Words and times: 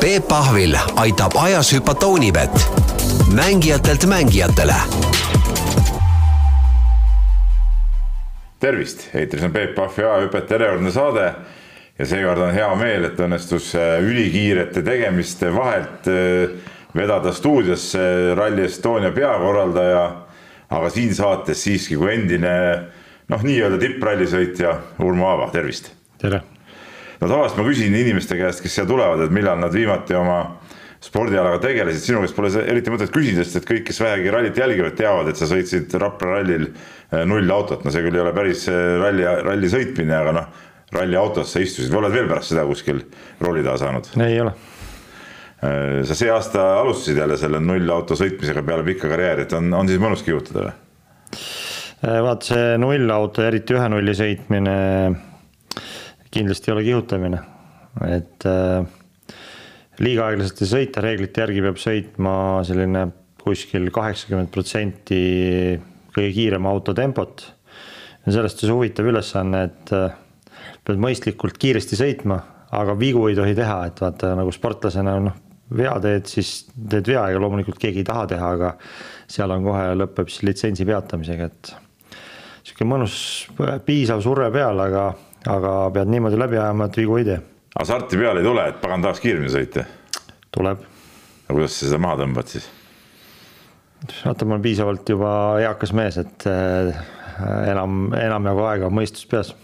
Peep 0.00 0.28
Pahvil 0.28 0.72
aitab 0.96 1.34
ajas 1.36 1.72
hüpata 1.74 2.06
Unibet, 2.06 2.50
mängijatelt 3.34 4.06
mängijatele. 4.06 4.74
tervist, 8.60 9.10
eetris 9.14 9.42
on 9.42 9.52
Peep 9.52 9.74
Pahvi 9.74 10.04
ajahüpet 10.04 10.50
järjekordne 10.50 10.90
saade 10.90 11.34
ja 11.98 12.06
seekord 12.06 12.40
on 12.40 12.52
hea 12.54 12.68
meel, 12.80 13.04
et 13.04 13.20
õnnestus 13.20 13.74
äh, 13.76 13.98
ülikiirete 14.04 14.82
tegemiste 14.82 15.52
vahelt 15.54 16.08
äh, 16.08 16.54
vedada 16.96 17.32
stuudiosse 17.32 18.34
Rally 18.36 18.64
Estonia 18.64 19.12
peakorraldaja, 19.12 20.06
aga 20.70 20.90
siin 20.90 21.12
saates 21.14 21.60
siiski 21.64 22.00
kui 22.00 22.14
endine 22.14 22.54
noh, 23.28 23.44
nii-öelda 23.44 23.76
tipprallisõitja 23.84 24.74
Urmo 25.04 25.28
Aava, 25.28 25.50
tervist. 25.52 25.92
tere 26.20 26.40
no 27.20 27.28
tavaliselt 27.28 27.60
ma 27.60 27.66
küsin 27.68 27.96
inimeste 27.96 28.38
käest, 28.40 28.62
kes 28.64 28.78
siia 28.78 28.86
tulevad, 28.88 29.24
et 29.24 29.34
millal 29.34 29.60
nad 29.60 29.74
viimati 29.74 30.16
oma 30.16 30.40
spordialaga 31.00 31.60
tegelesid, 31.62 32.02
sinu 32.04 32.22
käest 32.24 32.36
pole 32.36 32.50
eriti 32.60 32.92
mõtet 32.92 33.12
küsida, 33.12 33.44
sest 33.44 33.62
et 33.62 33.68
kõik, 33.68 33.86
kes 33.88 34.00
vähegi 34.02 34.32
rallit 34.32 34.58
jälgivad, 34.60 34.96
teavad, 34.98 35.30
et 35.30 35.40
sa 35.40 35.48
sõitsid 35.48 35.94
Rapla 36.00 36.34
rallil 36.36 36.66
eh, 36.68 37.22
null 37.28 37.54
autot, 37.54 37.84
no 37.84 37.92
see 37.92 38.04
küll 38.04 38.18
ei 38.18 38.24
ole 38.24 38.34
päris 38.36 38.66
eh, 38.68 38.98
ralli, 39.00 39.24
ralli 39.24 39.70
sõitmine, 39.72 40.16
aga 40.18 40.34
noh, 40.36 40.66
ralliautos 40.92 41.54
sa 41.54 41.62
istusid 41.64 41.92
või 41.92 42.02
oled 42.02 42.18
veel 42.18 42.28
pärast 42.28 42.52
seda 42.52 42.66
kuskil 42.68 43.00
rooli 43.40 43.64
taha 43.64 43.80
saanud? 43.80 44.12
ei 44.26 44.36
ole. 44.44 44.52
Eh, 45.60 46.02
sa 46.08 46.18
see 46.18 46.28
aasta 46.32 46.66
alustasid 46.82 47.20
jälle 47.22 47.40
selle 47.40 47.62
nullauto 47.64 48.18
sõitmisega 48.20 48.64
peale 48.66 48.84
pikka 48.84 49.08
karjääri, 49.08 49.48
et 49.48 49.56
on, 49.56 49.72
on 49.80 49.88
siis 49.88 50.02
mõnus 50.02 50.24
kihutada 50.26 50.68
või? 50.68 50.76
vaat 52.00 52.46
see 52.48 52.76
nullauto, 52.80 53.42
eriti 53.44 53.76
ühe 53.76 53.88
nulli 53.92 54.14
sõitmine 54.16 54.76
kindlasti 56.30 56.70
ei 56.70 56.74
ole 56.74 56.84
kihutamine, 56.86 57.40
et 58.06 58.46
äh, 58.48 58.86
liiga 60.00 60.28
aeglaselt 60.28 60.62
ei 60.62 60.70
sõita, 60.70 61.02
reeglite 61.04 61.42
järgi 61.42 61.64
peab 61.64 61.80
sõitma 61.80 62.34
selline 62.66 63.06
kuskil 63.40 63.88
kaheksakümmend 63.94 64.50
protsenti 64.52 65.20
kõige 66.14 66.30
kiirema 66.36 66.70
auto 66.70 66.94
tempot. 66.94 67.44
ja 68.26 68.32
sellest 68.34 68.62
see 68.62 68.72
huvitav 68.72 69.08
ülesanne, 69.10 69.62
et 69.70 69.92
äh, 69.96 70.16
pead 70.84 71.00
mõistlikult 71.02 71.58
kiiresti 71.60 71.98
sõitma, 71.98 72.40
aga 72.76 72.94
vigu 72.98 73.26
ei 73.28 73.38
tohi 73.38 73.54
teha, 73.58 73.84
et 73.88 74.02
vaata 74.02 74.34
nagu 74.38 74.52
sportlasena 74.54 75.16
noh, 75.24 75.38
vea 75.76 75.94
teed, 76.02 76.26
siis 76.30 76.52
teed 76.74 77.08
vea 77.10 77.28
ja 77.32 77.40
loomulikult 77.42 77.78
keegi 77.80 78.02
ei 78.02 78.06
taha 78.06 78.26
teha, 78.34 78.52
aga 78.56 78.74
seal 79.30 79.50
on 79.54 79.64
kohe 79.66 79.86
lõpeb 79.98 80.30
siis 80.30 80.44
litsentsi 80.46 80.86
peatamisega, 80.86 81.50
et 81.50 81.72
sihuke 82.66 82.86
mõnus 82.86 83.16
piisav 83.86 84.22
surve 84.24 84.50
peal, 84.54 84.82
aga 84.82 85.10
aga 85.48 85.72
pead 85.94 86.10
niimoodi 86.12 86.38
läbi 86.40 86.58
ajama, 86.58 86.90
et 86.90 87.00
vigu 87.00 87.16
ei 87.20 87.24
tee. 87.28 87.38
hasarti 87.78 88.18
peale 88.20 88.42
ei 88.42 88.46
tule, 88.46 88.66
et 88.68 88.80
pagan 88.82 89.02
tahaks 89.04 89.22
kiiremini 89.24 89.52
sõita? 89.52 89.86
tuleb. 90.52 90.84
aga 91.46 91.56
kuidas 91.56 91.78
sa 91.78 91.86
seda 91.88 92.00
maha 92.02 92.20
tõmbad 92.22 92.52
siis? 92.52 92.68
vaata, 94.24 94.44
ma 94.44 94.56
olen 94.56 94.64
piisavalt 94.64 95.08
juba 95.08 95.32
eakas 95.62 95.94
mees, 95.96 96.18
et 96.20 96.46
äh, 96.50 96.92
enam, 97.70 98.10
enamjagu 98.16 98.64
aega 98.68 98.88
on 98.88 98.96
mõistus 99.00 99.28
peas. 99.30 99.54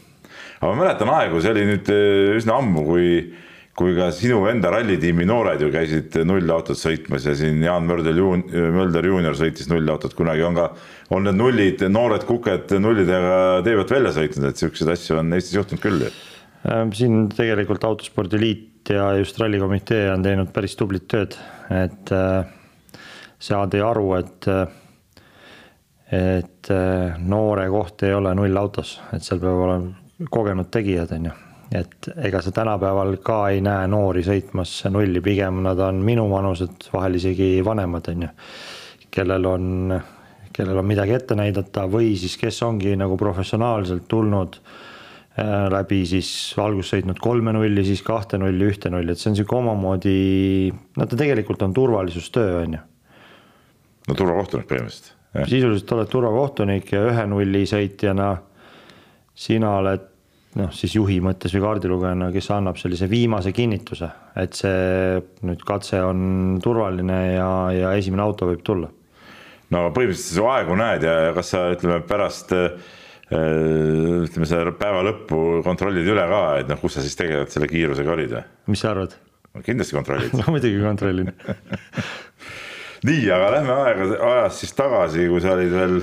aga 0.60 0.70
ma 0.70 0.84
mäletan 0.84 1.12
aegu, 1.12 1.40
see 1.42 1.52
oli 1.52 1.66
nüüd 1.72 1.92
äh, 1.92 2.36
üsna 2.38 2.60
ammu, 2.60 2.86
kui 2.86 3.10
kui 3.76 3.92
ka 3.96 4.08
sinu 4.14 4.38
enda 4.48 4.70
rallitiimi 4.72 5.26
noored 5.28 5.60
ju 5.60 5.68
käisid 5.72 6.14
nullautot 6.24 6.78
sõitmas 6.80 7.26
ja 7.28 7.34
siin 7.36 7.60
Jaan 7.64 7.84
Mölder, 7.88 8.16
Mölder 8.72 9.04
juunior 9.04 9.36
sõitis 9.36 9.68
nullautot, 9.68 10.14
kunagi 10.16 10.46
on 10.46 10.56
ka, 10.56 10.70
on 11.12 11.28
need 11.28 11.36
nullid, 11.36 11.84
noored 11.92 12.24
kuked 12.28 12.72
nullidega 12.80 13.60
tee 13.66 13.76
pealt 13.76 13.92
välja 13.98 14.14
sõitnud, 14.16 14.48
et 14.48 14.64
siukseid 14.64 14.94
asju 14.96 15.20
on 15.20 15.36
Eestis 15.36 15.58
juhtunud 15.58 15.84
küll. 15.84 16.08
Ähm, 16.66 16.94
siin 16.96 17.28
tegelikult 17.36 17.84
Autospordi 17.84 18.40
Liit 18.40 18.94
ja 18.96 19.10
just 19.20 19.36
rallikomitee 19.42 20.08
on 20.14 20.24
teinud 20.24 20.52
päris 20.56 20.76
tublit 20.80 21.04
tööd, 21.12 21.36
et 21.76 22.16
äh, 22.16 22.48
saadi 23.38 23.84
aru, 23.84 24.08
et 24.22 24.52
et 26.16 26.70
äh, 26.70 27.16
noore 27.18 27.66
koht 27.68 28.06
ei 28.06 28.14
ole 28.16 28.32
nullautos, 28.38 29.00
et 29.12 29.26
seal 29.26 29.42
peab 29.42 29.66
olema 29.66 30.30
kogenud 30.32 30.70
tegijad, 30.72 31.12
on 31.12 31.28
ju 31.28 31.40
et 31.74 32.08
ega 32.22 32.40
sa 32.42 32.52
tänapäeval 32.54 33.16
ka 33.24 33.38
ei 33.50 33.60
näe 33.64 33.86
noori 33.90 34.22
sõitmas 34.26 34.78
nulli, 34.92 35.20
pigem 35.24 35.62
nad 35.64 35.80
on 35.82 36.02
minuvanused, 36.06 36.90
vahel 36.92 37.18
isegi 37.18 37.56
vanemad, 37.66 38.10
on 38.12 38.26
ju. 38.26 38.32
kellel 39.16 39.48
on, 39.50 39.68
kellel 40.54 40.82
on 40.82 40.86
midagi 40.86 41.16
ette 41.16 41.38
näidata 41.38 41.86
või 41.90 42.14
siis, 42.20 42.36
kes 42.38 42.62
ongi 42.62 42.94
nagu 42.98 43.16
professionaalselt 43.18 44.06
tulnud 44.08 44.60
äh, 44.60 45.66
läbi 45.72 46.04
siis 46.06 46.30
alguses 46.62 46.94
sõitnud 46.94 47.20
kolme 47.22 47.54
nulli, 47.56 47.84
siis 47.84 48.04
kahte 48.06 48.38
nulli, 48.38 48.70
ühte 48.70 48.92
nulli, 48.92 49.12
et 49.12 49.22
see 49.22 49.32
on 49.32 49.38
sihuke 49.40 49.58
omamoodi, 49.58 50.16
no 50.96 51.06
ta 51.06 51.18
tegelikult 51.18 51.66
on 51.66 51.74
turvalisustöö, 51.74 52.58
on 52.62 52.78
ju. 52.78 52.82
no 54.08 54.14
turvakohtunik 54.14 54.70
põhimõtteliselt. 54.70 55.14
sisuliselt 55.50 55.96
oled 55.98 56.12
turvakohtunik 56.12 56.92
ja 56.94 57.08
ühe 57.10 57.26
nulli 57.32 57.66
sõitjana 57.68 58.36
sina 59.36 59.78
oled 59.80 60.12
noh, 60.56 60.72
siis 60.74 60.94
juhi 60.96 61.18
mõttes 61.24 61.54
või 61.56 61.64
kaardilugejana, 61.66 62.30
kes 62.34 62.50
annab 62.54 62.78
sellise 62.80 63.08
viimase 63.10 63.52
kinnituse, 63.56 64.08
et 64.40 64.56
see 64.56 65.18
nüüd 65.46 65.64
katse 65.66 66.00
on 66.04 66.60
turvaline 66.64 67.18
ja, 67.34 67.48
ja 67.76 67.94
esimene 67.98 68.24
auto 68.24 68.48
võib 68.50 68.62
tulla. 68.66 68.90
no 69.74 69.88
põhimõtteliselt 69.94 70.38
sa 70.38 70.52
aegu 70.56 70.78
näed 70.78 71.06
ja 71.06 71.16
kas 71.36 71.52
sa 71.52 71.64
ütleme 71.74 72.00
pärast 72.08 72.54
äh, 72.56 72.76
ütleme 73.26 74.48
selle 74.48 74.72
päeva 74.78 75.02
lõppu 75.06 75.62
kontrollid 75.66 76.06
üle 76.06 76.26
ka, 76.30 76.42
et 76.62 76.70
noh, 76.70 76.80
kus 76.80 76.96
sa 76.96 77.04
siis 77.04 77.18
tegelikult 77.18 77.54
selle 77.54 77.70
kiirusega 77.70 78.14
olid 78.14 78.36
või? 78.38 78.44
mis 78.72 78.84
sa 78.84 78.94
arvad? 78.94 79.16
kindlasti 79.66 79.96
kontrollid 79.96 80.36
no 80.40 80.54
muidugi 80.54 80.80
kontrollin 80.84 81.32
nii, 83.08 83.26
aga 83.34 83.50
lähme 83.58 83.76
aega, 83.82 84.08
ajas 84.30 84.62
siis 84.62 84.72
tagasi, 84.78 85.28
kui 85.32 85.42
sa 85.44 85.56
olid 85.56 85.74
veel 85.74 86.00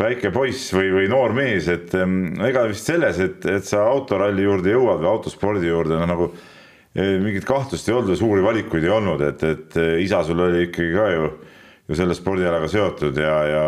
väike 0.00 0.32
poiss 0.34 0.70
või, 0.74 0.90
või 0.94 1.10
noor 1.10 1.34
mees, 1.36 1.68
et 1.72 1.92
ega 1.94 2.64
vist 2.70 2.88
selles, 2.88 3.20
et, 3.22 3.44
et 3.50 3.66
sa 3.66 3.84
autoralli 3.90 4.46
juurde 4.46 4.72
jõuad 4.74 5.02
või 5.02 5.10
autospordi 5.12 5.70
juurde, 5.70 5.98
no 6.00 6.08
nagu 6.08 6.30
eh, 6.94 7.18
mingit 7.22 7.46
kahtlust 7.48 7.88
ei 7.88 7.96
olnud 7.96 8.14
või 8.14 8.20
suuri 8.22 8.46
valikuid 8.46 8.86
ei 8.86 8.94
olnud, 8.96 9.24
et, 9.28 9.44
et 9.44 9.80
eh, 9.80 9.92
isa 10.06 10.22
sul 10.26 10.40
oli 10.46 10.66
ikkagi 10.68 10.96
ka 10.96 11.10
ju, 11.14 11.28
ju 11.90 12.00
selle 12.00 12.16
spordialaga 12.16 12.70
seotud 12.70 13.20
ja, 13.20 13.36
ja, 13.50 13.66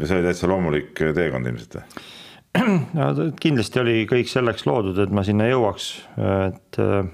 ja 0.00 0.08
see 0.08 0.18
oli 0.18 0.28
täitsa 0.28 0.50
loomulik 0.50 1.06
teekond 1.14 1.52
ilmselt 1.52 1.80
no 2.98 3.08
kindlasti 3.40 3.80
oli 3.80 3.96
kõik 4.10 4.28
selleks 4.28 4.66
loodud, 4.68 4.98
et 5.00 5.12
ma 5.14 5.24
sinna 5.24 5.46
jõuaks, 5.48 5.88
et 6.50 6.80
äh, 6.82 7.06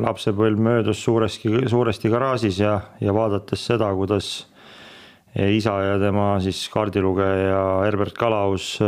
lapsepõlv 0.00 0.58
möödus 0.58 1.02
suuresti, 1.04 1.52
suuresti 1.70 2.10
garaažis 2.10 2.58
ja, 2.62 2.78
ja 3.00 3.14
vaadates 3.14 3.66
seda, 3.68 3.90
kuidas 3.94 4.46
isa 5.34 5.74
ja 5.82 5.98
tema 5.98 6.34
siis 6.42 6.60
kaardilugeja 6.70 7.62
Herbert 7.84 8.14
Kalaus 8.18 8.78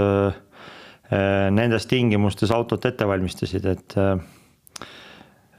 nendes 1.50 1.86
tingimustes 1.86 2.50
autot 2.54 2.84
ette 2.86 3.06
valmistasid, 3.06 3.66
et 3.66 3.94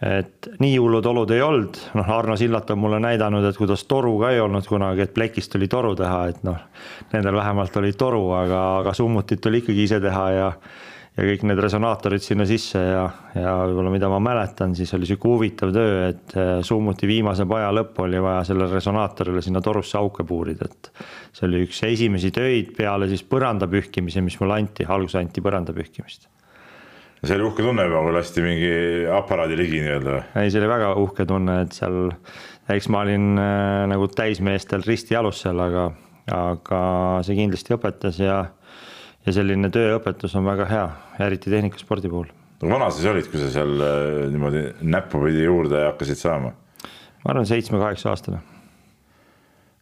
et 0.02 0.50
nii 0.62 0.76
hullud 0.78 1.06
olud 1.10 1.32
ei 1.34 1.42
olnud, 1.42 1.78
noh, 1.98 2.10
Arno 2.14 2.36
Sillat 2.38 2.70
on 2.70 2.78
mulle 2.78 3.00
näidanud, 3.02 3.46
et 3.50 3.58
kuidas 3.58 3.84
toru 3.90 4.14
ka 4.22 4.30
ei 4.36 4.42
olnud 4.44 4.68
kunagi, 4.70 5.08
et 5.08 5.14
plekist 5.14 5.52
tuli 5.54 5.68
toru 5.72 5.96
teha, 5.98 6.20
et 6.30 6.44
noh, 6.46 6.60
nendel 7.14 7.36
vähemalt 7.40 7.78
oli 7.82 7.94
toru, 7.98 8.28
aga, 8.38 8.62
aga 8.84 8.94
summutit 8.94 9.42
tuli 9.42 9.64
ikkagi 9.64 9.88
ise 9.88 10.00
teha 10.04 10.28
ja 10.36 10.52
ja 11.18 11.26
kõik 11.26 11.44
need 11.50 11.60
resonaatorid 11.62 12.22
sinna 12.22 12.46
sisse 12.48 12.80
ja, 12.80 13.04
ja 13.34 13.54
võib-olla 13.66 13.92
mida 13.94 14.10
ma 14.12 14.20
mäletan, 14.22 14.76
siis 14.78 14.94
oli 14.94 15.08
sihuke 15.10 15.32
huvitav 15.32 15.74
töö, 15.74 16.00
et 16.12 16.36
äh, 16.38 16.52
summuti 16.66 17.10
viimase 17.10 17.48
paja 17.50 17.72
lõpp 17.74 17.98
oli 18.06 18.22
vaja 18.22 18.44
sellele 18.52 18.70
resonaatorile 18.78 19.42
sinna 19.46 19.62
torusse 19.66 19.98
auke 19.98 20.26
puurida, 20.28 20.70
et 20.70 20.92
see 21.34 21.48
oli 21.50 21.64
üks 21.66 21.82
esimesi 21.90 22.32
töid 22.36 22.74
peale 22.78 23.10
siis 23.10 23.26
põranda 23.26 23.70
pühkimise, 23.72 24.22
mis 24.26 24.38
mulle 24.42 24.60
anti, 24.62 24.86
alguses 24.86 25.18
anti 25.24 25.42
põranda 25.42 25.74
pühkimist. 25.74 26.30
see 27.24 27.40
oli 27.40 27.48
uhke 27.50 27.66
tunne 27.66 27.88
juba, 27.88 28.04
kui 28.06 28.14
lasti 28.14 28.46
mingi 28.46 28.76
aparaadi 29.18 29.58
ligi 29.58 29.82
nii-öelda 29.82 30.14
või? 30.14 30.28
ei, 30.44 30.52
see 30.54 30.62
oli 30.62 30.70
väga 30.70 30.92
uhke 31.02 31.26
tunne, 31.26 31.64
et 31.66 31.74
seal, 31.80 32.12
eks 32.78 32.92
ma 32.94 33.02
olin 33.08 33.32
äh, 33.42 33.88
nagu 33.90 34.06
täismeestel 34.14 34.86
risti 34.86 35.18
jalus 35.18 35.42
seal, 35.48 35.66
aga, 35.66 35.90
aga 36.30 36.84
see 37.26 37.42
kindlasti 37.42 37.74
õpetas 37.74 38.22
ja 38.22 38.44
ja 39.28 39.36
selline 39.36 39.70
tööõpetus 39.74 40.36
on 40.40 40.48
väga 40.48 40.68
hea, 40.72 40.86
eriti 41.26 41.52
tehnikaspordi 41.52 42.12
puhul. 42.12 42.30
no 42.62 42.70
vana 42.72 42.90
siis 42.96 43.08
olid, 43.12 43.28
kui 43.32 43.42
sa 43.42 43.50
seal 43.52 43.74
äh, 43.84 44.28
niimoodi 44.32 44.64
näppupidi 44.88 45.44
juurde 45.44 45.84
hakkasid 45.90 46.22
saama? 46.22 46.54
ma 47.24 47.34
arvan, 47.34 47.48
seitsme-kaheksa 47.50 48.14
aastane. 48.14 48.40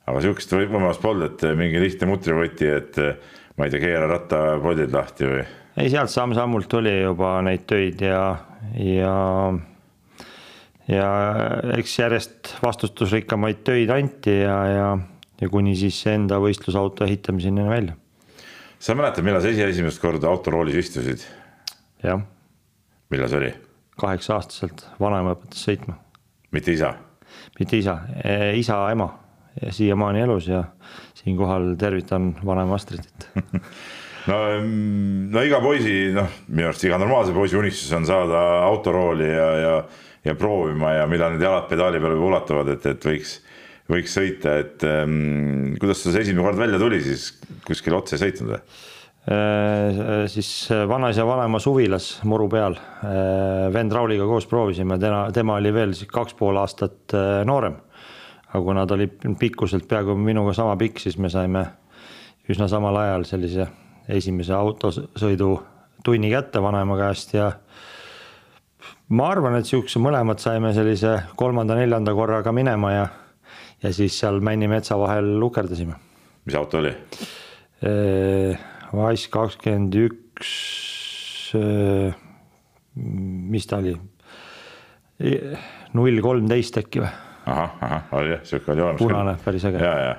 aga 0.10 0.24
sihukest 0.24 0.58
võimalust 0.58 1.04
polnud, 1.04 1.30
et 1.30 1.46
äh, 1.46 1.54
mingi 1.60 1.82
lihtne 1.84 2.10
mutrivõti, 2.10 2.72
et 2.80 3.00
äh, 3.02 3.38
ma 3.60 3.68
ei 3.68 3.76
tea, 3.76 3.84
keera 3.86 4.10
rattapoldid 4.10 4.96
lahti 4.96 5.30
või? 5.30 5.46
ei, 5.78 5.92
sealt 5.94 6.14
samm-sammult 6.14 6.70
tuli 6.72 6.98
juba 7.04 7.38
neid 7.46 7.68
töid 7.70 8.02
ja, 8.02 8.24
ja 8.82 9.16
ja 10.90 11.12
eks 11.78 12.00
järjest 12.00 12.56
vastutusrikkamaid 12.66 13.62
töid 13.66 13.94
anti 13.94 14.40
ja, 14.42 14.58
ja, 14.70 14.90
ja 15.42 15.52
kuni 15.54 15.78
siis 15.78 16.02
enda 16.10 16.42
võistlusauto 16.42 17.06
ehitamiseni 17.06 17.70
välja 17.70 17.98
sa 18.80 18.95
mäletad, 18.95 19.25
millal 19.25 19.44
sa 19.44 19.51
ise 19.54 19.68
esimest 19.69 20.01
korda 20.01 20.30
autoroolis 20.31 20.80
istusid? 20.83 21.25
jah. 22.04 22.22
millal 23.10 23.31
see 23.31 23.42
oli? 23.42 23.51
kaheksa-aastaselt, 24.01 24.88
vanaema 25.00 25.36
õpetas 25.36 25.66
sõitma. 25.68 26.00
mitte 26.56 26.74
isa? 26.75 26.95
mitte 27.60 27.77
isa, 27.80 28.00
isa 28.56 28.80
ema 28.92 29.12
siiamaani 29.69 30.22
elus 30.25 30.48
ja 30.48 30.63
siinkohal 31.16 31.75
tervitan 31.80 32.33
vanaema 32.45 32.75
Astritit 32.75 33.30
no, 34.30 34.39
no 35.31 35.44
iga 35.45 35.62
poisi, 35.63 36.12
noh, 36.16 36.42
minu 36.48 36.69
arust 36.69 36.83
iga 36.88 37.00
normaalse 37.01 37.33
poisi 37.36 37.57
unistus 37.57 37.92
on 37.95 38.07
saada 38.07 38.42
autorooli 38.66 39.30
ja, 39.30 39.50
ja, 39.62 39.75
ja 40.25 40.36
proovima 40.36 40.95
ja 41.00 41.07
millal 41.07 41.36
need 41.36 41.45
jalad 41.45 41.69
pedaali 41.72 42.01
peale 42.04 42.19
ulatuvad, 42.19 42.74
et, 42.75 42.89
et 42.92 43.07
võiks, 43.12 43.38
võiks 43.92 44.18
sõita, 44.18 44.58
et 44.64 44.84
ähm, 44.88 45.76
kuidas 45.82 46.02
sul 46.02 46.16
see 46.16 46.26
esimene 46.26 46.46
kord 46.46 46.60
välja 46.60 46.82
tuli 46.82 47.02
siis, 47.06 47.32
kuskil 47.68 47.98
otse 47.98 48.18
ei 48.18 48.24
sõitnud 48.26 48.56
või? 48.56 48.62
Äh, 49.26 50.28
siis 50.30 50.50
vanaisa 50.88 51.26
vanaema 51.26 51.58
suvilas 51.62 52.12
muru 52.30 52.46
peal, 52.50 52.76
äh, 52.78 53.66
vend 53.74 53.94
Rauliga 53.94 54.28
koos 54.30 54.46
proovisime, 54.50 55.00
tema, 55.02 55.24
tema 55.34 55.56
oli 55.58 55.72
veel 55.74 55.96
kaks 56.12 56.38
pool 56.38 56.62
aastat 56.62 57.16
äh, 57.18 57.40
noorem. 57.48 57.80
Aga 58.52 58.62
kuna 58.64 58.86
ta 58.86 58.94
oli 58.94 59.10
pikkuselt 59.40 59.88
peaaegu 59.90 60.14
minuga 60.16 60.54
sama 60.54 60.78
pikk, 60.80 61.02
siis 61.02 61.18
me 61.18 61.32
saime 61.34 61.66
üsna 62.50 62.70
samal 62.70 62.96
ajal 63.02 63.26
sellise 63.26 63.66
esimese 64.08 64.54
autosõidu 64.54 65.50
tunni 66.06 66.30
kätte 66.30 66.62
vanaema 66.62 66.98
käest 67.00 67.34
ja 67.34 67.50
ma 69.10 69.30
arvan, 69.34 69.58
et 69.58 69.66
sihukese 69.66 70.00
mõlemad 70.02 70.42
saime 70.42 70.70
sellise 70.78 71.18
kolmanda-neljanda 71.40 72.14
korraga 72.14 72.54
minema 72.54 72.94
ja, 72.94 73.08
ja 73.83 73.92
siis 73.94 74.19
seal 74.19 74.39
Männi-Metsa 74.45 74.98
vahel 75.00 75.36
lukerdasime. 75.39 75.98
mis 76.45 76.56
auto 76.56 76.80
oli? 76.80 76.94
Wise 78.95 79.30
kakskümmend 79.33 79.95
üks, 80.06 80.51
mis 83.56 83.68
ta 83.69 83.81
oli? 83.83 83.95
null 85.95 86.22
kolmteist 86.24 86.80
äkki 86.81 87.04
või? 87.04 87.12
ahah, 87.45 87.75
ahah, 87.86 88.07
oli 88.19 88.33
jah, 88.33 88.42
sihuke 88.48 88.74
oli 88.74 88.83
olemas. 88.83 89.04
punane, 89.04 89.36
päris 89.45 89.68
äge. 89.69 89.83
ja, 89.83 89.94
ja 90.01 90.16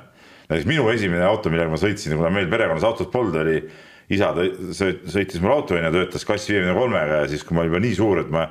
näiteks 0.46 0.68
minu 0.68 0.86
esimene 0.92 1.26
auto, 1.26 1.50
millega 1.52 1.72
ma 1.72 1.80
sõitsin, 1.80 2.14
kuna 2.16 2.30
meil 2.32 2.48
perekonnas 2.50 2.86
autot 2.86 3.10
polnud, 3.12 3.36
oli 3.42 3.58
isa 4.14 4.30
sõitis 4.76 5.42
mul 5.42 5.56
auto 5.56 5.74
onju, 5.74 5.90
töötas 5.94 6.26
kass 6.28 6.48
viiekümne 6.50 6.76
kolmega 6.76 7.24
ja 7.24 7.30
siis, 7.30 7.42
kui 7.44 7.56
ma 7.56 7.64
olin 7.64 7.74
juba 7.74 7.82
nii 7.82 7.98
suur, 7.98 8.22
et 8.22 8.30
ma 8.32 8.46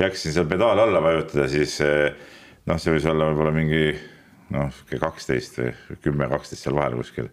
jaksin 0.00 0.36
seal 0.36 0.46
pedaali 0.50 0.84
alla 0.84 1.02
vajutada, 1.02 1.48
siis 1.50 1.76
noh, 1.80 2.78
see 2.78 2.94
võis 2.94 3.08
olla 3.10 3.30
võib-olla 3.32 3.54
mingi 3.56 3.84
noh, 4.54 4.82
kaksteist 4.90 5.60
või 5.60 6.00
kümme, 6.02 6.28
kaksteist 6.32 6.66
seal 6.66 6.76
vahel 6.78 6.98
kuskil. 7.00 7.30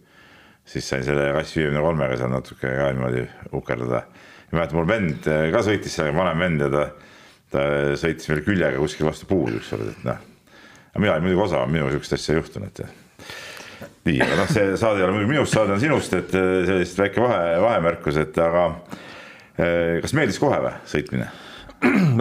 siis 0.68 0.88
sain 0.90 1.04
selle 1.04 1.30
kass 1.34 1.56
viiekümne 1.56 1.82
kolmega 1.82 2.18
seal 2.20 2.32
natuke 2.32 2.72
ka 2.80 2.88
niimoodi 2.94 3.28
ukerdada. 3.56 4.06
mäletan, 4.52 4.80
mul 4.80 4.88
vend 4.88 5.28
eh, 5.28 5.50
ka 5.52 5.66
sõitis 5.66 5.96
sellega, 5.96 6.18
vanem 6.18 6.40
vend 6.46 6.66
ja 6.66 6.72
ta, 6.74 6.88
ta 7.52 7.68
sõitis 8.00 8.30
meil 8.32 8.44
küljega 8.46 8.80
kuskil 8.80 9.10
vastu 9.10 9.30
puud 9.30 9.60
ükskord, 9.60 9.94
et 9.94 10.04
noh 10.08 10.26
aga 10.98 11.04
mina 11.04 11.14
olin 11.14 11.28
muidugi 11.28 11.44
osavam, 11.44 11.70
minuga 11.72 11.92
sihukest 11.94 12.16
asja 12.18 12.34
ei 12.34 12.40
juhtunud. 12.40 12.80
nii, 14.08 14.22
aga 14.24 14.38
noh, 14.40 14.48
see 14.50 14.78
saade 14.82 15.02
ei 15.02 15.06
ole 15.06 15.14
muidugi 15.14 15.34
minust, 15.36 15.54
saade 15.54 15.76
on 15.76 15.82
sinust, 15.84 16.16
et 16.18 16.34
eh, 16.34 16.64
sellist 16.66 16.98
väike 16.98 17.22
vahe, 17.22 17.60
vahemärkus, 17.62 18.18
et 18.24 18.40
aga 18.42 18.64
eh, 19.62 20.00
kas 20.02 20.16
meeldis 20.18 20.40
kohe 20.42 20.58
või 20.64 20.74
sõitmine? 20.90 21.30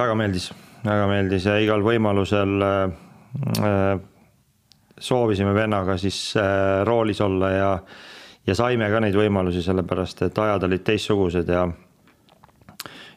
väga 0.02 0.16
meeldis, 0.20 0.50
väga 0.84 1.06
meeldis 1.08 1.48
ja 1.48 1.56
igal 1.62 1.84
võimalusel 1.86 2.66
äh, 2.66 3.96
soovisime 4.98 5.54
vennaga 5.54 5.96
siis 6.00 6.20
äh, 6.40 6.84
roolis 6.86 7.20
olla 7.20 7.50
ja, 7.50 7.72
ja 8.46 8.54
saime 8.54 8.90
ka 8.90 9.00
neid 9.04 9.16
võimalusi, 9.18 9.64
sellepärast 9.64 10.22
et 10.28 10.38
ajad 10.38 10.68
olid 10.68 10.84
teistsugused 10.86 11.50
ja 11.52 11.66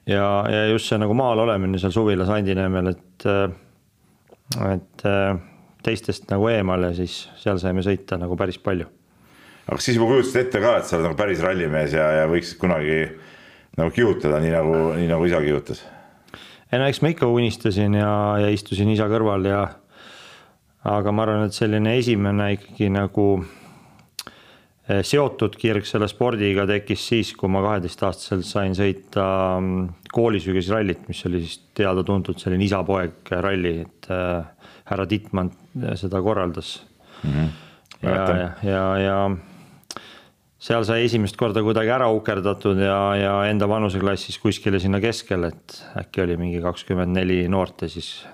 ja, 0.09 0.25
ja 0.49 0.65
just 0.71 0.89
see 0.89 0.97
nagu 0.99 1.13
maal 1.13 1.45
olemine 1.45 1.79
seal 1.79 1.93
suvilas 1.93 2.31
Andineemel, 2.33 2.93
et, 2.95 3.27
et 4.73 5.05
teistest 5.85 6.29
nagu 6.31 6.47
eemal 6.51 6.89
ja 6.89 6.93
siis 6.97 7.21
seal 7.39 7.59
saime 7.61 7.83
sõita 7.85 8.17
nagu 8.19 8.37
päris 8.39 8.59
palju. 8.61 8.87
aga 9.69 9.79
siis 9.83 9.97
juba 9.97 10.09
kujutasid 10.11 10.41
ette 10.45 10.61
ka, 10.63 10.77
et 10.79 10.87
sa 10.87 10.97
oled 10.97 11.09
nagu 11.09 11.19
päris 11.19 11.43
rallimees 11.45 11.93
ja, 11.95 12.09
ja 12.19 12.27
võiksid 12.31 12.59
kunagi 12.61 12.99
nagu 13.79 13.93
kihutada, 13.95 14.41
nii 14.43 14.53
nagu, 14.53 14.75
nii 14.97 15.09
nagu 15.11 15.29
isa 15.29 15.41
kihutas? 15.45 15.83
ei 16.71 16.81
no 16.81 16.89
eks 16.89 17.01
ma 17.03 17.13
ikka 17.13 17.29
unistasin 17.31 17.95
ja, 18.01 18.11
ja 18.43 18.49
istusin 18.53 18.91
isa 18.93 19.07
kõrval 19.11 19.47
ja 19.47 19.61
aga 20.87 21.11
ma 21.11 21.25
arvan, 21.25 21.47
et 21.49 21.55
selline 21.55 21.95
esimene 21.99 22.53
ikkagi 22.55 22.87
nagu 22.93 23.25
eh, 24.87 25.01
seotud 25.03 25.57
kirg 25.59 25.87
selle 25.87 26.07
spordiga 26.11 26.65
tekkis 26.69 27.07
siis, 27.11 27.33
kui 27.35 27.51
ma 27.51 27.63
kaheteistaastaselt 27.65 28.47
sain 28.47 28.77
sõita 28.77 29.25
mm, 29.59 30.07
koolisügisrallit, 30.15 31.07
mis 31.11 31.25
oli 31.27 31.43
siis 31.43 31.59
teada-tuntud 31.79 32.39
selline 32.39 32.67
isa-poeg 32.69 33.33
ralli, 33.43 33.75
et 33.83 34.09
äh, 34.13 34.71
härra 34.89 35.05
Tittmann 35.09 35.51
seda 35.99 36.21
korraldas 36.25 36.79
mm. 37.23 37.29
-hmm. 37.29 37.53
ja, 38.01 38.25
ja, 38.39 38.49
ja, 38.63 38.83
ja 39.03 39.19
seal 40.59 40.83
sai 40.87 41.05
esimest 41.05 41.37
korda 41.39 41.63
kuidagi 41.63 41.91
ära 41.95 42.09
ukerdatud 42.11 42.79
ja, 42.83 42.99
ja 43.15 43.35
enda 43.47 43.67
vanuseklassis 43.69 44.39
kuskile 44.43 44.79
sinna 44.79 44.99
keskele, 44.99 45.53
et 45.53 45.79
äkki 46.01 46.25
oli 46.25 46.35
mingi 46.37 46.61
kakskümmend 46.63 47.15
neli 47.15 47.45
noort 47.51 47.85
ja 47.85 47.89
siis 47.91 48.25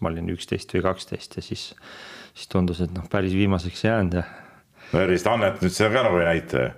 ma 0.00 0.12
olin 0.12 0.30
üksteist 0.34 0.74
või 0.74 0.84
kaksteist 0.86 1.38
ja 1.38 1.44
siis, 1.44 1.70
siis 2.34 2.50
tundus, 2.52 2.82
et 2.84 2.92
noh, 2.94 3.06
päris 3.10 3.36
viimaseks 3.36 3.84
jäänud 3.84 4.18
ja. 4.20 4.24
no 4.92 5.02
erilist 5.04 5.30
annet 5.30 5.62
nüüd 5.64 5.74
seal 5.74 5.92
ka 5.94 6.04
nagu 6.06 6.20
ei 6.22 6.28
näita 6.32 6.66
ju 6.66 6.74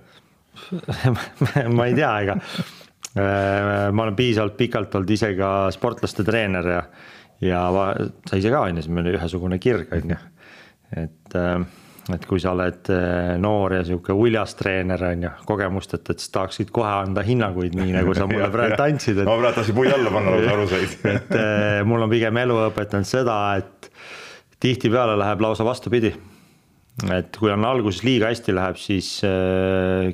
ma 1.77 1.87
ei 1.87 1.95
tea, 1.97 2.11
ega 2.25 2.37
äh, 2.37 3.87
ma 3.91 4.05
olen 4.05 4.17
piisavalt 4.17 4.57
pikalt 4.59 4.95
olnud 4.99 5.15
ise 5.15 5.33
ka 5.37 5.51
sportlaste 5.73 6.25
treener 6.27 6.73
ja 6.75 6.83
ja 7.41 7.61
sa 8.29 8.37
ise 8.37 8.51
ka 8.53 8.65
on 8.67 8.77
ju, 8.77 8.83
siis 8.83 8.93
meil 8.93 9.15
ühesugune 9.15 9.57
kirg 9.61 9.93
on 9.97 10.13
ju, 10.13 10.17
et 11.01 11.37
äh, 11.39 11.55
et 12.15 12.25
kui 12.29 12.41
sa 12.43 12.53
oled 12.55 12.89
äh, 12.93 13.33
noor 13.41 13.77
ja 13.77 13.83
sihuke 13.87 14.15
uljas 14.15 14.55
treener 14.59 15.03
on 15.09 15.27
ju, 15.27 15.33
kogemusteta, 15.49 16.13
et 16.13 16.23
siis 16.23 16.33
tahaksid 16.33 16.73
kohe 16.73 16.89
anda 17.01 17.23
hinnanguid, 17.25 17.77
nii 17.77 17.95
nagu 17.97 18.15
sa 18.17 18.27
mulle 18.31 18.49
praegu 18.53 18.79
andsid. 18.85 19.23
ma 19.27 19.37
praegu 19.37 19.59
tahtsin 19.59 19.77
puid 19.77 19.93
alla 19.93 20.13
panna, 20.13 20.33
nagu 20.35 20.47
sa 20.47 20.57
aru 20.57 20.67
said 20.71 20.97
et 21.15 21.37
äh, 21.37 21.77
mul 21.87 22.07
on 22.07 22.11
pigem 22.11 22.41
elu 22.43 22.59
õpetanud 22.69 23.09
seda, 23.09 23.37
et 23.61 23.91
tihtipeale 24.61 25.15
läheb 25.19 25.45
lausa 25.45 25.65
vastupidi. 25.67 26.13
et 27.11 27.37
kui 27.37 27.53
on 27.53 27.65
alguses 27.65 28.03
liiga 28.05 28.29
hästi 28.29 28.57
läheb, 28.57 28.77
siis 28.81 29.15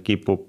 kipub 0.05 0.45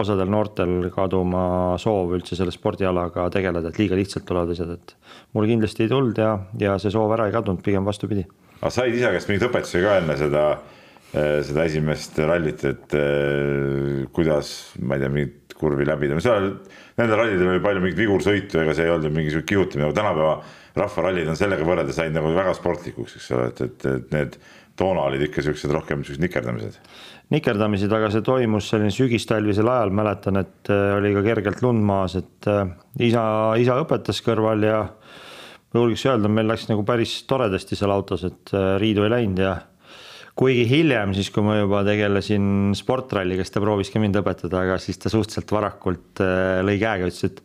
osadel 0.00 0.30
noortel 0.32 0.88
kaduma 0.94 1.44
soov 1.80 2.14
üldse 2.16 2.38
selle 2.38 2.52
spordialaga 2.54 3.26
tegeleda, 3.32 3.70
et 3.70 3.80
liiga 3.80 3.98
lihtsalt 3.98 4.26
tulevad 4.28 4.52
asjad, 4.54 4.74
et 4.76 4.94
mul 5.36 5.48
kindlasti 5.50 5.86
ei 5.86 5.92
tulnud 5.92 6.20
ja, 6.20 6.34
ja 6.60 6.76
see 6.82 6.92
soov 6.94 7.14
ära 7.16 7.28
ei 7.28 7.34
kadunud, 7.34 7.62
pigem 7.64 7.86
vastupidi. 7.86 8.26
aga 8.60 8.72
said 8.74 8.96
isa 8.96 9.12
käest 9.14 9.30
mingeid 9.30 9.48
õpetusi 9.48 9.82
ka 9.84 9.98
enne 10.00 10.16
seda, 10.20 10.44
eh, 10.52 10.79
seda 11.10 11.66
esimest 11.66 12.18
rallit, 12.22 12.64
et 12.68 12.94
eh, 12.94 14.06
kuidas, 14.14 14.52
ma 14.78 14.96
ei 14.96 15.04
tea, 15.04 15.12
mingit 15.14 15.56
kurvi 15.60 15.84
läbida, 15.84 16.16
seal 16.22 16.52
nendel 17.00 17.18
rallidel 17.18 17.52
oli 17.54 17.62
palju 17.64 17.82
mingit 17.84 17.98
vigursõitu, 18.00 18.60
ega 18.62 18.74
see 18.76 18.86
ei 18.86 18.94
olnud 18.94 19.12
mingi 19.14 19.32
sihuke 19.34 19.50
kihutamine, 19.52 19.88
nagu 19.88 19.96
tänapäeva 19.96 20.36
rahvarallid 20.78 21.28
on 21.32 21.38
sellega 21.38 21.66
võrreldes 21.66 21.98
läinud 21.98 22.20
nagu 22.20 22.32
väga 22.36 22.54
sportlikuks, 22.56 23.16
eks 23.18 23.30
ole, 23.36 23.48
et, 23.50 23.62
et, 23.66 23.86
et 23.90 24.14
need 24.14 24.38
toona 24.80 25.08
olid 25.08 25.26
ikka 25.26 25.44
siuksed 25.44 25.72
rohkem 25.74 26.04
siuksed 26.06 26.22
nikerdamised. 26.24 26.78
Nikerdamised, 27.34 27.92
aga 27.94 28.10
see 28.10 28.24
toimus 28.26 28.70
selline 28.70 28.90
sügistalvisel 28.94 29.68
ajal, 29.70 29.92
mäletan, 29.94 30.40
et 30.40 30.70
äh, 30.72 30.94
oli 30.96 31.12
ka 31.14 31.24
kergelt 31.26 31.60
lund 31.66 31.84
maas, 31.86 32.16
et 32.18 32.48
äh, 32.50 32.64
isa, 33.06 33.24
isa 33.60 33.76
õpetas 33.82 34.22
kõrval 34.26 34.64
ja 34.66 34.78
julgeks 35.74 36.06
öelda, 36.08 36.30
meil 36.32 36.48
läks 36.50 36.66
nagu 36.70 36.82
päris 36.86 37.20
toredasti 37.30 37.78
seal 37.78 37.92
autos, 37.94 38.24
et 38.26 38.54
äh, 38.56 38.74
riidu 38.82 39.06
ei 39.06 39.14
läinud 39.14 39.44
ja 39.44 39.58
kuigi 40.40 40.64
hiljem 40.70 41.12
siis, 41.16 41.28
kui 41.34 41.44
ma 41.44 41.58
juba 41.58 41.82
tegelesin 41.84 42.72
sportralliga, 42.78 43.44
siis 43.44 43.52
ta 43.52 43.60
proovis 43.60 43.92
ka 43.92 44.00
mind 44.00 44.16
õpetada, 44.22 44.64
aga 44.64 44.78
siis 44.80 44.96
ta 45.00 45.12
suhteliselt 45.12 45.52
varakult 45.52 46.22
lõi 46.64 46.78
käega, 46.80 47.10
ütles, 47.10 47.28
et 47.28 47.44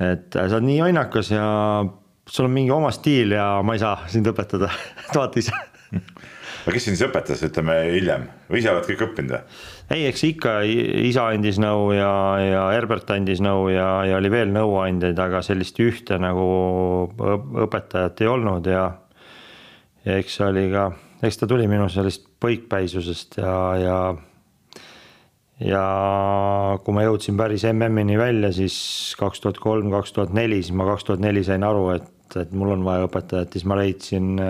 et 0.00 0.32
sa 0.32 0.56
oled 0.56 0.64
nii 0.64 0.78
jonnakas 0.80 1.32
ja 1.34 1.46
sul 2.28 2.46
on 2.48 2.54
mingi 2.54 2.72
oma 2.72 2.92
stiil 2.94 3.34
ja 3.36 3.58
ma 3.64 3.76
ei 3.76 3.82
saa 3.82 4.06
sind 4.08 4.28
õpetada, 4.30 4.70
et 5.08 5.16
vaata 5.16 5.42
ise 5.42 5.56
aga 5.90 6.74
kes 6.74 6.86
sind 6.86 6.98
siis 6.98 7.06
õpetas, 7.08 7.42
ütleme 7.46 7.76
hiljem 7.94 8.26
või 8.50 8.60
ise 8.62 8.72
oled 8.72 8.86
kõik 8.88 9.04
õppinud 9.08 9.34
või? 9.34 9.60
ei, 9.96 10.06
eks 10.10 10.24
ikka 10.28 10.54
isa 10.66 11.26
andis 11.32 11.58
nõu 11.62 11.90
ja, 11.96 12.12
ja 12.44 12.64
Herbert 12.74 13.10
andis 13.14 13.42
nõu 13.44 13.70
ja, 13.72 13.88
ja 14.06 14.18
oli 14.20 14.30
veel 14.32 14.52
nõuandjaid, 14.54 15.18
aga 15.18 15.42
sellist 15.46 15.80
ühte 15.82 16.18
nagu 16.20 16.48
õpetajat 17.66 18.24
ei 18.24 18.30
olnud 18.30 18.68
ja. 18.70 18.84
ja 20.06 20.18
eks 20.20 20.38
see 20.38 20.50
oli 20.50 20.66
ka, 20.74 20.90
eks 21.22 21.40
ta 21.40 21.48
tuli 21.50 21.68
minu 21.70 21.88
sellist 21.92 22.26
põikpäisusest 22.42 23.40
ja, 23.42 23.56
ja. 23.80 23.98
ja 25.64 25.84
kui 26.84 26.96
ma 26.96 27.04
jõudsin 27.04 27.36
päris 27.40 27.66
MM-ini 27.68 28.16
välja, 28.20 28.52
siis 28.56 28.78
kaks 29.20 29.44
tuhat 29.44 29.60
kolm, 29.62 29.90
kaks 29.92 30.16
tuhat 30.16 30.32
neli, 30.36 30.62
siis 30.62 30.76
ma 30.76 30.88
kaks 30.88 31.08
tuhat 31.08 31.22
neli 31.24 31.44
sain 31.46 31.66
aru, 31.66 31.90
et, 31.98 32.40
et 32.40 32.56
mul 32.56 32.74
on 32.76 32.86
vaja 32.86 33.08
õpetajat, 33.10 33.56
siis 33.56 33.68
ma 33.68 33.78
leidsin 33.82 34.40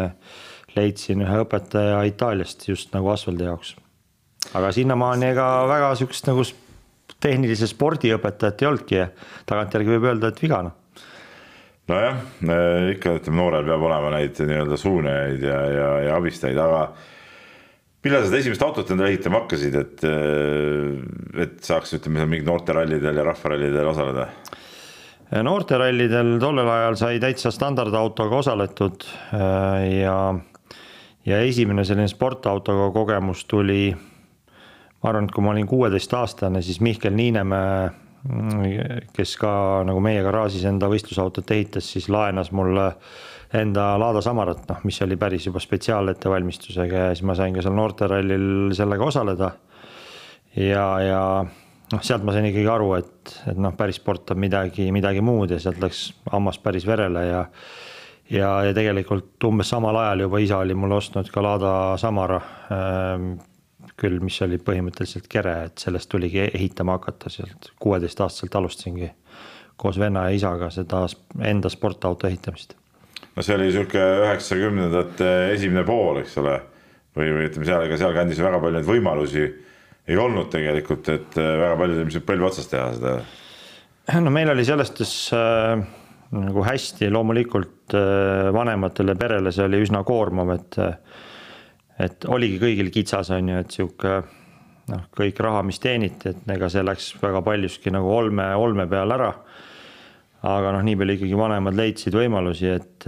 leidsin 0.77 1.23
ühe 1.25 1.39
õpetaja 1.45 2.03
Itaaliast 2.09 2.67
just 2.69 2.93
nagu 2.95 3.11
asfaldi 3.13 3.47
jaoks. 3.49 3.75
aga 4.55 4.73
sinnamaani 4.73 5.33
ega 5.33 5.47
väga 5.69 5.95
sihukest 5.99 6.29
nagu 6.31 6.45
tehnilise 7.21 7.69
spordi 7.69 8.13
õpetajat 8.15 8.63
ei 8.63 8.69
olnudki 8.69 8.99
ja 9.01 9.09
tagantjärgi 9.49 9.97
võib 9.97 10.07
öelda, 10.11 10.31
et 10.31 10.43
vigane. 10.43 10.71
Nojah, 11.91 12.21
ikka 12.95 13.17
ütleme, 13.19 13.41
noorel 13.41 13.67
peab 13.69 13.87
olema 13.89 14.13
neid 14.15 14.39
nii-öelda 14.39 14.79
suunajaid 14.81 15.43
ja, 15.45 15.61
ja, 15.75 15.89
ja 16.07 16.19
abistajaid, 16.19 16.59
aga 16.61 16.85
millal 18.05 18.23
sa 18.23 18.31
seda 18.31 18.41
esimest 18.41 18.65
autot 18.65 18.93
endale 18.95 19.13
ehitama 19.13 19.43
hakkasid, 19.43 19.77
et, 19.81 20.05
et 21.45 21.59
saaks, 21.67 21.97
ütleme, 21.99 22.25
mingid 22.31 22.49
noorterallidel 22.49 23.21
ja 23.21 23.27
rahvarallidel 23.29 23.93
osaleda? 23.93 24.29
noorterallidel 25.31 26.39
tollel 26.43 26.69
ajal 26.69 26.97
sai 26.99 27.21
täitsa 27.23 27.53
standardautoga 27.55 28.41
osaletud 28.41 29.05
ja, 29.31 30.17
ja 31.27 31.43
esimene 31.47 31.85
selline 31.87 32.11
sportautoga 32.11 32.89
kogemus 32.95 33.45
tuli, 33.47 33.93
ma 33.95 35.13
arvan, 35.13 35.29
et 35.29 35.35
kui 35.35 35.45
ma 35.47 35.53
olin 35.55 35.71
kuueteistaastane, 35.71 36.63
siis 36.67 36.81
Mihkel 36.83 37.15
Niinemäe 37.15 37.91
kes 39.17 39.37
ka 39.41 39.53
nagu 39.89 40.01
meie 40.05 40.23
garaažis 40.25 40.67
enda 40.69 40.91
võistlusautot 40.93 41.51
ehitas, 41.57 41.87
siis 41.89 42.11
laenas 42.13 42.51
mulle 42.53 42.91
enda 43.57 43.95
Lada 43.99 44.21
Samarat, 44.23 44.67
noh, 44.69 44.83
mis 44.85 45.01
oli 45.03 45.17
päris 45.19 45.49
juba 45.49 45.63
spetsiaalettevalmistusega 45.63 47.07
ja 47.07 47.15
siis 47.15 47.25
ma 47.27 47.35
sain 47.39 47.57
ka 47.57 47.65
seal 47.65 47.75
noorterallil 47.75 48.75
sellega 48.77 49.09
osaleda. 49.09 49.51
ja, 50.57 50.85
ja 51.01 51.23
noh, 51.93 52.03
sealt 52.03 52.27
ma 52.27 52.37
sain 52.37 52.47
ikkagi 52.51 52.69
aru, 52.71 52.93
et, 53.01 53.37
et 53.51 53.59
noh, 53.59 53.75
päris 53.77 53.99
sport 53.99 54.35
on 54.35 54.43
midagi, 54.43 54.91
midagi 54.93 55.25
muud 55.25 55.51
ja 55.51 55.61
sealt 55.63 55.81
läks 55.83 56.11
hammas 56.31 56.61
päris 56.63 56.87
verele 56.87 57.27
ja 57.27 57.45
ja, 58.31 58.51
ja 58.63 58.75
tegelikult 58.75 59.43
umbes 59.49 59.73
samal 59.73 59.97
ajal 59.99 60.27
juba 60.27 60.39
isa 60.39 60.61
oli 60.63 60.77
mulle 60.79 61.01
ostnud 61.01 61.31
ka 61.35 61.43
Lada 61.43 61.73
Samara 61.99 62.39
ähm, 62.71 63.33
küll, 64.01 64.19
mis 64.25 64.39
oli 64.45 64.59
põhimõtteliselt 64.63 65.29
kere, 65.31 65.55
et 65.69 65.83
sellest 65.83 66.11
tuligi 66.13 66.43
ehitama 66.49 66.99
hakata 66.99 67.33
sealt, 67.33 67.73
kuueteistaastaselt 67.83 68.57
alustasingi 68.61 69.11
koos 69.81 69.99
venna 70.01 70.27
ja 70.29 70.37
isaga 70.37 70.69
seda 70.75 71.05
enda 71.47 71.71
sportauto 71.73 72.29
ehitamist. 72.29 72.75
no 73.37 73.45
see 73.47 73.57
oli 73.57 73.71
sihuke 73.73 74.03
üheksakümnendate 74.25 75.31
esimene 75.55 75.85
pool, 75.89 76.21
eks 76.23 76.37
ole, 76.43 76.59
või, 77.17 77.31
või 77.37 77.49
ütleme 77.49 77.69
seal, 77.69 77.87
ega 77.87 78.01
sealkandis 78.01 78.43
väga 78.43 78.61
palju 78.61 78.79
neid 78.81 78.89
võimalusi 78.89 79.47
ei 80.11 80.19
olnud 80.19 80.51
tegelikult, 80.53 81.09
et 81.13 81.39
äh, 81.39 81.55
väga 81.61 81.79
paljud 81.81 82.03
ilmselt 82.03 82.27
põlve 82.29 82.51
otsas 82.51 82.69
teha 82.73 82.91
seda. 82.97 83.17
no 84.21 84.35
meil 84.35 84.53
oli 84.53 84.67
selles 84.69 84.93
suhtes 84.93 85.15
äh, 85.37 85.81
nagu 86.37 86.65
hästi, 86.67 87.11
loomulikult 87.11 87.97
äh, 87.97 88.51
vanematele 88.55 89.17
perele 89.19 89.53
see 89.55 89.67
oli 89.67 89.83
üsna 89.85 90.03
koormav, 90.07 90.53
et 90.55 90.79
äh, 90.83 90.95
et 92.01 92.27
oligi 92.31 92.61
kõigil 92.63 92.91
kitsas, 92.95 93.31
on 93.37 93.51
ju, 93.53 93.61
et 93.61 93.77
sihuke 93.77 94.15
noh, 94.91 95.05
kõik 95.17 95.39
raha, 95.45 95.63
mis 95.67 95.81
teeniti, 95.83 96.33
et 96.33 96.51
ega 96.55 96.71
see 96.73 96.85
läks 96.87 97.13
väga 97.21 97.43
paljuski 97.47 97.93
nagu 97.95 98.11
olme, 98.15 98.47
olme 98.57 98.89
peal 98.91 99.17
ära. 99.17 99.31
aga 100.41 100.73
noh, 100.73 100.83
nii 100.85 100.97
palju 100.97 101.19
ikkagi 101.19 101.37
vanemad 101.37 101.77
leidsid 101.77 102.15
võimalusi, 102.17 102.71
et, 102.73 103.07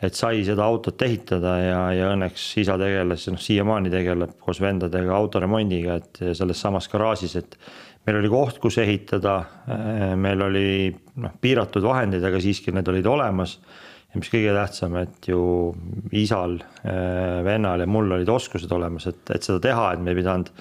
et 0.00 0.16
sai 0.16 0.40
seda 0.46 0.64
autot 0.64 1.02
ehitada 1.04 1.56
ja, 1.60 1.80
ja 1.92 2.12
õnneks 2.14 2.46
isa 2.62 2.78
tegeles, 2.80 3.26
noh 3.28 3.40
siiamaani 3.40 3.92
tegeleb 3.92 4.38
koos 4.40 4.62
vendadega 4.64 5.12
autoremondiga, 5.18 5.98
et 6.00 6.22
selles 6.38 6.60
samas 6.60 6.88
garaažis, 6.88 7.36
et 7.42 7.58
meil 8.06 8.22
oli 8.22 8.30
koht, 8.32 8.60
kus 8.60 8.78
ehitada, 8.80 9.36
meil 10.16 10.48
oli 10.48 10.68
noh, 11.20 11.36
piiratud 11.40 11.84
vahendid, 11.84 12.24
aga 12.24 12.40
siiski 12.40 12.72
need 12.72 12.88
olid 12.88 13.12
olemas 13.12 13.58
ja 14.14 14.20
mis 14.22 14.30
kõige 14.30 14.54
tähtsam, 14.54 14.94
et 15.00 15.26
ju 15.26 15.40
isal, 16.14 16.60
äh, 16.86 17.40
vennal 17.46 17.82
ja 17.82 17.88
mul 17.90 18.14
olid 18.14 18.30
oskused 18.30 18.70
olemas, 18.72 19.08
et, 19.10 19.22
et 19.34 19.42
seda 19.42 19.58
teha, 19.62 19.88
et 19.94 20.04
me 20.04 20.14
ei 20.14 20.20
pidanud 20.20 20.52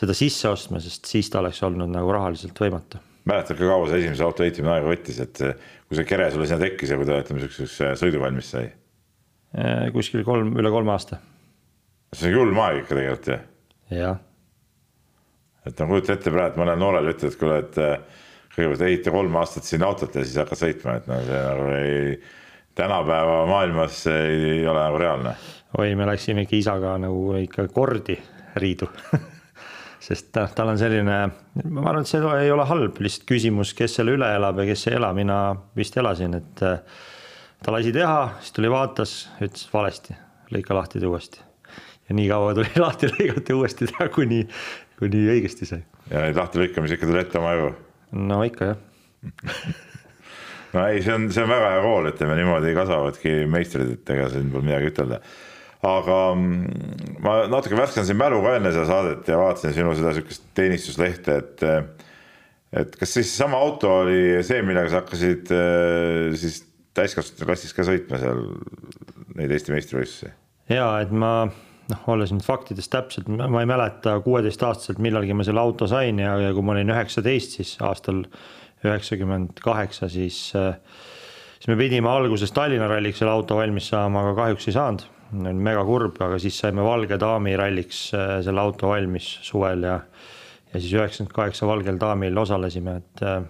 seda 0.00 0.16
sisse 0.16 0.50
ostma, 0.50 0.80
sest 0.82 1.06
siis 1.06 1.30
ta 1.30 1.38
oleks 1.42 1.60
olnud 1.66 1.90
nagu 1.92 2.10
rahaliselt 2.16 2.58
võimatu. 2.58 2.98
mäletad 3.30 3.58
ka 3.58 3.68
kaua 3.68 3.86
see 3.90 4.00
esimese 4.00 4.24
auto 4.26 4.42
ehitamine 4.42 4.72
aega 4.74 4.90
võttis, 4.90 5.20
et 5.22 5.42
kui 5.86 5.98
see 5.98 6.08
kere 6.08 6.30
sulle 6.34 6.48
sinna 6.48 6.64
tekkis 6.64 6.90
ja 6.90 6.98
kui 6.98 7.06
ta 7.06 7.20
ütleme 7.22 7.44
siukseks 7.44 7.76
äh, 7.86 7.92
sõiduvalmis 8.00 8.50
sai? 8.56 8.72
Äh, 9.54 9.86
kuskil 9.94 10.24
kolm, 10.26 10.56
üle 10.58 10.72
kolme 10.74 10.94
aasta. 10.96 11.20
see 12.16 12.32
on 12.32 12.40
julm 12.40 12.58
aeg 12.64 12.82
ikka 12.82 12.96
tegelikult 12.96 13.30
ju. 13.30 13.38
jah. 14.00 14.18
et 15.68 15.78
no 15.78 15.90
kujuta 15.92 16.18
ette 16.18 16.34
praegu, 16.34 16.56
et 16.56 16.60
mõnel 16.64 16.82
noorel 16.82 17.14
ütled, 17.14 17.30
et 17.30 17.38
kuule, 17.38 17.62
et 17.62 17.80
kõigepealt 18.50 18.86
ehita 18.88 19.14
kolm 19.14 19.38
aastat 19.38 19.68
siin 19.68 19.86
autot 19.86 20.16
ja 20.16 20.26
siis 20.26 20.40
hakkad 20.42 20.58
sõitma, 20.58 20.98
et 20.98 21.06
no 21.06 21.20
see 21.28 21.42
nagu 21.46 21.70
ei 21.76 22.14
tänapäeva 22.74 23.42
maailmas 23.46 24.06
ei 24.06 24.66
ole 24.66 24.80
nagu 24.80 24.98
reaalne. 24.98 25.34
oi, 25.78 25.94
me 25.94 26.06
läksime 26.06 26.46
ikka 26.46 26.56
isaga 26.56 26.96
nagu 26.98 27.34
ikka 27.40 27.68
kordi 27.68 28.18
riidu 28.56 28.88
sest 30.00 30.32
noh, 30.36 30.50
tal 30.56 30.72
on 30.72 30.80
selline, 30.80 31.18
ma 31.68 31.84
arvan, 31.84 32.02
et 32.04 32.10
see 32.10 32.22
ei 32.40 32.50
ole 32.52 32.64
halb, 32.66 32.98
lihtsalt 33.04 33.26
küsimus, 33.28 33.74
kes 33.76 33.98
selle 33.98 34.16
üle 34.16 34.30
elab 34.36 34.62
ja 34.62 34.66
kes 34.70 34.86
ei 34.88 34.96
ela, 34.98 35.12
mina 35.16 35.40
vist 35.76 35.96
elasin, 36.00 36.38
et 36.40 36.64
äh, 36.66 36.80
ta 37.60 37.74
lasi 37.74 37.92
teha, 37.94 38.22
siis 38.40 38.56
tuli 38.56 38.72
vaatas, 38.72 39.14
ütles 39.38 39.68
valesti, 39.72 40.16
lõika 40.54 40.76
lahti 40.76 41.02
tee 41.02 41.10
uuesti. 41.10 41.44
ja 42.08 42.16
nii 42.16 42.30
kaua 42.32 42.56
tuli 42.58 42.72
lahti 42.86 43.12
lõigata 43.12 43.52
ja 43.52 43.60
uuesti 43.60 43.90
teha, 43.92 44.08
kuni, 44.14 44.40
kuni 44.98 45.26
õigesti 45.36 45.68
sai. 45.68 45.84
ja 46.08 46.24
neid 46.26 46.40
lahtilõikamisi 46.40 46.98
ikka 46.98 47.10
tuli 47.10 47.22
ette 47.22 47.40
omajagu? 47.42 47.70
no 48.16 48.42
ikka 48.48 48.72
jah 48.72 48.82
no 50.74 50.86
ei, 50.86 51.00
see 51.04 51.14
on, 51.14 51.28
see 51.34 51.44
on 51.44 51.52
väga 51.52 51.70
hea 51.74 51.84
kool, 51.84 52.10
ütleme 52.10 52.36
niimoodi 52.38 52.74
kasvavadki 52.76 53.36
meistrid, 53.50 53.94
et 53.96 54.12
ega 54.16 54.28
siin 54.32 54.50
pole 54.52 54.66
midagi 54.66 54.90
ütelda. 54.92 55.20
aga 55.90 56.18
mm, 56.34 57.16
ma 57.24 57.36
natuke 57.50 57.78
värskendasin 57.78 58.18
mälu 58.20 58.42
ka 58.44 58.58
enne 58.58 58.72
seda 58.74 58.86
saadet 58.90 59.30
ja 59.30 59.40
vaatasin 59.40 59.76
sinu 59.76 59.94
seda 59.98 60.14
sihukest 60.16 60.50
teenistuslehte, 60.58 61.40
et 61.40 61.66
et 62.80 62.92
kas 63.00 63.16
siis 63.16 63.32
sama 63.34 63.58
auto 63.58 63.90
oli 64.04 64.42
see, 64.46 64.60
millega 64.62 64.92
sa 64.92 65.00
hakkasid 65.00 65.50
äh, 65.54 66.36
siis 66.38 66.62
täiskasvanute 66.94 67.48
klassis 67.48 67.74
ka 67.74 67.86
sõitma 67.86 68.20
seal 68.22 68.44
neid 69.38 69.50
Eesti 69.56 69.74
meistrivõistlusi? 69.74 70.30
ja 70.70 70.92
et 71.02 71.10
ma 71.10 71.32
noh, 71.90 72.06
olles 72.12 72.32
nüüd 72.34 72.46
faktidest 72.46 72.92
täpselt, 72.92 73.28
ma 73.30 73.62
ei 73.62 73.68
mäleta 73.68 74.18
kuueteistaastaselt 74.24 75.00
millalgi 75.02 75.34
ma 75.36 75.46
selle 75.46 75.62
auto 75.62 75.88
sain 75.90 76.20
ja, 76.22 76.36
ja 76.44 76.54
kui 76.54 76.64
ma 76.66 76.76
olin 76.76 76.92
üheksateist, 76.94 77.58
siis 77.58 77.76
aastal 77.82 78.24
üheksakümmend 78.86 79.60
kaheksa, 79.62 80.08
siis, 80.12 80.38
äh, 80.56 80.74
siis 81.58 81.70
me 81.70 81.76
pidime 81.80 82.10
alguses 82.10 82.52
Tallinna 82.56 82.88
ralliks 82.90 83.20
selle 83.20 83.34
auto 83.34 83.60
valmis 83.60 83.90
saama, 83.92 84.24
aga 84.24 84.36
kahjuks 84.42 84.68
ei 84.70 84.76
saanud. 84.76 85.06
oli 85.30 85.54
mega 85.54 85.84
kurb, 85.86 86.16
aga 86.26 86.40
siis 86.42 86.56
saime 86.58 86.82
Valge 86.82 87.18
daami 87.20 87.54
ralliks 87.56 88.08
äh, 88.14 88.40
selle 88.42 88.60
auto 88.60 88.88
valmis 88.90 89.28
suvel 89.46 89.86
ja, 89.86 90.00
ja 90.72 90.80
siis 90.80 90.92
üheksakümmend 90.96 91.34
kaheksa 91.36 91.68
Valgel 91.70 92.00
daamil 92.00 92.38
osalesime, 92.38 92.96
et 92.96 93.22
äh, 93.22 93.40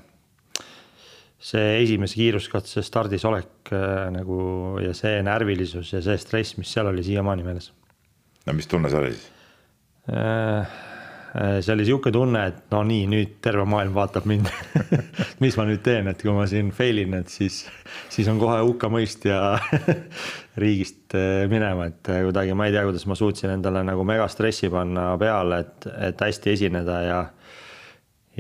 see 1.41 1.83
esimese 1.83 2.21
kiiruskatse 2.21 2.83
stardis 2.85 3.25
olek 3.25 3.71
nagu 4.13 4.77
ja 4.85 4.93
see 4.93 5.23
närvilisus 5.25 5.95
ja 5.95 6.03
see 6.05 6.19
stress, 6.21 6.59
mis 6.59 6.69
seal 6.69 6.91
oli 6.91 7.07
siiamaani 7.07 7.47
meeles. 7.47 7.71
no 8.45 8.53
mis 8.53 8.69
tunne 8.69 8.91
see 8.93 9.01
oli 9.01 9.15
siis? 9.15 9.31
Äh, 10.11 10.67
see 11.33 11.73
oli 11.75 11.85
sihuke 11.87 12.11
tunne, 12.15 12.43
et 12.51 12.73
no 12.75 12.83
nii, 12.87 13.07
nüüd 13.11 13.37
terve 13.45 13.65
maailm 13.69 13.95
vaatab 13.95 14.27
mind. 14.31 14.51
Mis 15.43 15.57
ma 15.59 15.67
nüüd 15.69 15.83
teen, 15.87 16.11
et 16.11 16.23
kui 16.23 16.35
ma 16.35 16.47
siin 16.51 16.73
fail 16.75 17.03
in, 17.05 17.15
et 17.21 17.31
siis, 17.31 17.63
siis 18.11 18.29
on 18.33 18.41
kohe 18.41 18.59
hukkamõist 18.67 19.29
ja 19.31 19.41
riigist 20.63 21.15
äh, 21.19 21.45
minema, 21.51 21.91
et 21.93 22.11
äh, 22.11 22.25
kuidagi 22.27 22.57
ma 22.59 22.67
ei 22.67 22.75
tea, 22.75 22.87
kuidas 22.89 23.07
ma 23.07 23.19
suutsin 23.19 23.55
endale 23.55 23.85
nagu 23.87 24.07
megastressi 24.07 24.73
panna 24.73 25.13
peale, 25.21 25.63
et, 25.67 25.91
et 26.11 26.27
hästi 26.27 26.57
esineda 26.57 27.03
ja 27.07 27.21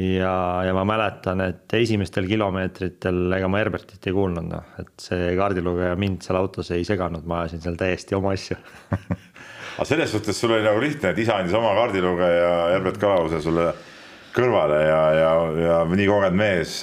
ja, 0.00 0.35
ja 0.64 0.75
ma 0.75 0.85
mäletan, 0.87 1.42
et 1.44 1.75
esimestel 1.76 2.28
kilomeetritel 2.30 3.35
ega 3.37 3.49
ma 3.50 3.61
Herbertit 3.61 4.06
ei 4.06 4.14
kuulnud, 4.16 4.47
noh, 4.50 4.75
et 4.80 4.92
see 5.02 5.32
kaardilugeja 5.38 5.97
mind 6.00 6.25
seal 6.25 6.38
autos 6.40 6.70
ei 6.75 6.87
seganud, 6.88 7.26
ma 7.28 7.42
ajasin 7.42 7.64
seal 7.64 7.78
täiesti 7.80 8.16
oma 8.18 8.35
asju 8.37 8.59
aga 9.80 9.88
selles 9.88 10.12
suhtes 10.12 10.37
sul 10.37 10.52
oli 10.52 10.66
nagu 10.66 10.80
lihtne, 10.82 11.14
et 11.14 11.18
isa 11.25 11.40
andis 11.40 11.56
oma 11.56 11.72
kaardilugeja 11.78 12.50
Herbert 12.75 13.00
Kalause 13.00 13.40
sulle 13.40 13.70
kõrvale 14.37 14.80
ja, 14.84 15.02
ja, 15.16 15.30
ja 15.56 15.76
nii 15.88 16.08
kogenud 16.10 16.37
mees 16.37 16.82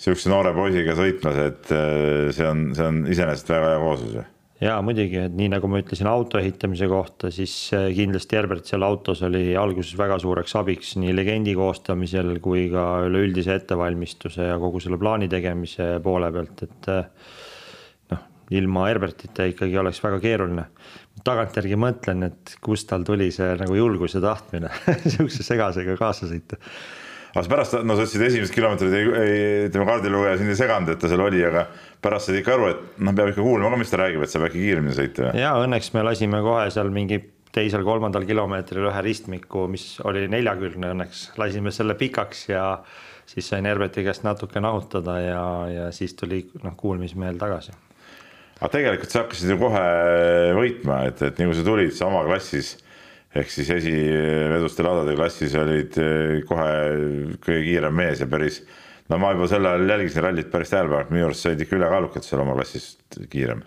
sihukese 0.00 0.30
noore 0.32 0.52
poisiga 0.56 0.94
sõitmas, 0.98 1.36
et 1.40 1.74
eh, 1.74 2.30
see 2.34 2.46
on, 2.48 2.70
see 2.76 2.86
on 2.86 3.02
iseenesest 3.10 3.52
väga 3.52 3.74
hea 3.74 3.82
kooslus 3.82 4.16
ju. 4.18 4.24
Ja 4.64 4.78
muidugi, 4.86 5.18
et 5.26 5.34
nii 5.36 5.50
nagu 5.52 5.68
ma 5.68 5.80
ütlesin 5.82 6.08
auto 6.08 6.38
ehitamise 6.40 6.86
kohta, 6.88 7.30
siis 7.34 7.54
eh, 7.76 7.88
kindlasti 7.96 8.38
Herbert 8.38 8.68
seal 8.70 8.86
autos 8.86 9.22
oli 9.26 9.52
alguses 9.58 9.96
väga 9.98 10.18
suureks 10.22 10.54
abiks 10.60 10.94
nii 11.00 11.14
legendi 11.14 11.56
koostamisel 11.58 12.38
kui 12.44 12.68
ka 12.72 13.04
üleüldise 13.08 13.58
ettevalmistuse 13.60 14.50
ja 14.50 14.60
kogu 14.62 14.82
selle 14.82 15.00
plaani 15.00 15.28
tegemise 15.32 15.98
poole 16.04 16.30
pealt, 16.34 16.64
et 16.68 16.90
eh, 16.94 17.02
ilma 18.50 18.88
Herbertita 18.88 19.46
ikkagi 19.48 19.78
oleks 19.80 20.02
väga 20.04 20.20
keeruline 20.22 20.66
tagantjärgi 21.24 21.78
mõtlen, 21.80 22.26
et 22.28 22.56
kust 22.64 22.88
tal 22.90 23.06
tuli 23.06 23.30
see 23.32 23.54
nagu 23.60 23.76
julgus 23.78 24.16
ja 24.16 24.22
tahtmine 24.24 24.72
sihukese 25.14 25.46
segasega 25.46 25.96
kaasa 26.00 26.28
sõita. 26.28 26.58
aga 27.34 27.46
pärast, 27.50 27.78
no 27.82 27.96
sa 27.96 28.04
ütlesid 28.04 28.26
esimesed 28.28 28.54
kilomeetrid 28.54 28.96
ei, 28.98 29.12
ei, 29.20 29.38
ütleme 29.68 29.86
kaardilugeja 29.88 30.40
sind 30.40 30.52
ei 30.52 30.58
seganud, 30.58 30.92
et 30.92 31.00
ta 31.00 31.10
seal 31.10 31.22
oli, 31.24 31.40
aga 31.46 31.68
pärast 32.04 32.30
said 32.30 32.40
ikka 32.40 32.56
aru, 32.58 32.72
et 32.72 32.98
noh, 32.98 33.14
peab 33.16 33.32
ikka 33.32 33.46
kuulma 33.46 33.70
ka, 33.72 33.80
mis 33.80 33.94
ta 33.94 34.02
räägib, 34.02 34.26
et 34.26 34.34
saab 34.34 34.48
äkki 34.50 34.66
kiiremini 34.66 34.98
sõita. 34.98 35.30
ja 35.38 35.54
õnneks 35.62 35.94
me 35.96 36.04
lasime 36.04 36.42
kohe 36.44 36.68
seal 36.74 36.92
mingi 36.94 37.22
teisel-kolmandal 37.54 38.26
kilomeetril 38.26 38.88
ühe 38.90 39.02
ristmiku, 39.06 39.68
mis 39.70 40.00
oli 40.04 40.26
neljakülgne 40.30 40.90
õnneks, 40.94 41.28
lasime 41.38 41.70
selle 41.74 41.94
pikaks 41.98 42.48
ja 42.50 42.64
siis 43.30 43.48
sain 43.48 43.66
Herberti 43.68 44.04
käest 44.04 44.26
natuke 44.26 44.60
nahutada 44.60 45.18
ja, 45.22 45.44
ja 45.70 45.90
siis 45.94 46.16
tuli 46.18 46.42
noh, 46.62 46.74
kuulmismeel 46.76 47.38
tagasi. 47.40 47.74
Aga 48.60 48.70
tegelikult 48.76 49.12
sa 49.12 49.24
hakkasid 49.24 49.50
ju 49.54 49.58
kohe 49.60 49.84
võitma, 50.58 51.02
et, 51.10 51.22
et 51.26 51.38
nii 51.38 51.50
kui 51.50 51.58
sa 51.58 51.66
tulid 51.66 51.94
sama 51.96 52.22
klassis 52.28 52.76
ehk 53.34 53.50
siis 53.50 53.70
esiveduste 53.74 54.86
laadade 54.86 55.16
klassis 55.18 55.54
olid 55.58 55.98
eh, 55.98 56.40
kohe 56.46 56.70
kõige 57.42 57.62
kiirem 57.66 57.96
mees 57.98 58.22
ja 58.22 58.28
päris 58.30 58.60
no 59.10 59.18
ma 59.20 59.32
juba 59.34 59.48
sel 59.50 59.66
ajal 59.68 59.90
jälgisin 59.90 60.24
rallit 60.24 60.50
päris 60.52 60.70
tähelepanelikult, 60.72 61.14
minu 61.14 61.28
arust 61.28 61.44
sa 61.44 61.50
olid 61.50 61.64
ikka 61.64 61.78
ülekaalukalt 61.80 62.28
seal 62.28 62.44
oma 62.44 62.54
klassis 62.58 62.94
kiirem 63.32 63.64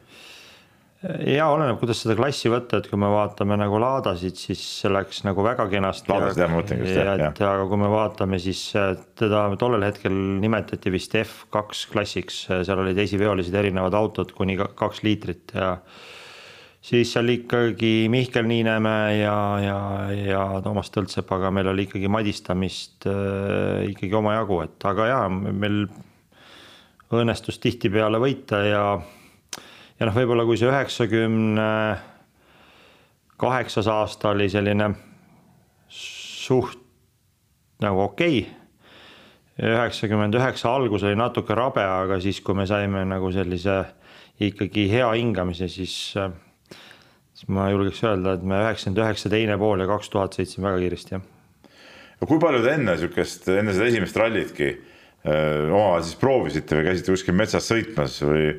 ja 1.05 1.47
oleneb, 1.53 1.77
kuidas 1.77 1.99
seda 2.01 2.15
klassi 2.17 2.49
võtta, 2.49 2.79
et 2.81 2.87
kui 2.89 2.97
me 2.99 3.09
vaatame 3.11 3.57
nagu 3.59 3.77
laadasid, 3.81 4.37
siis 4.39 4.61
läks 4.89 5.21
nagu 5.27 5.43
väga 5.45 5.67
kenasti. 5.69 6.09
laadasid 6.09 6.41
jah, 6.41 6.51
ma 6.51 6.61
mõtlengi 6.61 6.87
just 6.87 6.97
jah, 6.97 7.21
jah. 7.21 7.41
aga 7.51 7.67
kui 7.69 7.81
me 7.81 7.89
vaatame, 7.91 8.39
siis 8.41 8.61
teda 9.19 9.43
tollel 9.61 9.85
hetkel 9.85 10.15
nimetati 10.41 10.93
vist 10.93 11.13
F2 11.19 11.91
klassiks, 11.93 12.45
seal 12.49 12.81
olid 12.81 12.97
esiveolised 13.03 13.53
erinevad 13.53 13.97
autod 13.97 14.33
kuni 14.37 14.57
kaks 14.57 15.03
liitrit 15.05 15.53
ja 15.53 15.75
siis 16.87 17.11
seal 17.13 17.29
ikkagi 17.29 18.07
Mihkel 18.09 18.47
Niinemäe 18.49 19.19
ja, 19.19 19.37
ja, 19.61 19.77
ja 20.15 20.43
Toomas 20.65 20.89
Tõltsepaga 20.93 21.51
meil 21.53 21.69
oli 21.73 21.85
ikkagi 21.87 22.09
madistamist 22.09 23.05
äh, 23.09 23.85
ikkagi 23.91 24.17
omajagu, 24.17 24.63
et 24.65 24.89
aga 24.89 25.11
jaa, 25.11 25.29
meil 25.29 25.85
õnnestus 27.13 27.61
tihtipeale 27.63 28.19
võita 28.19 28.63
ja 28.65 28.83
ja 29.97 30.07
noh, 30.07 30.15
võib-olla 30.15 30.45
kui 30.45 30.59
see 30.59 30.69
üheksakümne 30.69 31.71
kaheksas 33.41 33.89
aasta 33.89 34.33
oli 34.33 34.49
selline 34.49 34.91
suht 35.89 36.79
nagu 37.83 38.05
okei 38.07 38.39
okay., 38.41 38.57
üheksakümmend 39.57 40.37
üheksa 40.37 40.69
algus 40.69 41.05
oli 41.07 41.17
natuke 41.17 41.55
rabe, 41.57 41.81
aga 41.81 42.19
siis, 42.21 42.43
kui 42.45 42.53
me 42.57 42.67
saime 42.69 43.01
nagu 43.09 43.31
sellise 43.33 43.79
ikkagi 44.45 44.85
hea 44.91 45.07
hingamise, 45.17 45.65
siis, 45.71 45.95
siis 46.13 47.47
ma 47.49 47.65
julgeks 47.73 48.03
öelda, 48.05 48.35
et 48.37 48.45
me 48.45 48.59
üheksakümmend 48.61 49.01
üheksa 49.01 49.31
teine 49.33 49.57
pool 49.57 49.81
ja 49.81 49.89
kaks 49.89 50.13
tuhat 50.13 50.37
sõitsime 50.37 50.69
väga 50.69 50.83
kiiresti, 50.83 51.15
jah. 51.17 51.71
no 52.21 52.29
kui 52.29 52.41
palju 52.43 52.61
te 52.65 52.75
enne 52.77 52.97
sihukest, 53.01 53.49
enne 53.55 53.73
seda 53.73 53.89
esimest 53.89 54.21
rallitki 54.21 54.69
omavahel 55.27 56.05
siis 56.05 56.19
proovisite 56.21 56.77
või 56.77 56.85
käisite 56.91 57.15
kuskil 57.15 57.35
metsas 57.35 57.65
sõitmas 57.67 58.21
või 58.21 58.51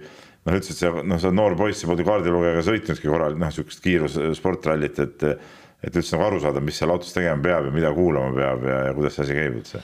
noh, 0.48 0.56
ütles, 0.56 0.72
et 0.72 0.80
sa 0.80 0.90
noh, 0.96 1.20
sa 1.20 1.28
oled 1.28 1.38
noor 1.38 1.56
poiss, 1.58 1.84
sa 1.84 1.92
ju 1.92 2.08
kaardilugejaga 2.08 2.64
sõitnudki 2.66 3.10
korral, 3.12 3.36
noh, 3.38 3.52
sihukest 3.54 3.84
kiirussportrallit, 3.84 5.00
et 5.04 5.26
et 5.78 5.94
üldse 5.94 6.16
nagu 6.16 6.24
aru 6.26 6.40
saada, 6.42 6.60
mis 6.64 6.74
seal 6.80 6.90
autos 6.90 7.12
tegema 7.14 7.38
peab 7.42 7.68
ja 7.68 7.70
mida 7.70 7.92
kuulama 7.94 8.32
peab 8.34 8.64
ja, 8.66 8.78
ja 8.88 8.94
kuidas 8.96 9.14
see 9.14 9.28
asi 9.28 9.36
käib 9.36 9.58
üldse? 9.60 9.82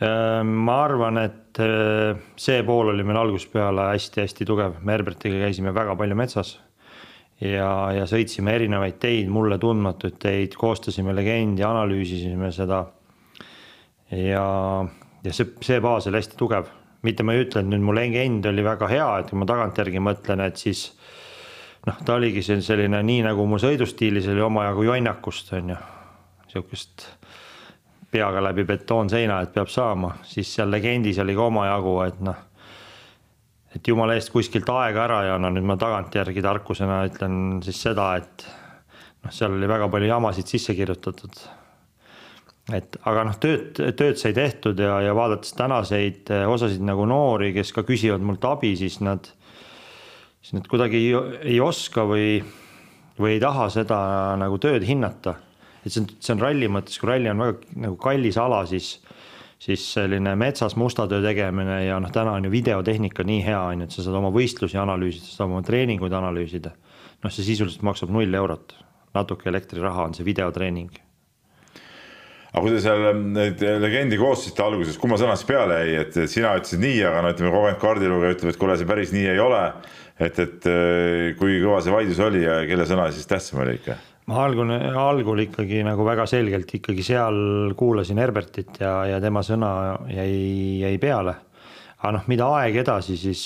Ehm, 0.00 0.52
ma 0.66 0.78
arvan, 0.86 1.20
et 1.20 1.60
eh, 1.60 2.22
see 2.40 2.62
pool 2.64 2.94
oli 2.94 3.04
meil 3.06 3.20
algusest 3.20 3.52
peale 3.52 3.90
hästi-hästi 3.92 4.46
tugev, 4.48 4.78
me 4.80 4.96
Herbertiga 4.96 5.42
käisime 5.44 5.74
väga 5.76 5.98
palju 6.00 6.16
metsas 6.16 6.54
ja, 7.44 7.68
ja 7.92 8.06
sõitsime 8.08 8.54
erinevaid 8.56 8.96
teid, 9.02 9.28
mulle 9.32 9.58
tundmatuid 9.60 10.16
teid, 10.22 10.56
koostasime 10.56 11.12
legendi, 11.12 11.66
analüüsisime 11.66 12.48
seda. 12.54 12.86
ja, 14.16 14.46
ja 15.24 15.36
see, 15.36 15.52
see 15.60 15.80
baas 15.84 16.08
oli 16.08 16.22
hästi 16.22 16.40
tugev 16.40 16.72
mitte 17.04 17.24
ma 17.26 17.34
ei 17.34 17.44
ütle, 17.44 17.62
et 17.62 17.68
nüüd 17.68 17.84
mu 17.84 17.94
legend 17.96 18.46
oli 18.48 18.64
väga 18.64 18.88
hea, 18.90 19.08
et 19.20 19.30
kui 19.30 19.40
ma 19.40 19.48
tagantjärgi 19.48 20.02
mõtlen, 20.02 20.42
et 20.44 20.60
siis 20.60 20.86
noh, 21.86 21.98
ta 22.04 22.16
oligi 22.16 22.42
selline 22.44 23.02
nii 23.04 23.24
nagu 23.28 23.46
mu 23.48 23.60
sõidustiilis 23.60 24.28
oli 24.32 24.44
omajagu 24.44 24.86
jonnakust 24.88 25.52
on 25.58 25.74
ju, 25.74 25.78
sihukest 26.52 27.06
peaga 28.14 28.42
läbi 28.44 28.64
betoonseina, 28.68 29.40
et 29.42 29.54
peab 29.54 29.70
saama, 29.72 30.14
siis 30.28 30.52
seal 30.54 30.70
legendis 30.70 31.18
oli 31.22 31.34
ka 31.34 31.48
omajagu, 31.50 31.94
et 32.06 32.20
noh, 32.24 32.42
et 33.74 33.90
jumala 33.90 34.14
eest 34.14 34.30
kuskilt 34.30 34.70
aega 34.70 35.04
ära 35.08 35.24
ei 35.26 35.34
anna, 35.34 35.50
nüüd 35.50 35.66
ma 35.66 35.76
tagantjärgi 35.80 36.44
tarkusena 36.44 37.02
ütlen 37.08 37.58
siis 37.66 37.82
seda, 37.88 38.12
et 38.22 38.46
noh, 39.24 39.34
seal 39.34 39.56
oli 39.56 39.68
väga 39.68 39.90
palju 39.90 40.12
jamasid 40.14 40.54
sisse 40.54 40.76
kirjutatud 40.78 41.42
et 42.72 42.96
aga 43.04 43.26
noh, 43.28 43.36
tööd, 43.40 43.76
tööd 43.98 44.20
sai 44.20 44.32
tehtud 44.36 44.78
ja, 44.80 44.96
ja 45.04 45.14
vaadates 45.16 45.52
tänaseid 45.58 46.30
eh, 46.32 46.44
osasid 46.48 46.84
nagu 46.84 47.04
noori, 47.08 47.52
kes 47.56 47.74
ka 47.76 47.84
küsivad 47.84 48.24
mult 48.24 48.44
abi, 48.48 48.72
siis 48.80 49.00
nad, 49.04 49.28
siis 50.40 50.54
nad 50.56 50.68
kuidagi 50.70 51.02
ei, 51.02 51.10
ei 51.54 51.58
oska 51.60 52.06
või, 52.08 52.38
või 53.20 53.34
ei 53.36 53.42
taha 53.42 53.68
seda 53.74 53.98
nagu 54.40 54.56
tööd 54.62 54.86
hinnata. 54.88 55.36
et 55.84 55.92
see 55.92 56.00
on, 56.00 56.08
see 56.16 56.36
on 56.36 56.40
ralli 56.46 56.72
mõttes, 56.72 56.96
kui 57.00 57.12
ralli 57.12 57.32
on 57.32 57.44
väga 57.44 57.78
nagu 57.84 58.00
kallis 58.00 58.40
ala, 58.40 58.64
siis, 58.70 58.94
siis 59.60 59.84
selline 59.98 60.32
metsas 60.40 60.78
musta 60.80 61.04
töö 61.10 61.20
tegemine 61.24 61.82
ja 61.84 62.00
noh, 62.00 62.12
täna 62.16 62.32
on 62.38 62.48
ju 62.48 62.54
videotehnika 62.54 63.28
nii 63.28 63.44
hea, 63.44 63.60
on 63.60 63.84
ju, 63.84 63.90
et 63.90 63.98
sa 63.98 64.08
saad 64.08 64.16
oma 64.22 64.32
võistlusi 64.32 64.80
analüüsida, 64.80 65.28
sa 65.28 65.42
saad 65.42 65.50
oma 65.50 65.64
treeninguid 65.68 66.16
analüüsida. 66.16 66.72
noh, 67.20 67.32
see 67.32 67.44
sisuliselt 67.44 67.84
maksab 67.84 68.08
null 68.12 68.40
eurot, 68.40 68.72
natuke 69.12 69.52
elektriraha 69.52 70.08
on 70.08 70.16
see 70.16 70.24
videotreening 70.24 71.03
aga 72.54 72.62
kui 72.62 72.70
te 72.70 72.80
seal 72.84 73.02
ähm, 73.10 73.26
neid 73.34 73.62
legendi 73.82 74.18
koostasite 74.20 74.62
alguses, 74.62 74.98
kumma 75.00 75.18
sõna 75.18 75.34
siis 75.34 75.48
peale 75.48 75.80
jäi, 75.82 75.94
et 76.04 76.18
sina 76.30 76.54
ütlesid 76.60 76.82
nii, 76.84 77.00
aga 77.08 77.24
no 77.24 77.32
ütleme, 77.34 77.50
kogenud 77.50 77.80
kaardilugeja 77.82 78.36
ütleb, 78.36 78.52
et 78.52 78.60
kuule, 78.60 78.76
see 78.78 78.88
päris 78.88 79.14
nii 79.14 79.26
ei 79.32 79.40
ole. 79.42 79.62
et, 80.22 80.38
et 80.38 80.66
äh, 80.70 81.32
kui 81.40 81.58
kõva 81.58 81.80
see 81.82 81.94
vaidlus 81.94 82.20
oli 82.22 82.44
ja 82.44 82.60
kelle 82.68 82.86
sõna 82.86 83.08
siis 83.10 83.26
tähtsam 83.26 83.64
oli 83.64 83.74
ikka? 83.80 83.98
ma 84.30 84.38
algul, 84.46 84.70
algul 84.70 85.42
ikkagi 85.42 85.82
nagu 85.84 86.06
väga 86.06 86.28
selgelt 86.30 86.70
ikkagi 86.78 87.02
seal 87.04 87.74
kuulasin 87.76 88.22
Herbertit 88.22 88.78
ja, 88.80 88.94
ja 89.10 89.18
tema 89.20 89.42
sõna 89.44 89.98
jäi, 90.08 90.78
jäi 90.84 90.94
peale. 91.02 91.34
aga 91.98 92.14
noh, 92.20 92.30
mida 92.30 92.46
aeg 92.60 92.78
edasi, 92.84 93.18
siis 93.18 93.42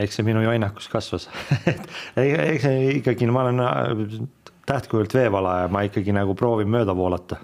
eks 0.00 0.16
see 0.16 0.24
minu 0.24 0.40
jonnakus 0.46 0.88
kasvas 0.88 1.28
eks 2.16 2.64
see 2.64 2.96
ikkagi, 2.96 3.28
ma 3.28 3.44
olen 3.44 3.62
äh, 3.66 4.18
tähtkujult 4.64 5.14
veevalaja, 5.14 5.68
ma 5.68 5.84
ikkagi 5.84 6.16
nagu 6.16 6.32
proovin 6.38 6.72
mööda 6.72 6.96
voolata 6.96 7.42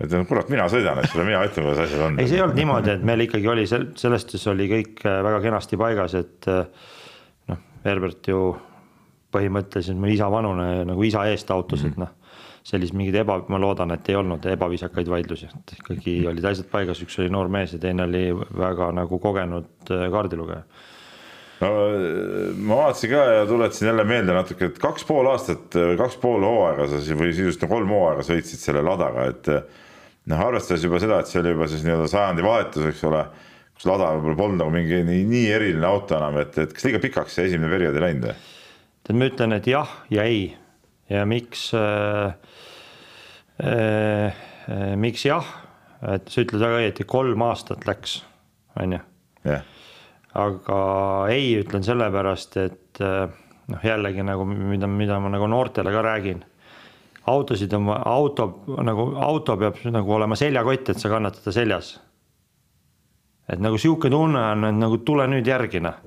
et 0.00 0.14
kurat, 0.28 0.48
mina 0.52 0.66
sõidan, 0.72 1.02
eks 1.02 1.16
ole, 1.16 1.26
mina 1.28 1.42
ütlen, 1.44 1.66
kuidas 1.66 1.82
asjad 1.84 2.06
on. 2.06 2.18
ei, 2.20 2.28
see 2.28 2.38
ei 2.38 2.44
olnud 2.44 2.58
niimoodi, 2.58 2.94
et 2.94 3.04
meil 3.06 3.26
ikkagi 3.26 3.50
oli 3.52 3.66
sel-, 3.68 3.90
selles 4.00 4.24
suhtes 4.24 4.46
oli 4.52 4.68
kõik 4.70 5.04
äh, 5.04 5.20
väga 5.26 5.42
kenasti 5.44 5.78
paigas, 5.80 6.16
et 6.20 6.48
äh, 6.50 6.88
noh, 7.52 7.60
Herbert 7.84 8.30
ju 8.32 8.40
põhimõtteliselt 9.34 10.00
mu 10.00 10.10
isa 10.10 10.30
vanune 10.32 10.70
nagu 10.88 11.04
isa 11.06 11.26
eest 11.30 11.50
autos 11.54 11.84
mm, 11.84 11.86
-hmm. 11.86 11.92
et 11.92 12.02
noh, 12.04 12.14
sellist 12.70 12.96
mingeid 12.96 13.20
eba, 13.22 13.38
ma 13.48 13.60
loodan, 13.60 13.92
et 13.94 14.08
ei 14.08 14.16
olnud 14.18 14.46
ebaviisakaid 14.52 15.08
vaidlusi, 15.08 15.48
et 15.48 15.76
ikkagi 15.78 16.20
mhm. 16.20 16.30
olid 16.32 16.48
asjad 16.52 16.70
paigas, 16.72 17.02
üks 17.04 17.18
oli 17.20 17.32
noor 17.32 17.48
mees 17.52 17.76
ja 17.76 17.82
teine 17.82 18.08
oli 18.08 18.24
väga 18.36 18.92
nagu 18.96 19.18
kogenud 19.18 19.92
äh, 19.92 20.08
kaardilugeja 20.12 20.64
no 21.60 21.70
ma 22.56 22.76
vaatasin 22.84 23.10
ka 23.10 23.24
ja 23.34 23.46
tuletasin 23.46 23.90
jälle 23.90 24.04
meelde 24.04 24.32
natuke, 24.32 24.70
et 24.70 24.78
kaks 24.80 25.04
pool 25.04 25.28
aastat 25.28 25.76
või 25.76 25.98
kaks 26.00 26.16
pool 26.22 26.44
hooaega 26.46 26.88
sa 26.88 27.00
või 27.20 27.34
sisuliselt 27.34 27.68
kolm 27.68 27.92
hooaega 27.92 28.24
sõitsid 28.24 28.62
selle 28.62 28.82
ladaga, 28.86 29.26
et 29.28 29.50
noh, 30.28 30.42
arvestades 30.44 30.84
juba 30.84 31.00
seda, 31.02 31.20
et 31.20 31.30
see 31.30 31.40
oli 31.40 31.54
juba 31.54 31.68
siis 31.70 31.84
nii-öelda 31.86 32.08
sajandi 32.10 32.44
vahetus, 32.44 32.86
eks 32.90 33.02
ole, 33.08 33.24
kus 33.74 33.88
Lada 33.88 34.10
võib-olla 34.16 34.38
polnud 34.42 34.62
nagu 34.62 34.74
mingi 34.74 35.02
nii, 35.06 35.24
nii 35.30 35.50
eriline 35.56 35.88
auto 35.88 36.18
enam, 36.18 36.40
et, 36.42 36.58
et 36.60 36.74
kas 36.76 36.86
liiga 36.86 37.00
pikaks 37.02 37.38
see 37.38 37.48
esimene 37.48 37.72
periood 37.72 37.96
ei 37.96 38.06
läinud 38.06 38.28
või? 38.28 38.36
tead, 39.06 39.16
ma 39.16 39.30
ütlen, 39.30 39.56
et 39.56 39.70
jah 39.70 39.94
ja 40.12 40.26
ei 40.28 40.44
ja 41.10 41.24
miks 41.28 41.70
äh,, 41.74 42.34
äh, 43.64 44.44
miks 45.00 45.24
jah, 45.26 45.46
et 46.14 46.30
sa 46.30 46.44
ütled 46.44 46.62
väga 46.62 46.82
õieti, 46.84 47.06
kolm 47.08 47.42
aastat 47.48 47.86
läks, 47.88 48.20
on 48.78 48.98
ju. 48.98 49.00
aga 50.44 50.80
ei 51.32 51.56
ütlen 51.58 51.84
sellepärast, 51.86 52.60
et 52.62 53.02
äh, 53.02 53.26
noh, 53.70 53.82
jällegi 53.84 54.24
nagu 54.26 54.46
mida, 54.46 54.88
mida 54.90 55.18
ma 55.22 55.32
nagu 55.32 55.48
noortele 55.50 55.92
ka 55.94 56.04
räägin 56.06 56.44
autosid 57.30 57.72
on, 57.76 57.88
auto 57.88 58.46
nagu 58.86 59.06
auto 59.22 59.56
peab 59.60 59.80
nagu 59.90 60.14
olema 60.16 60.38
seljakott, 60.38 60.92
et 60.92 61.00
sa 61.00 61.10
kannad 61.12 61.36
teda 61.38 61.54
seljas. 61.54 61.98
et 63.50 63.58
nagu 63.58 63.78
sihuke 63.78 64.10
tunne 64.10 64.40
on, 64.52 64.64
et 64.68 64.78
nagu 64.78 65.00
tule 65.06 65.26
nüüd 65.30 65.46
järgi 65.46 65.80
noh. 65.82 65.98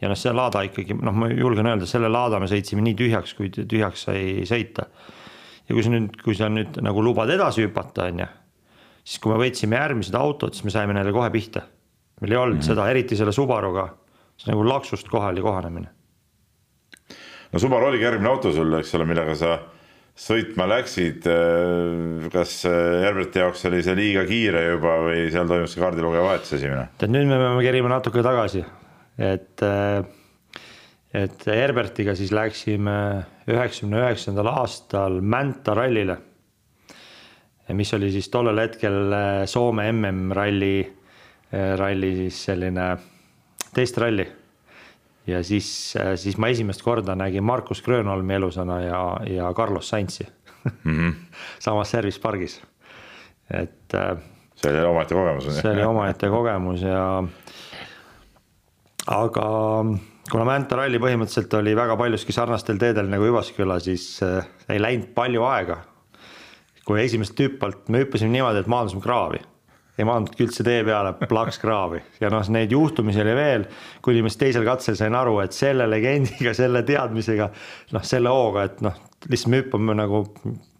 ja 0.00 0.10
noh, 0.10 0.18
see 0.18 0.32
laada 0.34 0.64
ikkagi 0.66 0.96
noh, 0.98 1.14
ma 1.14 1.30
julgen 1.30 1.66
öelda, 1.66 1.86
selle 1.86 2.10
laada 2.10 2.40
me 2.40 2.50
sõitsime 2.50 2.82
nii 2.86 2.96
tühjaks, 2.98 3.34
kui 3.38 3.50
tühjaks 3.50 4.08
sai 4.08 4.44
sõita. 4.48 4.88
ja 5.68 5.74
kui 5.74 5.84
sa 5.84 5.94
nüüd, 5.94 6.20
kui 6.22 6.36
sa 6.38 6.50
nüüd 6.52 6.80
nagu 6.84 7.04
lubad 7.04 7.30
edasi 7.30 7.66
hüpata, 7.66 8.08
on 8.10 8.24
ju, 8.24 8.28
siis 9.04 9.22
kui 9.22 9.32
me 9.32 9.40
võtsime 9.40 9.78
järgmised 9.78 10.14
autod, 10.18 10.54
siis 10.56 10.66
me 10.66 10.74
saime 10.74 10.96
neile 10.96 11.14
kohe 11.14 11.30
pihta. 11.30 11.62
meil 12.20 12.32
ei 12.32 12.38
olnud 12.38 12.56
mm 12.56 12.60
-hmm. 12.60 12.66
seda, 12.74 12.90
eriti 12.90 13.16
selle 13.16 13.32
Subaruga, 13.32 13.88
see 14.36 14.52
nagu 14.52 14.68
laksust 14.68 15.08
kohe 15.08 15.26
oli 15.26 15.42
kohanemine. 15.42 15.88
no 17.52 17.58
Subaru 17.58 17.86
oligi 17.86 18.04
järgmine 18.04 18.28
auto 18.28 18.52
sul, 18.52 18.72
eks 18.78 18.94
ole, 18.94 19.04
millega 19.04 19.34
sa 19.34 19.58
sõitma 20.18 20.66
läksid, 20.68 21.26
äh, 21.30 22.28
kas 22.32 22.60
äh, 22.68 23.04
Herberti 23.04 23.42
jaoks 23.42 23.64
oli 23.70 23.82
see 23.86 23.96
liiga 23.98 24.24
kiire 24.28 24.64
juba 24.66 24.98
või 25.06 25.26
seal 25.32 25.50
toimus 25.50 25.74
see 25.74 25.82
kaardilugeja 25.82 26.24
vahetus 26.26 26.54
esimene? 26.58 26.86
tead, 26.98 27.12
nüüd 27.14 27.28
me 27.30 27.38
peame 27.38 27.64
kerima 27.66 27.92
natuke 27.92 28.24
tagasi, 28.26 28.64
et, 29.14 29.64
äh, 29.66 30.64
et 31.22 31.46
Herbertiga 31.46 32.16
siis 32.18 32.34
läksime 32.34 32.96
üheksakümne 33.48 34.02
üheksandal 34.02 34.50
aastal 34.56 35.20
Mänta 35.22 35.76
rallile. 35.78 36.18
mis 37.78 37.94
oli 37.94 38.10
siis 38.12 38.28
tollel 38.32 38.58
hetkel 38.58 39.14
Soome 39.46 39.90
MM-ralli 39.92 40.76
ralli 41.52 42.14
siis 42.16 42.44
selline 42.44 42.86
testralli. 43.74 44.24
Ja 45.28 45.42
siis, 45.44 45.68
siis 46.16 46.38
ma 46.40 46.50
esimest 46.52 46.82
korda 46.82 47.14
nägin 47.18 47.44
Markus 47.44 47.82
Grönholmi 47.84 48.34
elusana 48.34 48.80
ja, 48.80 49.02
ja 49.28 49.52
Carlos 49.54 49.88
Sainzi 49.88 50.26
mm 50.64 50.96
-hmm. 50.96 51.14
samas 51.64 51.90
service 51.90 52.20
pargis, 52.20 52.62
et. 53.50 53.94
see 54.54 54.72
oli 54.72 54.84
omaette 54.84 55.14
kogemus. 55.14 55.60
see 55.60 55.72
oli 55.72 55.84
omaette 55.84 56.28
kogemus 56.28 56.82
ja 56.82 57.24
aga 59.06 59.48
kuna 60.30 60.44
Mänta 60.44 60.76
ralli 60.76 61.00
põhimõtteliselt 61.00 61.54
oli 61.58 61.74
väga 61.76 61.96
paljuski 61.96 62.34
sarnastel 62.36 62.78
teedel 62.80 63.08
nagu 63.10 63.24
Hüvasküla, 63.24 63.78
siis 63.80 64.20
äh, 64.22 64.44
ei 64.68 64.80
läinud 64.80 65.12
palju 65.14 65.44
aega. 65.48 65.84
kui 66.88 67.02
esimest 67.02 67.40
hüppalt 67.40 67.90
me 67.92 68.00
hüppasime 68.00 68.32
niimoodi, 68.32 68.62
et 68.62 68.66
maandusime 68.66 69.02
kraavi, 69.04 69.42
ei 69.98 70.06
maandunudki 70.06 70.46
üldse 70.46 70.64
tee 70.66 70.84
peale, 70.86 71.12
plaks 71.28 71.58
kraavi 71.62 72.00
ja 72.22 72.30
noh, 72.32 72.46
neid 72.54 72.72
juhtumisi 72.72 73.22
oli 73.24 73.34
veel, 73.34 73.66
kuni 74.04 74.22
ma 74.22 74.30
siis 74.30 74.40
teisel 74.44 74.66
katsel 74.68 74.96
sain 74.98 75.16
aru, 75.18 75.38
et 75.42 75.56
selle 75.56 75.88
legendiga, 75.90 76.54
selle 76.56 76.84
teadmisega, 76.86 77.50
noh, 77.96 78.06
selle 78.06 78.32
hooga, 78.32 78.68
et 78.68 78.82
noh, 78.86 78.98
lihtsalt 79.26 79.52
me 79.52 79.62
hüppame 79.62 79.96
nagu 79.98 80.24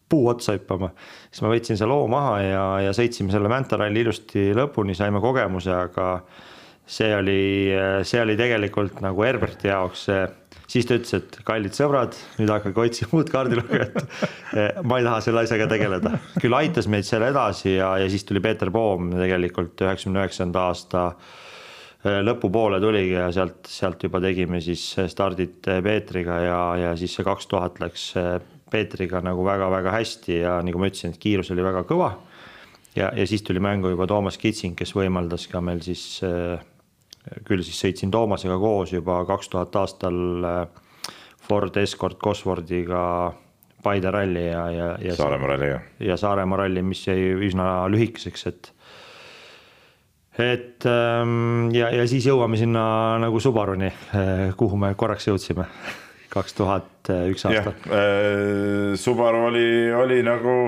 puu 0.08 0.28
otsa 0.30 0.54
hüppama. 0.56 0.90
siis 1.30 1.42
ma 1.44 1.52
võtsin 1.52 1.76
selle 1.76 1.96
hoo 1.96 2.06
maha 2.08 2.36
ja, 2.40 2.66
ja 2.86 2.92
sõitsime 2.96 3.34
selle 3.34 3.50
Mänta 3.52 3.76
ralli 3.80 4.06
ilusti 4.06 4.50
lõpuni, 4.56 4.96
saime 4.96 5.20
kogemuse, 5.20 5.74
aga 5.74 6.12
see 6.88 7.10
oli, 7.14 7.40
see 8.08 8.22
oli 8.22 8.36
tegelikult 8.38 9.02
nagu 9.04 9.26
Herberti 9.26 9.68
jaoks, 9.68 10.06
siis 10.68 10.86
ta 10.88 10.98
ütles, 10.98 11.14
et 11.16 11.40
kallid 11.48 11.76
sõbrad, 11.76 12.16
nüüd 12.38 12.52
hakake 12.52 12.84
otsima 12.84 13.20
uut 13.20 13.32
kaardilugejat. 13.32 13.98
ma 14.88 15.00
ei 15.00 15.06
taha 15.06 15.20
selle 15.24 15.44
asjaga 15.44 15.68
tegeleda, 15.70 16.14
küll 16.38 16.56
aitas 16.58 16.90
meid 16.90 17.08
seal 17.08 17.24
edasi 17.28 17.76
ja, 17.78 17.94
ja 18.02 18.08
siis 18.12 18.26
tuli 18.28 18.44
Peeter 18.44 18.72
Poom 18.74 19.12
tegelikult 19.16 19.80
üheksakümne 19.86 20.24
üheksanda 20.24 20.68
aasta 20.68 21.08
äh, 21.08 22.20
lõpupoole 22.22 22.78
tuligi 22.82 23.16
ja 23.16 23.26
sealt, 23.34 23.66
sealt 23.66 24.04
juba 24.06 24.20
tegime 24.22 24.60
siis 24.62 24.84
stardid 25.10 25.66
Peetriga 25.66 26.38
ja, 26.44 26.60
ja 26.78 26.94
siis 26.98 27.16
see 27.16 27.26
kaks 27.26 27.50
tuhat 27.50 27.80
läks 27.82 28.12
Peetriga 28.70 29.22
nagu 29.24 29.44
väga-väga 29.46 29.92
hästi 29.96 30.40
ja 30.42 30.58
nagu 30.64 30.80
ma 30.80 30.90
ütlesin, 30.90 31.14
et 31.14 31.22
kiirus 31.22 31.50
oli 31.54 31.64
väga 31.64 31.82
kõva. 31.88 32.12
ja, 32.94 33.10
ja 33.16 33.26
siis 33.26 33.42
tuli 33.42 33.60
mängu 33.60 33.90
juba 33.90 34.06
Toomas 34.06 34.38
Kitsing, 34.38 34.76
kes 34.78 34.94
võimaldas 34.94 35.48
ka 35.50 35.62
meil 35.64 35.80
siis 35.82 36.20
äh, 36.26 36.60
küll 37.48 37.64
siis 37.66 37.80
sõitsin 37.82 38.12
Toomasega 38.12 38.58
koos 38.60 38.92
juba 38.94 39.20
kaks 39.28 39.50
tuhat 39.52 39.76
aastal 39.76 40.46
äh, 40.46 40.62
Ford 41.48 41.76
Escort 41.80 42.18
Cosworthiga 42.22 43.02
Paide 43.82 44.10
ralli 44.10 44.42
ja, 44.48 44.64
ja, 44.74 44.88
ja. 45.02 45.14
Saaremaa 45.16 45.52
ralli 45.52 45.70
jah. 45.70 45.84
ja 46.02 46.16
Saaremaa 46.18 46.64
ralli, 46.64 46.82
mis 46.82 47.04
jäi 47.06 47.30
üsna 47.46 47.86
lühikeseks, 47.90 48.42
et. 48.50 48.72
et 50.42 50.86
ähm, 50.90 51.70
ja, 51.74 51.92
ja 51.94 52.08
siis 52.10 52.26
jõuame 52.26 52.58
sinna 52.58 52.82
nagu 53.22 53.40
Subaruni, 53.40 53.92
äh, 54.18 54.42
kuhu 54.58 54.80
me 54.80 54.90
korraks 54.98 55.30
jõudsime, 55.30 55.68
kaks 56.34 56.58
tuhat 56.58 57.12
üks 57.30 57.46
aasta. 57.46 57.76
Äh, 57.86 58.98
Subaru 58.98 59.46
oli, 59.52 59.70
oli 59.94 60.20
nagu 60.26 60.58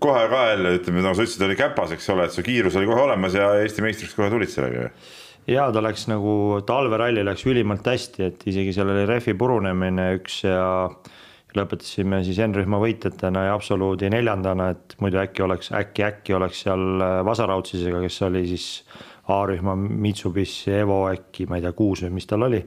kohe 0.00 0.24
ka 0.32 0.48
jälle 0.54 0.72
ütleme, 0.80 1.04
nagu 1.04 1.14
sa 1.14 1.28
ütlesid, 1.28 1.44
oli 1.46 1.60
käpas, 1.60 1.92
eks 1.94 2.08
ole, 2.16 2.26
et 2.26 2.34
su 2.34 2.42
kiirus 2.42 2.80
oli 2.80 2.88
kohe 2.88 3.04
olemas 3.04 3.36
ja 3.36 3.52
Eesti 3.60 3.84
meistriks 3.84 4.16
kohe 4.16 4.32
tulid 4.32 4.50
sellega 4.50 4.88
ja 5.50 5.68
ta 5.72 5.82
läks 5.82 6.06
nagu 6.10 6.62
talveralli 6.66 7.24
läks 7.26 7.46
ülimalt 7.46 7.86
hästi, 7.86 8.30
et 8.30 8.46
isegi 8.50 8.74
seal 8.74 8.90
oli 8.92 9.06
rehvi 9.08 9.36
purunemine 9.38 10.10
üks 10.18 10.42
ja 10.46 10.66
lõpetasime 11.56 12.20
siis 12.26 12.40
N-rühma 12.44 12.80
võitjatena 12.82 13.46
ja 13.46 13.54
absoluudi 13.56 14.10
neljandana, 14.12 14.70
et 14.74 14.96
muidu 15.00 15.20
äkki 15.22 15.44
oleks, 15.46 15.70
äkki, 15.76 16.04
äkki 16.04 16.36
oleks 16.36 16.64
seal 16.66 17.00
äh, 17.00 17.18
Vasaraudsisega, 17.26 18.02
kes 18.04 18.18
oli 18.26 18.44
siis 18.50 18.66
A-rühma 19.32 19.74
Mitsubishi 19.76 20.74
Evo 20.82 21.04
äkki, 21.10 21.48
ma 21.50 21.58
ei 21.58 21.64
tea, 21.64 21.72
kuus 21.76 22.04
või 22.04 22.18
mis 22.18 22.28
tal 22.30 22.46
oli. 22.46 22.60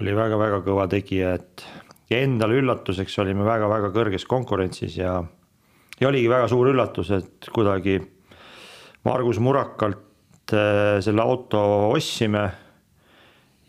oli 0.00 0.14
väga-väga 0.16 0.62
kõva 0.64 0.86
tegija, 0.92 1.34
et 1.36 1.66
endale 2.12 2.58
üllatuseks 2.60 3.18
olime 3.22 3.46
väga-väga 3.46 3.92
kõrges 3.94 4.26
konkurentsis 4.28 4.98
ja, 4.98 5.18
ja 6.00 6.08
oligi 6.08 6.28
väga 6.30 6.48
suur 6.52 6.72
üllatus, 6.72 7.12
et 7.16 7.48
kuidagi 7.52 8.00
Margus 9.06 9.38
Murakalt 9.38 10.05
selle 10.50 11.22
auto 11.22 11.90
ostsime. 11.90 12.50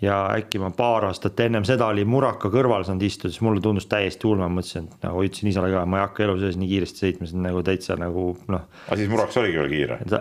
ja 0.01 0.27
äkki 0.29 0.59
ma 0.61 0.67
paar 0.77 1.07
aastat 1.07 1.39
ennem 1.41 1.63
seda 1.65 1.87
oli 1.89 2.03
Muraka 2.05 2.51
kõrval 2.53 2.83
saanud 2.85 3.01
istuda, 3.01 3.31
siis 3.33 3.41
mulle 3.41 3.63
tundus 3.65 3.87
täiesti 3.89 4.27
ulme, 4.29 4.45
mõtlesin, 4.53 4.85
et 4.85 5.07
nagu 5.07 5.23
ütlesin 5.25 5.49
isale 5.49 5.71
ka, 5.73 5.81
ma 5.89 5.97
ei 5.97 6.03
hakka 6.03 6.21
elu 6.27 6.35
sees 6.43 6.59
nii 6.61 6.69
kiiresti 6.69 7.01
sõitma, 7.01 7.25
see 7.25 7.39
on 7.39 7.47
nagu 7.47 7.63
täitsa 7.65 7.97
nagu 7.97 8.25
noh. 8.53 8.67
aga 8.85 8.97
siis 8.99 9.09
Murakas 9.09 9.39
oligi 9.41 9.57
veel 9.57 9.71
kiire? 9.71 9.97
ta, 10.11 10.19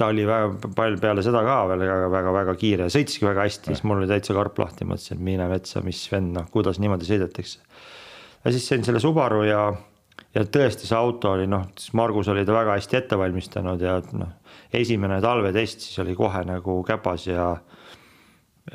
ta 0.00 0.08
oli 0.14 0.24
väga 0.30 0.72
palju 0.78 1.02
peale 1.02 1.24
seda 1.26 1.42
ka 1.44 1.58
veel 1.74 1.84
väga-väga 2.14 2.54
kiire, 2.62 2.86
sõitiski 2.94 3.28
väga 3.28 3.44
hästi, 3.44 3.74
siis 3.74 3.84
mul 3.84 4.00
oli 4.00 4.08
täitsa 4.14 4.38
karp 4.38 4.64
lahti, 4.64 4.88
mõtlesin, 4.88 5.20
et 5.20 5.26
mine 5.28 5.50
metsa, 5.52 5.84
mis 5.84 6.00
vend, 6.14 6.32
noh, 6.38 6.48
kuidas 6.54 6.80
niimoodi 6.80 7.10
sõidetakse. 7.10 7.60
ja 8.46 8.54
siis 8.56 8.64
sain 8.72 8.88
selle 8.88 9.04
Subaru 9.04 9.44
ja 9.44 9.66
ja 10.36 10.44
tõesti, 10.44 10.88
see 10.88 10.96
auto 10.96 11.32
oli 11.36 11.46
noh, 11.50 11.68
siis 11.78 11.94
Margus 11.96 12.28
oli 12.32 12.44
ta 12.46 12.54
väga 12.56 12.76
hästi 12.76 12.98
ette 12.98 13.18
valmistanud 13.18 13.82
ja 13.82 13.98
noh, 14.16 14.32
esimene 14.74 15.20
talvetest 15.22 15.86
siis 15.86 16.00
oli 16.02 16.16
kohe 16.18 16.42
nagu 16.48 16.80
käpas 16.86 17.28
ja 17.28 17.52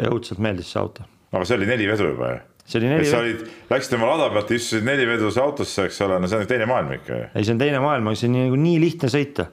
õudselt 0.07 0.39
meeldis 0.43 0.71
see 0.71 0.81
auto. 0.81 1.07
aga 1.31 1.43
see 1.45 1.59
oli 1.59 1.69
neli 1.69 1.89
vedu 1.89 2.13
juba 2.13 2.31
ju? 2.31 2.39
see 2.65 2.79
oli 2.81 2.93
neli. 2.93 3.09
sa 3.09 3.19
olid, 3.23 3.43
läksid 3.71 3.97
oma 3.97 4.13
lada 4.13 4.29
pealt, 4.33 4.55
istusid 4.55 4.87
neliveduse 4.87 5.43
autosse, 5.43 5.89
eks 5.89 6.01
ole, 6.07 6.21
no 6.21 6.29
see 6.31 6.39
on 6.39 6.49
teine 6.49 6.69
maailm 6.69 6.95
ikka 6.99 7.13
ju. 7.17 7.27
ei, 7.33 7.43
see 7.43 7.55
on 7.55 7.61
teine 7.61 7.83
maailm, 7.83 8.11
aga 8.11 8.21
see 8.21 8.31
on 8.31 8.35
nii, 8.37 8.47
nagu 8.49 8.63
nii 8.65 8.81
lihtne 8.85 9.11
sõita. 9.11 9.47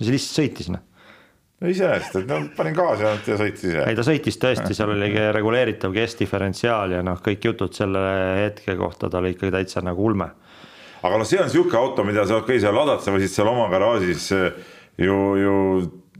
see 0.00 0.16
lihtsalt 0.16 0.42
sõitis 0.42 0.72
noh 0.74 0.84
no 1.64 1.70
iseenesest, 1.70 2.16
et 2.20 2.28
no 2.28 2.40
panin 2.56 2.74
gaasi 2.76 3.06
ainult 3.08 3.28
ja 3.30 3.36
sõitis 3.40 3.68
ise. 3.70 3.82
ei, 3.88 3.98
ta 3.98 4.06
sõitis 4.06 4.40
tõesti, 4.40 4.76
seal 4.76 4.94
oli 4.94 5.10
reguleeritav 5.38 5.94
keskdiferentsiaal 5.96 6.96
ja 6.98 7.02
noh, 7.06 7.20
kõik 7.24 7.50
jutud 7.50 7.76
selle 7.76 8.02
hetke 8.44 8.76
kohta, 8.80 9.10
ta 9.10 9.20
oli 9.22 9.34
ikka 9.36 9.52
täitsa 9.54 9.84
nagu 9.84 10.08
ulme 10.08 10.32
aga 11.04 11.20
noh, 11.20 11.28
see 11.28 11.40
on 11.40 11.48
niisugune 11.48 11.78
auto, 11.78 12.04
mida 12.06 12.24
sa 12.28 12.38
okei 12.40 12.56
okay,, 12.56 12.64
sa 12.64 12.72
ladad, 12.74 13.02
sa 13.04 13.12
võisid 13.14 13.32
seal 13.32 13.50
oma 13.50 13.68
garaažis 13.72 14.30
eh, 14.32 14.72
ju, 15.00 15.18
ju 15.40 15.56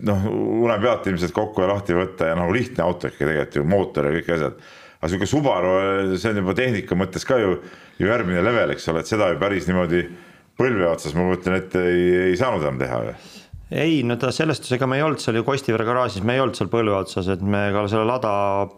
noh, 0.09 0.27
une 0.65 0.79
pealt 0.83 1.07
ilmselt 1.11 1.35
kokku 1.37 1.65
ja 1.65 1.71
lahti 1.71 1.97
võtta 1.97 2.33
ja 2.33 2.39
nagu 2.39 2.55
lihtne 2.55 2.85
auto 2.87 3.11
ikka 3.11 3.25
tegelikult 3.25 3.61
ju 3.61 3.69
mootor 3.69 4.11
ja 4.11 4.17
kõik 4.19 4.33
asjad. 4.37 4.59
aga 4.99 5.13
sihuke 5.13 5.29
Subaru, 5.29 5.73
see 6.17 6.33
on 6.33 6.43
juba 6.43 6.57
tehnika 6.59 6.99
mõttes 6.99 7.27
ka 7.29 7.39
ju, 7.39 7.59
ju 8.01 8.09
järgmine 8.09 8.43
level, 8.43 8.75
eks 8.75 8.89
ole, 8.89 9.05
et 9.05 9.11
seda 9.11 9.31
ju 9.33 9.41
päris 9.43 9.69
niimoodi 9.69 10.07
põlve 10.59 10.87
otsas, 10.89 11.15
ma 11.15 11.29
kujutan 11.29 11.59
ette, 11.59 11.83
ei, 11.83 12.05
ei 12.31 12.37
saanud 12.39 12.63
enam 12.65 12.81
teha 12.81 13.01
ju 13.09 13.17
ei, 13.75 14.03
no 14.07 14.17
ta 14.21 14.29
sellest, 14.35 14.67
ega 14.77 14.87
me 14.87 14.99
ei 14.99 15.05
olnud 15.07 15.23
seal 15.23 15.39
ju 15.39 15.45
Kostivere 15.47 15.87
garaažis, 15.87 16.23
me 16.23 16.37
ei 16.37 16.43
olnud 16.43 16.59
seal 16.59 16.69
põlve 16.71 16.95
otsas, 16.99 17.31
et 17.33 17.41
me 17.43 17.67
ka 17.75 17.87
selle 17.91 18.07
lada 18.07 18.33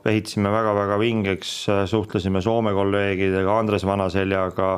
ehitasime 0.09 0.53
väga-väga 0.53 0.99
vingeks, 1.03 1.55
suhtlesime 1.91 2.41
Soome 2.45 2.73
kolleegidega, 2.77 3.59
Andres 3.61 3.85
Vanaseljaga, 3.89 4.71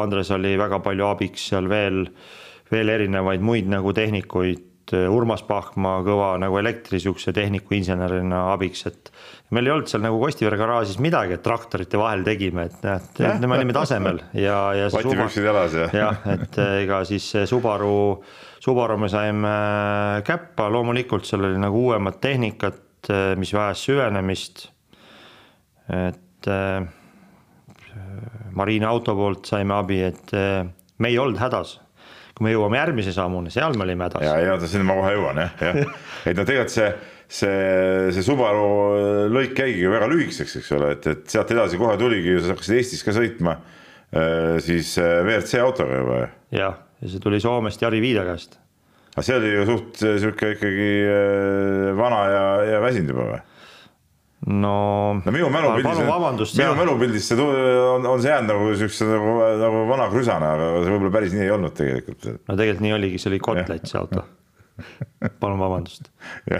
Andres 0.00 0.30
oli 0.36 0.54
väga 0.60 0.78
palju 0.84 1.08
abiks 1.10 1.50
seal 1.50 1.68
veel, 1.70 2.04
veel 2.70 2.92
erinevaid 2.96 3.42
muid 3.44 3.70
nagu 3.70 3.94
tehnikuid, 3.96 4.66
Urmas 4.90 5.44
Pahkma 5.46 6.00
kõva 6.02 6.32
nagu 6.42 6.56
elektri 6.58 6.98
siukse 6.98 7.30
tehniku 7.34 7.76
insenerina 7.76 8.48
abiks, 8.50 8.80
et 8.90 9.10
meil 9.54 9.68
ei 9.68 9.74
olnud 9.74 9.90
seal 9.90 10.02
nagu 10.02 10.18
Kostivere 10.18 10.58
garaažis 10.58 10.98
midagi, 11.02 11.36
et 11.36 11.44
traktorite 11.44 11.98
vahel 12.00 12.24
tegime, 12.26 12.64
et 12.66 12.86
näed, 12.86 13.44
me 13.46 13.54
olime 13.54 13.76
tasemel 13.76 14.18
ja, 14.34 14.58
ja. 14.74 14.88
vatipüksid 14.90 15.46
jalas 15.46 15.76
ja. 15.78 15.88
jah, 15.94 16.24
et 16.34 16.58
ega 16.82 17.02
siis 17.06 17.28
Subaru, 17.50 18.18
Subaru 18.62 18.98
me 18.98 19.10
saime 19.12 19.52
käppa, 20.26 20.66
loomulikult 20.74 21.28
seal 21.28 21.46
oli 21.46 21.60
nagu 21.62 21.84
uuemat 21.90 22.18
tehnikat, 22.22 23.12
mis 23.38 23.54
vajas 23.54 23.84
süvenemist. 23.86 24.66
et 25.86 26.50
Marine 28.58 28.86
auto 28.86 29.14
poolt 29.14 29.46
saime 29.50 29.74
abi, 29.78 30.02
et 30.02 30.34
me 30.98 31.08
ei 31.08 31.18
olnud 31.18 31.38
hädas. 31.40 31.78
Kui 32.40 32.48
me 32.48 32.54
jõuame 32.54 32.78
järgmise 32.80 33.12
sammuni, 33.12 33.50
seal 33.52 33.74
me 33.76 33.84
olime 33.84 34.06
hädas. 34.06 34.24
ja, 34.24 34.38
ja 34.40 34.54
sinna 34.64 34.86
ma 34.88 34.96
kohe 34.96 35.12
jõuan 35.12 35.40
jah, 35.42 35.50
jah, 35.60 35.90
et 36.30 36.38
no 36.38 36.46
tegelikult 36.48 36.72
see, 36.72 36.86
see, 37.28 37.58
see 38.16 38.24
Subaru 38.24 39.28
lõik 39.28 39.60
jäigi 39.60 39.90
väga 39.92 40.08
lühikeseks, 40.08 40.56
eks 40.62 40.70
ole, 40.78 40.94
et, 40.96 41.10
et 41.12 41.28
sealt 41.28 41.52
edasi 41.52 41.80
kohe 41.80 41.98
tuligi, 42.00 42.38
sa 42.40 42.54
hakkasid 42.54 42.78
Eestis 42.78 43.04
ka 43.04 43.12
sõitma 43.12 43.58
eh, 43.60 44.56
siis 44.64 44.94
eh, 45.02 45.18
WRC 45.20 45.60
autoga 45.60 46.00
juba. 46.00 46.22
jah, 46.56 46.80
ja 47.04 47.12
see 47.12 47.20
tuli 47.20 47.42
Soomest 47.44 47.84
Jari 47.84 48.00
Viida 48.00 48.24
käest. 48.30 48.56
aga 49.12 49.26
see 49.28 49.36
oli 49.36 49.52
ju 49.52 49.68
suht 49.74 50.00
sihuke 50.00 50.54
ikkagi 50.56 50.90
vana 52.00 52.24
ja, 52.32 52.44
ja 52.72 52.82
väsinud 52.86 53.12
juba 53.12 53.28
või? 53.34 53.44
No, 54.46 55.20
no 55.20 55.32
minu 55.34 55.50
mälupildis, 55.52 56.54
minu 56.56 56.74
mälupildis 56.78 57.26
see 57.28 57.44
on, 57.44 58.06
on 58.08 58.22
see 58.22 58.30
jäänud 58.32 58.54
nagu 58.54 58.70
siukse 58.80 59.08
nagu, 59.08 59.34
nagu 59.60 59.82
vana 59.90 60.06
krüsana, 60.12 60.54
aga 60.56 60.68
see 60.84 60.94
võib-olla 60.94 61.14
päris 61.18 61.34
nii 61.36 61.44
ei 61.44 61.52
olnud 61.56 61.74
tegelikult. 61.76 62.28
no 62.38 62.56
tegelikult 62.56 62.84
nii 62.86 62.94
oligi, 62.96 63.20
see 63.20 63.32
oli 63.32 63.40
kotlet, 63.44 63.84
see 63.90 64.00
auto. 64.00 64.24
palun 65.42 65.60
vabandust. 65.60 66.08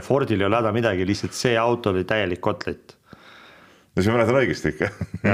Fordil 0.05 0.43
ei 0.43 0.49
ole 0.51 0.59
häda 0.61 0.75
midagi, 0.77 1.07
lihtsalt 1.09 1.37
see 1.37 1.55
auto 1.57 1.95
oli 1.95 2.05
täielik 2.09 2.43
kotlet. 2.45 2.97
no 3.09 4.03
siis 4.03 4.13
ma 4.13 4.19
mäletan 4.19 4.41
õigesti 4.43 4.75
ikka. 4.75 4.93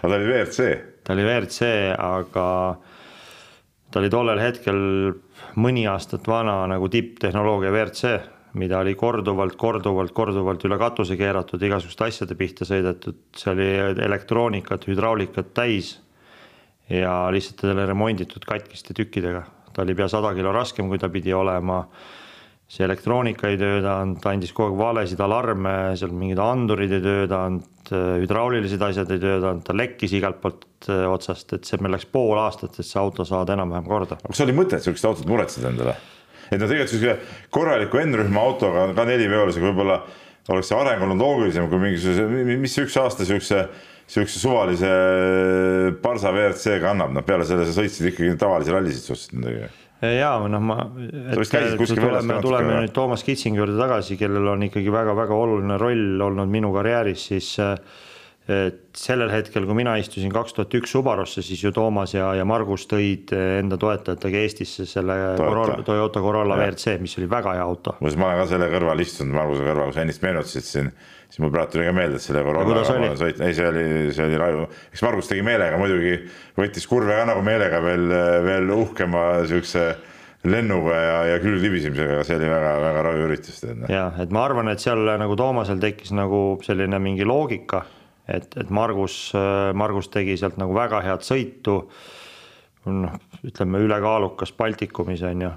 aga 0.00 0.08
ta 0.08 0.16
oli 0.16 0.30
WRC. 0.30 0.70
ta 1.04 1.12
oli 1.12 1.28
WRC, 1.28 1.70
aga 1.98 2.46
ta 3.90 4.00
oli 4.00 4.10
tollel 4.12 4.40
hetkel 4.40 4.80
mõni 5.60 5.84
aastat 5.92 6.24
vana 6.26 6.62
nagu 6.72 6.88
tipptehnoloogia 6.88 7.70
WRC, 7.74 8.16
mida 8.60 8.78
oli 8.82 8.94
korduvalt, 8.98 9.56
korduvalt, 9.58 10.12
korduvalt 10.14 10.64
üle 10.68 10.78
katuse 10.78 11.16
keeratud, 11.18 11.62
igasuguste 11.62 12.08
asjade 12.08 12.36
pihta 12.38 12.66
sõidetud, 12.68 13.20
see 13.36 13.52
oli 13.52 13.68
elektroonikat, 14.06 14.86
hüdraulikat 14.90 15.52
täis 15.56 15.96
ja 16.90 17.24
lihtsalt 17.34 17.64
talle 17.64 17.86
remonditud 17.88 18.44
katkiste 18.46 18.94
tükkidega. 18.94 19.44
ta 19.74 19.82
oli 19.82 19.94
pea 19.94 20.06
sada 20.08 20.34
kilo 20.34 20.52
raskem, 20.52 20.88
kui 20.88 20.98
ta 21.02 21.08
pidi 21.10 21.32
olema 21.34 21.82
see 22.70 22.84
elektroonika 22.86 23.50
ei 23.50 23.58
töötanud, 23.60 24.20
ta 24.22 24.32
andis 24.32 24.52
kogu 24.56 24.72
aeg 24.72 24.80
valesid 24.80 25.20
alarme, 25.20 25.74
seal 26.00 26.14
mingid 26.16 26.40
andurid 26.40 26.94
ei 26.96 27.02
töötanud, 27.04 27.92
hüdraulilised 28.22 28.82
asjad 28.82 29.10
ei 29.12 29.20
töötanud, 29.22 29.62
ta 29.66 29.76
lekkis 29.76 30.14
igalt 30.16 30.40
poolt 30.42 30.88
äh, 30.88 31.04
otsast, 31.10 31.52
et 31.56 31.68
see, 31.68 31.80
meil 31.84 31.94
läks 31.96 32.08
pool 32.10 32.40
aastat, 32.40 32.78
et 32.78 32.88
see 32.88 33.00
auto 33.00 33.26
saada 33.28 33.56
enam-vähem 33.56 33.88
korda. 33.88 34.18
kas 34.24 34.44
oli 34.46 34.56
mõtet 34.56 34.84
sihukest 34.84 35.10
autot 35.10 35.28
muretseda 35.28 35.70
endale? 35.70 35.98
Et 36.54 36.62
no 36.62 36.68
tegelikult 36.70 36.94
sihuke 36.94 37.48
korraliku 37.54 38.02
N-rühma 38.04 38.44
autoga, 38.44 38.86
ka 38.96 39.08
neliveolisega 39.08 39.70
võib-olla 39.70 40.00
oleks 40.52 40.70
see 40.70 40.78
areng 40.78 41.04
olnud 41.06 41.22
loogilisem 41.22 41.68
kui 41.70 41.80
mingisuguse, 41.82 42.26
mis 42.60 42.78
üks 42.82 42.98
aasta 43.00 43.26
sihukese 43.28 43.66
sihukese 44.04 44.40
suvalise 44.42 44.90
Barsa 46.02 46.32
WRC-ga 46.34 46.90
annab, 46.92 47.14
noh 47.16 47.24
peale 47.24 47.46
selle 47.48 47.64
sa 47.64 47.72
sõitsid 47.78 48.10
ikkagi 48.10 48.36
tavalisi 48.40 48.74
rallisid 48.74 49.06
suhteliselt 49.06 49.38
midagi 49.40 49.70
ja 50.12 50.34
noh, 50.48 50.60
ma. 50.60 50.76
tuleme, 51.40 52.40
tuleme 52.42 52.80
nüüd 52.82 52.92
Toomas 52.94 53.24
Kitsingi 53.24 53.60
juurde 53.60 53.78
tagasi, 53.78 54.18
kellel 54.20 54.50
on 54.52 54.66
ikkagi 54.66 54.92
väga-väga 54.92 55.36
oluline 55.36 55.78
roll 55.80 56.24
olnud 56.26 56.50
minu 56.50 56.72
karjääris, 56.74 57.28
siis 57.30 57.54
et 58.44 58.98
sellel 59.00 59.30
hetkel, 59.32 59.64
kui 59.64 59.76
mina 59.78 59.94
istusin 59.96 60.32
kaks 60.32 60.52
tuhat 60.52 60.74
üks 60.76 60.92
Subarusse, 60.92 61.40
siis 61.44 61.62
ju 61.64 61.70
Toomas 61.72 62.12
ja, 62.12 62.26
ja 62.36 62.44
Margus 62.44 62.84
tõid 62.90 63.32
enda 63.32 63.78
toetajatega 63.80 64.42
Eestisse 64.44 64.84
selle 64.88 65.16
Corolla, 65.38 65.78
Toyota 65.86 66.20
Corolla 66.20 66.58
ja. 66.60 66.66
WRC, 66.66 66.98
mis 67.00 67.16
oli 67.16 67.28
väga 67.30 67.56
hea 67.56 67.64
auto. 67.64 67.96
muuseas, 68.02 68.20
ma 68.20 68.28
olen 68.28 68.42
ka 68.42 68.46
selle 68.52 68.68
kõrval 68.74 69.00
istunud, 69.00 69.32
Marguse 69.38 69.64
kõrval, 69.64 69.88
kui 69.88 69.96
sa 69.96 70.04
ennist 70.04 70.26
meenutasid 70.26 70.68
siin, 70.68 70.92
siis 71.30 71.40
mul 71.40 71.54
praegu 71.56 71.72
tuli 71.72 71.88
ka 71.88 71.96
meelde, 71.96 72.20
et 72.20 72.26
selle 72.26 72.44
Corolla 72.44 72.84
sõit, 73.16 73.40
ei, 73.40 73.56
see 73.56 73.70
oli, 73.70 73.86
see 74.12 74.28
oli 74.28 74.42
raju, 74.44 74.68
eks 74.92 75.06
Margus 75.08 75.32
tegi 75.32 75.46
meelega, 75.48 75.80
muidugi 75.80 76.18
võttis 76.60 76.88
kurve 76.90 77.16
ka 77.16 77.24
nagu 77.32 77.46
meelega 77.48 77.80
veel, 77.86 78.06
veel 78.44 78.76
uhkema 78.76 79.24
siukse 79.48 79.88
lennuga 80.44 81.00
ja, 81.00 81.18
ja 81.32 81.40
küll 81.40 81.56
libisemisega, 81.64 82.20
see 82.28 82.36
oli 82.36 82.52
väga-väga 82.52 83.08
raju 83.08 83.26
üritus. 83.30 83.64
Noh. 83.64 83.88
ja, 83.88 84.10
et 84.20 84.32
ma 84.36 84.44
arvan, 84.44 84.68
et 84.68 84.84
seal 84.84 85.00
nagu 85.16 85.32
Toomasel 85.40 85.80
tekkis 85.80 86.12
nagu 86.12 86.58
selline 86.60 87.00
mingi 87.00 87.24
loogika 87.24 87.86
et, 88.28 88.56
et 88.56 88.70
Margus, 88.72 89.32
Margus 89.76 90.08
tegi 90.12 90.36
sealt 90.40 90.58
nagu 90.60 90.74
väga 90.76 91.02
head 91.04 91.26
sõitu. 91.26 91.82
noh, 92.84 93.14
ütleme 93.44 93.80
ülekaalukas 93.80 94.52
Baltikumis 94.56 95.22
on 95.24 95.46
ju. 95.46 95.50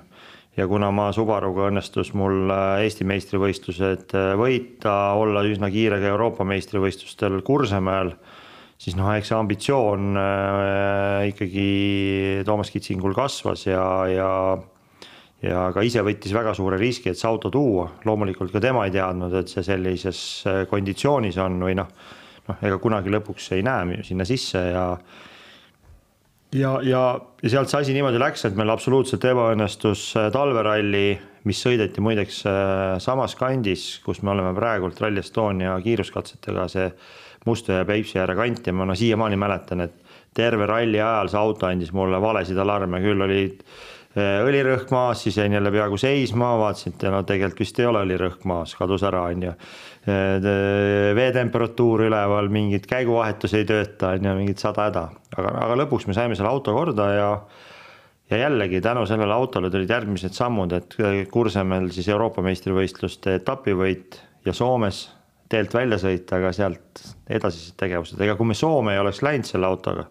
ja 0.58 0.67
kuna 0.67 0.89
ma 0.91 1.12
Subaruga 1.13 1.67
õnnestus 1.69 2.13
mul 2.17 2.49
äh, 2.49 2.86
Eesti 2.88 3.06
meistrivõistlused 3.08 4.15
äh, 4.15 4.32
võita, 4.39 5.13
olla 5.19 5.43
üsna 5.45 5.69
kiire 5.69 5.99
ka 6.01 6.10
Euroopa 6.13 6.47
meistrivõistlustel 6.47 7.41
Kursemael, 7.45 8.13
siis 8.80 8.95
noh, 8.97 9.12
eks 9.13 9.30
see 9.30 9.38
ambitsioon 9.38 10.17
äh, 10.17 11.27
ikkagi 11.34 11.67
Toomas 12.47 12.73
Kitsingul 12.73 13.13
kasvas 13.17 13.67
ja, 13.69 13.86
ja 14.12 14.32
ja 15.38 15.67
ka 15.69 15.84
ise 15.86 16.01
võttis 16.01 16.34
väga 16.34 16.56
suure 16.58 16.80
riski, 16.82 17.12
et 17.12 17.19
see 17.19 17.27
auto 17.30 17.51
tuua, 17.53 17.91
loomulikult 18.10 18.49
ka 18.49 18.58
tema 18.58 18.88
ei 18.88 18.95
teadnud, 18.95 19.36
et 19.38 19.51
see 19.51 19.62
sellises 19.62 20.19
konditsioonis 20.71 21.38
on 21.43 21.60
või 21.62 21.75
noh 21.77 21.91
noh, 22.47 22.62
ega 22.62 22.77
kunagi 22.81 23.12
lõpuks 23.13 23.51
ei 23.57 23.65
näe 23.65 24.03
sinna 24.07 24.25
sisse 24.27 24.62
ja 24.71 24.86
ja, 26.55 26.77
ja, 26.83 27.03
ja 27.43 27.49
sealt 27.49 27.71
see 27.71 27.81
asi 27.81 27.95
niimoodi 27.95 28.19
läks, 28.21 28.45
et 28.47 28.57
meil 28.57 28.71
absoluutselt 28.71 29.25
ebaõnnestus 29.27 30.10
äh, 30.19 30.29
talveralli, 30.33 31.07
mis 31.47 31.62
sõideti 31.63 32.03
muideks 32.03 32.41
äh, 32.47 32.95
samas 33.03 33.36
kandis, 33.39 33.97
kus 34.05 34.21
me 34.23 34.33
oleme 34.36 34.53
praegult 34.57 34.99
Rally 35.03 35.23
Estonia 35.23 35.77
kiiruskatsetega, 35.83 36.67
see 36.71 36.91
Mustjõe 37.47 37.77
ja 37.79 37.88
Peipsi 37.88 38.19
ääre 38.19 38.36
kant 38.36 38.65
ja 38.67 38.73
ma 38.75 38.88
no 38.88 38.95
siiamaani 38.97 39.38
mäletan, 39.39 39.86
et 39.86 39.93
terve 40.36 40.67
ralli 40.67 40.99
ajal 40.99 41.31
see 41.31 41.39
auto 41.39 41.69
andis 41.69 41.93
mulle 41.95 42.19
valesid 42.21 42.57
alarme, 42.60 42.99
küll 43.03 43.23
olid 43.23 43.62
äh, 43.63 44.41
õlirõhk 44.45 44.91
maas, 44.95 45.23
siis 45.23 45.39
jäin 45.39 45.55
jälle 45.55 45.71
peaaegu 45.73 45.99
seisma, 46.01 46.55
vaatasin, 46.60 46.95
et 46.95 47.07
no 47.12 47.23
tegelikult 47.27 47.63
vist 47.63 47.79
ei 47.79 47.91
ole 47.91 48.03
õlirõhk 48.07 48.47
maas, 48.49 48.75
kadus 48.79 49.05
ära, 49.07 49.27
on 49.31 49.49
ju 49.49 49.55
veetemperatuur 50.08 52.06
üleval, 52.08 52.48
mingid 52.52 52.86
käiguvahetus 52.88 53.54
ei 53.58 53.65
tööta, 53.67 54.13
on 54.15 54.30
ju, 54.30 54.36
mingid 54.39 54.62
sada 54.62 54.88
häda. 54.88 55.04
aga, 55.36 55.52
aga 55.65 55.80
lõpuks 55.84 56.08
me 56.08 56.15
saime 56.15 56.38
selle 56.38 56.52
auto 56.52 56.76
korda 56.76 57.10
ja 57.12 57.32
ja 58.30 58.38
jällegi 58.38 58.82
tänu 58.84 59.06
sellele 59.08 59.34
autole 59.34 59.70
tulid 59.72 59.89
järgmised 59.89 60.36
sammud, 60.36 60.74
et 60.76 60.96
Kursemel 61.32 61.91
siis 61.96 62.10
Euroopa 62.12 62.43
meistrivõistluste 62.43 63.38
etapivõit 63.39 64.20
ja 64.46 64.54
Soomes 64.54 65.06
teelt 65.50 65.74
välja 65.74 66.00
sõita, 66.02 66.41
aga 66.41 66.52
sealt 66.52 67.04
edasised 67.32 67.78
tegevused, 67.80 68.20
ega 68.20 68.36
kui 68.36 68.50
me 68.50 68.56
Soome 68.58 68.96
ei 68.96 69.00
oleks 69.00 69.22
läinud 69.24 69.48
selle 69.48 69.67
autoga, 69.67 70.10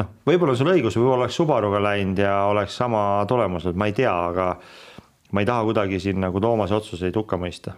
noh, 0.00 0.08
võib-olla 0.28 0.56
sul 0.56 0.72
õigus, 0.72 0.96
võib-olla 0.96 1.26
oleks 1.26 1.36
Subaruga 1.36 1.82
läinud 1.84 2.24
ja 2.24 2.38
oleks 2.48 2.76
sama 2.80 3.02
tulemus, 3.28 3.68
et 3.68 3.76
ma 3.76 3.90
ei 3.90 3.96
tea, 3.96 4.14
aga 4.30 4.54
ma 5.32 5.44
ei 5.44 5.48
taha 5.48 5.68
kuidagi 5.68 6.00
siin 6.00 6.20
nagu 6.24 6.40
Toomase 6.40 6.76
otsuseid 6.80 7.16
hukka 7.16 7.36
mõista 7.40 7.76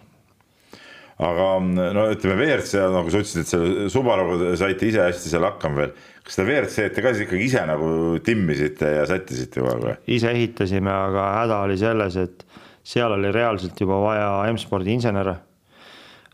aga 1.19 1.47
no 1.65 2.05
ütleme, 2.13 2.37
WRC, 2.39 2.85
nagu 2.95 3.11
sa 3.11 3.23
ütlesid, 3.23 3.43
et 3.43 3.51
selle 3.51 3.89
Subaruga 3.91 4.53
saite 4.59 4.87
ise 4.87 5.03
hästi 5.03 5.33
seal 5.33 5.47
hakkama 5.49 5.83
veel. 5.83 5.97
kas 6.23 6.37
seda 6.37 6.47
WRC-d 6.47 6.95
te 6.95 7.03
ka 7.03 7.13
siis 7.15 7.27
ikkagi 7.27 7.49
ise 7.49 7.65
nagu 7.67 7.91
timmisite 8.25 8.93
ja 9.01 9.07
sättisite 9.09 9.59
kogu 9.59 9.73
aeg 9.73 9.85
või? 9.87 9.97
ise 10.19 10.31
ehitasime, 10.31 10.95
aga 10.95 11.27
häda 11.41 11.61
oli 11.67 11.79
selles, 11.81 12.19
et 12.23 12.47
seal 12.87 13.17
oli 13.17 13.33
reaalselt 13.35 13.81
juba 13.81 13.99
vaja 14.05 14.31
M-spordi 14.53 14.95
insenere. 14.95 15.37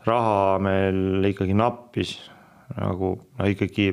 raha 0.05 0.59
meil 0.61 1.31
ikkagi 1.31 1.57
nappis 1.57 2.17
nagu 2.77 3.15
no 3.17 3.47
ikkagi 3.49 3.89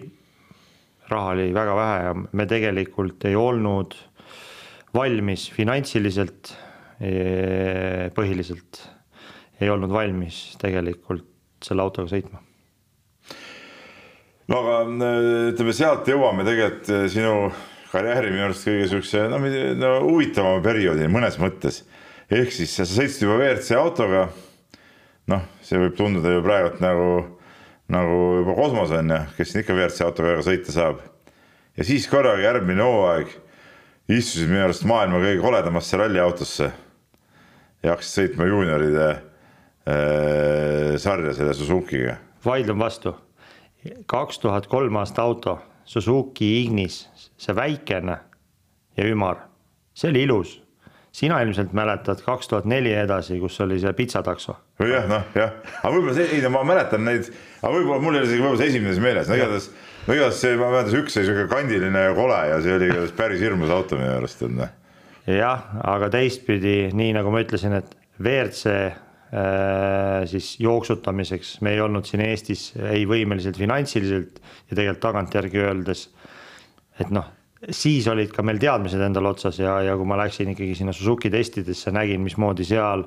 raha 1.09 1.33
oli 1.37 1.53
väga 1.57 1.77
vähe 1.77 2.01
ja 2.05 2.15
me 2.21 2.47
tegelikult 2.49 3.25
ei 3.29 3.37
olnud 3.37 3.97
valmis 4.93 5.49
finantsiliselt 5.57 6.53
eh, 7.01 8.11
põhiliselt 8.13 8.83
ei 9.63 9.71
olnud 9.71 9.93
valmis 9.95 10.57
tegelikult 10.61 11.29
selle 11.63 11.85
autoga 11.85 12.11
sõitma. 12.11 12.41
no 14.51 14.59
aga 14.59 14.79
ütleme, 15.53 15.75
sealt 15.77 16.09
jõuame 16.11 16.47
tegelikult 16.47 16.91
eh, 16.93 17.05
sinu 17.13 17.37
karjääri 17.93 18.33
minu 18.33 18.47
arust 18.49 18.67
kõige 18.67 18.89
siukse 18.91 19.27
no, 19.31 19.39
no 19.79 19.93
huvitavama 20.07 20.63
perioodini 20.65 21.13
mõnes 21.13 21.39
mõttes. 21.41 21.83
ehk 22.33 22.53
siis 22.55 22.75
sa 22.75 22.89
sõitsid 22.89 23.27
juba 23.27 23.39
WRC 23.39 23.79
autoga. 23.79 24.27
noh, 25.31 25.47
see 25.63 25.79
võib 25.79 25.97
tunduda 25.97 26.35
ju 26.35 26.43
praegult 26.45 26.83
nagu, 26.83 27.09
nagu 27.93 28.21
juba 28.41 28.59
kosmos 28.59 28.95
on 28.99 29.15
ju, 29.15 29.23
kes 29.39 29.53
siin 29.53 29.63
ikka 29.63 29.79
WRC 29.79 30.07
autoga 30.09 30.39
sõita 30.43 30.75
saab. 30.75 31.03
ja 31.77 31.87
siis 31.87 32.09
korraga 32.11 32.43
järgmine 32.43 32.83
hooaeg 32.83 33.37
istusid 34.11 34.51
minu 34.51 34.65
arust 34.67 34.89
maailma 34.89 35.23
kõige 35.23 35.43
koledamasse 35.45 36.01
ralliautosse 36.01 36.73
ja 37.83 37.93
hakkasid 37.95 38.19
sõitma 38.19 38.49
juunioride 38.51 39.13
sarja 40.97 41.35
selle 41.35 41.55
Suzuki'ga. 41.55 42.17
vaidlen 42.45 42.79
vastu. 42.79 43.17
kaks 44.07 44.39
tuhat 44.39 44.67
kolm 44.67 44.97
aasta 44.97 45.23
auto, 45.23 45.59
Suzuki 45.85 46.63
Ignis, 46.63 47.09
see 47.37 47.55
väikene 47.57 48.17
ja 48.97 49.07
ümar, 49.11 49.49
see 49.95 50.11
oli 50.11 50.23
ilus. 50.23 50.61
sina 51.13 51.43
ilmselt 51.43 51.73
mäletad 51.73 52.23
kaks 52.25 52.49
tuhat 52.49 52.65
neli 52.65 52.93
edasi, 52.95 53.41
kus 53.41 53.61
oli 53.61 53.81
see 53.81 53.93
pitsatakso. 53.93 54.57
jah, 54.79 55.09
noh 55.09 55.35
jah, 55.35 55.59
aga 55.83 55.95
võib-olla 55.97 56.15
see, 56.15 56.31
ei 56.37 56.43
no 56.43 56.55
ma 56.55 56.63
mäletan 56.65 57.05
neid, 57.05 57.33
aga 57.63 57.75
võib-olla 57.75 58.01
mul 58.01 58.15
ei 58.15 58.23
ole 58.23 58.31
isegi 58.31 58.43
võib-olla 58.43 58.63
see 58.63 58.71
esimene 58.71 59.01
meeles, 59.03 59.29
no 59.29 59.41
igatahes, 59.41 59.71
no 60.07 60.15
igatahes 60.15 60.43
see, 60.47 60.57
ma 60.57 60.71
mäletan, 60.71 60.99
üks 61.03 61.19
oli 61.19 61.27
sihuke 61.27 61.49
kandiline 61.51 62.07
ja 62.07 62.15
kole 62.15 62.43
ja 62.53 62.63
see 62.63 62.79
oli 62.79 63.13
päris 63.19 63.43
hirmus 63.43 63.75
auto 63.75 63.99
minu 63.99 64.15
arust, 64.15 64.47
et 64.47 64.59
noh. 64.63 64.77
jah, 65.27 65.71
aga 65.83 66.13
teistpidi, 66.15 66.93
nii 66.95 67.17
nagu 67.19 67.35
ma 67.35 67.43
ütlesin, 67.43 67.83
et 67.83 67.97
WRC 68.23 68.71
Äh, 68.73 69.12
siis 70.29 70.55
jooksutamiseks, 70.61 71.55
me 71.65 71.73
ei 71.73 71.81
olnud 71.81 72.05
siin 72.05 72.21
Eestis 72.27 72.67
ei 72.77 73.07
võimelised 73.09 73.57
finantsiliselt 73.57 74.43
ja 74.43 74.77
tegelikult 74.77 75.01
tagantjärgi 75.07 75.63
öeldes, 75.63 76.03
et 77.01 77.09
noh, 77.15 77.31
siis 77.71 78.09
olid 78.11 78.33
ka 78.35 78.45
meil 78.45 78.61
teadmised 78.61 79.01
endal 79.01 79.31
otsas 79.31 79.61
ja, 79.63 79.79
ja 79.87 79.95
kui 79.97 80.09
ma 80.09 80.19
läksin 80.21 80.53
ikkagi 80.53 80.75
sinna 80.77 80.93
Suzuki 80.97 81.31
testidesse, 81.33 81.95
nägin, 81.95 82.21
mismoodi 82.25 82.67
seal 82.67 83.07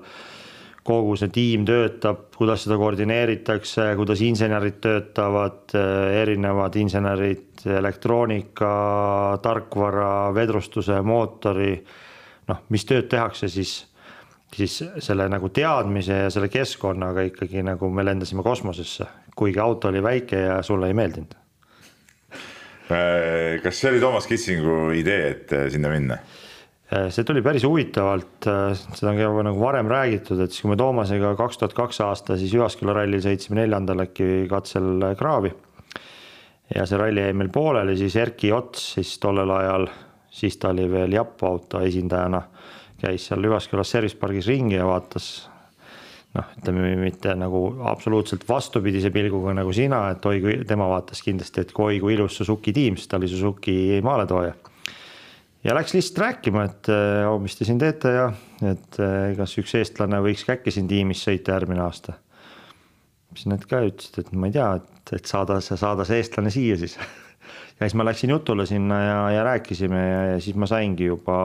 kogu 0.85 1.15
see 1.17 1.31
tiim 1.33 1.63
töötab, 1.65 2.27
kuidas 2.37 2.61
seda 2.65 2.77
koordineeritakse, 2.77 3.87
kuidas 3.97 4.21
insenerid 4.21 4.77
töötavad, 4.83 5.73
erinevad 6.21 6.77
insenerid, 6.77 7.63
elektroonika, 7.65 8.69
tarkvara, 9.41 10.11
vedrustuse, 10.37 10.99
mootori, 11.01 11.73
noh, 12.51 12.61
mis 12.69 12.85
tööd 12.85 13.09
tehakse, 13.09 13.49
siis 13.49 13.79
siis 14.55 14.77
selle 15.03 15.27
nagu 15.31 15.49
teadmise 15.51 16.25
ja 16.25 16.29
selle 16.33 16.47
keskkonnaga 16.51 17.25
ikkagi 17.29 17.63
nagu 17.65 17.89
me 17.91 18.05
lendasime 18.05 18.43
kosmosesse, 18.43 19.07
kuigi 19.35 19.59
auto 19.59 19.91
oli 19.91 20.03
väike 20.03 20.45
ja 20.47 20.61
sulle 20.63 20.87
ei 20.87 20.97
meeldinud. 20.97 21.35
Äh, 22.85 23.61
kas 23.63 23.79
see 23.81 23.89
oli 23.89 23.99
Toomas 23.99 24.27
Kitsingu 24.29 24.91
idee, 24.93 25.29
et 25.31 25.53
äh, 25.57 25.65
sinna 25.73 25.89
minna? 25.89 26.19
Äh, 26.93 27.07
see 27.09 27.25
tuli 27.25 27.41
päris 27.41 27.65
huvitavalt, 27.65 28.45
seda 28.45 29.09
on 29.09 29.17
ka 29.17 29.45
nagu 29.47 29.61
varem 29.61 29.89
räägitud, 29.89 30.43
et 30.43 30.53
siis 30.53 30.61
kui 30.61 30.69
me 30.69 30.77
Toomasega 30.77 31.33
kaks 31.39 31.57
tuhat 31.61 31.73
kaks 31.77 32.01
aasta 32.05 32.37
siis 32.37 32.53
Jyvaskyla 32.53 32.93
rallil 32.93 33.23
sõitsime 33.25 33.63
neljandal 33.63 34.05
äkki 34.05 34.45
katsel 34.51 35.07
kraavi. 35.17 35.53
ja 36.75 36.85
see 36.85 37.01
ralli 37.01 37.25
jäi 37.25 37.33
meil 37.33 37.49
pooleli, 37.49 37.97
siis 37.97 38.15
Erki 38.21 38.53
Ots 38.53 38.91
siis 38.99 39.17
tollel 39.19 39.49
ajal, 39.57 39.89
siis 40.29 40.57
ta 40.61 40.69
oli 40.69 40.85
veel 40.91 41.17
Japo 41.17 41.47
auto 41.47 41.81
esindajana, 41.81 42.43
käis 43.01 43.27
seal 43.27 43.43
Jyvaskylas 43.43 43.91
service 43.91 44.17
pargis 44.19 44.47
ringi 44.47 44.77
ja 44.77 44.87
vaatas 44.87 45.27
noh, 46.35 46.51
ütleme 46.59 46.93
mitte 46.99 47.33
nagu 47.37 47.61
absoluutselt 47.89 48.45
vastupidise 48.47 49.11
pilguga 49.13 49.55
nagu 49.57 49.73
sina, 49.75 50.07
et 50.13 50.25
oi 50.27 50.41
kui 50.43 50.57
tema 50.67 50.87
vaatas 50.91 51.23
kindlasti, 51.25 51.65
et 51.65 51.73
oi 51.79 51.99
kui 52.03 52.15
ilus 52.15 52.39
Suzuki 52.39 52.73
tiim, 52.75 52.99
sest 52.99 53.11
ta 53.11 53.19
oli 53.19 53.29
Suzuki 53.31 53.75
maaletooja. 54.05 54.53
ja 55.63 55.75
läks 55.77 55.95
lihtsalt 55.95 56.21
rääkima, 56.23 56.65
et 56.69 56.91
oh, 57.29 57.39
mis 57.41 57.57
te 57.57 57.67
siin 57.67 57.79
teete 57.81 58.13
ja 58.15 58.29
et 58.63 58.99
eh, 59.03 59.33
kas 59.37 59.57
üks 59.61 59.75
eestlane 59.79 60.21
võiks 60.23 60.45
ka 60.47 60.55
äkki 60.55 60.73
siin 60.73 60.87
tiimis 60.91 61.23
sõita 61.25 61.55
järgmine 61.55 61.83
aasta. 61.85 62.19
siis 63.35 63.49
nad 63.51 63.63
ka 63.67 63.83
ütlesid, 63.83 64.21
et 64.21 64.33
ma 64.33 64.47
ei 64.47 64.55
tea, 64.55 64.71
et, 64.79 65.15
et 65.19 65.25
saada, 65.31 65.59
saada 65.61 66.05
see 66.07 66.21
eestlane 66.23 66.51
siia 66.53 66.77
siis 66.79 66.97
ja 67.77 67.85
siis 67.85 67.97
ma 67.99 68.07
läksin 68.07 68.35
jutule 68.35 68.67
sinna 68.69 69.01
ja, 69.03 69.17
ja 69.39 69.47
rääkisime 69.51 70.03
ja, 70.03 70.21
ja 70.33 70.37
siis 70.43 70.55
ma 70.55 70.67
saingi 70.69 71.09
juba 71.11 71.37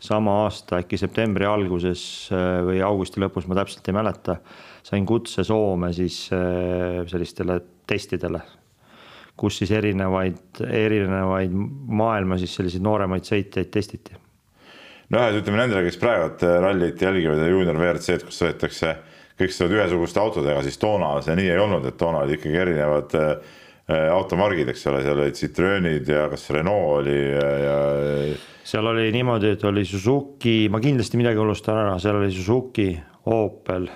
sama 0.00 0.38
aasta 0.44 0.80
äkki 0.80 0.98
septembri 1.00 1.46
alguses 1.48 2.02
äh, 2.32 2.60
või 2.64 2.80
augusti 2.84 3.20
lõpus, 3.20 3.46
ma 3.48 3.58
täpselt 3.60 3.86
ei 3.90 3.96
mäleta, 3.96 4.38
sain 4.86 5.06
kutse 5.06 5.44
Soome 5.44 5.92
siis 5.96 6.22
äh, 6.34 7.02
sellistele 7.10 7.60
testidele, 7.90 8.40
kus 9.40 9.60
siis 9.60 9.72
erinevaid, 9.76 10.62
erinevaid 10.64 11.52
maailma 11.52 12.40
siis 12.40 12.56
selliseid 12.56 12.84
nooremaid 12.84 13.28
sõitjaid 13.28 13.70
testiti. 13.72 14.16
nojah, 15.10 15.30
et 15.30 15.40
ütleme 15.42 15.60
nendele, 15.60 15.84
kes 15.86 16.00
praegu 16.00 16.52
rallit 16.64 17.02
jälgivad 17.02 17.44
ja 17.44 17.48
juunior 17.52 17.76
WRC-d, 17.76 18.24
kus 18.24 18.40
sõidetakse, 18.40 18.96
kõik 19.40 19.52
sõidavad 19.56 19.78
ühesuguste 19.80 20.20
autodega, 20.20 20.62
siis 20.64 20.78
toona 20.80 21.16
see 21.24 21.36
nii 21.36 21.52
ei 21.52 21.60
olnud, 21.60 21.84
et 21.88 21.96
toona 22.00 22.24
olid 22.24 22.38
ikkagi 22.38 22.62
erinevad 22.64 23.16
äh, 23.20 23.58
automargid, 23.90 24.68
eks 24.70 24.86
ole, 24.86 25.02
seal 25.02 25.18
olid 25.18 25.36
Citroenid 25.38 26.08
ja 26.08 26.28
kas 26.30 26.44
Renault 26.54 27.00
oli 27.00 27.18
ja, 27.32 27.50
ja 27.64 27.76
seal 28.70 28.86
oli 28.86 29.10
niimoodi, 29.12 29.54
et 29.56 29.64
oli 29.64 29.84
Suzuki, 29.84 30.68
ma 30.70 30.80
kindlasti 30.82 31.18
midagi 31.18 31.40
unustan 31.42 31.80
ära, 31.82 31.96
seal 32.02 32.20
oli 32.20 32.30
Suzuki, 32.34 32.92
Opel, 33.30 33.88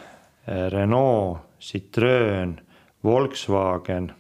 eh, 0.49 0.67
Renault, 0.73 1.55
Citroen, 1.63 2.57
Volkswagen, 3.05 4.11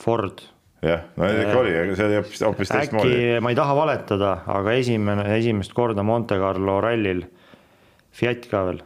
Ford. 0.00 0.46
jah, 0.82 1.02
no 1.16 1.28
ikka 1.28 1.58
oli, 1.60 1.72
aga 1.76 1.96
see 1.96 2.06
oli 2.06 2.18
hoopis, 2.20 2.42
hoopis 2.46 2.70
teistmoodi. 2.72 3.16
äkki, 3.16 3.40
ma 3.44 3.52
ei 3.52 3.58
taha 3.58 3.74
valetada, 3.76 4.30
aga 4.48 4.76
esimene, 4.78 5.26
esimest 5.36 5.74
korda 5.76 6.04
Monte 6.06 6.38
Carlo 6.40 6.78
rallil, 6.80 7.26
Fiat 8.10 8.46
ka 8.50 8.64
veel, 8.66 8.80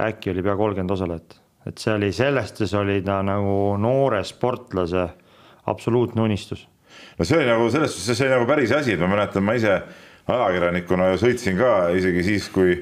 äkki 0.00 0.30
oli 0.32 0.44
pea 0.44 0.54
kolmkümmend 0.56 0.94
osalejat, 0.94 1.41
et 1.68 1.78
see 1.78 1.94
oli, 1.94 2.12
selles 2.14 2.50
suhtes 2.50 2.74
oli 2.78 3.00
ta 3.06 3.20
nagu 3.26 3.76
noore 3.80 4.22
sportlase 4.26 5.06
absoluutne 5.70 6.24
unistus. 6.24 6.66
No 7.18 7.26
see 7.26 7.38
oli 7.38 7.50
nagu 7.50 7.68
selles 7.72 7.94
suhtes, 7.94 8.18
see 8.18 8.26
oli 8.26 8.36
nagu 8.36 8.48
päris 8.48 8.72
asi, 8.74 8.96
et 8.96 9.02
ma 9.02 9.10
mäletan, 9.12 9.44
ma 9.46 9.54
ise 9.58 9.78
ajakirjanikuna 10.30 11.12
sõitsin 11.20 11.58
ka 11.58 11.72
isegi 11.96 12.26
siis, 12.26 12.48
kui 12.52 12.76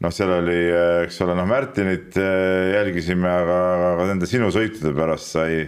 noh, 0.00 0.14
seal 0.14 0.32
oli, 0.40 0.58
eks 1.04 1.20
ole, 1.26 1.36
noh, 1.38 1.46
Märtinit 1.48 2.18
eh, 2.20 2.72
jälgisime, 2.76 3.30
aga, 3.30 3.60
aga 3.92 4.08
nende 4.12 4.28
sinu 4.30 4.50
sõitude 4.54 4.92
pärast 4.96 5.34
sai, 5.36 5.64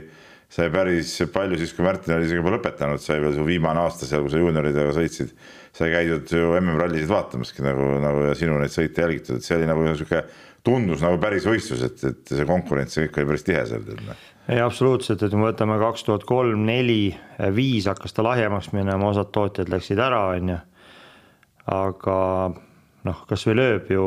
sai 0.52 0.70
päris 0.72 1.14
palju 1.32 1.58
siis, 1.60 1.74
kui 1.76 1.86
Märtin 1.86 2.16
oli 2.16 2.28
isegi 2.28 2.40
juba 2.40 2.54
lõpetanud, 2.56 3.02
sai 3.02 3.20
veel 3.22 3.36
su 3.36 3.44
viimane 3.46 3.82
aasta 3.84 4.08
seal, 4.08 4.24
kui 4.24 4.32
sa 4.32 4.40
juunioridega 4.40 4.94
sõitsid, 4.96 5.34
sai 5.76 5.92
käidud 5.92 6.32
ju 6.32 6.54
MM-rallisid 6.60 7.12
vaatamaski 7.12 7.64
nagu, 7.66 7.92
nagu 8.02 8.24
ja 8.28 8.38
sinu 8.38 8.58
neid 8.60 8.74
sõite 8.74 9.04
jälgitud, 9.04 9.38
et 9.38 9.46
see 9.46 9.58
oli 9.58 9.68
nagu 9.68 9.84
niisugune, 9.86 10.24
tundus 10.62 11.02
nagu 11.02 11.18
päris 11.22 11.46
võistlus, 11.48 11.82
et, 11.86 12.04
et 12.06 12.36
see 12.36 12.46
konkurents 12.48 12.96
ja 12.96 13.06
kõik 13.06 13.22
oli 13.22 13.32
päris 13.32 13.46
tihe 13.48 13.64
seal, 13.66 13.86
tead 13.86 14.04
noh 14.06 14.28
ei, 14.48 14.58
absoluutselt, 14.58 15.22
et 15.22 15.30
kui 15.30 15.38
me 15.38 15.52
võtame 15.52 15.78
kaks 15.78 16.02
tuhat 16.06 16.24
kolm, 16.26 16.64
neli, 16.66 17.14
viis 17.54 17.86
hakkas 17.86 18.14
ta 18.16 18.24
lahjemaks 18.26 18.72
minema, 18.74 19.12
osad 19.12 19.30
tootjad 19.34 19.70
läksid 19.70 20.02
ära, 20.02 20.24
on 20.34 20.54
ju. 20.54 20.60
aga 21.72 22.16
noh, 23.06 23.26
kasvõi 23.30 23.58
lööb 23.58 23.92
ju, 23.92 24.06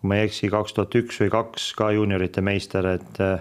kui 0.00 0.10
ma 0.10 0.18
ei 0.18 0.26
eksi, 0.28 0.50
kaks 0.52 0.74
tuhat 0.74 0.96
üks 0.98 1.20
või 1.22 1.30
kaks 1.34 1.68
ka 1.78 1.92
juuniorite 1.94 2.42
meister, 2.44 2.88
et 2.96 3.20
eh, 3.22 3.38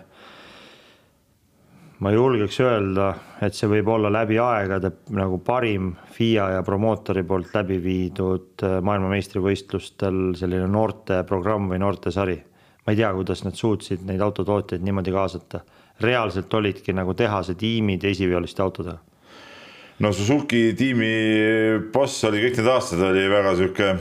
ma 2.06 2.14
julgeks 2.14 2.60
öelda, 2.62 3.12
et 3.46 3.58
see 3.58 3.70
võib 3.72 3.90
olla 3.96 4.12
läbi 4.14 4.38
aegade 4.42 4.92
nagu 5.18 5.40
parim 5.46 5.94
FIA 6.14 6.52
ja 6.58 6.66
promootori 6.66 7.26
poolt 7.28 7.54
läbi 7.58 7.80
viidud 7.84 8.66
eh, 8.66 8.80
maailmameistrivõistlustel 8.86 10.36
selline 10.38 10.70
noorteprogramm 10.70 11.74
või 11.74 11.82
noortesari. 11.82 12.38
Ma 12.86 12.94
ei 12.94 13.00
tea, 13.00 13.12
kuidas 13.18 13.44
nad 13.46 13.58
suutsid 13.58 14.06
neid 14.06 14.22
autotootjaid 14.22 14.84
niimoodi 14.86 15.14
kaasata 15.16 15.64
reaalselt 16.04 16.54
olidki 16.54 16.94
nagu 16.94 17.14
tehase 17.18 17.56
tiimid 17.58 18.04
esiveoliste 18.06 18.62
autodega? 18.64 19.00
no 20.00 20.12
Suzuki 20.14 20.74
tiimi 20.78 21.12
boss 21.94 22.24
oli 22.28 22.44
kõik 22.44 22.60
need 22.60 22.72
aastad 22.72 23.02
oli 23.10 23.28
väga 23.32 23.56
sihuke 23.60 23.94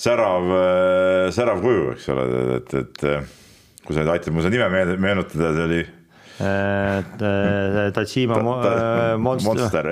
särav, 0.00 0.50
särav 1.34 1.62
kuju, 1.62 1.86
eks 1.94 2.08
ole, 2.12 2.26
et, 2.56 2.74
et 2.80 3.04
kui 3.84 3.94
sa 3.94 4.02
nüüd 4.02 4.12
aitad 4.14 4.34
mul 4.34 4.46
seda 4.46 4.56
nime 4.56 4.96
meenutada, 5.02 5.52
see 5.56 5.66
oli. 5.68 5.80
Tatsima 7.96 8.38
ta, 8.40 8.70
Monster, 9.20 9.50
monster 9.50 9.90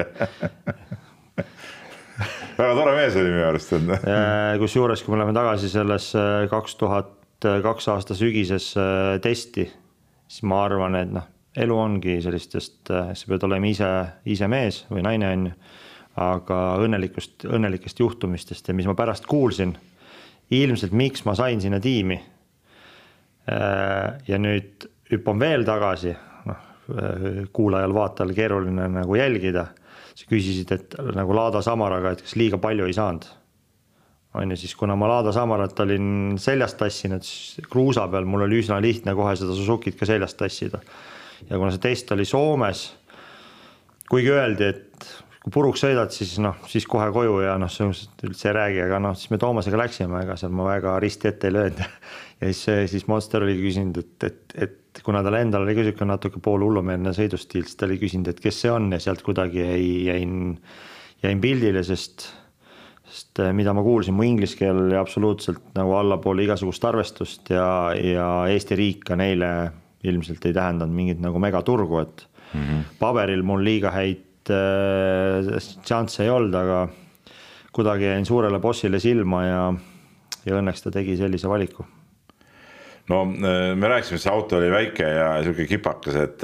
väga 2.58 2.72
tore 2.74 2.94
mees 2.96 3.18
oli 3.20 3.30
minu 3.34 3.44
arust. 3.50 3.74
kusjuures, 4.62 5.02
kui 5.04 5.12
me 5.12 5.20
läheme 5.20 5.36
tagasi 5.36 5.68
sellesse 5.70 6.24
kaks 6.50 6.78
tuhat 6.80 7.12
kaks 7.42 7.88
aasta 7.92 8.16
sügisesse 8.18 8.82
testi 9.22 9.68
siis 10.28 10.44
ma 10.48 10.62
arvan, 10.66 10.96
et 10.98 11.12
noh, 11.12 11.26
elu 11.58 11.76
ongi 11.76 12.18
sellistest, 12.22 12.82
äh, 12.92 13.12
sa 13.16 13.30
pead 13.30 13.46
olema 13.48 13.70
ise, 13.70 13.90
ise 14.28 14.48
mees 14.50 14.84
või 14.92 15.04
naine, 15.06 15.32
on 15.34 15.50
ju. 15.50 15.58
aga 16.18 16.56
õnnelikust, 16.82 17.44
õnnelikest 17.46 18.00
juhtumistest 18.02 18.68
ja 18.68 18.74
mis 18.74 18.88
ma 18.90 18.96
pärast 18.98 19.28
kuulsin, 19.30 19.76
ilmselt 20.50 20.96
miks 20.96 21.22
ma 21.28 21.36
sain 21.38 21.60
sinna 21.62 21.78
tiimi. 21.80 22.16
Äh, 23.48 24.18
ja 24.26 24.40
nüüd 24.42 24.88
hüppan 25.12 25.38
veel 25.40 25.64
tagasi, 25.64 26.16
noh, 26.50 26.64
äh, 26.90 27.28
kuulajal-vaatajal 27.54 28.34
keeruline 28.34 28.88
nagu 29.00 29.18
jälgida. 29.18 29.68
sa 30.18 30.26
küsisid, 30.26 30.72
et 30.74 30.94
nagu 31.14 31.30
Laada 31.30 31.60
Samaraga, 31.62 32.10
et 32.10 32.22
kas 32.22 32.34
liiga 32.34 32.58
palju 32.58 32.86
ei 32.86 32.92
saanud 32.92 33.28
on 34.38 34.54
ju, 34.54 34.58
siis 34.60 34.74
kuna 34.78 34.96
ma 34.98 35.08
Lada 35.10 35.32
Samarat 35.34 35.80
olin 35.84 36.38
seljast 36.40 36.78
tassinud, 36.80 37.24
siis 37.26 37.68
kruusa 37.70 38.06
peal 38.12 38.28
mul 38.28 38.46
oli 38.46 38.60
üsna 38.62 38.80
lihtne 38.82 39.14
kohe 39.18 39.34
seda 39.38 39.56
Suzukit 39.56 39.98
ka 39.98 40.08
seljast 40.08 40.38
tassida. 40.40 40.80
ja 41.48 41.56
kuna 41.56 41.70
see 41.74 41.82
test 41.82 42.12
oli 42.14 42.26
Soomes, 42.26 42.84
kuigi 44.10 44.32
öeldi, 44.34 44.72
et 44.72 45.08
kui 45.42 45.54
puruks 45.54 45.84
sõidad, 45.84 46.10
siis 46.12 46.34
noh, 46.42 46.56
siis 46.68 46.86
kohe 46.90 47.08
koju 47.14 47.38
ja 47.44 47.54
noh, 47.60 47.72
üldse 48.26 48.50
ei 48.50 48.56
räägi, 48.56 48.82
aga 48.84 48.98
noh, 49.02 49.14
siis 49.18 49.30
me 49.32 49.38
Toomasega 49.40 49.80
läksime, 49.80 50.24
ega 50.24 50.36
seal 50.40 50.52
ma 50.54 50.66
väga 50.68 50.98
risti 51.02 51.30
ette 51.30 51.48
ei 51.48 51.54
löönud. 51.54 51.84
ja 52.40 52.50
siis, 52.50 52.64
siis 52.92 53.06
Monster 53.10 53.46
oli 53.46 53.56
küsinud, 53.60 54.02
et, 54.02 54.28
et, 54.28 54.56
et 54.66 55.02
kuna 55.04 55.22
tal 55.24 55.38
endal 55.38 55.64
oli 55.64 55.76
ka 55.78 55.86
sihuke 55.86 56.08
natuke 56.08 56.42
poolhullumeelne 56.44 57.14
sõidustiil, 57.16 57.64
siis 57.68 57.78
ta 57.78 57.86
oli 57.88 58.00
küsinud, 58.02 58.32
et 58.32 58.42
kes 58.42 58.64
see 58.64 58.74
on 58.74 58.90
ja 58.92 59.00
sealt 59.02 59.22
kuidagi 59.26 59.62
jäi, 59.62 59.86
jäin, 60.10 60.34
jäin 61.22 61.40
pildile, 61.44 61.84
sest 61.86 62.28
sest 63.08 63.40
eh, 63.42 63.52
mida 63.56 63.72
ma 63.76 63.82
kuulsin, 63.84 64.16
mu 64.16 64.26
inglise 64.26 64.58
keel 64.58 64.84
oli 64.84 64.96
absoluutselt 64.98 65.74
nagu 65.76 65.94
allapoole 65.98 66.44
igasugust 66.44 66.84
arvestust 66.88 67.52
ja, 67.54 67.68
ja 67.96 68.28
Eesti 68.52 68.78
riik 68.78 69.04
ka 69.08 69.18
neile 69.18 69.50
ilmselt 70.08 70.44
ei 70.46 70.54
tähendanud 70.54 70.94
mingit 70.94 71.20
nagu 71.22 71.40
megaturgu, 71.42 72.02
et 72.04 72.26
mm 72.52 72.60
-hmm. 72.60 72.82
paberil 72.98 73.42
mul 73.42 73.64
liiga 73.64 73.90
häid 73.90 74.52
äh, 74.52 75.48
šansse 75.84 76.24
ei 76.24 76.30
olnud, 76.30 76.54
aga 76.54 76.88
kuidagi 77.72 78.04
jäin 78.04 78.26
suurele 78.26 78.58
bossile 78.58 79.00
silma 79.00 79.44
ja, 79.44 79.62
ja 80.46 80.60
õnneks 80.60 80.82
ta 80.82 80.90
tegi 80.90 81.16
sellise 81.16 81.48
valiku. 81.48 81.86
no 83.08 83.22
eh, 83.22 83.74
me 83.74 83.88
rääkisime, 83.88 84.18
see 84.18 84.32
auto 84.32 84.56
oli 84.56 84.70
väike 84.70 85.08
ja 85.08 85.42
sihuke 85.42 85.66
kipakas, 85.66 86.14
et, 86.14 86.42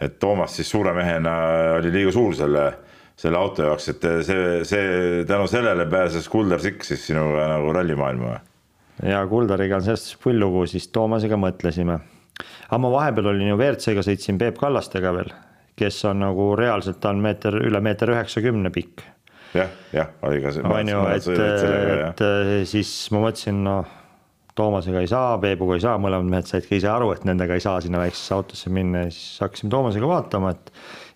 et 0.00 0.18
Toomas 0.18 0.56
siis 0.56 0.70
suure 0.70 0.92
mehena 0.92 1.36
oli 1.78 1.92
liiga 1.92 2.12
suur 2.12 2.34
selle 2.34 2.72
selle 3.18 3.38
auto 3.38 3.68
jaoks, 3.68 3.88
et 3.92 4.08
see, 4.26 4.48
see 4.66 5.22
tänu 5.28 5.46
sellele 5.50 5.86
pääses 5.90 6.26
Kuldar 6.28 6.62
Sikk 6.62 6.84
siis 6.86 7.06
sinuga 7.06 7.46
nagu 7.52 7.72
rallimaailma 7.76 8.32
või? 8.32 8.42
ja 9.10 9.22
Kuldariga 9.30 9.78
on 9.78 9.86
sellest 9.86 10.16
pull 10.22 10.38
lugu, 10.40 10.66
siis 10.70 10.88
Toomasega 10.94 11.38
mõtlesime. 11.40 11.98
aga 12.68 12.78
ma 12.82 12.92
vahepeal 12.92 13.32
olin 13.32 13.52
ju 13.52 13.58
WRC-ga, 13.58 14.04
sõitsin 14.06 14.38
Peep 14.38 14.58
Kallastega 14.60 15.14
veel, 15.16 15.32
kes 15.78 16.04
on 16.10 16.22
nagu 16.24 16.52
reaalselt 16.58 17.04
on 17.10 17.22
meeter, 17.22 17.58
üle 17.62 17.80
meeter 17.82 18.14
üheksakümne 18.14 18.70
pikk. 18.74 19.06
jah, 19.54 19.70
jah, 19.94 20.14
oli 20.22 20.42
ka 20.42 20.54
see. 20.54 20.66
on 20.66 20.94
ju, 20.94 21.04
et, 21.14 21.28
et, 21.34 22.24
et 22.24 22.70
siis 22.70 22.96
ma 23.14 23.26
mõtlesin, 23.28 23.62
noh 23.66 24.00
Toomasega 24.54 25.00
ei 25.02 25.08
saa, 25.10 25.38
Peebuga 25.42 25.74
ei 25.74 25.82
saa, 25.82 25.96
mõlemad 25.98 26.28
mehed 26.30 26.46
said 26.46 26.66
ka 26.68 26.76
ise 26.78 26.86
aru, 26.86 27.08
et 27.10 27.24
nendega 27.26 27.56
ei 27.56 27.62
saa 27.62 27.80
sinna 27.82 27.98
väiksesse 27.98 28.36
autosse 28.36 28.70
minna 28.70 29.00
ja 29.02 29.08
siis 29.10 29.40
hakkasime 29.42 29.72
Toomasega 29.72 30.06
vaatama, 30.06 30.52
et 30.54 30.70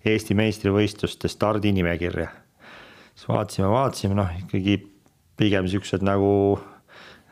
Eesti 0.08 0.36
meistrivõistluste 0.38 1.28
stardinimekirja. 1.28 2.28
siis 3.14 3.28
vaatasime, 3.28 3.68
vaatasime, 3.68 4.14
noh 4.18 4.30
ikkagi 4.40 4.78
pigem 5.38 5.68
siuksed 5.68 6.02
nagu 6.06 6.58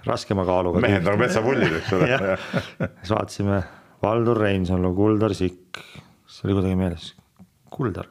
raskema 0.07 0.45
kaaluga. 0.47 0.81
mehed 0.81 1.05
nagu 1.07 1.19
metsapullid, 1.21 1.79
eks 1.81 1.93
ole. 1.97 2.09
Siis 3.01 3.11
vaatasime 3.11 3.63
Valdur 4.03 4.39
Reinsalu, 4.39 4.93
Kuldar 4.95 5.35
Sikk, 5.35 5.81
see 6.27 6.47
oli 6.47 6.59
kuidagi 6.59 6.77
meeles, 6.79 7.09
Kuldar, 7.71 8.11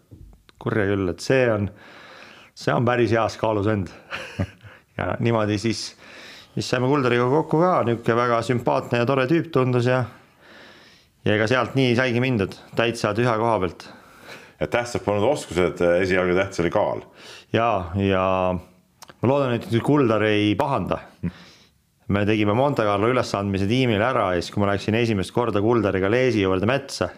kurja 0.59 0.87
küll, 0.89 1.07
et 1.13 1.23
see 1.23 1.45
on, 1.51 1.69
see 2.55 2.73
on 2.73 2.87
päris 2.87 3.13
heas 3.15 3.39
kaalus 3.41 3.71
vend. 3.71 3.93
Ja 4.95 5.17
niimoodi 5.19 5.57
siis 5.59 5.79
siis 6.55 6.69
saime 6.69 6.87
Kuldariga 6.87 7.25
kokku 7.27 7.59
ka, 7.59 7.81
niisugune 7.83 8.15
väga 8.15 8.37
sümpaatne 8.47 9.01
ja 9.01 9.07
tore 9.07 9.25
tüüp 9.27 9.49
tundus 9.51 9.89
ja 9.89 10.05
ja 11.25 11.35
ega 11.35 11.47
sealt 11.51 11.75
nii 11.75 11.95
saigi 11.97 12.21
mindud, 12.23 12.55
täitsa 12.79 13.11
tühja 13.17 13.35
koha 13.41 13.57
pealt. 13.63 13.87
Et 14.59 14.71
tähtsad 14.71 15.03
polnud 15.05 15.25
oskused, 15.29 15.81
esialgu 16.01 16.35
tähtis 16.37 16.63
oli 16.63 16.71
kaal. 16.73 17.03
ja, 17.53 17.69
ja 17.99 18.25
ma 18.55 19.31
loodan, 19.31 19.57
et 19.57 19.67
nüüd 19.71 19.83
Kuldar 19.85 20.23
ei 20.27 20.53
pahanda. 20.59 20.99
me 22.07 22.25
tegime 22.25 22.53
Monte 22.53 22.85
Carlo 22.85 23.09
ülesandmise 23.09 23.67
tiimile 23.67 24.05
ära 24.05 24.29
ja 24.35 24.41
siis, 24.41 24.53
kui 24.53 24.61
ma 24.61 24.69
läksin 24.73 24.97
esimest 24.99 25.33
korda 25.33 25.61
Kuldariga 25.63 26.11
Leesi 26.11 26.43
juurde 26.43 26.69
metsa, 26.69 27.09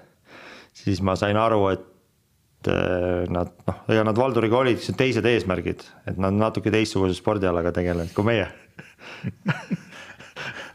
siis 0.74 1.02
ma 1.04 1.18
sain 1.20 1.38
aru, 1.38 1.66
et 1.74 2.72
eh, 2.72 3.26
nad 3.34 3.52
noh, 3.68 3.82
ega 3.92 4.06
nad 4.08 4.18
Valduriga 4.18 4.62
olid 4.62 4.80
teised 4.98 5.28
eesmärgid, 5.28 5.84
et 6.08 6.22
nad 6.22 6.36
natuke 6.36 6.72
teistsuguse 6.74 7.18
spordialaga 7.20 7.76
tegelevad 7.76 8.16
kui 8.16 8.32
meie 8.32 8.48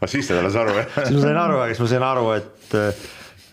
aga 0.03 0.11
siis 0.11 0.27
sa 0.27 0.37
alles 0.39 0.55
aru, 0.59 0.77
jah? 0.77 0.95
siis 1.07 1.17
ma 1.17 1.25
sain 1.25 1.39
aru, 1.39 1.59
aga 1.63 1.73
siis 1.73 1.83
ma 1.83 1.89
sain 1.93 2.05
aru, 2.07 2.29
et, 2.37 2.77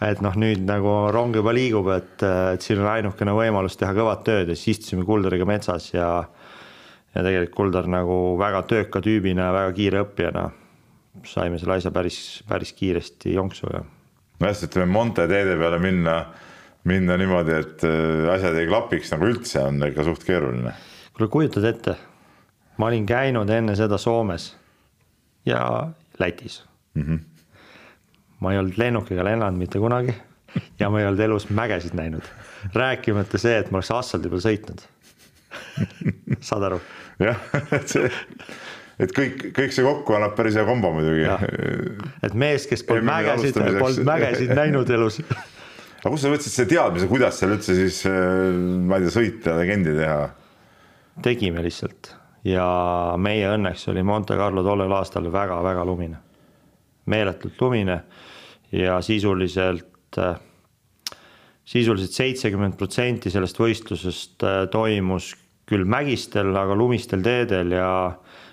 et 0.01 0.21
noh, 0.25 0.37
nüüd 0.37 0.63
nagu 0.65 0.93
rong 1.13 1.37
juba 1.37 1.53
liigub, 1.53 1.89
et, 1.93 2.23
et 2.25 2.63
siin 2.65 2.81
on 2.81 2.89
ainukene 2.89 3.35
võimalus 3.37 3.77
teha 3.77 3.93
kõvat 3.97 4.25
tööd 4.25 4.49
ja 4.49 4.57
siis 4.57 4.79
istusime 4.79 5.05
Kuldariga 5.09 5.49
metsas 5.49 5.93
ja 5.93 6.11
ja 7.15 7.25
tegelikult 7.27 7.57
Kuldar 7.57 7.89
nagu 7.91 8.17
väga 8.39 8.63
tööka 8.71 9.03
tüübina 9.03 9.49
ja 9.49 9.55
väga 9.55 9.73
kiire 9.77 10.03
õppijana 10.05 10.45
saime 11.27 11.59
selle 11.59 11.79
asja 11.81 11.91
päris, 11.95 12.19
päris 12.49 12.73
kiiresti 12.77 13.35
jonksu 13.35 13.71
ja. 13.73 13.83
nojah, 14.41 14.63
ütleme 14.67 14.93
Monte 14.93 15.27
teede 15.31 15.57
peale 15.59 15.81
minna, 15.83 16.15
minna 16.89 17.17
niimoodi, 17.21 17.57
et 17.59 17.85
äh, 17.87 18.31
asjad 18.35 18.57
ei 18.61 18.69
klapiks 18.71 19.11
nagu 19.15 19.29
üldse, 19.31 19.65
on 19.67 19.83
ikka 19.91 20.07
suht 20.07 20.25
keeruline. 20.27 20.75
kuule, 21.17 21.31
kujutad 21.33 21.67
ette, 21.73 21.97
ma 22.79 22.91
olin 22.91 23.09
käinud 23.09 23.51
enne 23.51 23.77
seda 23.79 23.99
Soomes 23.99 24.53
ja 25.47 25.65
Lätis 26.21 26.63
mm. 26.95 27.03
-hmm. 27.03 27.19
Ma 28.41 28.53
ei 28.53 28.61
olnud 28.61 28.79
lennukiga 28.81 29.25
lennanud 29.25 29.59
mitte 29.61 29.79
kunagi 29.83 30.15
ja 30.81 30.91
ma 30.91 31.01
ei 31.01 31.07
olnud 31.07 31.21
elus 31.21 31.49
mägesid 31.51 31.95
näinud, 31.99 32.27
rääkimata 32.75 33.39
see, 33.39 33.59
et 33.61 33.71
ma 33.71 33.81
oleks 33.81 33.93
asfaldi 33.95 34.33
peal 34.33 34.45
sõitnud. 34.45 34.85
Saad 36.49 36.67
aru? 36.71 36.81
jah, 37.21 37.41
et 37.77 37.91
see, 37.91 38.11
et 39.03 39.15
kõik, 39.17 39.49
kõik 39.57 39.75
see 39.75 39.85
kokku 39.85 40.17
annab 40.17 40.37
päris 40.39 40.57
hea 40.59 40.67
kombo 40.69 40.93
muidugi. 40.97 41.27
et 42.27 42.37
mees, 42.39 42.67
kes 42.71 42.85
polnud 42.89 43.09
mägesid, 43.11 43.59
polnud 43.79 44.07
mägesid 44.09 44.55
näinud 44.57 44.91
elus. 44.97 45.21
Aga 46.01 46.15
kust 46.15 46.25
sa 46.25 46.33
võtsid 46.33 46.55
selle 46.55 46.71
teadmise, 46.71 47.11
kuidas 47.11 47.37
seal 47.37 47.53
üldse 47.53 47.77
siis, 47.77 48.01
ma 48.09 48.97
ei 48.97 49.05
tea, 49.05 49.15
sõita, 49.19 49.59
legendi 49.59 49.93
teha? 49.99 50.31
tegime 51.21 51.61
lihtsalt. 51.61 52.15
Ja 52.47 52.65
meie 53.21 53.51
õnneks 53.53 53.83
oli 53.93 54.01
Monte 54.07 54.33
Carlo 54.39 54.63
tollel 54.65 54.93
aastal 54.97 55.27
väga-väga 55.29 55.83
lumine, 55.85 56.17
meeletult 57.13 57.61
lumine 57.61 57.99
ja 58.73 59.01
sisuliselt, 59.03 60.19
sisuliselt 61.65 62.17
seitsekümmend 62.17 62.79
protsenti 62.79 63.33
sellest 63.33 63.59
võistlusest 63.61 64.47
äh, 64.47 64.65
toimus 64.73 65.35
küll 65.71 65.87
mägistel, 65.87 66.51
aga 66.57 66.75
lumistel 66.75 67.23
teedel 67.23 67.77
ja 67.77 67.91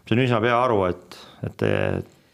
see 0.06 0.18
on 0.18 0.24
üsna 0.26 0.42
pea 0.44 0.60
aru, 0.62 0.84
et, 0.90 1.18
et 1.48 1.66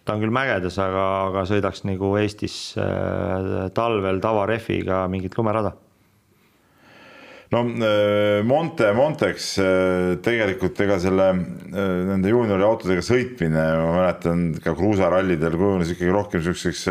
ta 0.04 0.18
on 0.18 0.24
küll 0.24 0.36
mägedes, 0.36 0.76
aga, 0.84 1.06
aga 1.30 1.46
sõidaks 1.48 1.86
nagu 1.88 2.12
Eestis 2.20 2.58
äh, 2.80 3.70
talvel 3.76 4.20
tavarehviga 4.24 5.06
mingit 5.12 5.38
lumerada. 5.40 5.76
No 7.54 7.62
äh, 7.62 8.42
Monte, 8.44 8.90
Monteks 8.98 9.58
äh, 9.62 10.16
tegelikult 10.26 10.80
ega 10.82 10.98
selle 11.02 11.28
äh, 11.30 12.00
nende 12.10 12.32
juuniori 12.32 12.66
autodega 12.66 13.04
sõitmine, 13.06 13.66
ma 13.78 13.92
mäletan 14.00 14.48
ka 14.64 14.74
kruusarallidel 14.78 15.58
kujunes 15.60 15.94
ikkagi 15.94 16.16
rohkem 16.16 16.44
siukseks 16.46 16.88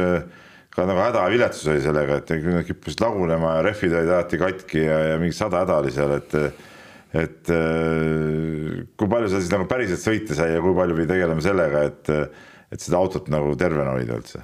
ka 0.72 0.86
nagu 0.88 1.02
häda 1.02 1.26
ja 1.26 1.32
viletsus 1.32 1.68
oli 1.68 1.84
sellega, 1.84 2.20
et 2.22 2.34
nad 2.48 2.66
kippusid 2.68 3.02
lagunema 3.04 3.58
ja 3.58 3.64
rehvid 3.68 3.96
olid 3.98 4.12
alati 4.12 4.40
katki 4.40 4.84
ja, 4.86 4.98
ja 5.12 5.16
mingi 5.20 5.36
sada 5.36 5.64
häda 5.64 5.80
oli 5.82 5.94
seal, 5.94 6.14
et 6.18 6.38
et 7.12 7.50
kui 8.96 9.08
palju 9.12 9.28
sa 9.28 9.36
siis 9.36 9.50
nagu 9.52 9.66
päriselt 9.68 10.00
sõita 10.00 10.36
sai 10.38 10.54
ja 10.54 10.62
kui 10.64 10.72
palju 10.72 10.96
pidi 10.96 11.10
tegelema 11.10 11.44
sellega, 11.44 11.82
et, 11.90 12.08
et 12.72 12.80
seda 12.80 12.96
autot 12.96 13.28
nagu 13.32 13.52
tervena 13.60 13.92
hoida 13.98 14.16
üldse? 14.16 14.40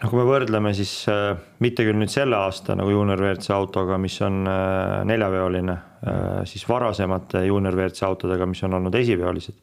noh, 0.00 0.08
kui 0.08 0.20
me 0.20 0.26
võrdleme 0.28 0.72
siis 0.76 0.92
äh, 1.12 1.34
mitte 1.64 1.84
küll 1.86 1.98
nüüd 2.00 2.12
selle 2.12 2.38
aasta 2.38 2.76
nagu 2.78 2.92
juunior 2.92 3.20
WRC 3.20 3.52
autoga, 3.56 3.98
mis 4.00 4.16
on 4.24 4.42
äh, 4.48 5.00
neljaveoline 5.08 5.76
äh,, 5.76 6.42
siis 6.48 6.64
varasemate 6.68 7.44
juunior 7.46 7.76
WRC 7.76 8.06
autodega, 8.08 8.48
mis 8.48 8.62
on 8.66 8.78
olnud 8.80 8.96
esiveolised, 9.00 9.58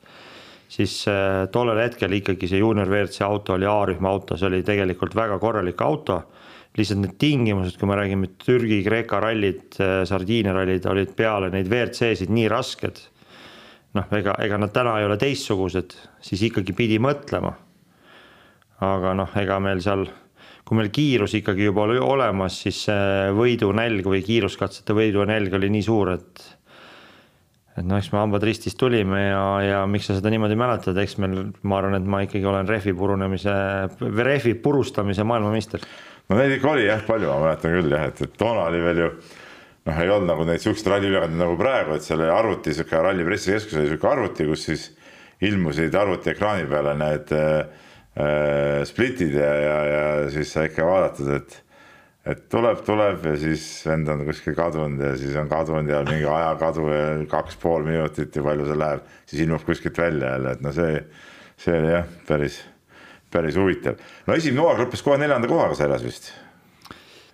siis 0.69 0.99
äh, 1.11 1.45
tollel 1.51 1.79
hetkel 1.81 2.17
ikkagi 2.19 2.49
see 2.49 2.61
juunior 2.61 2.89
WRC 2.89 3.21
auto 3.25 3.55
oli 3.55 3.67
A-rühma 3.69 4.11
auto, 4.11 4.37
see 4.37 4.49
oli 4.49 4.63
tegelikult 4.67 5.15
väga 5.15 5.39
korralik 5.39 5.81
auto. 5.81 6.23
lihtsalt 6.77 6.99
need 7.01 7.15
tingimused, 7.17 7.79
kui 7.79 7.87
me 7.89 7.95
räägime 7.97 8.27
Türgi, 8.37 8.83
Kreeka 8.85 9.19
rallid, 9.19 9.79
äh, 9.81 10.03
Sardiinia 10.05 10.53
rallid 10.53 10.85
olid 10.85 11.15
peale 11.17 11.49
neid 11.49 11.69
WRC-sid 11.71 12.29
nii 12.29 12.49
rasked. 12.53 12.99
noh, 13.97 14.11
ega, 14.13 14.35
ega 14.43 14.57
nad 14.61 14.73
täna 14.75 14.99
ei 14.99 15.07
ole 15.07 15.17
teistsugused, 15.17 15.95
siis 16.21 16.43
ikkagi 16.51 16.75
pidi 16.77 16.99
mõtlema 17.01 17.55
aga 18.83 19.13
noh, 19.17 19.33
ega 19.39 19.57
meil 19.63 19.81
seal 19.81 20.05
kui 20.67 20.77
meil 20.77 20.91
kiirus 20.93 21.33
ikkagi 21.39 21.69
juba 21.69 21.85
oli 21.87 21.99
olemas, 22.01 22.59
siis 22.65 22.83
see 22.89 23.31
võidunälg 23.35 24.07
või 24.07 24.21
kiiruskatsete 24.25 24.95
võidunälg 24.97 25.55
oli 25.57 25.71
nii 25.73 25.85
suur, 25.85 26.11
et 26.17 26.43
et 27.77 27.85
noh, 27.85 27.99
eks 27.99 28.11
me 28.13 28.21
hambad 28.21 28.43
ristis 28.47 28.77
tulime 28.79 29.21
ja, 29.27 29.45
ja 29.63 29.79
miks 29.89 30.09
sa 30.09 30.17
seda 30.17 30.31
niimoodi 30.33 30.57
mäletad, 30.59 30.97
eks 30.97 31.17
meil, 31.21 31.39
ma 31.61 31.79
arvan, 31.79 31.97
et 31.99 32.07
ma 32.09 32.23
ikkagi 32.25 32.47
olen 32.49 32.69
rehvi 32.69 32.93
purunemise, 32.97 33.55
rehvi 34.01 34.55
purustamise 34.63 35.25
maailmameister. 35.27 35.83
no 36.27 36.39
neid 36.39 36.57
ikka 36.57 36.73
oli 36.73 36.87
jah, 36.87 37.03
palju, 37.07 37.31
ma 37.31 37.47
mäletan 37.47 37.75
küll 37.77 37.97
jah, 37.97 38.07
et, 38.11 38.23
et 38.25 38.37
toona 38.39 38.67
oli 38.71 38.83
veel 38.85 39.03
ju 39.03 39.09
noh, 39.87 39.97
ei 40.03 40.13
olnud 40.13 40.33
nagu 40.33 40.47
neid 40.49 40.63
siukseid 40.63 40.93
ralliülekandeid 40.95 41.43
nagu 41.45 41.57
praegu, 41.59 41.97
et 41.97 42.05
selle 42.05 42.31
arvuti, 42.33 42.75
sihuke 42.75 43.03
ralli 43.05 43.25
pressikeskus 43.27 43.79
oli 43.79 43.91
sihuke 43.93 44.09
arvuti, 44.09 44.47
kus 44.49 44.69
siis 44.71 44.87
ilmusid 45.47 45.93
arvutiekraani 45.93 46.65
peale 46.71 46.95
need 46.97 47.35
äh, 47.37 47.85
Äh, 48.17 48.81
splitid 48.85 49.35
ja, 49.37 49.53
ja, 49.61 49.77
ja 49.85 50.29
siis 50.33 50.49
sai 50.49 50.71
ikka 50.71 50.85
vaadatud, 50.87 51.27
et 51.35 51.57
et 52.27 52.47
tuleb, 52.51 52.81
tuleb 52.85 53.27
ja 53.29 53.35
siis 53.39 53.65
vend 53.87 54.09
on 54.11 54.23
kuskil 54.27 54.55
kadunud 54.57 55.03
ja 55.03 55.13
siis 55.19 55.35
on 55.39 55.49
kadunud 55.51 55.91
ja 55.91 56.01
mingi 56.07 56.27
ajakadu 56.29 56.87
ja 56.91 57.05
kaks 57.31 57.59
pool 57.61 57.85
minutit 57.87 58.35
ja 58.35 58.43
palju 58.45 58.67
see 58.67 58.79
läheb, 58.79 59.05
siis 59.29 59.45
ilmub 59.45 59.63
kuskilt 59.67 60.01
välja 60.01 60.33
jälle, 60.35 60.57
et 60.57 60.65
no 60.65 60.73
see, 60.75 60.97
see 61.61 61.77
oli 61.77 61.93
jah, 61.93 62.09
päris, 62.27 62.59
päris 63.33 63.57
huvitav. 63.59 64.03
no 64.27 64.35
esimene 64.35 64.65
hooaeg 64.65 64.83
lõppes 64.85 65.05
kohe 65.05 65.21
neljanda 65.21 65.49
kohaga 65.51 65.79
selles 65.79 66.05
vist. 66.05 66.29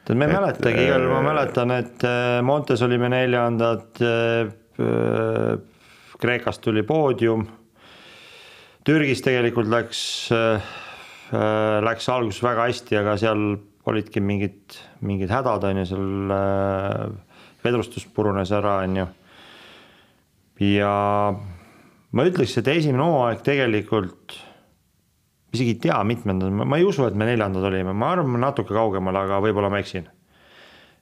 tead, 0.05 0.17
ma 0.17 0.29
ei 0.29 0.37
mäletagi, 0.37 0.87
igal 0.87 1.07
juhul 1.07 1.17
ma 1.17 1.23
äh, 1.23 1.27
mäletan, 1.31 1.75
et 1.79 2.07
äh, 2.07 2.37
Montes 2.45 2.85
olime 2.85 3.11
neljandad. 3.13 3.91
Kreekast 6.23 6.61
tuli 6.63 6.81
poodium 6.87 7.43
Türgis 8.83 9.21
tegelikult 9.23 9.69
läks, 9.71 9.99
äh, 10.35 10.63
äh, 11.31 11.77
läks 11.85 12.09
alguses 12.11 12.41
väga 12.43 12.67
hästi, 12.67 12.97
aga 12.99 13.15
seal 13.19 13.43
olidki 13.89 14.21
mingid, 14.23 14.77
mingid 15.03 15.31
hädad, 15.33 15.65
on 15.67 15.81
ju, 15.81 15.89
seal 15.89 16.33
äh, 16.35 17.35
vedrustus 17.63 18.05
purunes 18.15 18.51
ära, 18.55 18.79
on 18.85 18.97
ju. 19.01 19.07
ja 20.69 20.93
ma 22.13 22.25
ütleks, 22.29 22.55
et 22.59 22.69
esimene 22.71 23.03
hooaeg 23.03 23.43
tegelikult, 23.45 24.37
isegi 25.53 25.75
ei 25.75 25.81
tea, 25.87 25.99
mitmendad, 26.07 26.53
ma 26.53 26.79
ei 26.79 26.87
usu, 26.87 27.05
et 27.07 27.17
me 27.17 27.27
neljandad 27.29 27.67
olime, 27.69 27.95
ma 27.95 28.13
arvan, 28.15 28.39
natuke 28.41 28.75
kaugemal, 28.75 29.19
aga 29.25 29.41
võib-olla 29.43 29.71
ma 29.73 29.81
eksin. 29.83 30.07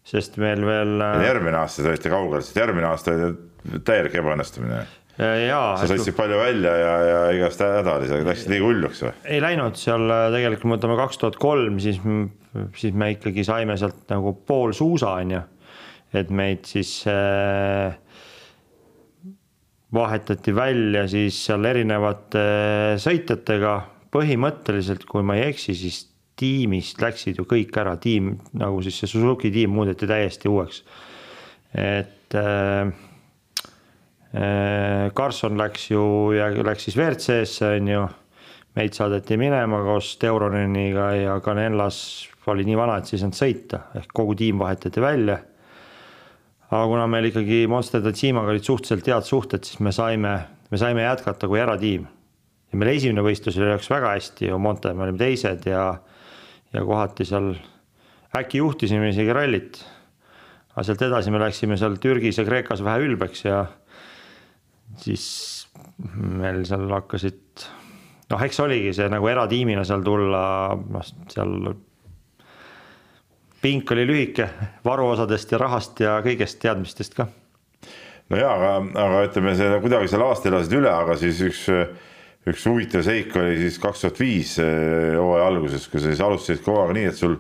sest 0.04 0.40
meil 0.42 0.64
veel. 0.66 0.98
järgmine 1.22 1.60
aasta 1.60 1.84
te 1.84 1.92
olite 1.92 2.10
kaugel, 2.10 2.42
sest 2.42 2.58
järgmine 2.58 2.88
aasta 2.90 3.14
oli 3.14 3.80
täielik 3.86 4.16
ebaõnnestumine. 4.18 4.82
Sa 5.80 5.88
sõitsid 5.90 6.16
palju 6.18 6.38
välja 6.40 6.74
ja, 6.80 6.92
ja 7.06 7.24
igast 7.36 7.62
häda 7.62 7.98
oli, 8.00 8.10
sa 8.10 8.20
läksid 8.26 8.52
liiga 8.54 8.68
hulluks 8.68 9.02
või? 9.06 9.16
ei 9.36 9.42
läinud 9.44 9.80
seal 9.80 10.06
äh, 10.08 10.28
tegelikult, 10.36 10.62
kui 10.64 10.72
me 10.72 10.78
võtame 10.78 11.00
kaks 11.00 11.22
tuhat 11.22 11.40
kolm, 11.42 11.82
siis, 11.84 12.00
siis 12.80 12.96
me 12.98 13.12
ikkagi 13.16 13.46
saime 13.48 13.76
sealt 13.80 14.06
nagu 14.12 14.34
pool 14.48 14.76
suusa, 14.78 15.18
on 15.20 15.36
ju. 15.36 15.42
et 16.22 16.32
meid 16.32 16.64
siis 16.70 16.94
äh, 17.12 17.98
vahetati 19.94 20.56
välja 20.56 21.06
siis 21.12 21.42
seal 21.50 21.68
erinevate 21.68 22.46
sõitjatega, 23.04 23.76
põhimõtteliselt, 24.12 25.06
kui 25.08 25.24
ma 25.28 25.38
ei 25.40 25.50
eksi, 25.52 25.76
siis 25.76 26.06
tiimist 26.40 27.02
läksid 27.04 27.38
ju 27.38 27.46
kõik 27.46 27.76
ära, 27.78 27.98
tiim 28.02 28.34
nagu 28.58 28.82
siis 28.84 28.98
see 29.02 29.12
Suzuki 29.12 29.52
tiim 29.54 29.76
muudeti 29.76 30.08
täiesti 30.10 30.50
uueks. 30.50 30.84
et 31.76 32.36
äh, 32.36 32.88
äh 34.34 35.12
Carson 35.16 35.58
läks 35.58 35.90
ju 35.92 36.04
läks 36.64 36.88
siis 36.88 36.98
WRC-sse 36.98 37.78
on 37.78 37.88
ju. 37.88 38.08
meid 38.76 38.94
saadeti 38.96 39.36
minema 39.38 39.82
koos 39.84 40.14
Teuroneniga 40.18 41.10
ja 41.16 41.40
Canellas 41.44 42.30
oli 42.48 42.64
nii 42.64 42.78
vana, 42.80 42.98
et 42.98 43.10
siis 43.10 43.20
ei 43.20 43.26
saanud 43.26 43.38
sõita, 43.38 43.80
ehk 44.00 44.14
kogu 44.16 44.36
tiim 44.40 44.62
vahetati 44.62 45.02
välja. 45.02 45.40
aga 46.72 46.86
kuna 46.88 47.08
meil 47.08 47.28
ikkagi 47.28 47.66
Monster 47.68 48.02
Tatsimaga 48.02 48.54
olid 48.54 48.64
suhteliselt 48.64 49.08
head 49.08 49.28
suhted, 49.28 49.68
siis 49.68 49.80
me 49.84 49.92
saime, 49.92 50.38
me 50.72 50.78
saime 50.78 51.04
jätkata 51.04 51.48
kui 51.48 51.60
eratiim. 51.60 52.08
ja 52.72 52.80
meil 52.80 52.96
esimene 52.96 53.22
võistlus 53.22 53.60
läks 53.60 53.90
väga 53.92 54.16
hästi 54.16 54.48
ju 54.48 54.60
Monte, 54.60 54.94
me 54.94 55.04
olime 55.04 55.20
teised 55.20 55.68
ja 55.68 55.98
ja 56.74 56.86
kohati 56.88 57.26
seal 57.28 57.54
äkki 58.38 58.62
juhtisime 58.62 59.10
isegi 59.12 59.34
rallit. 59.36 59.82
aga 60.72 60.84
sealt 60.88 61.02
edasi 61.04 61.32
me 61.32 61.40
läksime 61.40 61.78
seal 61.78 61.98
Türgis 62.00 62.38
ja 62.40 62.46
Kreekas 62.48 62.84
vähe 62.84 63.04
ülbeks 63.04 63.44
ja 63.46 63.66
siis 65.06 65.26
meil 66.16 66.64
seal 66.68 66.88
hakkasid, 66.92 67.66
noh, 68.32 68.44
eks 68.46 68.62
oligi 68.64 68.94
see 68.98 69.10
nagu 69.12 69.30
eratiimina 69.32 69.86
seal 69.88 70.04
tulla, 70.06 70.44
noh, 70.76 71.12
seal 71.32 71.56
pink 73.62 73.92
oli 73.94 74.08
lühike 74.10 74.48
varuosadest 74.86 75.54
ja 75.54 75.62
rahast 75.62 76.00
ja 76.02 76.16
kõigest 76.26 76.60
teadmistest 76.62 77.18
ka. 77.18 77.28
no 78.30 78.40
ja, 78.40 78.56
aga, 78.56 78.72
aga 79.06 79.26
ütleme, 79.28 79.58
see 79.60 79.82
kuidagi 79.84 80.10
selle 80.12 80.30
aasta 80.30 80.50
elasid 80.50 80.80
üle, 80.80 80.94
aga 80.94 81.18
siis 81.20 81.44
üks 81.46 81.68
üks 82.50 82.64
huvitav 82.66 83.04
seik 83.06 83.36
oli 83.38 83.58
siis 83.60 83.78
kaks 83.82 84.06
tuhat 84.06 84.20
viis 84.22 84.56
eh, 84.62 85.14
hooaja 85.18 85.50
alguses, 85.52 85.86
kui 85.90 86.02
sa 86.02 86.10
siis 86.10 86.24
alustasid 86.26 86.64
kogu 86.66 86.82
aeg 86.82 86.96
nii, 86.98 87.10
et 87.12 87.20
sul 87.20 87.38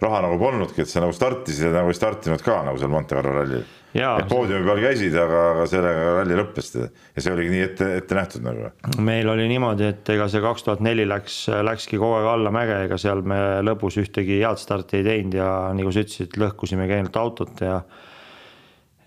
raha 0.00 0.22
nagu 0.24 0.38
polnudki, 0.40 0.84
et 0.84 0.90
sa 0.90 1.02
nagu 1.02 1.14
startisid 1.14 1.68
ja 1.68 1.74
nagu 1.74 1.92
ei 1.92 1.98
startinud 1.98 2.42
ka 2.44 2.60
nagu 2.66 2.80
seal 2.80 2.90
Monte 2.92 3.16
Carlo 3.16 3.34
rallil. 3.36 3.64
et 3.92 4.28
poodiumi 4.30 4.66
peal 4.66 4.82
käisid, 4.84 5.16
aga, 5.18 5.40
aga 5.54 5.64
sellega 5.70 6.12
ralli 6.18 6.36
lõppes 6.38 6.70
ja 6.78 6.90
see 7.16 7.32
oligi 7.34 7.54
nii 7.54 7.64
ette, 7.66 7.88
ette 8.00 8.18
nähtud 8.18 8.44
nagu. 8.46 8.70
meil 9.02 9.32
oli 9.32 9.48
niimoodi, 9.50 9.88
et 9.94 10.12
ega 10.14 10.28
see 10.32 10.44
kaks 10.44 10.66
tuhat 10.66 10.84
neli 10.84 11.08
läks, 11.08 11.40
läkski 11.66 11.98
kogu 12.00 12.20
aeg 12.20 12.30
allamäge, 12.34 12.84
ega 12.86 13.00
seal 13.00 13.24
me 13.26 13.40
lõpus 13.66 13.98
ühtegi 14.02 14.40
head 14.42 14.62
starti 14.62 15.00
ei 15.00 15.08
teinud 15.08 15.40
ja 15.40 15.50
nagu 15.76 15.92
sa 15.92 16.04
ütlesid, 16.04 16.38
lõhkusimegi 16.40 16.96
ainult 17.00 17.18
autot 17.20 17.66
ja 17.66 17.82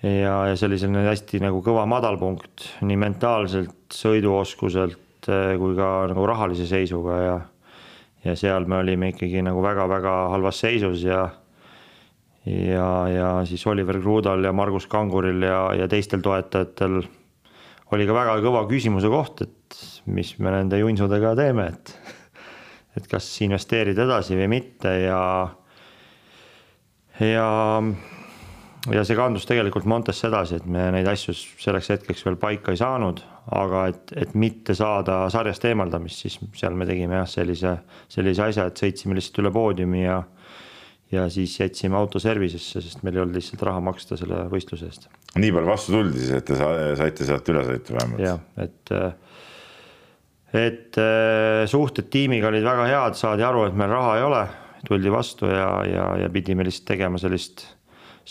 ja, 0.03 0.35
ja 0.49 0.57
see 0.59 0.67
oli 0.67 0.81
selline 0.81 1.07
hästi 1.07 1.39
nagu 1.45 1.63
kõva 1.63 1.87
madalpunkt 1.87 2.67
nii 2.83 2.99
mentaalselt, 2.99 3.77
sõiduoskuselt, 3.95 4.99
Eh, 5.23 5.55
kui 5.55 5.75
ka 5.77 5.89
nagu 6.11 6.25
rahalise 6.27 6.65
seisuga 6.67 7.17
ja 7.21 7.35
ja 8.23 8.35
seal 8.39 8.67
me 8.69 8.79
olime 8.81 9.11
ikkagi 9.13 9.41
nagu 9.45 9.63
väga-väga 9.63 10.13
halvas 10.33 10.61
seisus 10.63 11.03
ja 11.03 11.25
ja, 12.45 12.87
ja 13.07 13.27
siis 13.47 13.65
Oliver 13.67 13.99
Krudal 14.01 14.43
ja 14.43 14.53
Margus 14.53 14.87
Kanguril 14.87 15.41
ja, 15.41 15.73
ja 15.77 15.87
teistel 15.87 16.23
toetajatel 16.23 17.01
oli 17.93 18.07
ka 18.09 18.15
väga 18.15 18.37
kõva 18.41 18.63
küsimuse 18.69 19.09
koht, 19.11 19.43
et 19.45 19.83
mis 20.09 20.33
me 20.41 20.51
nende 20.55 20.79
junsudega 20.81 21.35
teeme, 21.37 21.69
et 21.73 21.95
et 22.93 23.07
kas 23.09 23.25
investeerida 23.41 24.05
edasi 24.05 24.35
või 24.37 24.49
mitte 24.51 24.91
ja 25.01 25.21
ja 27.19 27.47
ja 28.93 29.05
see 29.05 29.17
kandus 29.17 29.47
tegelikult 29.49 29.87
Montesse 29.89 30.27
edasi, 30.29 30.59
et 30.59 30.65
me 30.65 30.89
neid 30.93 31.07
asju 31.09 31.33
selleks 31.33 31.89
hetkeks 31.95 32.25
veel 32.27 32.37
paika 32.41 32.73
ei 32.73 32.81
saanud 32.81 33.23
aga 33.51 33.87
et, 33.91 34.13
et 34.15 34.35
mitte 34.39 34.75
saada 34.77 35.23
sarjast 35.33 35.65
eemaldamist, 35.67 36.23
siis 36.23 36.37
seal 36.55 36.77
me 36.79 36.87
tegime 36.87 37.17
jah, 37.19 37.27
sellise, 37.27 37.73
sellise 38.11 38.45
asja, 38.45 38.69
et 38.69 38.79
sõitsime 38.79 39.17
lihtsalt 39.17 39.41
üle 39.43 39.51
poodiumi 39.55 40.05
ja 40.05 40.21
ja 41.13 41.27
siis 41.29 41.51
jätsime 41.59 41.93
auto 41.99 42.17
service'isse, 42.17 42.81
sest 42.81 43.03
meil 43.05 43.19
ei 43.19 43.21
olnud 43.21 43.37
lihtsalt 43.37 43.61
raha 43.67 43.81
maksta 43.85 44.17
selle 44.17 44.47
võistluse 44.49 44.87
eest. 44.89 45.09
nii 45.35 45.51
palju 45.53 45.69
vastu 45.69 45.93
tuldi 45.93 46.23
siis, 46.23 46.31
et 46.39 46.47
te 46.47 46.57
saite 46.57 47.27
sealt 47.27 47.51
üle 47.53 47.61
sõita 47.67 47.97
vähemalt? 47.99 48.23
jah, 48.23 48.39
et 48.63 48.93
et 50.57 50.99
suhted 51.69 52.09
tiimiga 52.13 52.49
olid 52.49 52.65
väga 52.65 52.87
head, 52.89 53.19
saadi 53.19 53.45
aru, 53.45 53.67
et 53.67 53.77
meil 53.77 53.93
raha 53.93 54.17
ei 54.17 54.25
ole, 54.25 54.41
tuldi 54.87 55.13
vastu 55.13 55.51
ja, 55.51 55.69
ja, 55.85 56.07
ja 56.23 56.33
pidime 56.33 56.65
lihtsalt 56.65 56.89
tegema 56.95 57.21
sellist 57.21 57.67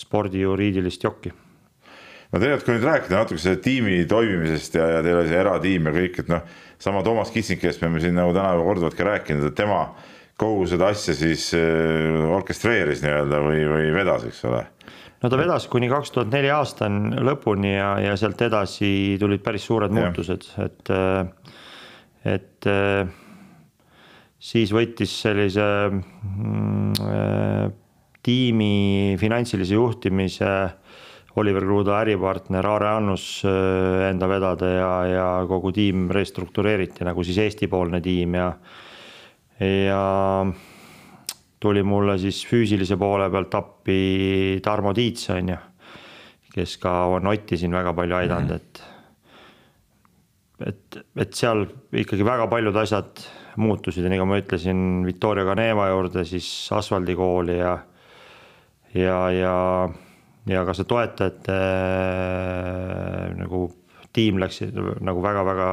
spordijuriidilist 0.02 1.06
jokki 1.06 1.34
no 2.32 2.40
tegelikult, 2.40 2.66
kui 2.66 2.76
nüüd 2.78 2.88
rääkida 2.88 3.20
natuke 3.20 3.42
selle 3.42 3.60
tiimi 3.62 4.00
toimimisest 4.08 4.78
ja, 4.78 4.88
ja 4.96 5.04
teil 5.04 5.20
oli 5.20 5.30
see 5.30 5.40
eratiim 5.42 5.88
ja 5.88 5.94
kõik, 5.96 6.18
et 6.22 6.32
noh, 6.32 6.42
sama 6.82 7.04
Toomas 7.06 7.30
Kitsing, 7.34 7.60
kellest 7.60 7.82
me 7.82 7.90
oleme 7.90 8.02
siin 8.02 8.16
nagu 8.18 8.32
täna 8.34 8.54
juba 8.56 8.66
korduvalt 8.70 8.98
ka 8.98 9.08
rääkinud, 9.10 9.46
et 9.50 9.58
tema 9.58 9.84
kogu 10.40 10.66
seda 10.70 10.88
asja 10.92 11.14
siis 11.16 11.50
äh, 11.58 12.22
orkestreeris 12.32 13.04
nii-öelda 13.04 13.42
või, 13.44 13.64
või 13.68 13.90
vedas, 13.94 14.26
eks 14.28 14.44
ole. 14.48 14.64
No 15.22 15.30
ta 15.30 15.38
vedas 15.38 15.68
kuni 15.70 15.86
kaks 15.90 16.10
tuhat 16.14 16.32
neli 16.32 16.50
aastani 16.50 17.20
lõpuni 17.22 17.76
ja, 17.76 17.92
ja 18.02 18.16
sealt 18.18 18.40
edasi 18.42 19.18
tulid 19.20 19.44
päris 19.44 19.68
suured 19.68 19.92
muutused, 19.94 20.48
et, 20.64 20.90
äh, 20.90 21.52
et 22.32 22.70
äh, 22.70 23.12
siis 24.42 24.72
võttis 24.74 25.14
sellise 25.22 25.68
mm, 25.92 27.76
tiimi 28.22 28.74
finantsilise 29.20 29.78
juhtimise 29.78 30.50
Oliver 31.40 31.64
Kruda 31.64 31.96
äripartner 32.02 32.66
Aare 32.68 32.90
Annus 32.92 33.26
äh, 33.48 34.10
enda 34.10 34.28
vedada 34.28 34.68
ja, 34.68 34.92
ja 35.08 35.26
kogu 35.48 35.72
tiim 35.72 36.10
restruktureeriti 36.12 37.06
nagu 37.08 37.24
siis 37.24 37.40
Eesti-poolne 37.46 38.02
tiim 38.04 38.36
ja, 38.36 38.50
ja 39.60 40.02
tuli 41.62 41.82
mulle 41.86 42.18
siis 42.20 42.42
füüsilise 42.48 42.98
poole 43.00 43.30
pealt 43.32 43.54
appi 43.54 44.60
Tarmo 44.64 44.92
Tiits, 44.96 45.30
on 45.32 45.52
ju, 45.54 45.58
kes 46.52 46.76
ka 46.82 46.96
on 47.16 47.30
Otti 47.30 47.56
siin 47.60 47.74
väga 47.74 47.94
palju 47.96 48.18
aidanud, 48.18 48.56
et 48.58 48.88
et, 50.62 50.98
et 51.18 51.32
seal 51.34 51.64
ikkagi 52.02 52.22
väga 52.26 52.46
paljud 52.50 52.76
asjad 52.78 53.24
muutusid 53.60 54.04
ja 54.06 54.12
nagu 54.12 54.26
ma 54.28 54.38
ütlesin, 54.40 55.02
Victoria 55.06 55.44
Caneva 55.48 55.88
juurde 55.90 56.24
siis 56.28 56.46
asfaldikooli 56.72 57.56
ja, 57.58 57.72
ja, 58.94 59.18
ja 59.34 59.56
ja 60.50 60.64
ka 60.66 60.74
see 60.74 60.88
toetajate 60.88 61.54
äh, 61.54 63.30
nagu 63.38 63.66
tiim 64.12 64.40
läks 64.42 64.60
nagu 65.00 65.22
väga-väga 65.24 65.68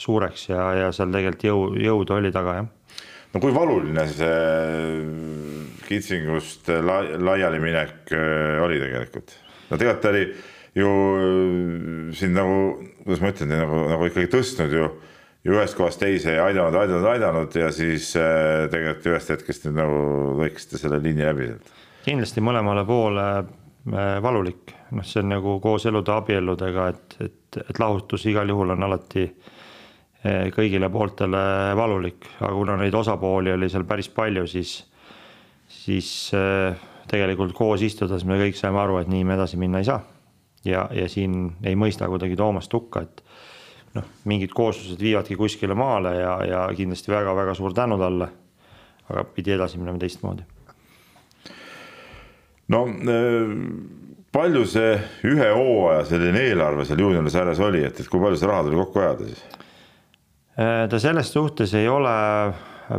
suureks 0.00 0.48
ja, 0.50 0.62
ja 0.80 0.92
seal 0.94 1.12
tegelikult 1.12 1.46
jõu, 1.46 1.66
jõudu 1.78 2.16
oli 2.16 2.32
taga, 2.34 2.58
jah. 2.60 3.02
no 3.34 3.42
kui 3.42 3.54
valuline 3.54 4.06
see 4.10 4.38
kitsingust 5.86 6.70
la, 6.82 7.02
laialiminek 7.28 8.14
äh, 8.16 8.62
oli 8.64 8.80
tegelikult? 8.82 9.36
no 9.70 9.80
tegelikult 9.80 10.08
oli 10.12 10.24
ju 10.76 10.94
äh, 10.94 12.14
siin 12.16 12.32
nagu, 12.36 12.62
kuidas 13.04 13.22
ma 13.24 13.34
ütlen, 13.34 13.52
nagu, 13.60 13.82
nagu 13.92 14.08
ikkagi 14.08 14.32
tõstnud 14.32 14.72
ju, 14.78 14.88
ju 15.44 15.58
ühest 15.58 15.76
kohast 15.76 16.00
teise 16.00 16.38
ja 16.38 16.48
aidanud, 16.48 16.80
aidanud, 16.80 17.10
aidanud 17.12 17.60
ja 17.60 17.68
siis 17.74 18.14
tegelikult 18.16 19.12
ühest 19.12 19.36
hetkest 19.36 19.68
nüüd 19.68 19.78
nagu 19.82 20.00
lõikasite 20.40 20.80
selle 20.80 21.04
liini 21.04 21.28
läbi 21.28 21.52
kindlasti 22.06 22.40
mõlemale 22.40 22.86
poole 22.88 23.28
Äh, 23.34 23.65
valulik, 23.92 24.72
noh, 24.90 25.04
see 25.06 25.22
on 25.22 25.30
nagu 25.30 25.58
kooselude 25.62 26.10
abielludega, 26.10 26.88
et, 26.90 27.16
et, 27.22 27.58
et 27.62 27.78
lahutus 27.78 28.24
igal 28.26 28.48
juhul 28.50 28.74
on 28.74 28.82
alati 28.82 29.24
äh, 29.26 30.48
kõigile 30.54 30.90
pooltele 30.92 31.42
valulik, 31.78 32.26
aga 32.40 32.52
kuna 32.54 32.76
neid 32.80 32.94
osapooli 32.94 33.54
oli 33.54 33.70
seal 33.70 33.86
päris 33.86 34.10
palju, 34.12 34.46
siis, 34.50 34.78
siis 35.70 36.10
äh, 36.34 36.74
tegelikult 37.10 37.54
koos 37.54 37.84
istudes 37.86 38.26
me 38.26 38.40
kõik 38.40 38.58
saime 38.58 38.82
aru, 38.82 38.98
et 39.02 39.12
nii 39.12 39.26
me 39.26 39.36
edasi 39.38 39.60
minna 39.60 39.82
ei 39.82 39.88
saa. 39.88 40.02
ja, 40.66 40.88
ja 40.90 41.06
siin 41.08 41.52
ei 41.62 41.78
mõista 41.78 42.08
kuidagi 42.10 42.36
Toomast 42.36 42.72
hukka, 42.74 43.04
et 43.06 43.22
noh, 43.94 44.10
mingid 44.26 44.50
kooslused 44.50 44.98
viivadki 45.00 45.38
kuskile 45.38 45.78
maale 45.78 46.16
ja, 46.18 46.34
ja 46.42 46.66
kindlasti 46.74 47.14
väga-väga 47.14 47.54
suur 47.54 47.74
tänu 47.74 47.98
talle. 47.98 48.28
aga 49.06 49.22
pidi 49.24 49.52
edasi 49.54 49.78
minema 49.78 49.98
teistmoodi 50.02 50.55
no 52.72 52.86
äh, 52.86 53.52
palju 54.36 54.64
see 54.68 54.94
ühe 55.28 55.50
hooaja 55.54 56.04
selline 56.10 56.42
eelarve 56.50 56.86
seal 56.88 57.00
juuniori 57.00 57.32
sarjas 57.32 57.60
oli, 57.64 57.84
et, 57.86 58.00
et 58.00 58.08
kui 58.10 58.22
palju 58.22 58.38
seda 58.40 58.52
raha 58.52 58.66
tuli 58.66 58.80
kokku 58.80 59.02
ajada 59.02 59.28
siis? 59.28 59.44
Äh, 60.56 60.86
ta 60.90 61.00
selles 61.02 61.30
suhtes 61.32 61.74
ei 61.78 61.88
ole 61.88 62.16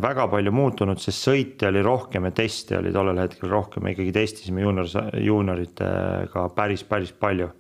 väga 0.04 0.28
palju 0.32 0.52
muutunud, 0.54 1.00
sest 1.02 1.30
sõite 1.30 1.70
oli 1.70 1.84
rohkem 1.86 2.28
ja 2.28 2.34
teste 2.36 2.78
oli 2.80 2.92
tollel 2.96 3.22
hetkel 3.24 3.52
rohkem, 3.52 3.86
me 3.86 3.94
ikkagi 3.96 4.14
testisime 4.16 4.66
juunior, 4.66 4.90
juunioritega 5.24 6.48
päris, 6.56 6.84
päris 6.88 7.14
palju. 7.18 7.52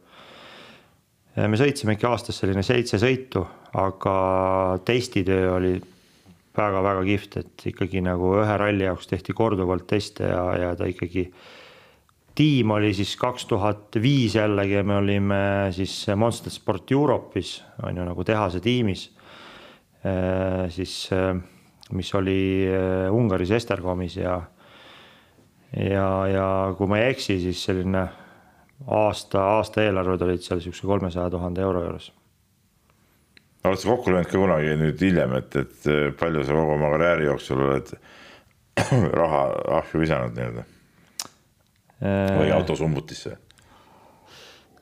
Äh, 1.38 1.46
me 1.48 1.60
sõitsime 1.60 1.98
ikka 1.98 2.12
aastas 2.16 2.42
selline 2.42 2.66
seitse 2.66 3.00
sõitu, 3.02 3.46
aga 3.78 4.18
testitöö 4.88 5.54
oli 5.58 5.76
väga-väga 6.58 7.04
kihvt, 7.06 7.38
et 7.44 7.68
ikkagi 7.70 8.02
nagu 8.02 8.34
ühe 8.40 8.58
ralli 8.58 8.88
jaoks 8.88 9.12
tehti 9.12 9.36
korduvalt 9.38 9.86
teste 9.90 10.26
ja, 10.32 10.44
ja 10.58 10.72
ta 10.78 10.88
ikkagi 10.90 11.28
äh, 11.28 11.58
tiim 12.38 12.72
oli 12.72 12.94
siis 12.94 13.16
kaks 13.18 13.48
tuhat 13.50 13.98
viis 14.02 14.36
jällegi 14.38 14.84
me 14.86 14.98
olime 15.02 15.40
siis 15.76 15.94
Monster 16.16 16.54
Sport 16.54 16.92
Europe'is 16.92 17.58
on 17.84 17.98
ju 17.98 18.06
nagu 18.06 18.24
tehase 18.24 18.62
tiimis. 18.62 19.08
Äh, 20.06 20.68
siis 20.70 21.10
äh, 21.14 21.34
mis 21.92 22.14
oli 22.16 22.68
äh, 22.70 23.14
Ungaris 23.14 23.52
Estergomis 23.52 24.18
ja 24.18 24.42
ja, 25.74 26.28
ja 26.28 26.48
kui 26.78 26.88
ma 26.88 27.02
ei 27.02 27.12
eksi, 27.12 27.40
siis 27.42 27.64
selline 27.66 28.06
aasta, 28.88 29.42
aasta 29.58 29.84
eelarved 29.84 30.22
olid 30.28 30.46
seal 30.46 30.62
niisuguse 30.62 30.88
kolmesaja 30.88 31.34
tuhande 31.34 31.66
euro 31.66 31.84
juures. 31.84 32.12
oled 33.66 33.82
sa 33.82 33.90
kokku 33.90 34.14
löönud 34.14 34.30
ka 34.32 34.38
kunagi 34.38 34.78
nüüd 34.80 35.02
hiljem, 35.02 35.34
et, 35.42 35.56
et 35.60 35.92
palju 36.20 36.46
sa 36.46 36.56
kogu 36.56 36.78
oma 36.78 36.94
karjääri 36.94 37.28
jooksul 37.28 37.66
oled 37.66 37.94
raha 39.22 39.44
ahju 39.82 40.06
visanud 40.06 40.38
nii-öelda? 40.38 40.70
Või 42.02 42.52
autosumbutisse? 42.54 43.38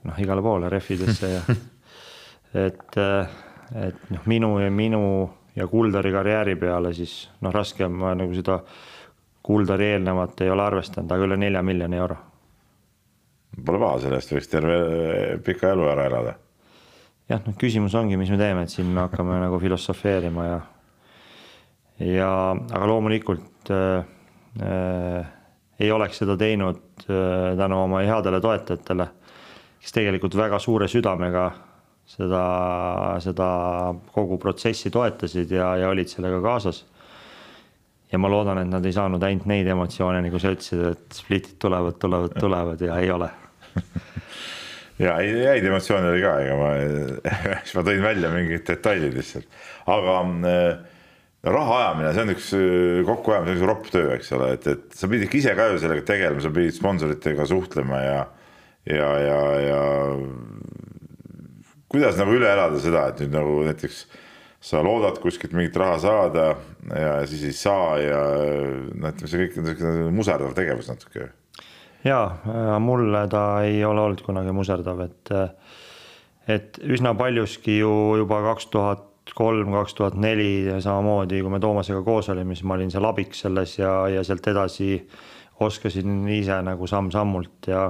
noh, 0.06 0.20
igale 0.22 0.42
poole, 0.46 0.70
rehvidesse 0.70 1.30
ja 1.32 1.42
et, 2.66 2.98
et 3.88 4.12
noh, 4.14 4.28
minu 4.30 4.52
ja 4.62 4.70
minu 4.72 5.02
ja 5.56 5.68
Kuldari 5.68 6.12
karjääri 6.14 6.56
peale 6.60 6.94
siis 6.94 7.26
noh, 7.42 7.54
raske 7.54 7.86
on 7.88 7.98
nagu 8.20 8.36
seda 8.36 8.60
Kuldari 9.46 9.92
eelnevat 9.94 10.42
ei 10.42 10.50
ole 10.50 10.64
arvestanud, 10.66 11.12
aga 11.12 11.28
üle 11.28 11.36
nelja 11.38 11.62
miljoni 11.62 12.00
euro. 12.02 12.16
Pole 13.66 13.78
paha, 13.78 14.00
selle 14.02 14.18
eest 14.18 14.32
võiks 14.34 14.50
terve 14.50 14.78
pika 15.46 15.70
elu 15.76 15.86
ära 15.92 16.08
elada. 16.10 16.34
jah, 17.30 17.42
noh 17.46 17.54
küsimus 17.58 17.94
ongi, 17.98 18.18
mis 18.18 18.30
me 18.34 18.40
teeme, 18.42 18.66
et 18.66 18.74
siin 18.74 18.90
me 18.94 19.06
hakkame 19.06 19.38
nagu 19.42 19.60
filosofeerima 19.62 20.48
ja 20.48 20.58
ja 22.06 22.30
aga 22.52 22.88
loomulikult 22.90 23.72
äh, 23.72 24.04
äh, 24.62 25.35
ei 25.80 25.92
oleks 25.92 26.22
seda 26.24 26.38
teinud 26.40 27.06
äh, 27.10 27.54
tänu 27.60 27.82
oma 27.84 28.02
headele 28.06 28.42
toetajatele, 28.44 29.08
kes 29.82 29.96
tegelikult 29.96 30.38
väga 30.38 30.60
suure 30.64 30.88
südamega 30.92 31.50
seda, 32.10 32.44
seda 33.24 33.48
kogu 34.14 34.38
protsessi 34.42 34.92
toetasid 34.94 35.52
ja, 35.56 35.74
ja 35.82 35.90
olid 35.92 36.12
sellega 36.12 36.42
kaasas. 36.44 36.84
Ja 38.12 38.20
ma 38.22 38.30
loodan, 38.30 38.62
et 38.62 38.70
nad 38.70 38.86
ei 38.86 38.94
saanud 38.96 39.24
ainult 39.26 39.48
neid 39.50 39.68
emotsioone, 39.68 40.22
nagu 40.24 40.40
sa 40.40 40.54
ütlesid, 40.54 40.84
et 40.94 41.18
splitid 41.18 41.58
tulevad, 41.60 41.98
tulevad, 42.00 42.36
tulevad 42.40 42.84
ja 42.86 43.00
ei 43.02 43.12
ole. 43.12 43.32
Ja 44.96 45.18
häid 45.20 45.66
emotsioone 45.68 46.08
oli 46.08 46.22
ka, 46.24 46.30
ega 46.40 46.54
ma, 46.56 46.68
siis 47.66 47.74
ma 47.76 47.82
tõin 47.84 47.98
välja 48.00 48.30
mingid 48.32 48.62
detailid 48.64 49.18
lihtsalt, 49.18 49.58
aga 49.92 50.14
äh, 50.48 50.78
raha 51.46 51.78
ajamine, 51.80 52.12
see 52.16 52.26
on 52.26 52.34
üks 52.34 52.50
äh, 52.58 53.00
kokkuajamine, 53.08 53.54
see 53.54 53.56
on 53.56 53.62
üks 53.62 53.70
ropp 53.70 53.90
töö, 53.94 54.10
eks 54.16 54.32
ole, 54.38 54.52
et, 54.58 54.68
et 54.72 54.98
sa 54.98 55.10
pidid 55.12 55.34
ise 55.38 55.54
ka 55.58 55.70
ju 55.72 55.82
sellega 55.82 56.06
tegelema, 56.08 56.42
sa 56.44 56.52
pidid 56.54 56.76
sponsoritega 56.78 57.48
suhtlema 57.50 58.02
ja, 58.02 58.20
ja, 58.90 59.10
ja, 59.22 59.40
ja 59.62 59.82
kuidas 61.92 62.18
nagu 62.20 62.36
üle 62.36 62.50
elada 62.50 62.82
seda, 62.82 63.08
et 63.12 63.24
nüüd 63.24 63.36
nagu 63.38 63.60
näiteks 63.68 64.06
sa 64.66 64.82
loodad 64.82 65.20
kuskilt 65.22 65.54
mingit 65.54 65.76
raha 65.78 65.98
saada 66.02 66.46
ja 66.90 67.18
siis 67.30 67.44
ei 67.46 67.56
saa 67.56 67.98
ja 68.02 68.22
noh, 68.98 69.12
ütleme 69.12 69.30
see 69.30 69.42
kõik 69.44 69.60
on 69.62 69.68
sihuke 69.70 70.14
muserdav 70.16 70.56
tegevus 70.58 70.90
natuke. 70.90 71.30
ja 72.06 72.20
mulle 72.82 73.26
ta 73.30 73.46
ei 73.68 73.84
ole 73.86 74.02
olnud 74.08 74.24
kunagi 74.26 74.56
muserdav, 74.56 75.04
et, 75.06 75.34
et 76.50 76.80
üsna 76.82 77.14
paljuski 77.18 77.78
ju 77.84 77.92
juba 78.24 78.42
kaks 78.50 78.72
tuhat 78.74 79.12
kolm, 79.34 79.72
kaks 79.74 79.96
tuhat 79.98 80.18
neli 80.22 80.68
samamoodi, 80.84 81.42
kui 81.42 81.52
me 81.52 81.60
Toomasega 81.60 82.04
koos 82.06 82.30
olime, 82.30 82.56
siis 82.56 82.68
ma 82.68 82.78
olin 82.78 82.92
seal 82.94 83.08
abiks 83.10 83.46
selles 83.46 83.78
ja, 83.80 83.94
ja 84.12 84.24
sealt 84.24 84.48
edasi 84.52 85.00
oskasin 85.66 86.28
ise 86.36 86.58
nagu 86.68 86.88
samm-sammult 86.88 87.70
ja 87.72 87.86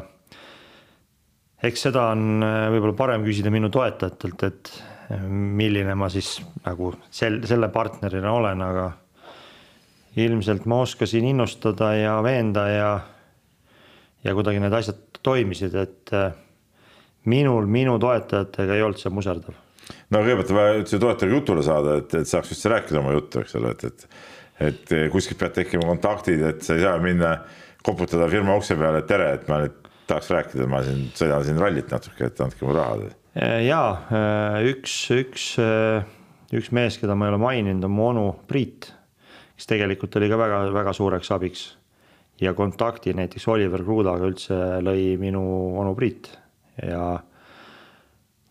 eks 1.65 1.87
seda 1.87 2.11
on 2.13 2.43
võib-olla 2.45 2.95
parem 2.97 3.25
küsida 3.25 3.51
minu 3.53 3.71
toetajatelt, 3.73 4.43
et 4.45 4.71
milline 5.29 5.95
ma 5.97 6.09
siis 6.09 6.37
nagu 6.65 6.93
sel, 7.13 7.41
selle 7.45 7.69
partnerina 7.73 8.31
olen, 8.33 8.61
aga 8.65 8.85
ilmselt 10.21 10.65
ma 10.69 10.79
oskasin 10.85 11.25
innustada 11.27 11.91
ja 11.97 12.15
veenda 12.23 12.67
ja, 12.69 12.91
ja 14.23 14.33
kuidagi 14.33 14.61
need 14.63 14.73
asjad 14.73 15.19
toimisid, 15.25 15.75
et 15.75 16.13
äh, 16.13 16.31
minul, 17.25 17.65
minu 17.65 17.97
toetajatega 17.99 18.77
ei 18.77 18.85
olnud 18.85 19.01
see 19.01 19.13
muserdav. 19.13 19.64
No 20.13 20.21
kõigepealt 20.21 20.53
on 20.53 20.59
vaja 20.59 20.77
üldse 20.79 21.01
toetajaga 21.01 21.39
jutule 21.39 21.65
saada, 21.65 21.99
et, 22.01 22.15
et 22.21 22.29
saaks 22.29 22.55
üldse 22.55 22.71
rääkida 22.73 23.01
oma 23.01 23.17
juttu, 23.17 23.43
eks 23.43 23.59
ole, 23.59 23.75
et, 23.75 23.91
et 23.91 24.09
et 24.55 24.91
kuskilt 25.11 25.35
peavad 25.41 25.57
tekkima 25.57 25.83
kontaktid, 25.83 26.39
et 26.47 26.61
sa 26.63 26.77
ei 26.77 26.85
saa 26.85 26.95
minna 27.03 27.33
koputada 27.83 28.29
firma 28.31 28.55
ukse 28.55 28.77
peale, 28.79 29.01
et 29.03 29.09
tere, 29.09 29.33
et 29.35 29.49
ma 29.51 29.59
nüüd 29.65 29.75
tahaks 30.07 30.31
rääkida, 30.31 30.67
ma 30.71 30.79
siin 30.85 31.09
sõidan 31.17 31.43
siin 31.43 31.59
rallit 31.59 31.91
natuke, 31.91 32.29
et 32.29 32.39
andke 32.39 32.63
mulle 32.63 32.79
raha 32.79 33.09
Äh, 33.35 33.65
ja 33.67 33.81
äh, 34.15 34.61
üks, 34.71 34.93
üks, 35.11 35.49
äh, 35.59 36.05
üks 36.55 36.71
mees, 36.71 36.95
keda 37.01 37.17
ma 37.19 37.27
ei 37.27 37.33
ole 37.33 37.41
maininud, 37.43 37.83
on 37.83 37.91
mu 37.91 38.05
onu 38.13 38.27
Priit, 38.47 38.87
kes 39.57 39.67
tegelikult 39.67 40.15
oli 40.15 40.29
ka 40.31 40.39
väga-väga 40.39 40.93
suureks 40.95 41.33
abiks. 41.35 41.73
ja 42.39 42.51
kontakti 42.53 43.13
näiteks 43.15 43.47
Oliver 43.47 43.79
Krudaga 43.83 44.27
üldse 44.27 44.55
lõi 44.83 45.15
minu 45.19 45.41
onu 45.79 45.93
Priit 45.95 46.27
ja 46.83 47.21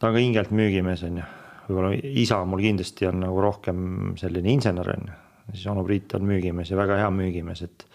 ta 0.04 0.10
on 0.10 0.18
ka 0.18 0.20
hingelt 0.20 0.50
müügimees 0.52 1.00
on 1.08 1.22
ju, 1.22 1.26
võib-olla 1.64 1.94
isa 2.20 2.42
mul 2.44 2.60
kindlasti 2.60 3.06
on 3.08 3.22
nagu 3.24 3.38
rohkem 3.40 3.78
selline 4.20 4.52
insener 4.52 4.90
on 4.92 5.06
ju, 5.08 5.14
siis 5.54 5.64
onu 5.72 5.84
Priit 5.86 6.12
on 6.18 6.26
müügimees 6.28 6.72
ja 6.72 6.76
väga 6.76 6.98
hea 7.00 7.06
müügimees, 7.14 7.62
et 7.64 7.86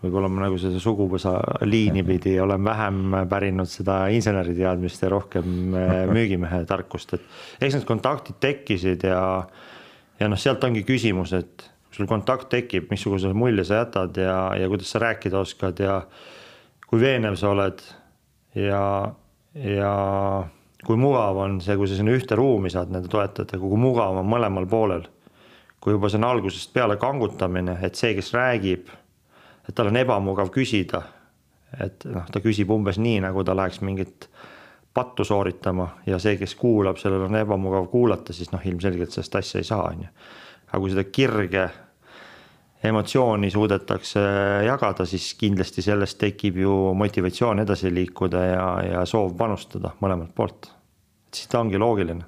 võib-olla 0.00 0.30
ma 0.32 0.46
nagu 0.46 0.56
seda 0.60 0.80
suguvõsa 0.80 1.34
liini 1.68 2.04
pidi 2.08 2.38
olen 2.40 2.64
vähem 2.64 3.18
pärinud 3.28 3.68
seda 3.68 4.06
inseneriteadmist 4.16 5.04
ja 5.04 5.12
rohkem 5.12 5.76
äh, 5.76 6.02
müügimehe 6.16 6.62
tarkust, 6.68 7.12
et 7.18 7.60
eks 7.60 7.76
need 7.76 7.86
kontaktid 7.88 8.40
tekkisid 8.40 9.04
ja, 9.10 9.20
ja 10.16 10.32
noh, 10.32 10.40
sealt 10.40 10.64
ongi 10.64 10.86
küsimus, 10.88 11.36
et 11.36 11.68
kui 11.90 12.00
sul 12.00 12.08
kontakt 12.08 12.48
tekib, 12.52 12.88
missuguse 12.92 13.36
mulje 13.36 13.68
sa 13.68 13.82
jätad 13.82 14.16
ja, 14.24 14.40
ja 14.56 14.72
kuidas 14.72 14.96
sa 14.96 15.04
rääkida 15.04 15.44
oskad 15.44 15.84
ja 15.84 16.00
kui 16.88 17.04
veenev 17.04 17.36
sa 17.36 17.52
oled 17.52 17.84
ja, 18.56 18.84
ja 19.60 19.94
kui 20.86 20.98
mugav 21.00 21.40
on 21.42 21.58
see, 21.60 21.74
kui 21.76 21.88
sa 21.90 21.98
sinna 21.98 22.14
ühte 22.14 22.38
ruumi 22.38 22.70
saad 22.70 22.92
nende 22.94 23.10
toetajatega, 23.10 23.62
kui 23.62 23.80
mugav 23.80 24.20
on 24.20 24.28
mõlemal 24.30 24.68
poolel. 24.70 25.08
kui 25.80 25.94
juba 25.94 26.08
see 26.10 26.18
on 26.18 26.24
algusest 26.26 26.72
peale 26.74 26.96
kangutamine, 26.98 27.76
et 27.86 27.94
see, 27.94 28.14
kes 28.14 28.32
räägib 28.34 28.88
et 29.68 29.74
tal 29.74 29.90
on 29.90 29.96
ebamugav 29.98 30.50
küsida. 30.54 31.02
et 31.82 32.06
noh, 32.08 32.24
ta 32.32 32.40
küsib 32.40 32.70
umbes 32.72 32.96
nii, 33.02 33.18
nagu 33.24 33.42
ta 33.44 33.52
läheks 33.56 33.82
mingit 33.84 34.28
pattu 34.94 35.24
sooritama 35.26 35.88
ja 36.06 36.18
see, 36.22 36.36
kes 36.40 36.54
kuulab, 36.56 36.96
sellel 36.96 37.26
on 37.26 37.36
ebamugav 37.36 37.88
kuulata, 37.92 38.32
siis 38.32 38.52
noh, 38.52 38.62
ilmselgelt 38.64 39.12
sellest 39.12 39.34
asja 39.42 39.60
ei 39.60 39.66
saa, 39.66 39.90
on 39.90 40.06
ju. 40.06 40.12
aga 40.70 40.80
kui 40.80 40.94
seda 40.94 41.04
kirge 41.10 41.66
emotsiooni 42.86 43.50
suudetakse 43.50 44.22
jagada, 44.64 45.04
siis 45.08 45.32
kindlasti 45.40 45.82
sellest 45.82 46.20
tekib 46.22 46.62
ju 46.62 46.78
motivatsioon 46.94 47.64
edasi 47.66 47.90
liikuda 47.92 48.44
ja, 48.46 48.66
ja 48.92 49.04
soov 49.08 49.34
panustada 49.36 49.96
mõlemalt 50.00 50.32
poolt. 50.36 50.70
Siis 51.36 51.52
ta 51.52 51.60
ongi 51.60 51.78
loogiline. 51.80 52.24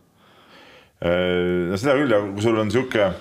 no 0.98 1.76
seda 1.78 1.94
küll 1.94 2.10
ja 2.10 2.22
kui 2.26 2.42
sul 2.42 2.58
on 2.58 2.70
sihuke 2.74 3.12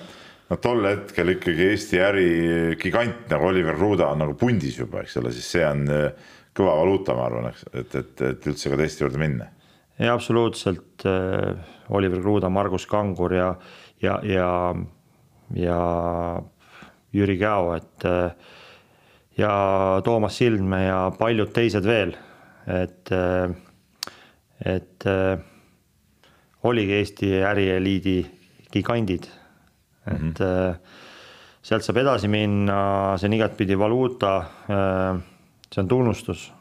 no 0.48 0.58
tol 0.62 0.86
hetkel 0.88 1.34
ikkagi 1.34 1.68
Eesti 1.72 2.00
ärigigant 2.02 3.28
nagu 3.32 3.48
Oliver 3.50 3.76
Ruda 3.76 4.10
on 4.12 4.22
nagu 4.24 4.36
pundis 4.38 4.78
juba, 4.80 5.02
eks 5.04 5.18
ole, 5.20 5.32
siis 5.36 5.48
see 5.56 5.64
on 5.66 5.84
äh, 5.92 6.28
kõva 6.56 6.74
valuuta, 6.80 7.16
ma 7.16 7.26
arvan, 7.28 7.50
eks, 7.52 7.66
et, 7.72 7.96
et, 8.00 8.22
et 8.32 8.48
üldse 8.50 8.72
ka 8.72 8.78
teiste 8.80 9.04
juurde 9.04 9.20
minna. 9.20 9.50
ja 9.98 10.14
absoluutselt 10.16 11.04
äh, 11.08 11.58
Oliver 11.94 12.22
Kruda, 12.22 12.50
Margus 12.52 12.86
Kangur 12.88 13.34
ja, 13.36 13.50
ja, 14.02 14.18
ja, 14.24 14.52
ja 15.56 15.82
Jüri 17.12 17.38
Käo, 17.40 17.74
et 17.76 18.08
äh, 18.08 18.54
ja 19.38 19.52
Toomas 20.04 20.40
Sildmäe 20.40 20.88
ja 20.88 21.02
paljud 21.18 21.52
teised 21.54 21.84
veel, 21.86 22.16
et, 22.68 23.12
et 24.66 25.06
oligi 26.62 26.92
Eesti 26.98 27.32
ärieliidi 27.44 28.16
gigandid 28.72 29.28
et 30.08 30.20
mm 30.20 30.32
-hmm. 30.32 30.76
sealt 31.62 31.84
saab 31.84 31.96
edasi 31.96 32.28
minna, 32.28 33.16
see 33.18 33.28
on 33.28 33.32
igatpidi 33.32 33.78
valuuta. 33.78 34.36
Äh, 34.70 35.20
see 35.74 35.82
on 35.82 35.88
tunnustus. 35.88 36.52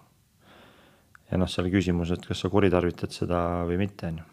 ja 1.32 1.38
noh, 1.38 1.48
seal 1.48 1.68
küsimus, 1.68 2.12
et 2.12 2.26
kas 2.26 2.40
sa 2.40 2.50
kuritarvitad 2.50 3.12
seda 3.12 3.64
või 3.68 3.78
mitte, 3.78 4.08
on 4.08 4.18
ju 4.18 4.24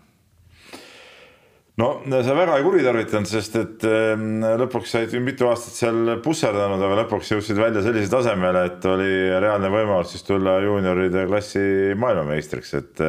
no 1.77 2.23
sa 2.23 2.37
väga 2.39 2.57
ei 2.57 2.63
kuritarvitanud, 2.63 3.27
sest 3.27 3.57
et 3.57 3.85
ähm, 3.85 4.45
lõpuks 4.63 4.93
said 4.95 5.17
mitu 5.19 5.49
aastat 5.51 5.75
seal 5.75 6.21
pusserdanud, 6.23 6.83
aga 6.87 7.01
lõpuks 7.03 7.33
jõudsid 7.33 7.59
välja 7.59 7.83
sellise 7.83 8.11
tasemele, 8.11 8.65
et 8.65 8.87
oli 8.87 9.11
reaalne 9.41 9.73
võimalus 9.75 10.15
siis 10.15 10.23
tulla 10.23 10.61
juunioride 10.63 11.27
klassi 11.27 11.65
maailmameistriks, 11.99 12.75
et, 12.75 13.03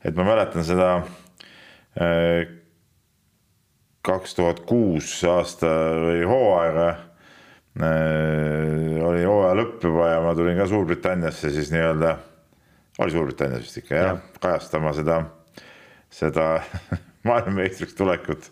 et 0.00 0.16
ma 0.16 0.24
mäletan 0.24 0.64
seda 0.64 0.94
äh, 0.96 1.23
kaks 4.04 4.34
tuhat 4.34 4.60
kuus 4.68 5.24
aasta 5.30 5.70
või 6.02 6.24
hooaega 6.28 6.88
äh,. 6.90 6.98
oli 9.04 9.24
hooaja 9.24 9.54
lõpp 9.60 9.78
juba 9.86 10.04
ja 10.10 10.18
ma 10.24 10.34
tulin 10.34 10.58
ka 10.58 10.66
Suurbritanniasse 10.70 11.50
siis 11.54 11.70
nii-öelda, 11.74 12.10
oli 12.98 13.10
Suurbritannias 13.14 13.64
vist 13.64 13.78
ikka 13.80 13.94
jah 13.94 14.10
ja., 14.10 14.14
kajastama 14.42 14.90
seda, 14.96 15.16
seda 16.10 16.44
maailmameistriks 17.28 17.94
tulekut. 17.94 18.42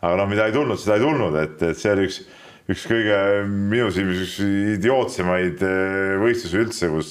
aga 0.00 0.14
noh, 0.22 0.28
mida 0.30 0.42
ei 0.46 0.54
tulnud, 0.54 0.78
seda 0.80 0.94
ei 1.00 1.06
tulnud, 1.08 1.34
et, 1.42 1.56
et 1.62 1.76
see 1.80 1.92
oli 1.92 2.02
üks 2.10 2.18
üks 2.66 2.86
kõige 2.90 3.18
minu 3.46 3.92
silmis 3.94 4.24
üks 4.24 4.36
idiootsemaid 4.76 5.62
äh, 5.62 6.16
võistlusi 6.22 6.62
üldse, 6.64 6.90
kus 6.90 7.10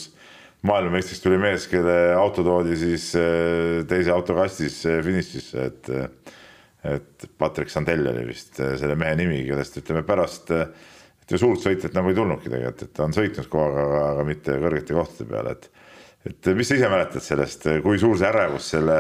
maailmameistriks 0.66 1.22
tuli 1.24 1.38
mees, 1.42 1.68
kelle 1.72 2.16
auto 2.18 2.44
toodi 2.46 2.78
siis 2.80 3.12
äh, 3.20 3.84
teise 3.90 4.14
auto 4.16 4.38
kastis 4.38 4.82
finišisse, 4.86 5.70
et 5.70 5.94
et 6.86 7.24
Patrick 7.42 7.72
Sandell 7.74 8.06
oli 8.12 8.28
vist 8.28 8.60
selle 8.62 8.94
mehe 8.94 9.16
nimi, 9.18 9.40
kellest 9.48 9.80
ütleme 9.80 10.04
pärast 10.06 10.52
ju 11.32 11.40
suurt 11.42 11.64
sõitjat 11.64 11.96
nagu 11.98 12.12
ei 12.12 12.18
tulnudki 12.18 12.52
tegelikult, 12.52 12.84
et 12.86 12.94
ta 12.94 13.08
on 13.08 13.16
sõitnud 13.16 13.48
kogu 13.50 13.64
aeg, 13.66 13.80
aga, 13.82 14.02
aga 14.12 14.26
mitte 14.28 14.58
kõrgete 14.62 14.98
kohtade 14.98 15.30
peale, 15.32 15.56
et 15.56 15.72
et 16.26 16.48
mis 16.58 16.66
sa 16.66 16.78
ise 16.78 16.90
mäletad 16.90 17.22
sellest, 17.22 17.68
kui 17.86 18.00
suur 18.02 18.18
see 18.18 18.30
ärevus 18.30 18.70
selle, 18.74 18.96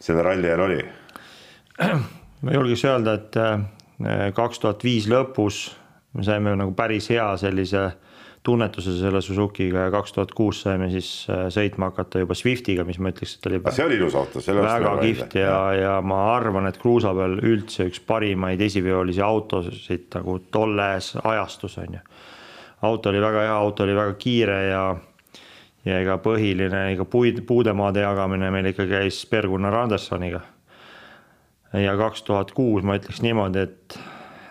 selle 0.00 0.22
ralli 0.24 0.48
ajal 0.48 0.64
oli? 0.64 0.78
ma 2.44 2.54
julgeks 2.54 2.84
öelda, 2.88 3.16
et 3.20 3.40
äh, 3.40 4.28
kaks 4.36 4.62
tuhat 4.62 4.84
viis 4.84 5.08
lõpus 5.10 5.66
me 6.14 6.24
saime 6.24 6.54
nagu 6.56 6.72
päris 6.76 7.08
hea 7.12 7.26
sellise 7.40 7.88
tunnetuse 8.44 8.92
selle 8.98 9.22
Suzuki'ga 9.24 9.86
ja 9.86 9.90
kaks 9.94 10.12
tuhat 10.12 10.32
kuus 10.36 10.60
saime 10.66 10.90
siis 10.92 11.08
äh, 11.32 11.46
sõitma 11.52 11.88
hakata 11.90 12.20
juba 12.20 12.36
Swiftiga, 12.36 12.84
mis 12.84 12.98
ma 13.00 13.12
ütleks, 13.14 13.38
et 13.38 13.48
oli. 13.48 13.60
see 13.72 13.86
oli 13.86 13.96
ilus 13.96 14.16
auto, 14.20 14.42
selle 14.44 14.64
väga 14.66 14.92
kihvt 15.00 15.38
ja, 15.40 15.56
ja 15.78 15.94
ma 16.04 16.20
arvan, 16.34 16.68
et 16.68 16.78
kruusa 16.80 17.14
peal 17.16 17.38
üldse 17.40 17.88
üks 17.88 18.02
parimaid 18.04 18.60
esiveolisi 18.66 19.24
autosid 19.24 20.10
nagu 20.18 20.36
tolles 20.52 21.14
ajastus 21.22 21.78
on 21.80 21.96
ju. 21.96 22.04
auto 22.84 23.12
oli 23.14 23.24
väga 23.24 23.48
hea, 23.48 23.56
auto 23.56 23.88
oli 23.88 23.96
väga 23.96 24.16
kiire 24.20 24.60
ja 24.68 24.84
ja 25.84 26.00
ega 26.00 26.16
põhiline, 26.20 26.86
ega 26.94 27.04
puid, 27.08 27.42
puudemaade 27.48 28.04
jagamine 28.04 28.50
meil 28.52 28.72
ikka 28.72 28.86
käis 28.88 29.24
Per-Gunnar 29.28 29.82
Andersoniga. 29.84 30.40
ja 31.72 31.96
kaks 31.96 32.22
tuhat 32.28 32.52
kuus 32.52 32.84
ma 32.84 33.00
ütleks 33.00 33.24
niimoodi, 33.24 33.64
et 33.64 33.98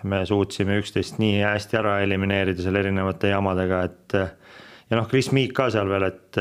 me 0.10 0.24
suutsime 0.28 0.78
üksteist 0.82 1.20
nii 1.22 1.42
hästi 1.44 1.80
ära 1.80 1.98
elimineerida 2.04 2.64
seal 2.64 2.78
erinevate 2.82 3.32
jamadega, 3.32 3.84
et 3.88 4.18
ja 4.18 5.00
noh, 5.00 5.08
Chris 5.10 5.32
Meek 5.36 5.54
ka 5.56 5.70
seal 5.74 5.90
veel, 5.92 6.08
et 6.12 6.40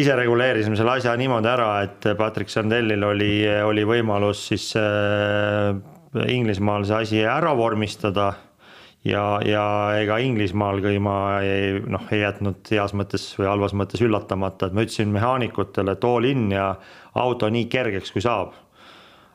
ise 0.00 0.14
reguleerisime 0.16 0.76
selle 0.78 0.96
asja 0.96 1.12
niimoodi 1.20 1.50
ära, 1.52 1.72
et 1.84 2.06
Patrick 2.18 2.52
Sandellil 2.52 3.04
oli, 3.04 3.34
oli 3.66 3.84
võimalus 3.88 4.46
siis 4.48 4.70
äh, 4.80 5.74
Inglismaal 6.32 6.86
see 6.88 6.96
asi 6.96 7.20
ära 7.24 7.52
vormistada 7.56 8.30
ja, 9.04 9.24
ja 9.44 9.64
ega 10.00 10.18
Inglismaal 10.24 10.80
ka 10.84 10.92
ma 11.02 11.16
ei 11.44 11.78
noh, 11.80 12.04
ei 12.12 12.22
jätnud 12.22 12.72
heas 12.72 12.96
mõttes 12.96 13.26
või 13.38 13.50
halvas 13.50 13.76
mõttes 13.76 14.04
üllatamata, 14.04 14.68
et 14.68 14.76
ma 14.76 14.86
ütlesin 14.86 15.12
mehaanikutele, 15.12 15.96
all 16.08 16.28
in 16.28 16.50
ja 16.54 16.74
auto 17.18 17.50
nii 17.52 17.68
kergeks 17.72 18.12
kui 18.14 18.24
saab. 18.24 18.56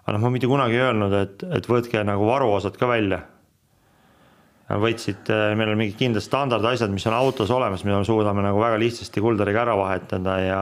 Aga 0.08 0.16
noh, 0.16 0.24
ma 0.24 0.32
mitte 0.32 0.48
kunagi 0.48 0.78
ei 0.78 0.86
öelnud, 0.86 1.16
et, 1.20 1.42
et 1.58 1.66
võtke 1.68 2.00
nagu 2.08 2.28
varuosad 2.30 2.78
ka 2.80 2.88
välja. 2.88 3.26
võtsid, 4.68 5.30
meil 5.56 5.72
on 5.72 5.80
mingid 5.80 5.98
kindlad 6.00 6.24
standardasjad, 6.24 6.92
mis 6.92 7.06
on 7.08 7.16
autos 7.16 7.52
olemas, 7.52 7.84
mida 7.88 8.00
me 8.00 8.08
suudame 8.08 8.44
nagu 8.44 8.60
väga 8.60 8.80
lihtsasti 8.80 9.24
kuldariga 9.24 9.62
ära 9.64 9.76
vahetada 9.80 10.40
ja 10.44 10.62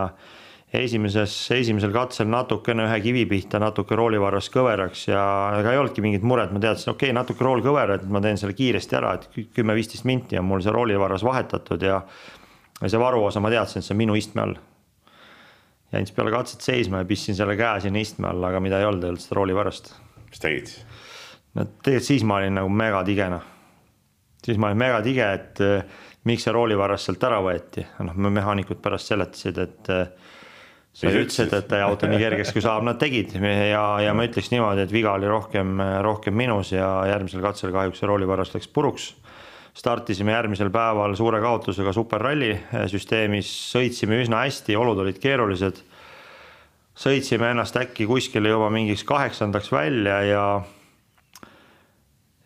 esimeses, 0.75 1.33
esimesel 1.55 1.93
katsel 1.93 2.27
natukene 2.29 2.85
ühe 2.89 2.99
kivi 3.05 3.23
pihta 3.29 3.61
natuke 3.61 3.95
roolivarvas 3.95 4.49
kõveraks 4.53 5.07
ja 5.07 5.23
ega 5.61 5.73
ei 5.73 5.79
olnudki 5.79 6.03
mingit 6.03 6.25
muret, 6.25 6.51
ma 6.51 6.61
teadsin, 6.61 6.91
okei 6.91 7.11
okay,, 7.11 7.17
natuke 7.17 7.45
rool 7.45 7.63
kõver, 7.65 7.95
et 7.95 8.05
ma 8.09 8.21
teen 8.21 8.41
selle 8.41 8.57
kiiresti 8.57 8.97
ära, 8.99 9.13
et 9.15 9.29
kümme-viisteist 9.55 10.09
minti 10.09 10.41
on 10.41 10.49
mul 10.49 10.65
see 10.65 10.73
roolivarvas 10.75 11.25
vahetatud 11.25 11.85
ja 11.85 12.01
ja 12.81 12.89
see 12.91 12.99
varuosa, 12.99 13.39
ma 13.39 13.53
teadsin, 13.53 13.79
et 13.79 13.87
see 13.87 13.95
on 13.95 14.01
minu 14.01 14.17
istme 14.19 14.43
all. 14.43 14.57
Jäin 15.93 16.07
siis 16.07 16.15
peale 16.15 16.33
katset 16.33 16.65
seisma 16.65 17.03
ja 17.03 17.09
pistsin 17.09 17.37
selle 17.37 17.55
käe 17.59 17.83
sinna 17.85 18.01
istme 18.01 18.29
alla, 18.31 18.49
aga 18.49 18.61
mida 18.63 18.79
ei 18.81 18.87
olnud, 18.89 19.03
ei 19.03 19.13
olnud 19.13 19.23
seda 19.23 19.39
roolivarvast. 19.39 19.93
mis 20.29 20.41
tegid? 20.43 20.73
no 21.55 21.67
tegelikult 21.83 22.09
siis 22.09 22.25
ma 22.27 22.39
olin 22.41 22.59
nagu 22.59 22.69
megatige 22.69 23.29
noh. 23.31 23.45
siis 24.45 24.57
ma 24.61 24.71
olin 24.71 24.81
megatige, 24.81 25.31
et 25.39 25.63
miks 26.25 26.45
see 26.45 26.53
roolivarras 26.53 27.05
sealt 27.05 27.23
ära 27.27 27.41
võeti, 27.45 27.85
noh, 28.05 28.17
mehaanikud 28.17 28.81
pärast 28.83 29.11
seletasid, 29.13 29.61
et 29.61 29.91
sa 30.95 31.11
ütlesid, 31.11 31.53
et 31.53 31.73
auto 31.83 32.07
nii 32.09 32.21
kergeks 32.21 32.53
kui 32.55 32.63
saab, 32.63 32.85
nad 32.87 32.99
tegid 32.99 33.35
ja, 33.35 33.83
ja 34.01 34.13
ma 34.15 34.25
ütleks 34.27 34.49
niimoodi, 34.53 34.85
et 34.85 34.93
viga 34.95 35.15
oli 35.17 35.29
rohkem, 35.29 35.75
rohkem 36.05 36.37
minus 36.39 36.71
ja 36.73 36.87
järgmisel 37.11 37.43
katsel 37.43 37.73
kahjuks 37.75 38.01
see 38.01 38.09
roolivarras 38.09 38.53
läks 38.55 38.71
puruks. 38.71 39.11
Startisime 39.75 40.31
järgmisel 40.31 40.69
päeval 40.71 41.15
suure 41.19 41.41
kaotusega 41.43 41.91
superralli 41.95 42.53
süsteemis, 42.91 43.49
sõitsime 43.73 44.21
üsna 44.23 44.45
hästi, 44.45 44.77
olud 44.79 45.03
olid 45.03 45.19
keerulised. 45.21 45.81
sõitsime 46.95 47.49
ennast 47.51 47.75
äkki 47.75 48.05
kuskile 48.07 48.49
juba 48.49 48.69
mingiks 48.71 49.03
kaheksandaks 49.03 49.71
välja 49.71 50.21
ja 50.23 50.43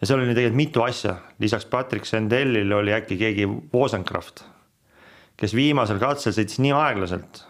ja 0.01 0.07
seal 0.07 0.23
oli 0.23 0.33
tegelikult 0.33 0.55
mitu 0.55 0.81
asja, 0.81 1.17
lisaks 1.39 1.65
Patrick 1.65 2.05
Sandellil 2.05 2.71
oli 2.73 2.93
äkki 2.93 3.17
keegi 3.17 3.45
Wozenkraft, 3.73 4.43
kes 5.37 5.53
viimasel 5.53 5.99
katsel 5.99 6.33
sõitis 6.33 6.59
nii 6.63 6.73
aeglaselt 6.73 7.43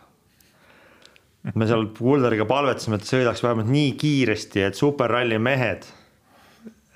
me 1.55 1.67
seal 1.69 1.87
Kulderiga 1.95 2.45
palvetasime, 2.45 2.99
et 2.99 3.07
sõidaks 3.07 3.43
vähemalt 3.43 3.69
nii 3.71 3.93
kiiresti, 4.01 4.65
et 4.67 4.75
superralli 4.75 5.39
mehed 5.39 5.87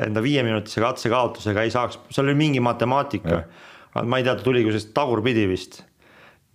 enda 0.02 0.24
viieminutise 0.24 0.82
katsekaotusega 0.82 1.66
ei 1.66 1.72
saaks, 1.74 2.00
seal 2.10 2.28
oli 2.28 2.38
mingi 2.38 2.62
matemaatika. 2.64 3.44
ma 4.04 4.18
ei 4.18 4.24
tea, 4.26 4.36
ta 4.36 4.44
tuli 4.44 4.64
kusjuures 4.66 4.89
tagurpidi 4.94 5.48
vist. 5.50 5.84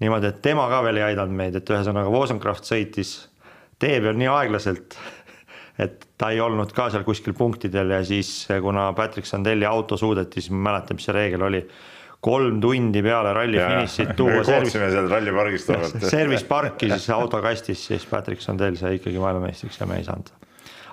niimoodi, 0.01 0.27
et 0.31 0.43
tema 0.43 0.69
ka 0.71 0.83
veel 0.87 1.01
ei 1.01 1.11
aidanud 1.11 1.35
meid, 1.35 1.57
et 1.59 1.71
ühesõnaga 1.71 2.11
Wozenkraft 2.11 2.67
sõitis 2.67 3.29
tee 3.79 4.01
peal 4.03 4.19
nii 4.19 4.31
aeglaselt, 4.31 4.99
et 5.85 6.09
ta 6.19 6.33
ei 6.35 6.41
olnud 6.43 6.73
ka 6.75 6.89
seal 6.91 7.07
kuskil 7.07 7.35
punktidel 7.39 7.95
ja 7.95 8.03
siis, 8.07 8.49
kuna 8.63 8.93
Patrick 8.99 9.27
Sandelli 9.27 9.67
auto 9.67 9.97
suudeti, 9.97 10.43
siis 10.43 10.55
ma 10.55 10.71
mäletan, 10.71 10.99
mis 10.99 11.07
see 11.09 11.15
reegel 11.15 11.47
oli 11.47 11.63
kolm 12.21 12.59
tundi 12.61 13.03
peale 13.03 13.33
ralli 13.33 13.61
finišit 13.63 14.17
tuua. 14.19 14.43
kohtusime 14.43 14.91
seal 14.91 15.07
rallipargis 15.11 15.67
tookord. 15.69 16.09
Service 16.11 16.47
parki 16.51 16.91
siis 16.91 17.11
autokastis, 17.15 17.87
siis 17.93 18.07
Patrick 18.11 18.43
Sandel 18.43 18.79
sai 18.81 18.99
ikkagi 18.99 19.23
maailmameistriks 19.23 19.81
ja 19.81 19.87
me 19.87 20.01
ei 20.01 20.07
saanud. 20.07 20.38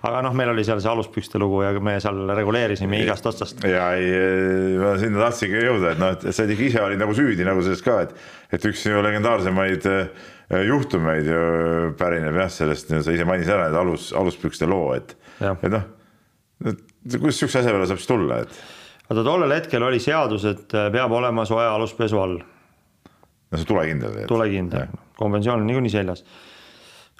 Aga 0.05 0.21
noh, 0.25 0.35
meil 0.37 0.51
oli 0.51 0.63
seal 0.67 0.81
see 0.83 0.91
aluspükste 0.91 1.39
lugu 1.41 1.63
ja 1.65 1.73
me 1.83 1.97
seal 2.03 2.21
reguleerisime 2.37 3.01
igast 3.03 3.25
otsast. 3.29 3.63
ja 3.69 3.87
ei, 3.97 4.77
ma 4.81 4.93
sinna 5.01 5.25
tahtsingi 5.25 5.65
jõuda, 5.65 5.95
et 5.95 6.01
noh, 6.01 6.13
et 6.15 6.35
sa 6.35 6.45
ise 6.45 6.83
olid 6.83 7.01
nagu 7.01 7.15
süüdi 7.17 7.47
nagu 7.47 7.63
selles 7.65 7.83
ka, 7.85 7.99
et, 8.05 8.15
et 8.55 8.69
üks 8.69 8.85
ju 8.87 9.03
legendaarsemaid 9.05 9.89
äh, 9.91 10.31
juhtumeid 10.69 11.29
ju 11.29 11.43
pärineb 11.99 12.37
jah, 12.43 12.51
sellest, 12.53 12.93
sa 12.93 13.15
ise 13.15 13.27
mainisid 13.27 13.55
ära, 13.55 13.69
need 13.69 13.81
alus, 13.81 14.11
aluspükste 14.15 14.69
loo, 14.69 14.93
et, 14.97 15.15
et 15.41 15.69
noh, 15.73 15.87
kuidas 16.63 17.39
sihukese 17.39 17.63
asja 17.63 17.73
peale 17.73 17.89
saab 17.89 18.01
siis 18.01 18.11
tulla, 18.11 18.41
et 18.45 18.59
vaata 19.09 19.23
tollel 19.25 19.53
hetkel 19.55 19.85
oli 19.85 20.01
seadus, 20.01 20.45
et 20.49 20.75
äh, 20.77 20.89
peab 20.93 21.13
olema 21.13 21.45
soe 21.49 21.65
aluspesu 21.65 22.21
all. 22.21 22.39
no 23.51 23.61
see 23.61 23.69
tulekindel. 23.69 24.25
tulekindel, 24.29 24.93
konventsioon 25.19 25.63
on 25.63 25.69
niikuinii 25.69 25.93
seljas. 25.93 26.25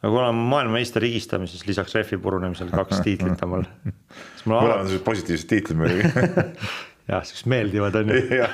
Aga 0.06 0.14
kuna 0.14 0.32
ma 0.32 0.50
maailmameister 0.54 1.06
higistamises 1.08 1.66
lisaks 1.66 1.96
rehvi 1.98 2.20
purunemisel 2.22 2.70
kaks 2.74 3.02
tiitlit 3.06 3.42
on 3.46 3.54
mul. 3.56 3.64
mõlemad 4.52 4.84
on 4.84 4.90
sellised 4.90 5.06
positiivsed 5.08 5.50
tiitlid 5.50 5.80
muidugi 5.80 6.12
jah, 7.12 7.26
siuksed 7.26 7.50
meeldivad 7.50 7.98
on 8.02 8.14
ju 8.14 8.50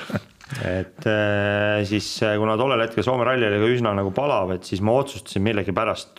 et 0.78 1.06
äh, 1.06 1.82
siis 1.88 2.10
äh, 2.26 2.34
kuna 2.40 2.56
tollel 2.60 2.82
hetkel 2.82 3.06
Soome 3.06 3.26
ralli 3.28 3.46
oli 3.46 3.60
ka 3.62 3.74
üsna 3.76 3.94
nagu 3.96 4.10
palav, 4.16 4.56
et 4.56 4.66
siis 4.66 4.82
ma 4.82 4.96
otsustasin 4.98 5.44
millegipärast, 5.46 6.18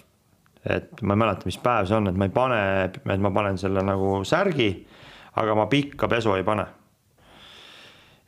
et 0.69 1.03
ma 1.03 1.17
ei 1.17 1.25
mäleta, 1.25 1.49
mis 1.49 1.59
päev 1.61 1.89
see 1.89 1.99
on, 1.99 2.11
et 2.11 2.17
ma 2.19 2.30
ei 2.30 2.34
pane, 2.34 2.61
et 2.88 3.25
ma 3.25 3.34
panen 3.36 3.59
selle 3.59 3.84
nagu 3.84 4.21
särgi 4.27 4.71
aga 5.39 5.55
ma 5.55 5.65
pikka 5.71 6.07
pesu 6.11 6.34
ei 6.36 6.43
pane. 6.43 6.65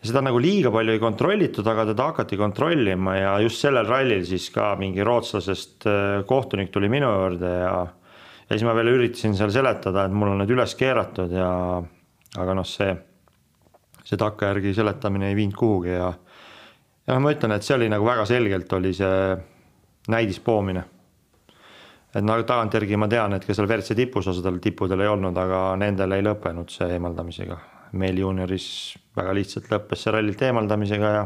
Seda 0.02 0.24
nagu 0.26 0.40
liiga 0.42 0.72
palju 0.74 0.96
ei 0.96 1.02
kontrollitud, 1.02 1.68
aga 1.68 1.86
teda 1.92 2.08
hakati 2.10 2.38
kontrollima 2.40 3.16
ja 3.20 3.34
just 3.44 3.62
sellel 3.62 3.86
rallil 3.86 4.24
siis 4.26 4.48
ka 4.54 4.74
mingi 4.80 5.06
rootslasest 5.06 5.88
äh, 5.90 6.24
kohtunik 6.28 6.72
tuli 6.74 6.90
minu 6.90 7.10
juurde 7.10 7.52
ja 7.52 7.76
ja 8.52 8.58
siis 8.58 8.66
ma 8.68 8.74
veel 8.76 8.92
üritasin 8.92 9.38
seal 9.38 9.54
seletada, 9.54 10.06
et 10.06 10.16
mul 10.16 10.34
on 10.34 10.42
need 10.42 10.52
üles 10.52 10.74
keeratud 10.76 11.32
ja 11.32 11.52
aga 12.42 12.56
noh, 12.58 12.68
see, 12.68 12.96
see 14.04 14.20
takkajärgi 14.20 14.74
seletamine 14.76 15.30
ei 15.30 15.38
viinud 15.38 15.56
kuhugi 15.60 15.94
ja 15.94 16.10
ja 16.12 17.14
noh, 17.14 17.22
ma 17.24 17.36
ütlen, 17.36 17.54
et 17.56 17.68
see 17.68 17.78
oli 17.78 17.92
nagu 17.92 18.08
väga 18.08 18.26
selgelt 18.30 18.74
oli 18.80 18.96
see 18.98 19.38
näidispoomine 20.12 20.84
et 22.16 22.26
no 22.26 22.36
tagantjärgi 22.44 22.98
ma 23.00 23.08
tean, 23.12 23.36
et 23.38 23.46
ka 23.48 23.56
seal 23.56 23.70
WRC 23.70 23.96
tipus 23.96 24.28
osadel 24.28 24.60
tippudel 24.64 25.06
ei 25.06 25.12
olnud, 25.12 25.38
aga 25.38 25.62
nendel 25.80 26.18
ei 26.18 26.26
lõppenud 26.26 26.72
see 26.74 26.90
eemaldamisega. 26.98 27.58
Meil 27.98 28.20
juunioris 28.22 28.68
väga 29.18 29.36
lihtsalt 29.36 29.70
lõppes 29.72 30.06
see 30.06 30.14
rallilt 30.16 30.42
eemaldamisega 30.48 31.12
ja. 31.16 31.24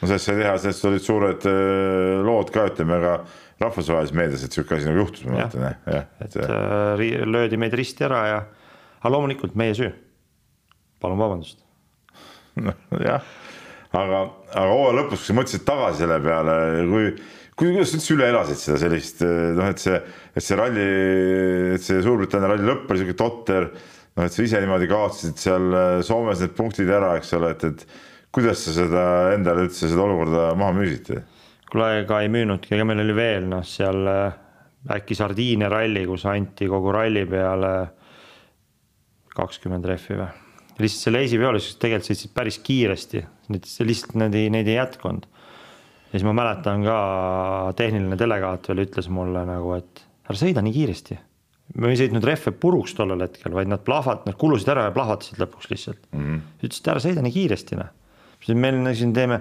no 0.00 0.08
sellest 0.08 0.28
sai 0.30 0.38
teha, 0.40 0.54
sellest 0.62 0.88
olid 0.90 1.04
suured 1.04 1.46
äh, 1.50 2.22
lood 2.26 2.52
ka, 2.54 2.68
ütleme 2.70 2.98
ka 3.02 3.16
rahvusvahelises 3.62 4.16
meedias, 4.16 4.44
et 4.44 4.56
sihuke 4.56 4.76
asi 4.76 4.88
nagu 4.88 5.02
juhtus, 5.02 5.24
ma 5.26 5.38
mäletan 5.38 5.66
jah, 5.66 5.78
jah. 5.94 6.10
et 6.26 6.36
äh, 6.44 7.06
löödi 7.26 7.60
meid 7.60 7.76
risti 7.78 8.06
ära 8.06 8.20
ja, 8.28 8.42
aga 9.00 9.14
loomulikult 9.14 9.56
meie 9.58 9.74
süü. 9.76 9.92
palun 11.00 11.20
vabandust. 11.20 11.64
jah, 13.08 13.24
aga, 13.92 14.20
aga 14.52 14.68
hooaja 14.70 15.00
lõpus, 15.00 15.24
kui 15.24 15.32
sa 15.32 15.40
mõtlesid 15.40 15.66
tagasi 15.68 16.04
selle 16.04 16.20
peale, 16.24 16.54
kui 16.92 17.10
kuidas 17.56 17.90
sa 17.90 17.98
üldse 17.98 18.14
üle 18.14 18.30
elasid 18.30 18.60
seda 18.60 18.78
sellist 18.80 19.22
noh, 19.24 19.68
et 19.70 19.80
see, 19.80 19.98
et 20.36 20.44
see 20.44 20.58
ralli, 20.58 20.86
et 21.76 21.84
see 21.84 22.02
Suurbritannia 22.04 22.52
ralli 22.52 22.68
lõpp 22.68 22.90
oli 22.92 23.02
sihuke 23.02 23.16
totter. 23.18 23.70
Noh, 24.16 24.24
et 24.24 24.32
sa 24.32 24.44
ise 24.44 24.60
niimoodi 24.62 24.88
kaotasid 24.90 25.40
seal 25.40 25.70
äh, 25.76 26.00
Soomes 26.06 26.42
need 26.42 26.56
punktid 26.56 26.90
ära, 26.90 27.14
eks 27.20 27.34
ole, 27.38 27.52
et, 27.56 27.64
et 27.64 27.86
kuidas 28.34 28.64
sa 28.66 28.74
seda 28.76 29.04
endale 29.34 29.66
üldse 29.66 29.88
seda 29.90 30.04
olukorda 30.04 30.50
maha 30.58 30.76
müüsid? 30.76 31.12
kuule, 31.70 31.92
ega 32.02 32.22
ei 32.22 32.32
müünudki, 32.32 32.74
ega 32.76 32.86
meil 32.88 33.02
oli 33.02 33.14
veel 33.16 33.46
noh, 33.50 33.64
seal 33.66 34.08
äh, 34.10 34.42
äkki 34.96 35.16
Sardiinia 35.18 35.70
ralli, 35.72 36.04
kus 36.08 36.26
anti 36.30 36.68
kogu 36.70 36.92
ralli 36.94 37.24
peale 37.28 37.72
kakskümmend 39.36 39.84
rehvi 39.88 40.18
või. 40.20 40.28
lihtsalt 40.78 41.08
selle 41.08 41.22
esiveolis 41.26 41.70
tegelikult 41.80 42.10
sõitsid 42.10 42.34
päris 42.36 42.58
kiiresti, 42.64 43.22
lihtsalt 43.52 44.16
neid 44.20 44.36
ei, 44.38 44.50
neid 44.52 44.68
ei 44.68 44.78
jätkunud. 44.78 45.26
ja 46.06 46.12
siis 46.14 46.26
ma 46.26 46.36
mäletan 46.36 46.84
ka 46.86 46.98
tehniline 47.76 48.18
delegaat 48.18 48.68
veel 48.70 48.84
ütles 48.86 49.10
mulle 49.12 49.44
nagu, 49.48 49.74
et 49.76 50.04
ära 50.26 50.38
sõida 50.38 50.64
nii 50.64 50.74
kiiresti. 50.74 51.18
Me 51.74 51.90
ei 51.90 51.98
sõitnud 51.98 52.24
rehve 52.24 52.52
puruks 52.54 52.94
tollel 52.94 53.24
hetkel, 53.26 53.54
vaid 53.56 53.70
nad 53.70 53.82
plahvat-, 53.86 54.26
nad 54.28 54.36
kulusid 54.38 54.70
ära 54.72 54.86
ja 54.88 54.94
plahvatasid 54.94 55.40
lõpuks 55.42 55.70
lihtsalt 55.72 56.02
mm. 56.12 56.20
-hmm. 56.20 56.44
ütles, 56.62 56.82
et 56.82 56.92
ära 56.92 57.02
sõida 57.02 57.24
nii 57.24 57.34
kiiresti 57.34 57.80
noh. 57.80 57.90
meil 58.54 58.94
siin 58.94 59.12
teeme, 59.16 59.40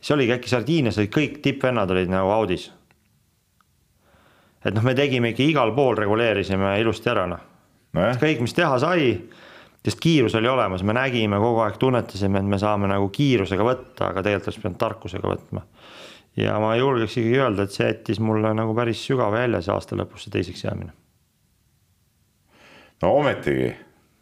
see 0.00 0.14
oligi 0.16 0.36
äkki 0.38 0.52
Sardiinias 0.52 0.98
olid 0.98 1.12
kõik 1.12 1.42
tippvennad 1.44 1.90
olid 1.90 2.12
nagu 2.12 2.32
Audis 2.32 2.70
et 4.64 4.74
noh, 4.74 4.82
me 4.82 4.96
tegime 4.96 5.34
ikka 5.34 5.44
igal 5.44 5.74
pool 5.76 5.94
reguleerisime 5.98 6.78
ilusti 6.80 7.12
ära 7.12 7.26
noh 7.30 7.44
no. 7.96 8.06
kõik, 8.20 8.42
mis 8.44 8.54
teha 8.56 8.78
sai, 8.82 9.08
sest 9.86 10.02
kiirus 10.02 10.36
oli 10.38 10.50
olemas, 10.50 10.84
me 10.86 10.96
nägime 10.96 11.40
kogu 11.42 11.62
aeg, 11.64 11.78
tunnetasime, 11.82 12.42
et 12.42 12.50
me 12.54 12.60
saame 12.62 12.90
nagu 12.90 13.08
kiirusega 13.14 13.66
võtta, 13.66 14.10
aga 14.10 14.24
tegelikult 14.26 14.50
oleks 14.50 14.62
pidanud 14.62 14.80
tarkusega 14.82 15.32
võtma. 15.32 15.64
ja 16.36 16.58
ma 16.62 16.74
julgeks 16.76 17.16
ikkagi 17.16 17.40
öelda, 17.40 17.66
et 17.66 17.76
see 17.76 17.88
jättis 17.88 18.20
mulle 18.20 18.52
nagu 18.56 18.74
päris 18.76 19.02
sügava 19.06 19.44
jälje, 19.44 19.62
see 19.66 19.74
aasta 19.76 19.98
lõpus 19.98 20.26
see 20.26 20.34
teiseks 20.38 20.66
jäämine. 20.66 20.92
No 23.02 23.12
ometigi, 23.20 23.70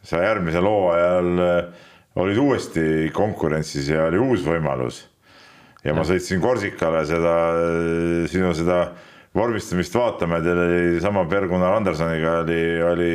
sa 0.04 0.22
järgmisel 0.24 0.66
hooajal 0.68 1.42
äh, 1.44 1.88
olid 2.20 2.38
uuesti 2.38 3.10
konkurentsis 3.14 3.88
ja 3.90 4.06
oli 4.08 4.20
uus 4.22 4.44
võimalus. 4.46 5.04
ja 5.84 5.94
ma 5.94 6.04
sõitsin 6.08 6.42
Korsikale 6.42 7.04
seda, 7.08 7.34
äh, 7.54 8.28
sinu 8.30 8.52
seda 8.56 8.86
vormistamist 9.34 9.94
vaatama 9.94 10.38
ja 10.38 10.46
teil 10.46 10.62
oli 10.64 11.00
sama 11.02 11.24
Per-Gunnar 11.30 11.78
Andersoniga 11.80 12.38
oli, 12.44 12.60
oli, 12.82 13.10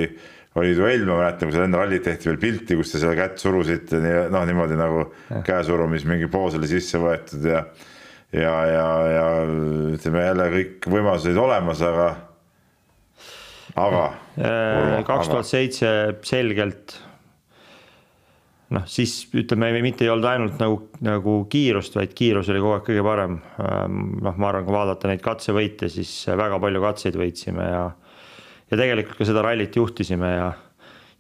oli 0.60 0.74
duell, 0.76 1.06
ma 1.08 1.22
mäletan, 1.22 1.48
kui 1.48 1.56
seal 1.56 1.68
enne 1.70 1.80
rallit 1.80 2.04
tehti 2.04 2.30
veel 2.30 2.42
pilti, 2.42 2.76
kus 2.80 2.92
te 2.92 3.00
seda 3.00 3.16
kätt 3.18 3.40
surusite, 3.40 4.02
noh, 4.04 4.44
niimoodi 4.50 4.80
nagu 4.80 5.06
käesurumis 5.48 6.04
mingi 6.10 6.28
poos 6.32 6.60
oli 6.60 6.68
sisse 6.72 7.00
võetud 7.02 7.48
ja 7.48 7.64
ja, 8.34 8.56
ja, 8.66 8.88
ja 9.10 9.28
ütleme 9.96 10.26
jälle 10.26 10.50
kõik 10.54 10.90
võimalused 10.92 11.32
olid 11.32 11.42
olemas, 11.42 11.80
aga, 11.82 12.10
aga. 13.76 14.08
kaks 15.06 15.30
tuhat 15.30 15.48
seitse 15.48 15.92
selgelt 16.26 16.98
noh, 18.76 18.86
siis 18.90 19.14
ütleme, 19.38 19.72
mitte 19.84 20.06
ei 20.06 20.12
olnud 20.14 20.28
ainult 20.30 20.62
nagu, 20.62 20.80
nagu 21.06 21.36
kiirust, 21.52 21.96
vaid 21.98 22.14
kiirus 22.18 22.52
oli 22.54 22.62
kogu 22.62 22.76
aeg 22.78 22.86
kõige 22.88 23.06
parem. 23.06 23.38
Ähm, 23.66 24.00
noh, 24.22 24.38
ma 24.38 24.52
arvan, 24.52 24.66
kui 24.68 24.76
vaadata 24.76 25.12
neid 25.12 25.24
katsevõite, 25.26 25.90
siis 25.92 26.12
väga 26.30 26.60
palju 26.62 26.84
katseid 26.86 27.20
võitsime 27.20 27.70
ja, 27.70 27.84
ja 28.70 28.82
tegelikult 28.82 29.20
ka 29.20 29.30
seda 29.30 29.44
rallit 29.46 29.78
juhtisime 29.80 30.34
ja, 30.36 30.50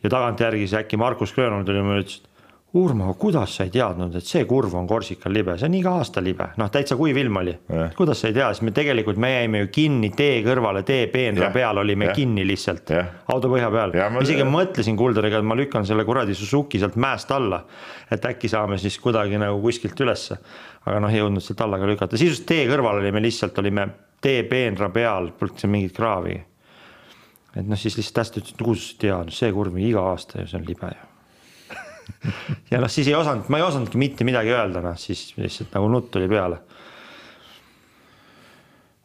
ja 0.04 0.14
tagantjärgi 0.14 0.68
siis 0.68 0.80
äkki 0.84 1.00
Markus 1.02 1.34
Grönholm 1.36 1.66
tuli 1.68 1.84
mulle 1.86 2.06
ütles, 2.06 2.22
et 2.22 2.28
Urmo, 2.74 3.15
kuidas 3.17 3.55
sa 3.57 3.65
ei 3.65 3.72
teadnud, 3.74 4.13
et 4.13 4.26
see 4.30 4.43
kurv 4.45 4.76
on 4.78 4.86
Korsikal 4.86 5.34
libe, 5.34 5.55
see 5.57 5.65
on 5.65 5.76
iga 5.80 5.95
aasta 5.97 6.22
libe, 6.22 6.51
noh, 6.61 6.67
täitsa 6.70 6.93
kuiv 6.99 7.17
ilm 7.17 7.39
oli. 7.41 7.55
kuidas 7.97 8.22
sa 8.22 8.30
ei 8.30 8.36
tea, 8.36 8.51
siis 8.53 8.61
me 8.67 8.74
tegelikult, 8.78 9.17
me 9.17 9.32
jäime 9.32 9.63
ju 9.63 9.70
kinni 9.74 10.11
tee 10.13 10.43
kõrvale, 10.45 10.84
tee 10.86 11.07
peenra 11.09 11.49
peal 11.55 11.82
olime 11.82 12.11
ja. 12.11 12.13
kinni 12.13 12.45
lihtsalt, 12.45 12.93
auto 13.34 13.49
põhja 13.49 13.72
peal. 13.74 13.95
ma 14.13 14.22
isegi 14.22 14.45
mõtlesin 14.45 15.01
Kuldariga, 15.01 15.41
et 15.41 15.49
ma 15.49 15.57
lükkan 15.57 15.89
selle 15.89 16.05
kuradi 16.05 16.38
Suzuki 16.38 16.78
sealt 16.78 16.93
mäest 17.01 17.34
alla. 17.34 17.63
et 18.11 18.30
äkki 18.30 18.53
saame 18.53 18.78
siis 18.78 18.99
kuidagi 19.01 19.41
nagu 19.41 19.57
kuskilt 19.65 20.05
ülesse. 20.05 20.38
aga 20.86 21.01
noh, 21.01 21.09
ei 21.09 21.24
jõudnud 21.24 21.41
sealt 21.41 21.65
alla 21.65 21.82
ka 21.82 21.89
lükata, 21.89 22.22
sisuliselt 22.22 22.45
tee 22.53 22.70
kõrval 22.70 23.01
olime 23.01 23.26
lihtsalt, 23.26 23.57
olime 23.57 23.89
tee 24.22 24.43
peenra 24.43 24.93
peal, 24.93 25.34
polnud 25.34 25.57
seal 25.57 25.74
mingit 25.74 25.97
kraavi. 25.97 26.38
et 27.55 27.65
noh, 27.65 27.78
siis 27.82 27.97
lihtsalt 27.97 28.28
hästi 28.28 28.43
ütles, 28.43 28.57
et 28.59 28.65
kus 28.70 28.89
tead, 29.01 29.34
see 29.34 29.49
kurv 29.57 29.82
iga 29.82 30.11
aasta 30.13 30.43
ju, 30.43 30.51
see 30.53 30.61
on 30.61 30.70
libe 30.70 30.93
ju 30.93 31.09
ja 32.72 32.82
noh, 32.82 32.91
siis 32.91 33.10
ei 33.10 33.18
osanud, 33.18 33.49
ma 33.51 33.60
ei 33.60 33.66
osanudki 33.66 33.99
mitte 34.01 34.28
midagi 34.28 34.53
öelda, 34.53 34.84
noh 34.84 34.97
siis 34.99 35.30
lihtsalt 35.38 35.74
nagu 35.76 35.89
nutt 35.91 36.10
tuli 36.14 36.30
peale. 36.32 36.62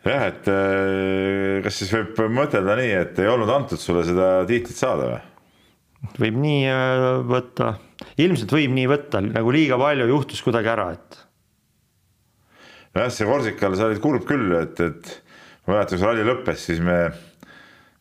jah, 0.05 0.27
et 0.29 0.51
äh, 0.53 1.61
kas 1.65 1.81
siis 1.81 1.93
võib 1.95 2.25
mõtelda 2.35 2.77
nii, 2.81 2.97
et 3.03 3.23
ei 3.23 3.31
olnud 3.31 3.53
antud 3.55 3.81
sulle 3.81 4.05
seda 4.07 4.37
tiitlit 4.49 4.81
saada 4.81 5.11
või? 5.13 5.23
võib 6.21 6.41
nii 6.45 6.65
äh, 6.69 7.11
võtta, 7.29 7.75
ilmselt 8.21 8.53
võib 8.53 8.75
nii 8.77 8.89
võtta, 8.91 9.23
nagu 9.25 9.55
liiga 9.55 9.79
palju 9.81 10.09
juhtus 10.11 10.43
kuidagi 10.45 10.73
ära, 10.75 10.91
et. 10.99 11.21
nojah, 12.97 13.13
see 13.13 13.29
Korsikal 13.29 13.79
sa 13.79 13.89
olid 13.89 14.03
kurb 14.05 14.27
küll, 14.29 14.53
et, 14.61 14.81
et 14.85 15.15
ma 15.65 15.79
mäletan, 15.79 15.97
kui 15.97 16.03
see 16.03 16.11
ralli 16.11 16.27
lõppes, 16.29 16.67
siis 16.69 16.83
me 16.85 16.99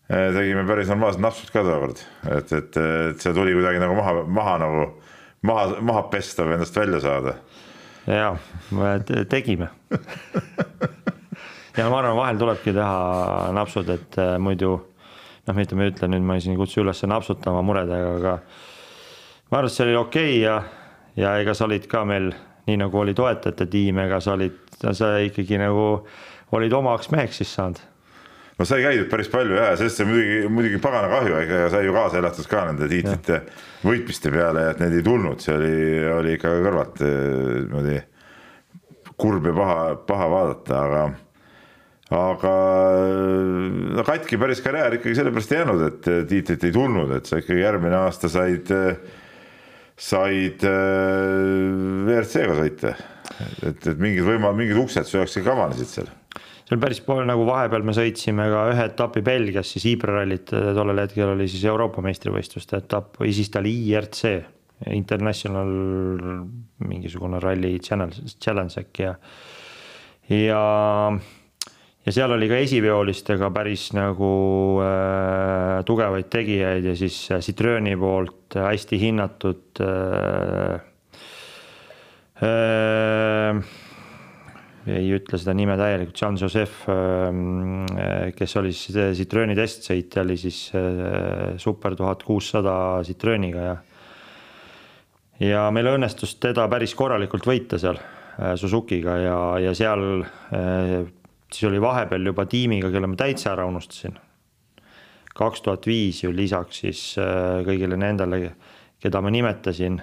tegime 0.07 0.65
päris 0.67 0.89
normaalsed 0.91 1.21
napsud 1.23 1.51
ka 1.53 1.63
tookord, 1.63 2.01
et, 2.27 2.51
et, 2.51 2.77
et 2.77 3.23
see 3.23 3.33
tuli 3.35 3.55
kuidagi 3.55 3.79
nagu 3.81 3.95
maha, 3.97 4.23
maha 4.27 4.55
nagu 4.61 4.87
maha, 5.47 5.67
maha 5.81 6.07
pesta 6.11 6.45
või 6.47 6.57
endast 6.57 6.77
välja 6.77 6.99
saada. 7.03 7.35
ja, 8.07 8.33
tegime. 9.29 9.71
Ja 11.77 11.87
ma 11.89 12.03
arvan, 12.03 12.13
vahel 12.13 12.37
tulebki 12.37 12.69
teha 12.75 13.47
napsud, 13.57 13.87
et 13.89 14.17
eh, 14.21 14.35
muidu 14.37 14.75
noh, 14.77 15.55
mitte 15.57 15.73
ma 15.73 15.87
ei 15.87 15.93
ütle 15.93 16.09
nüüd, 16.11 16.21
ma 16.21 16.35
siin 16.37 16.53
ei 16.53 16.59
kutsu 16.59 16.83
üles 16.83 17.01
napsutama 17.09 17.63
muredega, 17.65 18.11
aga 18.19 18.33
ma 19.49 19.57
arvan, 19.57 19.71
et 19.71 19.73
see 19.73 19.87
oli 19.87 19.95
okei 19.97 20.35
okay 20.35 20.43
ja, 20.43 20.59
ja 21.17 21.31
ega 21.41 21.55
sa 21.57 21.65
olid 21.65 21.87
ka 21.89 22.03
meil 22.05 22.29
nii 22.67 22.77
nagu 22.83 23.01
oli 23.01 23.15
toetajate 23.17 23.65
tiim, 23.73 24.03
ega 24.05 24.21
sa 24.21 24.37
olid, 24.37 24.59
sa 24.83 25.15
ikkagi 25.25 25.57
nagu 25.63 25.87
olid 26.53 26.77
omaks 26.77 27.09
meheks 27.15 27.41
siis 27.41 27.55
saanud 27.57 27.81
no 28.63 28.67
sai 28.67 28.79
käidud 28.85 29.09
päris 29.11 29.27
palju 29.31 29.57
ja, 29.57 29.73
sellest 29.75 29.99
on 30.05 30.07
muidugi, 30.07 30.37
muidugi 30.47 30.79
pagana 30.83 31.09
kahju, 31.11 31.35
ega 31.43 31.65
sai 31.73 31.83
ju 31.83 31.95
kaasa 31.95 32.21
elatud 32.21 32.47
ka 32.47 32.61
nende 32.69 32.87
tiitlite 32.87 33.41
võitmiste 33.83 34.31
peale, 34.31 34.69
et 34.71 34.79
need 34.79 34.95
ei 34.99 35.03
tulnud, 35.03 35.43
see 35.43 35.57
oli, 35.57 35.73
oli 36.13 36.37
ikka 36.37 36.53
kõrvalt 36.63 37.03
eh, 37.03 37.17
niimoodi 37.65 37.97
kurb 39.19 39.49
ja 39.49 39.55
paha, 39.57 39.83
paha 40.07 40.29
vaadata, 40.31 40.79
aga 40.79 41.03
aga 42.13 42.53
no 43.97 44.07
katki 44.07 44.39
päris 44.39 44.63
karjäär 44.63 44.95
ikkagi 44.99 45.19
sellepärast 45.19 45.53
ei 45.53 45.59
jäänud, 45.59 45.85
et 45.89 46.09
tiitlit 46.31 46.63
ei 46.63 46.75
tulnud, 46.75 47.11
et 47.17 47.27
sa 47.27 47.43
ikkagi 47.43 47.65
järgmine 47.65 47.99
aasta 47.99 48.31
said, 48.31 48.71
said 49.99 50.67
eh, 50.71 51.69
WRC-ga 52.07 52.59
sõita. 52.63 52.95
et, 53.67 53.87
et 53.91 53.95
mingid 53.97 54.23
võimalused, 54.23 54.59
mingid 54.63 54.83
uksed 54.87 55.09
su 55.09 55.19
jaoks 55.19 55.41
ikka 55.41 55.57
avanesid 55.57 55.97
seal 55.97 56.13
seal 56.73 56.81
päris 56.81 57.03
palju 57.05 57.27
nagu 57.29 57.43
vahepeal 57.45 57.83
me 57.85 57.93
sõitsime 57.93 58.47
ka 58.49 58.63
ühe 58.71 58.85
etapi 58.89 59.21
Belgias, 59.25 59.69
siis 59.75 59.85
Ibra 59.91 60.15
rallit, 60.17 60.49
tollel 60.49 61.03
hetkel 61.03 61.29
oli 61.35 61.45
siis 61.51 61.67
Euroopa 61.69 62.01
meistrivõistluste 62.01 62.79
etapp 62.81 63.19
või 63.21 63.33
siis 63.35 63.51
ta 63.53 63.61
oli 63.61 63.75
IRC, 63.91 64.31
International 64.97 65.69
mingisugune 66.83 67.37
ralli 67.43 67.77
challenge, 67.83 68.25
challenge 68.41 68.81
äkki 68.81 69.05
ja. 69.05 69.13
ja, 70.33 70.63
ja 72.07 72.15
seal 72.17 72.33
oli 72.33 72.49
ka 72.49 72.57
esiveolistega 72.65 73.51
päris 73.53 73.91
nagu 73.93 74.33
äh, 74.81 75.77
tugevaid 75.85 76.31
tegijaid 76.33 76.89
ja 76.89 76.97
siis 76.97 77.21
Citrooni 77.45 77.93
poolt 78.01 78.57
hästi 78.57 79.01
hinnatud 79.05 79.85
äh, 79.85 80.81
äh, 82.41 83.63
ei 84.89 85.13
ütle 85.15 85.37
seda 85.39 85.53
nime 85.55 85.75
täielikult, 85.79 86.17
Jean-Joseph, 86.19 86.83
ähm, 86.91 87.85
kes 88.35 88.55
oli 88.59 88.73
siis 88.75 88.97
Citrooni 89.17 89.55
testsõitja, 89.55 90.23
oli 90.25 90.35
siis 90.39 90.65
äh, 90.75 91.53
super 91.61 91.95
tuhat 91.95 92.25
kuussada 92.27 92.75
Citrooniga 93.07 93.67
ja. 93.69 93.77
ja 95.39 95.63
meil 95.75 95.93
õnnestus 95.93 96.35
teda 96.43 96.67
päris 96.71 96.95
korralikult 96.99 97.47
võita 97.47 97.79
seal 97.79 97.99
äh, 97.99 98.53
Suzuki'ga 98.59 99.17
ja, 99.23 99.39
ja 99.69 99.73
seal 99.77 100.25
äh, 100.25 100.99
siis 101.47 101.69
oli 101.71 101.81
vahepeal 101.81 102.33
juba 102.33 102.47
tiimiga, 102.49 102.91
kelle 102.91 103.07
ma 103.07 103.19
täitsa 103.19 103.53
ära 103.53 103.67
unustasin. 103.69 104.19
kaks 105.33 105.63
tuhat 105.65 105.87
viis 105.87 106.23
ju 106.23 106.31
lisaks 106.31 106.83
siis 106.83 107.05
kõigile 107.65 107.97
nendele, 107.97 108.51
keda 109.01 109.21
ma 109.21 109.31
nimetasin 109.33 110.01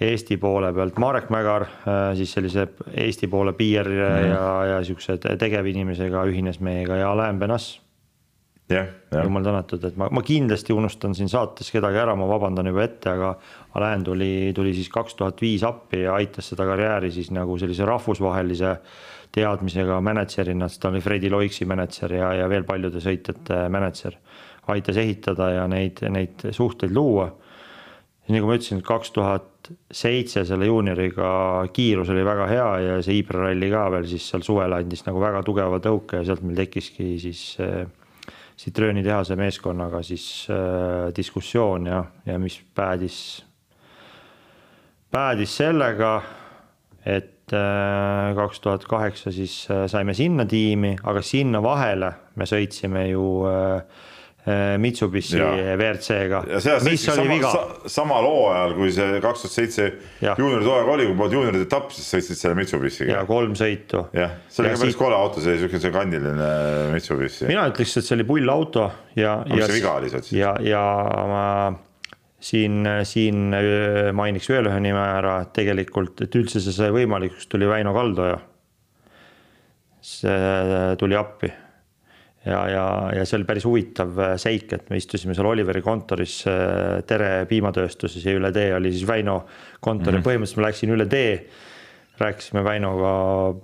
Eesti 0.00 0.36
poole 0.36 0.72
pealt 0.76 0.98
Marek 1.00 1.30
Mägar, 1.32 1.62
äh, 1.62 2.10
siis 2.18 2.32
sellise 2.36 2.68
Eesti 2.92 3.28
poole 3.32 3.52
PR 3.52 3.88
mm 3.88 3.96
-hmm. 3.96 4.28
ja, 4.28 4.64
ja 4.64 4.84
siukse 4.84 5.18
tegevinimesega 5.18 6.24
ühines 6.24 6.60
meiega 6.60 6.96
ja 6.96 7.10
Alain 7.12 7.38
Benas 7.38 7.86
jumal 9.22 9.44
tänatud, 9.44 9.84
et 9.84 9.96
ma, 9.96 10.08
ma 10.10 10.22
kindlasti 10.26 10.74
unustan 10.74 11.14
siin 11.14 11.28
saates 11.30 11.70
kedagi 11.70 12.00
ära, 12.02 12.16
ma 12.18 12.26
vabandan 12.28 12.66
juba 12.66 12.82
ette, 12.82 13.12
aga 13.12 13.34
Alain 13.78 14.04
tuli, 14.04 14.52
tuli 14.54 14.74
siis 14.74 14.88
kaks 14.92 15.14
tuhat 15.14 15.40
viis 15.42 15.62
appi 15.66 16.02
ja 16.02 16.16
aitas 16.18 16.50
seda 16.50 16.66
karjääri 16.66 17.12
siis 17.14 17.30
nagu 17.30 17.58
sellise 17.58 17.86
rahvusvahelise 17.86 18.76
teadmisega 19.36 20.00
mänedžerina, 20.00 20.68
sest 20.68 20.82
ta 20.82 20.90
oli 20.90 21.00
Fredi 21.04 21.30
Loiksi 21.30 21.64
mänedžer 21.64 22.12
ja, 22.18 22.32
ja 22.40 22.48
veel 22.50 22.64
paljude 22.64 23.02
sõitjate 23.02 23.66
mänedžer. 23.70 24.18
aitas 24.66 24.96
ehitada 24.96 25.50
ja 25.50 25.66
neid, 25.70 26.02
neid 26.10 26.48
suhteid 26.50 26.90
luua 26.94 27.30
nagu 28.34 28.48
ma 28.48 28.56
ütlesin, 28.58 28.80
kaks 28.82 29.12
tuhat 29.14 29.44
seitse 29.92 30.44
selle 30.46 30.68
juunioriga 30.68 31.28
kiirus 31.74 32.10
oli 32.14 32.24
väga 32.26 32.46
hea 32.50 32.68
ja 32.84 32.96
see 33.04 33.20
Ibra 33.20 33.46
ralli 33.46 33.70
ka 33.72 33.86
veel 33.94 34.08
siis 34.10 34.26
seal 34.30 34.44
suvel 34.46 34.74
andis 34.76 35.04
nagu 35.06 35.22
väga 35.22 35.42
tugeva 35.46 35.80
tõuke 35.82 36.20
ja 36.20 36.26
sealt 36.28 36.44
meil 36.46 36.58
tekkiski 36.62 37.14
siis 37.22 37.42
äh, 37.62 37.84
Citrooni 38.56 39.02
tehase 39.04 39.36
meeskonnaga 39.36 40.00
siis 40.06 40.46
äh, 40.50 41.12
diskussioon 41.16 41.90
ja, 41.90 42.02
ja 42.24 42.38
mis 42.40 42.56
päädis, 42.74 43.18
päädis 45.12 45.56
sellega, 45.60 46.14
et 47.04 47.52
äh, 47.52 48.32
kaks 48.38 48.62
tuhat 48.64 48.86
kaheksa 48.88 49.32
siis 49.34 49.66
saime 49.92 50.14
sinna 50.16 50.48
tiimi, 50.48 50.96
aga 51.04 51.22
sinna 51.22 51.60
vahele 51.62 52.14
me 52.36 52.48
sõitsime 52.48 53.10
ju 53.10 53.26
Äh, 53.50 53.82
Mitsubishi 54.78 55.40
WRC-ga. 55.40 56.40
mis 56.46 56.66
oli 56.86 56.96
sama, 57.02 57.24
viga? 57.32 57.50
samal 57.90 58.26
hooajal, 58.28 58.74
kui 58.76 58.92
see 58.94 59.16
kaks 59.24 59.42
tuhat 59.42 59.54
seitse 59.56 59.86
juunioride 60.22 60.68
hooaeg 60.70 60.90
oli, 60.92 61.06
kui 61.08 61.16
polnud 61.18 61.34
juunioride 61.34 61.66
etapp, 61.66 61.90
siis 61.94 62.06
sõitsid 62.14 62.38
selle 62.38 62.58
Mitsubishiga. 62.58 63.16
ja 63.16 63.24
kolm 63.26 63.56
sõitu. 63.58 64.04
jah, 64.14 64.36
see 64.46 64.62
oli 64.62 64.70
ka 64.70 64.78
päris 64.84 64.94
siit... 64.94 65.00
kole 65.00 65.18
auto, 65.18 65.42
see 65.42 65.56
niisugune 65.56 65.82
see 65.82 65.96
kandiline 65.96 66.52
Mitsubishi. 66.94 67.50
mina 67.50 67.66
ütleks, 67.72 67.96
et 67.98 68.06
see 68.06 68.14
oli 68.20 68.28
pull 68.30 68.54
auto 68.54 68.86
ja. 69.18 69.34
mis 69.50 69.66
see 69.66 69.80
viga 69.80 69.98
oli 69.98 70.14
sealt 70.14 70.30
siis? 70.30 70.38
ja, 70.38 70.54
ja 70.62 70.84
ma 71.32 71.44
siin, 72.38 72.86
siin 73.02 73.50
äh, 73.58 74.14
mainiks 74.14 74.46
veel 74.54 74.70
ühe 74.70 74.78
nime 74.86 75.02
ära, 75.02 75.40
et 75.42 75.54
tegelikult, 75.58 76.22
et 76.22 76.38
üldse 76.38 76.62
see 76.62 76.78
sai 76.78 76.94
võimalikuks, 76.94 77.50
tuli 77.50 77.66
Väino 77.66 77.98
Kaldoja. 77.98 78.38
see 80.06 80.94
tuli 81.02 81.18
appi 81.18 81.50
ja, 82.46 82.60
ja, 82.70 82.86
ja 83.16 83.26
see 83.26 83.40
oli 83.40 83.46
päris 83.48 83.66
huvitav 83.66 84.18
äh, 84.22 84.34
seik, 84.40 84.72
et 84.76 84.90
me 84.90 85.00
istusime 85.00 85.34
seal 85.36 85.48
Oliveri 85.50 85.82
kontoris 85.84 86.40
äh, 86.50 87.02
Tere 87.06 87.46
piimatööstuses 87.50 88.24
ja 88.26 88.36
üle 88.38 88.52
tee 88.54 88.70
oli 88.76 88.92
siis 88.94 89.06
Väino 89.08 89.40
kontor 89.80 90.14
ja 90.14 90.18
mm 90.18 90.22
-hmm. 90.22 90.28
põhimõtteliselt 90.28 90.62
ma 90.62 90.68
läksin 90.68 90.94
üle 90.96 91.06
tee. 91.06 91.46
rääkisime 92.16 92.64
Väinoga, 92.64 93.08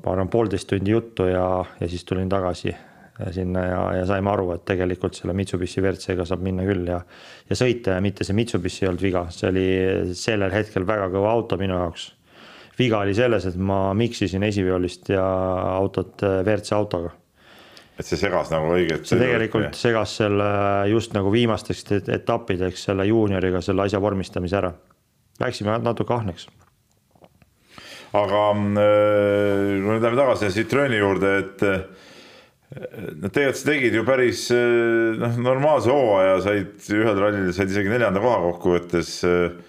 ma 0.05 0.13
arvan, 0.13 0.29
poolteist 0.29 0.69
tundi 0.69 0.91
juttu 0.91 1.25
ja, 1.25 1.65
ja 1.81 1.89
siis 1.89 2.05
tulin 2.05 2.29
tagasi 2.29 2.69
äh, 2.69 3.31
sinna 3.31 3.61
ja, 3.61 3.95
ja 3.97 4.07
saime 4.07 4.31
aru, 4.31 4.51
et 4.53 4.65
tegelikult 4.65 5.15
selle 5.15 5.33
Mitsubishi 5.33 5.81
WRC-ga 5.81 6.25
saab 6.25 6.43
minna 6.43 6.63
küll 6.63 6.87
ja. 6.87 7.01
ja 7.51 7.57
sõita 7.57 7.97
ja 7.97 8.01
mitte 8.01 8.25
see 8.25 8.35
Mitsubishi 8.35 8.85
ei 8.85 8.89
olnud 8.89 9.03
viga, 9.03 9.27
see 9.31 9.49
oli 9.49 9.67
sellel 10.15 10.53
hetkel 10.53 10.87
väga 10.87 11.09
kõva 11.09 11.31
auto 11.31 11.57
minu 11.57 11.75
jaoks. 11.75 12.13
viga 12.79 12.99
oli 12.99 13.15
selles, 13.15 13.47
et 13.47 13.57
ma 13.57 13.95
miksisin 13.95 14.43
esiveolist 14.43 15.09
ja 15.09 15.25
autot 15.79 16.23
WRC 16.23 16.73
autoga 16.73 17.22
et 17.99 18.09
see 18.09 18.19
segas 18.21 18.51
nagu 18.53 18.73
õiget. 18.73 19.05
see 19.09 19.21
tegelikult 19.21 19.77
segas 19.79 20.17
selle 20.23 20.49
just 20.91 21.15
nagu 21.17 21.33
viimasteks 21.33 21.85
etappideks 22.17 22.89
selle 22.89 23.07
juunioriga 23.09 23.63
selle 23.65 23.87
asja 23.87 24.01
vormistamise 24.03 24.59
ära. 24.59 24.73
Läksime 25.41 25.79
natuke 25.83 26.15
ahneks. 26.15 26.49
aga 28.13 28.41
äh, 28.53 28.63
kui 28.63 29.89
me 29.89 29.99
läheme 29.99 30.17
tagasi 30.19 30.53
Citrooni 30.53 31.01
juurde, 31.01 31.35
et 31.43 31.67
no 33.21 33.29
tegelikult 33.29 33.61
sa 33.61 33.69
tegid 33.69 33.97
ju 33.97 34.05
päris 34.09 34.47
äh, 34.55 35.19
noh, 35.21 35.37
normaalse 35.51 35.93
hooaja, 35.93 36.39
said 36.45 36.89
ühel 36.97 37.21
rallil 37.21 37.53
said 37.57 37.73
isegi 37.73 37.93
neljanda 37.93 38.25
koha 38.25 38.41
kokkuvõttes. 38.49 39.19
Äh, 39.29 39.61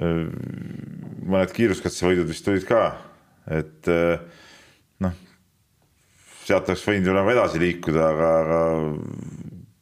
mõned 0.00 1.50
kiiruskatsevõidud 1.52 2.30
vist 2.30 2.46
tulid 2.46 2.62
ka, 2.64 2.86
et 3.52 3.88
noh 5.04 5.18
sealt 6.50 6.68
oleks 6.70 6.86
võinud 6.86 7.10
ju 7.10 7.16
nagu 7.16 7.32
edasi 7.32 7.62
liikuda, 7.62 8.10
aga, 8.14 8.30
aga 8.42 8.60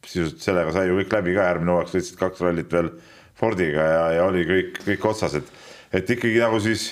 sisuliselt 0.09 0.45
sellega 0.45 0.75
sai 0.77 0.87
ju 0.89 1.01
kõik 1.01 1.19
läbi 1.19 1.35
ka, 1.37 1.49
järgmine 1.51 1.75
hooaeg 1.75 1.93
sõitsid 1.93 2.21
kaks 2.21 2.45
rallit 2.45 2.73
veel 2.73 2.93
Fordiga 3.39 3.85
ja, 3.87 4.07
ja 4.17 4.25
oli 4.27 4.47
kõik, 4.47 4.81
kõik 4.87 5.05
otsas, 5.13 5.37
et, 5.39 5.51
et 5.95 6.09
ikkagi 6.11 6.41
nagu 6.43 6.59
siis 6.63 6.91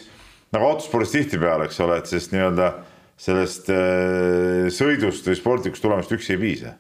nagu 0.55 0.69
autospordis 0.69 1.15
tihtipeale, 1.15 1.67
eks 1.67 1.81
ole, 1.83 1.99
et 2.01 2.11
sellest 2.11 2.35
nii-öelda 2.35 2.71
sellest 3.17 3.71
äh, 3.73 4.67
sõidust 4.73 5.27
või 5.27 5.39
sportlikust 5.39 5.85
tulemust 5.85 6.13
üksi 6.13 6.35
ei 6.37 6.43
piisa. 6.43 6.75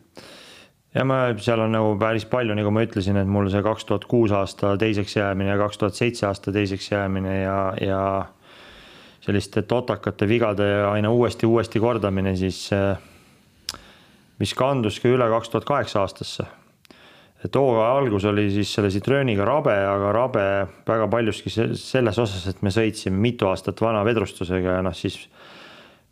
Ja 0.96 1.04
ma, 1.04 1.18
seal 1.42 1.60
on 1.60 1.74
nagu 1.76 1.96
päris 2.00 2.24
palju, 2.28 2.54
nagu 2.56 2.70
ma 2.72 2.84
ütlesin, 2.86 3.18
et 3.20 3.28
mul 3.28 3.50
see 3.52 3.60
kaks 3.64 3.84
tuhat 3.88 4.06
kuus 4.08 4.32
aasta 4.32 4.74
teiseks 4.80 5.16
jäämine 5.18 5.52
ja 5.52 5.58
kaks 5.60 5.80
tuhat 5.80 5.98
seitse 5.98 6.24
aasta 6.28 6.54
teiseks 6.54 6.88
jäämine 6.92 7.40
ja, 7.42 7.58
ja 7.80 8.02
selliste 9.26 9.64
totakate 9.66 10.28
vigade 10.28 10.66
aina 10.86 11.10
uuesti-uuesti 11.10 11.82
kordamine, 11.82 12.36
siis 12.38 12.68
mis 14.40 14.54
kandus 14.54 15.00
ka 15.02 15.10
üle 15.10 15.26
kaks 15.32 15.50
tuhat 15.52 15.66
kaheksa 15.66 16.04
aastasse. 16.04 16.46
hooaja 17.46 17.90
algus 17.98 18.24
oli 18.24 18.48
siis 18.50 18.72
selle 18.74 18.90
Citrooniga 18.90 19.44
rabe, 19.44 19.74
aga 19.74 20.12
rabe 20.12 20.46
väga 20.86 21.08
paljuski 21.08 21.50
selles 21.50 22.18
osas, 22.18 22.46
et 22.50 22.62
me 22.62 22.70
sõitsime 22.70 23.18
mitu 23.18 23.46
aastat 23.46 23.80
vana 23.80 24.04
vedrustusega 24.04 24.78
ja 24.78 24.82
noh, 24.82 24.94
siis 24.94 25.18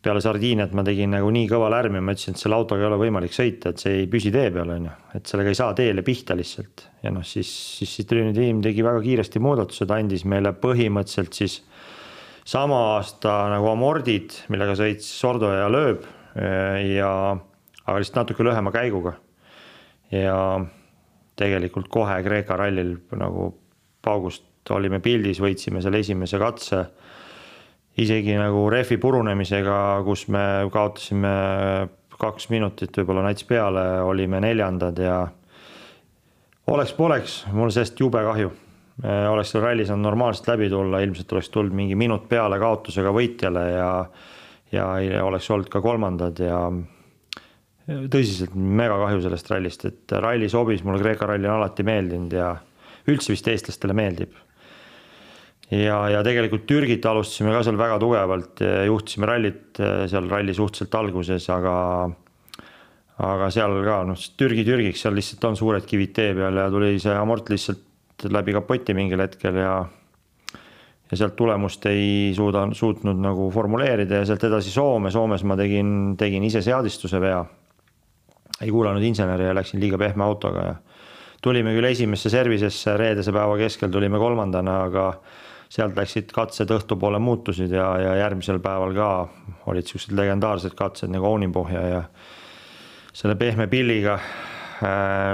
peale 0.05 0.21
Sardiiniat 0.21 0.75
ma 0.77 0.85
tegin 0.85 1.15
nagu 1.17 1.31
nii 1.33 1.47
kõva 1.49 1.71
lärmi, 1.73 2.01
ma 2.05 2.13
ütlesin, 2.13 2.37
et 2.37 2.43
selle 2.43 2.59
autoga 2.59 2.85
ei 2.85 2.89
ole 2.91 2.99
võimalik 3.01 3.33
sõita, 3.33 3.73
et 3.73 3.81
see 3.81 4.03
ei 4.03 4.09
püsi 4.11 4.33
tee 4.35 4.51
peal, 4.53 4.75
on 4.75 4.89
ju, 4.91 4.97
et 5.17 5.31
sellega 5.31 5.53
ei 5.53 5.59
saa 5.59 5.73
teele 5.77 6.05
pihta 6.05 6.37
lihtsalt. 6.37 6.89
ja 7.03 7.13
noh, 7.15 7.25
siis, 7.25 7.51
siis 7.79 7.97
Citrooni 8.01 8.35
tiim 8.37 8.61
tegi 8.65 8.85
väga 8.85 9.01
kiiresti 9.05 9.43
muudatused, 9.43 9.91
andis 9.97 10.27
meile 10.29 10.53
põhimõtteliselt 10.61 11.41
siis 11.41 11.63
sama 12.45 12.79
aasta 12.95 13.49
nagu 13.53 13.71
amordid, 13.73 14.35
millega 14.53 14.77
sõits 14.77 15.09
Sordo 15.19 15.51
ja 15.55 15.69
lööb 15.73 16.05
ja 16.37 17.11
aga 17.85 18.01
lihtsalt 18.01 18.21
natuke 18.23 18.45
lühema 18.45 18.73
käiguga. 18.75 19.15
ja 20.13 20.61
tegelikult 21.37 21.89
kohe 21.89 22.23
Kreeka 22.23 22.57
rallil 22.57 22.97
nagu 23.19 23.49
paugust 24.05 24.71
olime 24.71 25.01
pildis, 25.01 25.41
võitsime 25.41 25.83
selle 25.83 26.01
esimese 26.05 26.39
katse. 26.39 26.85
isegi 27.97 28.35
nagu 28.37 28.69
rehvi 28.71 28.97
purunemisega, 28.99 30.03
kus 30.05 30.29
me 30.29 30.67
kaotasime 30.73 31.35
kaks 32.19 32.49
minutit 32.51 32.97
võib-olla 32.97 33.23
nats 33.23 33.45
peale, 33.45 34.03
olime 34.03 34.41
neljandad 34.41 34.99
ja 34.99 35.27
oleks-poleks, 36.67 37.47
mul 37.53 37.71
sellest 37.71 38.01
jube 38.01 38.23
kahju 38.23 38.53
oleks 39.03 39.51
seal 39.51 39.65
ralli 39.65 39.87
saanud 39.87 40.07
normaalselt 40.07 40.53
läbi 40.53 40.69
tulla, 40.71 41.01
ilmselt 41.03 41.33
oleks 41.35 41.51
tulnud 41.51 41.75
mingi 41.75 41.97
minut 41.99 42.29
peale 42.31 42.61
kaotusega 42.63 43.11
võitjale 43.15 43.65
ja 43.73 43.89
ja 44.75 45.25
oleks 45.25 45.51
olnud 45.51 45.69
ka 45.71 45.81
kolmandad 45.85 46.41
ja 46.43 46.59
tõsiselt 47.85 48.55
mega 48.57 48.97
kahju 49.03 49.21
sellest 49.25 49.51
rallist, 49.53 49.85
et 49.89 50.15
ralli 50.25 50.49
sobis, 50.49 50.83
mulle 50.85 51.03
Kreeka 51.03 51.29
ralli 51.29 51.49
on 51.49 51.59
alati 51.59 51.85
meeldinud 51.87 52.33
ja 52.33 52.55
üldse 53.11 53.35
vist 53.35 53.49
eestlastele 53.51 53.97
meeldib. 53.97 54.33
ja, 55.71 55.99
ja 56.09 56.23
tegelikult 56.25 56.67
Türgit 56.67 57.05
alustasime 57.07 57.53
ka 57.53 57.63
seal 57.67 57.79
väga 57.81 57.99
tugevalt, 58.01 58.65
juhtisime 58.89 59.29
rallit 59.29 59.81
äh, 59.81 60.05
seal 60.09 60.29
ralli 60.31 60.55
suhteliselt 60.57 60.95
alguses, 61.01 61.49
aga 61.53 61.77
aga 63.25 63.51
seal 63.55 63.77
ka 63.85 63.99
noh, 64.09 64.19
Türgi 64.39 64.65
Türgiks, 64.67 65.05
seal 65.05 65.15
lihtsalt 65.15 65.45
on 65.51 65.57
suured 65.57 65.85
kivid 65.87 66.15
tee 66.17 66.33
peal 66.35 66.57
ja 66.59 66.71
tuli 66.73 66.97
see 67.03 67.15
amort 67.15 67.53
lihtsalt 67.53 67.85
läbi 68.31 68.55
kapoti 68.55 68.95
mingil 68.95 69.21
hetkel 69.21 69.57
ja 69.59 69.75
ja 71.11 71.17
sealt 71.17 71.37
tulemust 71.37 71.85
ei 71.87 72.33
suuda, 72.37 72.65
suutnud 72.73 73.19
nagu 73.21 73.51
formuleerida 73.53 74.23
ja 74.23 74.27
sealt 74.29 74.45
edasi 74.49 74.73
Soome, 74.73 75.11
Soomes 75.13 75.45
ma 75.45 75.57
tegin, 75.57 76.15
tegin 76.19 76.45
ise 76.45 76.63
seadistuse 76.65 77.21
vea. 77.21 77.45
ei 78.63 78.71
kuulanud 78.71 79.03
inseneri 79.03 79.49
ja 79.49 79.55
läksin 79.55 79.81
liiga 79.83 79.99
pehme 79.99 80.25
autoga 80.25 80.61
ja 80.63 80.75
tulime 81.43 81.75
küll 81.75 81.85
esimesse 81.91 82.31
servisesse 82.31 82.97
reedese 82.97 83.33
päeva 83.35 83.57
keskel 83.59 83.91
tulime 83.93 84.19
kolmandana, 84.19 84.77
aga 84.87 85.09
sealt 85.69 85.97
läksid 85.99 86.31
katsed 86.33 86.71
õhtupoole 86.71 87.19
muutusid 87.19 87.73
ja, 87.75 87.89
ja 88.01 88.15
järgmisel 88.23 88.61
päeval 88.63 88.95
ka 88.97 89.11
olid 89.67 89.91
siuksed 89.91 90.15
legendaarsed 90.17 90.77
katsed 90.79 91.13
nagu 91.13 91.27
Ounipohja 91.27 91.83
ja 91.89 92.03
selle 93.13 93.37
pehme 93.37 93.67
pilliga 93.69 94.19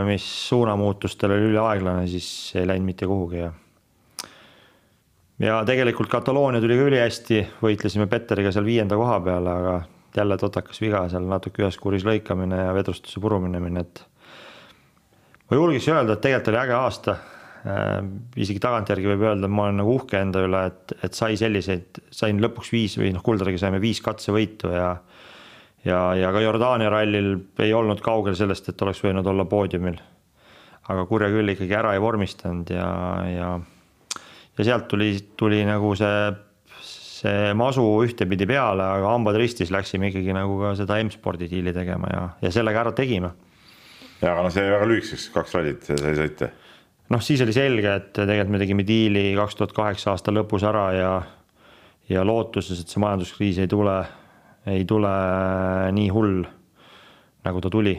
mis 0.07 0.49
suunamuutustel 0.49 1.33
oli 1.35 1.51
üliaeglane, 1.51 2.07
siis 2.11 2.53
ei 2.59 2.67
läinud 2.69 2.91
mitte 2.91 3.07
kuhugi 3.09 3.41
ja. 3.41 3.53
ja 5.41 5.63
tegelikult 5.67 6.11
Kataloonia 6.13 6.61
tuli 6.61 6.77
ka 6.77 6.89
ülihästi, 6.91 7.41
võitlesime 7.63 8.09
Petteriga 8.11 8.53
seal 8.53 8.69
viienda 8.69 8.99
koha 9.01 9.19
peale, 9.25 9.57
aga 9.63 9.75
jälle 10.17 10.37
totakas 10.37 10.81
viga 10.81 11.03
seal 11.09 11.27
natuke 11.31 11.65
ühes 11.65 11.79
kuuris 11.81 12.05
lõikamine 12.07 12.65
ja 12.67 12.75
vedrustuse 12.77 13.21
puruminemine, 13.23 13.85
et. 13.85 14.05
ma 15.51 15.59
julgeks 15.59 15.89
öelda, 15.89 16.17
et 16.17 16.25
tegelikult 16.27 16.53
oli 16.53 16.63
äge 16.65 16.77
aasta 16.77 17.17
äh,. 17.17 17.97
isegi 18.37 18.61
tagantjärgi 18.61 19.13
võib 19.15 19.27
öelda, 19.31 19.49
ma 19.49 19.69
olen 19.69 19.81
nagu 19.83 19.97
uhke 20.01 20.21
enda 20.21 20.45
üle, 20.47 20.67
et, 20.73 20.97
et 21.07 21.17
sai 21.17 21.39
selliseid, 21.41 22.03
sain 22.11 22.43
lõpuks 22.43 22.73
viis 22.75 22.99
või 23.01 23.15
noh, 23.15 23.25
Kuldariga 23.25 23.63
saime 23.63 23.81
viis 23.81 24.03
katsevõitu 24.05 24.75
ja 24.75 24.97
ja, 25.85 26.01
ja 26.17 26.31
ka 26.33 26.43
Jordaania 26.45 26.91
rallil 26.93 27.33
ei 27.63 27.75
olnud 27.75 28.03
kaugel 28.05 28.37
sellest, 28.39 28.69
et 28.69 28.83
oleks 28.83 29.03
võinud 29.05 29.27
olla 29.27 29.47
poodiumil. 29.49 29.99
aga 30.91 31.07
kurja 31.07 31.29
küll 31.31 31.55
ikkagi 31.55 31.75
ära 31.77 31.95
ei 31.95 32.03
vormistanud 32.03 32.71
ja, 32.75 32.89
ja, 33.31 33.51
ja 34.59 34.65
sealt 34.67 34.89
tuli, 34.91 35.13
tuli 35.37 35.61
nagu 35.65 35.93
see, 35.99 36.33
see 36.85 37.53
masu 37.55 37.85
ühtepidi 38.05 38.49
peale, 38.51 38.87
aga 38.97 39.13
hambad 39.15 39.39
ristis 39.39 39.71
läksime 39.71 40.11
ikkagi 40.11 40.35
nagu 40.37 40.59
ka 40.63 40.75
seda 40.79 40.99
M-spordi 41.05 41.51
diili 41.51 41.75
tegema 41.77 42.11
ja, 42.13 42.25
ja 42.43 42.55
sellega 42.55 42.87
ära 42.87 42.97
tegime. 42.97 43.33
ja 44.21 44.35
aga 44.35 44.49
no 44.49 44.51
see 44.51 44.67
väga 44.71 44.91
lühikeseks, 44.91 45.31
kaks 45.37 45.57
rallit 45.59 45.87
sai 45.93 46.17
sõita 46.19 46.51
noh, 47.11 47.23
siis 47.25 47.43
oli 47.45 47.55
selge, 47.55 47.93
et 47.93 48.13
tegelikult 48.15 48.55
me 48.55 48.63
tegime 48.63 48.87
diili 48.87 49.31
kaks 49.39 49.59
tuhat 49.59 49.77
kaheksa 49.77 50.15
aasta 50.15 50.35
lõpus 50.35 50.65
ära 50.67 50.87
ja, 50.95 51.13
ja 52.11 52.25
lootuses, 52.27 52.83
et 52.83 52.93
see 52.93 53.03
majanduskriis 53.03 53.61
ei 53.63 53.71
tule, 53.71 53.97
ei 54.71 54.85
tule 54.89 55.11
nii 55.97 56.09
hull, 56.15 56.45
nagu 57.47 57.61
ta 57.61 57.71
tuli. 57.73 57.97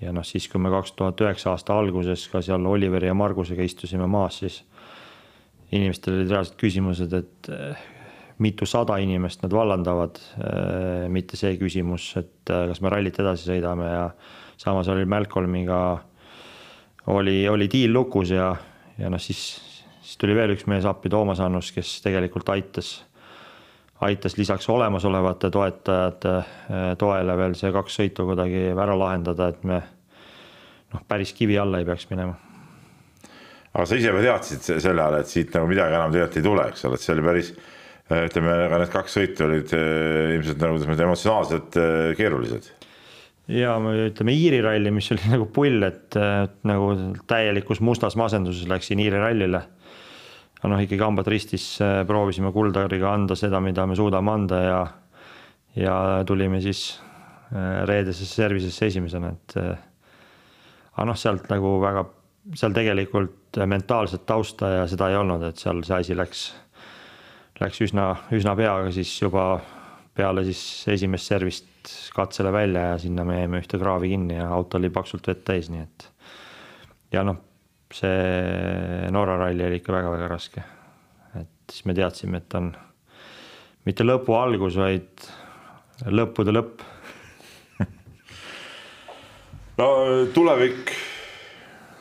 ja 0.00 0.12
noh, 0.14 0.22
siis 0.22 0.46
kui 0.46 0.60
me 0.62 0.70
kaks 0.70 0.92
tuhat 0.94 1.20
üheksa 1.24 1.50
aasta 1.50 1.74
alguses 1.74 2.28
ka 2.30 2.42
seal 2.44 2.66
Oliveri 2.70 3.08
ja 3.08 3.14
Margusega 3.18 3.64
istusime 3.66 4.06
maas, 4.06 4.38
siis 4.44 4.60
inimestel 5.74 6.20
olid 6.20 6.30
reaalsed 6.30 6.54
küsimused, 6.60 7.14
et 7.18 7.50
eh, 7.52 7.80
mitusada 8.38 9.00
inimest 9.02 9.42
nad 9.42 9.52
vallandavad, 9.52 10.20
eh, 10.38 11.08
mitte 11.12 11.36
see 11.40 11.56
küsimus, 11.58 12.12
et 12.20 12.52
eh, 12.54 12.68
kas 12.70 12.82
me 12.84 12.92
rallit 12.94 13.18
edasi 13.18 13.50
sõidame 13.50 13.90
ja 13.90 14.04
samas 14.58 14.88
oli 14.94 15.04
Malcolmiga 15.08 15.80
oli, 17.10 17.40
oli 17.48 17.68
diil 17.72 17.92
lukus 17.92 18.30
ja, 18.36 18.52
ja 18.98 19.10
noh, 19.10 19.20
siis, 19.22 19.42
siis 19.98 20.16
tuli 20.20 20.36
veel 20.38 20.54
üks 20.54 20.66
mees 20.70 20.86
appi, 20.88 21.10
Toomas 21.10 21.42
Annus, 21.42 21.72
kes 21.74 21.98
tegelikult 22.06 22.54
aitas 22.54 23.00
aitas 24.00 24.36
lisaks 24.38 24.68
olemasolevate 24.68 25.50
toetajate 25.50 26.34
eh, 26.38 26.90
toele 26.98 27.36
veel 27.38 27.56
see 27.58 27.72
kaks 27.74 27.98
sõitu 28.00 28.26
kuidagi 28.28 28.68
ära 28.70 28.94
lahendada, 28.98 29.50
et 29.50 29.64
me 29.66 29.80
noh, 29.80 31.02
päris 31.08 31.34
kivi 31.36 31.58
alla 31.58 31.80
ei 31.80 31.88
peaks 31.88 32.06
minema. 32.12 32.36
aga 33.72 33.86
sa 33.86 33.98
ise 33.98 34.14
ka 34.14 34.22
teadsid 34.24 34.68
sel 34.68 34.94
ajal, 34.94 35.18
et 35.20 35.32
siit 35.32 35.54
nagu 35.56 35.70
midagi 35.70 35.98
enam 35.98 36.14
tegelikult 36.14 36.40
ei 36.40 36.46
tule, 36.46 36.66
eks 36.72 36.88
ole, 36.88 36.98
et 36.98 37.06
see 37.06 37.14
oli 37.16 37.26
päris 37.26 37.52
eh, 37.52 38.26
ütleme, 38.30 38.58
ka 38.70 38.82
need 38.82 38.92
kaks 38.94 39.18
sõitu 39.18 39.48
olid 39.48 39.74
eh, 39.78 40.34
ilmselt 40.36 40.62
nagu 40.62 40.78
ütleme, 40.78 40.98
emotsionaalselt 41.08 41.80
keerulised. 42.20 42.70
ja 43.50 43.74
ütleme 44.06 44.36
Iiri 44.36 44.62
ralli, 44.62 44.94
mis 44.94 45.10
oli 45.16 45.26
nagu 45.34 45.50
pull, 45.50 45.82
et 45.88 46.20
nagu 46.70 46.92
täielikus 47.26 47.82
mustas 47.82 48.14
masenduses 48.20 48.70
läksin 48.70 49.02
Iiri 49.02 49.26
rallile 49.26 49.66
aga 50.58 50.70
noh, 50.72 50.80
ikkagi 50.82 51.04
hambad 51.04 51.28
ristis 51.30 51.66
äh, 51.84 52.02
proovisime 52.06 52.50
Kuldariga 52.54 53.12
anda 53.14 53.36
seda, 53.38 53.60
mida 53.62 53.86
me 53.86 53.96
suudame 53.98 54.32
anda 54.34 54.60
ja, 54.62 54.78
ja 55.78 55.96
tulime 56.26 56.60
siis 56.64 56.98
äh, 57.52 57.84
reedesesse 57.88 58.42
servisesse 58.42 58.90
esimesena, 58.90 59.34
et. 59.36 59.58
Äh, 59.60 59.84
aga 60.98 61.06
noh, 61.12 61.18
sealt 61.18 61.46
nagu 61.52 61.76
väga, 61.78 62.02
seal 62.58 62.74
tegelikult 62.74 63.60
mentaalset 63.70 64.24
tausta 64.26 64.72
ja 64.80 64.86
seda 64.90 65.12
ei 65.12 65.18
olnud, 65.18 65.44
et 65.46 65.60
seal 65.62 65.84
see 65.86 65.94
asi 65.94 66.16
läks, 66.18 66.40
läks 67.62 67.82
üsna, 67.86 68.10
üsna 68.34 68.56
peaga 68.58 68.90
siis 68.94 69.12
juba 69.22 69.52
peale 70.18 70.42
siis 70.48 70.60
esimest 70.90 71.30
servist 71.30 71.92
katsele 72.16 72.50
välja 72.52 72.88
ja 72.90 72.96
sinna 72.98 73.22
me 73.24 73.38
jäime 73.38 73.62
ühte 73.62 73.78
kraavi 73.78 74.10
kinni 74.10 74.40
ja 74.40 74.48
auto 74.50 74.80
oli 74.80 74.90
paksult 74.90 75.30
vett 75.30 75.44
täis, 75.46 75.70
nii 75.70 75.84
et. 75.84 76.08
ja 77.14 77.22
noh 77.22 77.38
see 77.94 79.08
Norra 79.14 79.38
ralli 79.40 79.64
oli 79.64 79.80
ikka 79.80 79.94
väga-väga 79.94 80.28
raske. 80.28 80.64
et 81.40 81.72
siis 81.72 81.84
me 81.84 81.94
teadsime, 81.94 82.42
et 82.42 82.54
on 82.54 82.72
mitte 83.86 84.04
lõpu 84.04 84.34
algus, 84.36 84.76
vaid 84.76 85.28
lõppude 86.06 86.52
lõpp 86.54 86.82
no 89.80 89.88
tulevik 90.34 90.92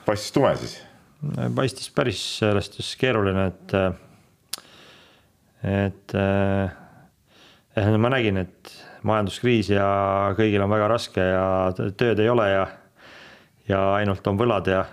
paistis 0.06 0.34
tume 0.36 0.56
siis? 0.60 0.78
paistis 1.56 1.90
päris 1.94 2.20
selles 2.42 2.68
suhtes 2.70 2.92
keeruline, 3.02 3.48
et, 3.50 3.74
et 5.66 6.14
eh, 6.22 7.96
ma 7.98 8.12
nägin, 8.14 8.38
et 8.44 8.74
majanduskriis 9.08 9.72
ja 9.74 9.88
kõigil 10.38 10.62
on 10.62 10.72
väga 10.72 10.92
raske 10.92 11.24
ja 11.24 11.48
tööd 11.74 12.22
ei 12.22 12.30
ole 12.30 12.46
ja 12.52 12.68
ja 13.68 13.82
ainult 13.98 14.28
on 14.30 14.40
võlad 14.40 14.70
ja 14.72 14.84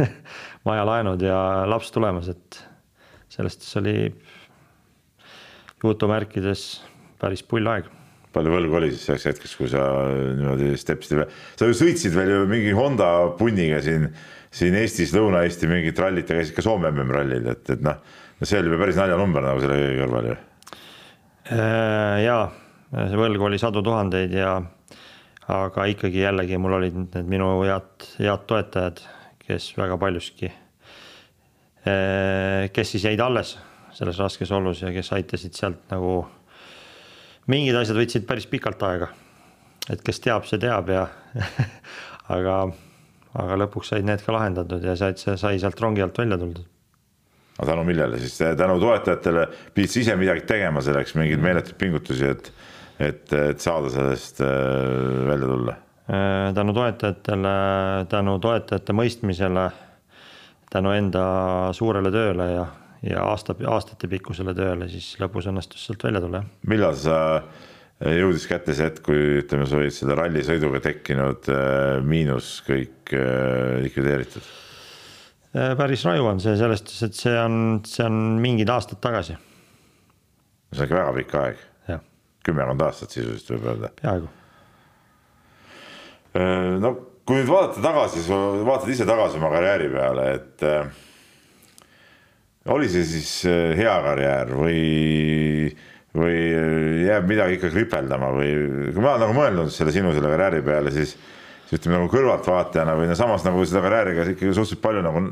majalaenud 0.68 1.22
ja 1.24 1.38
laps 1.70 1.92
tulemas, 1.94 2.28
et 2.32 2.60
sellest 3.30 3.64
oli 3.80 3.96
jutumärkides 5.80 6.64
päris 7.20 7.42
pull 7.46 7.68
aeg. 7.70 7.88
palju 8.34 8.52
võlgu 8.52 8.76
oli 8.78 8.90
siis 8.92 9.06
selleks 9.08 9.26
hetkeks, 9.30 9.54
kui 9.58 9.70
sa 9.72 9.84
niimoodi 10.36 10.74
stepsid, 10.78 11.24
sa 11.58 11.68
ju 11.68 11.76
sõitsid 11.76 12.14
veel 12.14 12.34
ju 12.34 12.42
mingi 12.50 12.74
Honda 12.76 13.08
punniga 13.38 13.80
siin, 13.82 14.06
siin 14.54 14.76
Eestis, 14.78 15.14
Lõuna-Eesti 15.16 15.70
mingit 15.70 15.98
rallit 15.98 16.30
ja 16.30 16.38
käisid 16.38 16.54
ka 16.54 16.64
Soome 16.64 16.92
MM-rallil, 16.92 17.48
et, 17.54 17.64
et 17.74 17.82
noh, 17.84 17.98
see 18.42 18.60
oli 18.60 18.78
päris 18.80 19.00
naljanumber 19.00 19.46
nagu 19.48 19.64
selle 19.64 19.80
kõige 19.80 19.98
kõrval 20.04 20.30
ju. 20.30 20.36
Äh, 21.50 22.20
jaa, 22.26 22.44
see 23.00 23.18
võlg 23.18 23.48
oli 23.48 23.58
sadu 23.58 23.82
tuhandeid 23.82 24.36
ja 24.36 24.60
aga 25.48 25.86
ikkagi 25.90 26.22
jällegi 26.24 26.58
mul 26.60 26.76
olid 26.78 26.96
need 27.00 27.30
minu 27.30 27.52
head, 27.64 28.06
head 28.18 28.44
toetajad, 28.50 29.00
kes 29.46 29.70
väga 29.78 29.96
paljuski, 30.00 30.50
eh, 31.86 32.68
kes 32.72 32.94
siis 32.94 33.08
jäid 33.08 33.20
alles 33.24 33.56
selles 33.96 34.18
raskes 34.22 34.50
olus 34.54 34.82
ja 34.84 34.92
kes 34.94 35.12
aitasid 35.16 35.56
sealt 35.56 35.90
nagu, 35.90 36.22
mingid 37.50 37.76
asjad 37.76 37.98
võtsid 37.98 38.26
päris 38.28 38.46
pikalt 38.50 38.82
aega. 38.86 39.08
et 39.90 40.02
kes 40.06 40.20
teab, 40.22 40.44
see 40.46 40.60
teab 40.62 40.88
ja 40.92 41.06
aga, 42.36 42.56
aga 43.34 43.56
lõpuks 43.64 43.90
said 43.90 44.06
need 44.06 44.22
ka 44.22 44.32
lahendatud 44.36 44.84
ja 44.84 44.94
said, 44.96 45.18
sai 45.18 45.58
sealt 45.58 45.80
rongi 45.80 46.04
alt 46.04 46.18
välja 46.18 46.38
tuldud 46.38 46.68
aga 47.60 47.72
tänu 47.72 47.84
millele 47.84 48.20
siis, 48.22 48.38
tänu 48.38 48.78
toetajatele 48.80 49.46
pidid 49.74 49.92
sa 49.92 50.00
ise 50.00 50.16
midagi 50.16 50.46
tegema 50.48 50.82
selleks, 50.84 51.16
mingeid 51.18 51.42
meeletuid 51.44 51.76
pingutusi, 51.80 52.30
et 52.30 52.52
et, 53.00 53.32
et 53.32 53.62
saada 53.62 53.90
sellest 53.92 54.42
äh, 54.44 54.50
välja 55.28 55.48
tulla? 55.48 55.76
Äh, 56.10 56.50
tänu 56.54 56.74
toetajatele, 56.76 57.54
tänu 58.10 58.36
toetajate 58.42 58.94
mõistmisele, 58.96 59.66
tänu 60.70 60.94
enda 60.94 61.24
suurele 61.76 62.12
tööle 62.14 62.48
ja, 62.52 62.64
ja 63.06 63.26
aasta, 63.30 63.56
aastatepikkusele 63.74 64.54
tööle, 64.58 64.90
siis 64.92 65.12
lõpus 65.22 65.48
õnnestus 65.50 65.86
sealt 65.86 66.06
välja 66.06 66.22
tulla, 66.24 66.42
jah. 66.42 66.64
millal 66.72 66.98
sa 66.98 67.18
äh, 67.38 68.16
jõudis 68.20 68.48
kätte 68.50 68.76
see 68.76 68.88
hetk, 68.90 69.04
kui 69.06 69.40
ütleme, 69.40 69.68
sul 69.70 69.84
olid 69.84 69.96
selle 69.96 70.18
rallisõiduga 70.18 70.82
tekkinud 70.90 71.52
miinus 72.06 72.58
kõik 72.66 73.14
likvideeritud? 73.84 74.56
päris 75.50 76.04
raju 76.06 76.28
on 76.30 76.38
see 76.38 76.52
selles 76.54 76.78
suhtes, 76.78 77.00
et 77.08 77.16
see 77.18 77.32
on, 77.34 77.54
see 77.82 78.04
on 78.06 78.20
mingid 78.38 78.70
aastad 78.70 79.00
tagasi. 79.02 79.34
see 80.70 80.78
on 80.78 80.86
ikka 80.86 81.00
väga 81.00 81.16
pikk 81.16 81.34
aeg 81.40 81.66
kümmekond 82.46 82.82
aastat 82.86 83.14
sisuliselt 83.14 83.54
võib 83.56 83.70
öelda. 83.72 83.92
peaaegu. 84.00 84.28
Äh, 86.30 86.76
no 86.80 86.94
kui 87.26 87.40
nüüd 87.40 87.50
vaadata 87.50 87.82
tagasi, 87.84 88.24
sa 88.26 88.36
vaatad 88.66 88.90
ise 88.92 89.06
tagasi 89.08 89.38
oma 89.38 89.52
karjääri 89.52 89.88
peale, 89.92 90.26
et 90.38 90.64
äh, 90.66 91.00
oli 92.74 92.90
see 92.90 93.06
siis 93.06 93.32
äh, 93.50 93.74
hea 93.78 93.96
karjäär 94.04 94.54
või, 94.58 94.80
või 96.16 96.38
jääb 97.06 97.28
midagi 97.30 97.58
ikka 97.58 97.72
kripeldama 97.74 98.32
või 98.34 98.54
kui 98.94 99.02
ma 99.02 99.14
olen 99.14 99.26
nagu 99.26 99.36
mõelnud 99.36 99.74
selle 99.74 99.94
sinu 99.94 100.14
selle 100.16 100.32
karjääri 100.32 100.62
peale, 100.66 100.94
siis, 100.94 101.16
siis 101.68 101.78
ütleme 101.78 102.00
nagu 102.00 102.10
kõrvaltvaatajana 102.14 102.96
või 102.98 103.10
no 103.10 103.18
samas 103.18 103.46
nagu 103.46 103.66
seda 103.66 103.84
karjääri 103.84 104.16
ka 104.16 104.26
ikkagi 104.32 104.54
suhteliselt 104.54 104.84
palju 104.86 105.04
nagu 105.06 105.26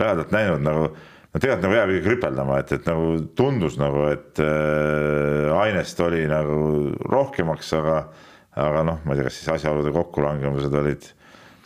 lähedalt 0.00 0.32
näinud 0.34 0.64
nagu 0.64 0.88
no 1.34 1.42
tegelikult 1.42 1.66
nagu 1.66 1.74
jääb 1.74 1.92
ikka 1.96 2.06
kripeldama, 2.06 2.60
et, 2.62 2.72
et 2.76 2.86
nagu 2.86 3.08
tundus 3.34 3.74
nagu, 3.80 4.06
et 4.12 4.38
äh, 4.42 5.50
ainest 5.58 5.98
oli 6.04 6.22
nagu 6.30 6.58
rohkemaks, 7.10 7.72
aga, 7.80 7.98
aga 8.62 8.84
noh, 8.86 9.00
ma 9.02 9.14
ei 9.14 9.20
tea, 9.20 9.28
kas 9.28 9.40
siis 9.40 9.50
asjaolude 9.56 9.90
kokkulangemused 9.96 10.78
olid 10.78 11.08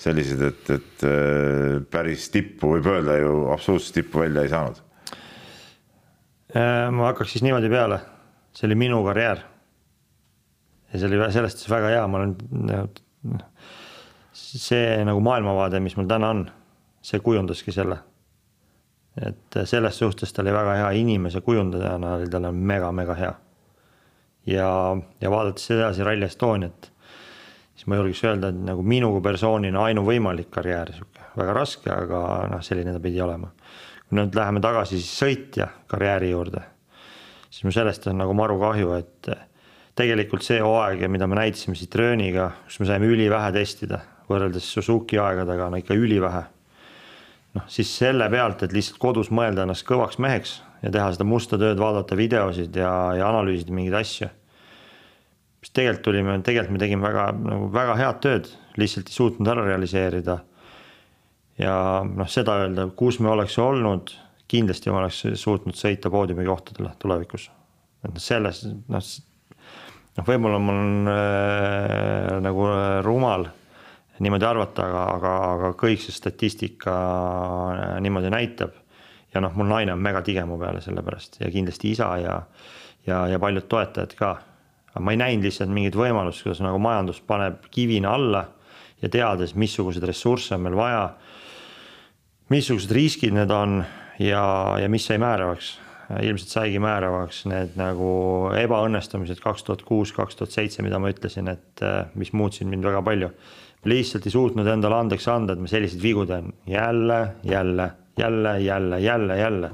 sellised, 0.00 0.44
et, 0.46 0.72
et 0.78 1.04
äh, 1.04 1.76
päris 1.92 2.30
tippu 2.32 2.72
võib 2.76 2.88
öelda 2.94 3.18
ju 3.20 3.44
absoluutselt 3.52 4.00
tippu 4.00 4.24
välja 4.24 4.46
ei 4.46 4.54
saanud. 4.54 4.80
Äh, 6.56 6.88
ma 6.94 7.10
hakkaks 7.10 7.36
siis 7.36 7.44
niimoodi 7.44 7.68
peale, 7.72 8.00
see 8.56 8.70
oli 8.70 8.80
minu 8.86 9.02
karjäär. 9.04 9.44
ja 10.88 10.98
see 10.98 11.10
oli 11.10 11.20
selles 11.34 11.52
suhtes 11.52 11.68
väga 11.68 11.92
hea, 11.92 12.04
ma 12.08 12.22
olen, 12.22 12.36
see 14.32 14.84
nagu 15.04 15.20
maailmavaade, 15.20 15.82
mis 15.84 15.98
mul 15.98 16.08
täna 16.08 16.32
on, 16.32 16.46
see 17.04 17.20
kujundaski 17.20 17.74
selle 17.74 18.00
et 19.26 19.58
selles 19.66 19.98
suhtes 19.98 20.32
ta 20.32 20.42
oli 20.42 20.52
väga 20.54 20.76
hea 20.82 20.90
inimese 21.00 21.40
kujundajana 21.44 22.14
oli 22.18 22.28
tal 22.30 22.50
mega-mega 22.52 23.16
hea. 23.18 23.34
ja, 24.46 24.70
ja 25.20 25.30
vaadates 25.30 25.70
edasi 25.74 26.04
Rally 26.04 26.24
Estoniat, 26.24 26.90
siis 27.74 27.86
ma 27.86 27.98
julgeks 27.98 28.24
öelda, 28.24 28.52
et 28.52 28.62
nagu 28.70 28.82
minu 28.82 29.10
kui 29.16 29.24
persoonina 29.24 29.84
ainuvõimalik 29.90 30.50
karjäär, 30.54 30.92
sihuke 30.96 31.26
väga 31.38 31.54
raske, 31.56 31.90
aga 31.92 32.22
noh, 32.52 32.62
selline 32.64 32.94
ta 32.94 33.02
pidi 33.02 33.20
olema. 33.22 33.50
kui 34.08 34.16
nüüd 34.16 34.36
läheme 34.36 34.60
tagasi 34.64 34.96
siis 34.96 35.12
sõitja 35.20 35.68
karjääri 35.90 36.30
juurde, 36.30 36.62
siis 37.50 37.64
mul 37.66 37.76
sellest 37.76 38.06
on 38.08 38.22
nagu 38.22 38.34
maru 38.36 38.58
kahju, 38.60 38.94
et 38.96 39.32
tegelikult 39.98 40.46
see 40.46 40.60
hooaeg 40.62 41.02
ja 41.02 41.10
mida 41.10 41.26
me 41.26 41.36
näitasime 41.40 41.76
Citrooniga, 41.76 42.52
kus 42.64 42.78
me 42.80 42.86
saime 42.88 43.10
ülivähe 43.10 43.50
testida 43.52 44.00
võrreldes 44.28 44.68
Suzuki 44.72 45.18
aegadega, 45.20 45.68
no 45.72 45.80
ikka 45.80 45.96
ülivähe 45.96 46.44
noh, 47.58 47.68
siis 47.70 47.90
selle 48.00 48.28
pealt, 48.32 48.62
et 48.62 48.74
lihtsalt 48.74 49.00
kodus 49.02 49.32
mõelda 49.34 49.64
ennast 49.64 49.86
kõvaks 49.88 50.20
meheks 50.22 50.58
ja 50.82 50.92
teha 50.94 51.10
seda 51.14 51.26
musta 51.26 51.58
tööd, 51.60 51.78
vaadata 51.80 52.18
videosid 52.18 52.76
ja, 52.78 52.92
ja 53.18 53.30
analüüsida 53.32 53.74
mingeid 53.74 53.98
asju. 53.98 54.28
siis 55.62 55.74
tegelikult 55.74 56.04
tulime, 56.06 56.38
tegelikult 56.46 56.76
me 56.76 56.82
tegime 56.84 57.08
väga 57.08 57.26
nagu 57.34 57.70
väga 57.74 57.98
head 57.98 58.22
tööd, 58.22 58.52
lihtsalt 58.78 59.10
ei 59.10 59.18
suutnud 59.18 59.50
ära 59.50 59.66
realiseerida. 59.66 60.38
ja 61.58 61.74
noh, 62.06 62.30
seda 62.30 62.60
öelda, 62.62 62.88
kus 62.96 63.18
me 63.20 63.32
oleks 63.34 63.58
olnud, 63.58 64.14
kindlasti 64.48 64.90
ma 64.94 65.02
oleks 65.02 65.24
suutnud 65.34 65.76
sõita 65.76 66.10
poodiumikohtadele 66.14 66.94
tulevikus. 67.02 67.50
et 68.04 68.12
noh, 68.14 68.22
selles 68.22 68.64
noh, 68.70 69.02
noh, 70.18 70.26
võib-olla 70.26 70.62
mul 70.62 70.82
on 70.84 71.14
äh, 71.14 72.36
nagu 72.44 72.68
äh, 72.70 72.90
rumal 73.06 73.50
niimoodi 74.24 74.46
arvata, 74.48 74.86
aga, 74.88 75.04
aga, 75.14 75.32
aga 75.54 75.70
kõik 75.78 76.02
see 76.02 76.14
statistika 76.14 76.94
äh, 76.94 77.96
niimoodi 78.04 78.32
näitab. 78.34 78.76
ja 79.34 79.42
noh, 79.44 79.52
mul 79.52 79.68
naine 79.68 79.92
on 79.92 80.00
mega 80.00 80.22
tige 80.24 80.44
mu 80.48 80.56
peale 80.58 80.80
selle 80.80 81.02
pärast 81.04 81.36
ja 81.40 81.50
kindlasti 81.52 81.90
isa 81.92 82.06
ja, 82.16 82.36
ja, 83.06 83.26
ja 83.28 83.38
paljud 83.38 83.68
toetajad 83.68 84.14
ka. 84.16 84.30
aga 84.92 85.04
ma 85.04 85.12
ei 85.12 85.20
näinud 85.20 85.44
lihtsalt 85.44 85.70
mingit 85.70 85.96
võimalust, 85.96 86.42
kuidas 86.42 86.62
nagu 86.64 86.78
majandus 86.78 87.20
paneb 87.20 87.66
kivina 87.70 88.14
alla 88.14 88.46
ja 89.02 89.08
teades, 89.08 89.54
missuguseid 89.54 90.04
ressursse 90.08 90.54
on 90.54 90.64
meil 90.66 90.76
vaja. 90.76 91.10
missugused 92.48 92.90
riskid 92.90 93.36
need 93.36 93.50
on 93.50 93.84
ja, 94.18 94.44
ja 94.80 94.88
mis 94.88 95.06
sai 95.06 95.18
määravaks 95.18 95.76
ilmselt 96.08 96.48
saigi 96.48 96.80
määravaks 96.80 97.42
need 97.50 97.74
nagu 97.76 98.10
ebaõnnestumised 98.56 99.42
kaks 99.44 99.66
tuhat 99.66 99.82
kuus, 99.84 100.12
kaks 100.16 100.38
tuhat 100.38 100.54
seitse, 100.54 100.82
mida 100.84 101.00
ma 101.00 101.10
ütlesin, 101.12 101.50
et 101.52 101.84
mis 102.16 102.32
muutsid 102.32 102.68
mind 102.70 102.86
väga 102.88 103.02
palju. 103.04 103.28
Lihtsalt 103.88 104.26
ei 104.28 104.34
suutnud 104.34 104.68
endale 104.68 104.98
andeks 104.98 105.26
anda, 105.32 105.54
et 105.54 105.62
ma 105.62 105.70
selliseid 105.70 106.02
vigu 106.02 106.26
teen 106.28 106.52
jälle, 106.68 107.20
jälle, 107.48 107.90
jälle, 108.18 108.54
jälle, 108.64 109.00
jälle, 109.00 109.38
jälle. 109.38 109.70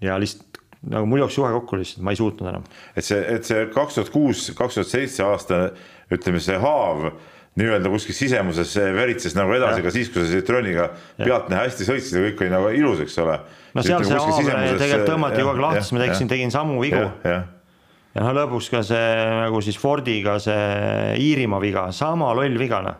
ja 0.00 0.18
lihtsalt 0.20 0.60
nagu 0.86 1.06
mul 1.06 1.24
jooksis 1.24 1.38
juhe 1.38 1.52
kokku 1.56 1.80
lihtsalt, 1.80 2.04
ma 2.04 2.14
ei 2.14 2.20
suutnud 2.20 2.50
enam. 2.52 2.66
et 2.96 3.04
see, 3.04 3.22
et 3.36 3.48
see 3.48 3.66
kaks 3.74 3.98
tuhat 3.98 4.12
kuus, 4.14 4.50
kaks 4.58 4.78
tuhat 4.78 4.92
seitse 4.92 5.24
aasta, 5.26 5.62
ütleme 6.12 6.42
see 6.42 6.58
haav 6.62 7.10
nii-öelda 7.56 7.88
kuskil 7.88 8.14
sisemuses 8.14 8.74
veritses 8.94 9.34
nagu 9.36 9.54
edasi 9.56 9.80
ja. 9.80 9.84
ka 9.86 9.92
siis, 9.94 10.10
kui 10.12 10.22
sa 10.22 10.28
Citrooniga 10.28 10.90
pealtnäha 11.16 11.64
hästi 11.64 11.88
sõitsid 11.88 12.18
ja 12.18 12.24
kõik 12.26 12.42
oli 12.44 12.52
nagu 12.52 12.72
ilus, 12.76 13.00
eks 13.06 13.16
ole. 13.24 13.38
no 13.74 13.84
seal 13.84 14.04
see 14.04 14.20
haavle 14.20 14.74
tegelikult 14.76 15.12
tõmmati 15.14 15.40
kogu 15.40 15.54
aeg 15.54 15.62
lahti, 15.64 15.96
ma 15.96 16.04
tegin, 16.04 16.32
tegin 16.34 16.52
samu 16.52 16.80
vigu. 16.84 17.00
ja, 17.00 17.12
ja 17.24 17.38
noh, 18.16 18.32
lõpuks 18.40 18.70
ka 18.72 18.82
see 18.86 19.10
nagu 19.42 19.60
siis 19.64 19.78
Fordiga 19.80 20.38
see 20.42 21.18
Iirimaa 21.22 21.62
viga, 21.62 21.90
sama 21.96 22.32
loll 22.36 22.58
viga 22.60 22.82
noh. 22.84 22.96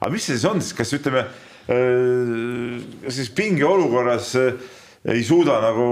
aga 0.00 0.12
mis 0.12 0.28
see 0.28 0.36
siis 0.36 0.48
on 0.50 0.62
siis, 0.62 0.76
kas 0.76 0.94
ütleme 0.98 1.24
äh, 1.24 3.10
siis 3.12 3.32
pingeolukorras 3.36 4.34
äh, 4.40 4.70
ei 5.12 5.24
suuda 5.26 5.56
nagu, 5.58 5.86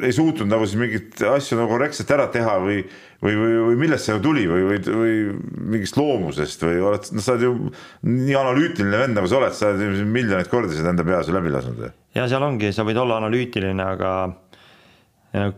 ei 0.00 0.14
suutnud 0.16 0.48
nagu 0.48 0.64
siis 0.64 0.80
mingeid 0.80 1.20
asju 1.28 1.58
nagu 1.58 1.68
korrektselt 1.74 2.16
ära 2.16 2.30
teha 2.32 2.56
või 2.62 2.80
või, 3.18 3.34
või, 3.34 3.54
või 3.66 3.78
millest 3.82 4.06
see 4.06 4.18
tuli 4.22 4.44
või, 4.48 4.64
või, 4.68 4.78
või 4.86 5.14
mingist 5.74 5.98
loomusest 5.98 6.62
või 6.62 6.78
oled, 6.90 7.08
noh, 7.12 7.24
sa 7.24 7.34
oled 7.34 7.46
ju 7.48 7.54
nii 8.06 8.36
analüütiline 8.38 9.00
vend 9.02 9.18
nagu 9.18 9.30
sa 9.30 9.40
oled, 9.40 9.56
sa 9.58 9.72
oled 9.72 10.04
miljoneid 10.06 10.50
kordi 10.52 10.78
seda 10.78 10.92
enda 10.94 11.06
peas 11.06 11.30
läbi 11.34 11.52
lasknud. 11.52 11.88
ja 12.14 12.28
seal 12.30 12.46
ongi, 12.46 12.70
sa 12.74 12.86
võid 12.86 13.00
olla 13.02 13.18
analüütiline, 13.18 13.88
aga 13.96 14.12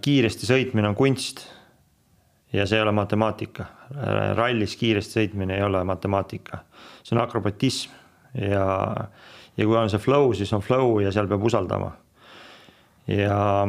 kiiresti 0.00 0.48
sõitmine 0.48 0.88
on 0.88 0.96
kunst. 0.98 1.46
ja 2.52 2.66
see 2.66 2.78
ei 2.78 2.82
ole 2.82 2.92
matemaatika. 2.92 3.64
rallis 4.34 4.76
kiiresti 4.76 5.20
sõitmine 5.20 5.56
ei 5.56 5.62
ole 5.62 5.84
matemaatika, 5.84 6.64
see 7.02 7.16
on 7.16 7.22
akrobatism 7.22 7.92
ja, 8.34 8.66
ja 9.56 9.66
kui 9.66 9.76
on 9.76 9.90
see 9.90 10.02
flow, 10.02 10.32
siis 10.34 10.52
on 10.52 10.62
flow 10.62 11.00
ja 11.02 11.12
seal 11.12 11.28
peab 11.30 11.44
usaldama. 11.44 11.92
ja 13.06 13.68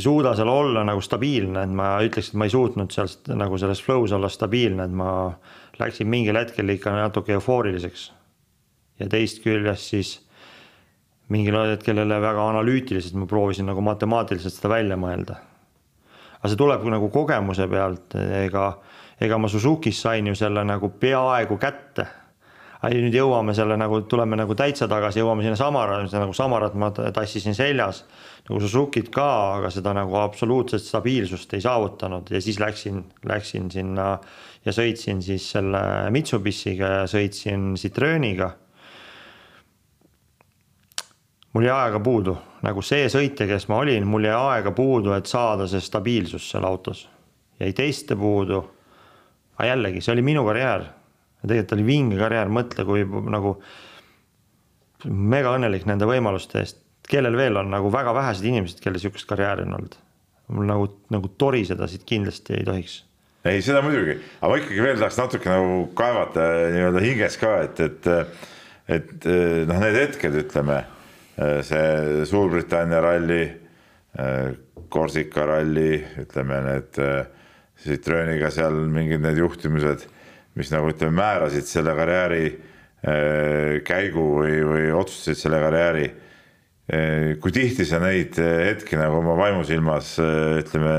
ei 0.00 0.02
suuda 0.02 0.34
seal 0.36 0.48
olla 0.48 0.84
nagu 0.84 1.00
stabiilne, 1.00 1.62
et 1.62 1.72
ma 1.76 1.90
ütleks, 2.00 2.30
et 2.30 2.38
ma 2.40 2.46
ei 2.48 2.52
suutnud 2.52 2.92
seal 2.94 3.36
nagu 3.36 3.58
selles 3.60 3.82
flow's 3.84 4.14
olla 4.16 4.30
stabiilne, 4.32 4.86
et 4.86 4.94
ma 4.96 5.10
läksin 5.80 6.08
mingil 6.08 6.38
hetkel 6.40 6.72
ikka 6.72 6.94
natuke 6.94 7.36
eufooriliseks. 7.36 8.12
ja 9.00 9.08
teist 9.08 9.42
küljest 9.44 9.92
siis 9.92 10.14
mingil 11.30 11.56
hetkel 11.72 12.02
jälle 12.02 12.20
väga 12.22 12.48
analüütiliselt 12.50 13.14
ma 13.18 13.26
proovisin 13.30 13.68
nagu 13.70 13.82
matemaatiliselt 13.86 14.56
seda 14.56 14.72
välja 14.74 14.96
mõelda. 15.00 15.38
aga 16.40 16.48
see 16.48 16.58
tuleb 16.58 16.86
nagu 16.88 17.10
kogemuse 17.12 17.68
pealt, 17.68 18.16
ega, 18.44 18.72
ega 19.20 19.38
ma 19.38 19.48
Suzukis 19.48 20.00
sain 20.02 20.26
ju 20.26 20.34
selle 20.34 20.64
nagu 20.64 20.88
peaaegu 20.88 21.58
kätte 21.60 22.06
nüüd 22.88 23.12
jõuame 23.12 23.52
selle 23.56 23.76
nagu, 23.76 24.00
tuleme 24.08 24.38
nagu 24.40 24.54
täitsa 24.56 24.88
tagasi, 24.88 25.20
jõuame 25.20 25.44
sinna 25.44 25.56
Samara, 25.58 25.98
nagu 26.08 26.32
Samarat 26.32 26.76
ma 26.80 26.88
tassisin 26.90 27.54
seljas 27.56 28.04
nagu 28.48 28.60
Suzukit 28.62 29.10
ka, 29.12 29.26
aga 29.58 29.70
seda 29.72 29.92
nagu 29.96 30.16
absoluutset 30.16 30.82
stabiilsust 30.82 31.52
ei 31.54 31.64
saavutanud 31.64 32.30
ja 32.32 32.40
siis 32.40 32.60
läksin, 32.60 33.02
läksin 33.28 33.68
sinna 33.72 34.14
ja 34.64 34.72
sõitsin 34.72 35.20
siis 35.24 35.50
selle 35.52 35.82
Mitsubishiga 36.14 36.94
ja 37.00 37.04
sõitsin 37.10 37.74
Citrooniga. 37.80 38.54
Mul 41.52 41.66
jäi 41.66 41.74
aega 41.74 42.00
puudu, 42.00 42.36
nagu 42.62 42.82
see 42.82 43.08
sõitja, 43.10 43.46
kes 43.50 43.66
ma 43.68 43.80
olin, 43.82 44.06
mul 44.06 44.24
jäi 44.24 44.36
aega 44.36 44.70
puudu, 44.76 45.12
et 45.16 45.26
saada 45.26 45.66
see 45.68 45.80
stabiilsus 45.80 46.50
seal 46.50 46.64
autos. 46.64 47.08
jäi 47.60 47.72
teiste 47.72 48.16
puudu. 48.16 48.64
aga 49.58 49.68
jällegi, 49.68 50.00
see 50.00 50.12
oli 50.12 50.22
minu 50.22 50.44
karjäär 50.44 50.88
tegelikult 51.46 51.76
oli 51.76 51.86
vinge 51.86 52.20
karjäär, 52.20 52.52
mõtle, 52.52 52.84
kui 52.88 53.04
nagu 53.32 53.54
mega 55.08 55.54
õnnelik 55.56 55.86
nende 55.88 56.08
võimaluste 56.08 56.60
eest, 56.60 56.80
kellel 57.10 57.36
veel 57.38 57.56
on 57.62 57.70
nagu 57.72 57.90
väga 57.92 58.12
vähesed 58.16 58.46
inimesed, 58.46 58.82
kellel 58.84 59.00
sihukest 59.02 59.28
karjääri 59.28 59.66
on 59.68 59.78
olnud. 59.80 59.98
mul 60.50 60.66
nagu, 60.66 60.86
nagu 61.14 61.28
toriseda 61.38 61.86
siit 61.86 62.02
kindlasti 62.04 62.56
ei 62.58 62.64
tohiks. 62.66 63.04
ei, 63.44 63.62
seda 63.62 63.82
muidugi, 63.82 64.18
aga 64.40 64.52
ma 64.52 64.60
ikkagi 64.60 64.82
veel 64.82 64.98
tahaks 64.98 65.18
natuke 65.18 65.50
nagu 65.50 65.82
kaevata 65.96 66.46
nii-öelda 66.74 67.04
hinges 67.04 67.38
ka, 67.40 67.52
et, 67.64 67.80
et, 67.80 68.08
et 68.88 69.28
noh, 69.70 69.80
need 69.80 69.96
hetked, 69.96 70.40
ütleme 70.44 70.82
see 71.64 72.24
Suurbritannia 72.28 73.00
ralli, 73.00 73.42
Korsika 74.90 75.46
ralli, 75.48 76.00
ütleme 76.20 76.58
need 76.66 76.98
Citrooniga 77.80 78.50
seal 78.52 78.74
mingid 78.92 79.22
need 79.24 79.38
juhtimised 79.40 80.04
mis 80.58 80.70
nagu 80.74 80.90
ütleme, 80.90 81.14
määrasid 81.20 81.68
selle 81.68 81.94
karjääri 81.98 82.44
äh, 82.48 83.78
käigu 83.86 84.26
või, 84.40 84.56
või 84.66 84.88
otsustasid 84.98 85.44
selle 85.44 85.60
karjääri. 85.62 86.06
Äh, 86.90 87.26
kui 87.42 87.54
tihti 87.54 87.86
sa 87.88 88.00
neid 88.02 88.38
äh, 88.42 88.70
hetki 88.70 88.98
nagu 88.98 89.20
oma 89.20 89.36
vaimusilmas 89.38 90.16
ütleme 90.62 90.96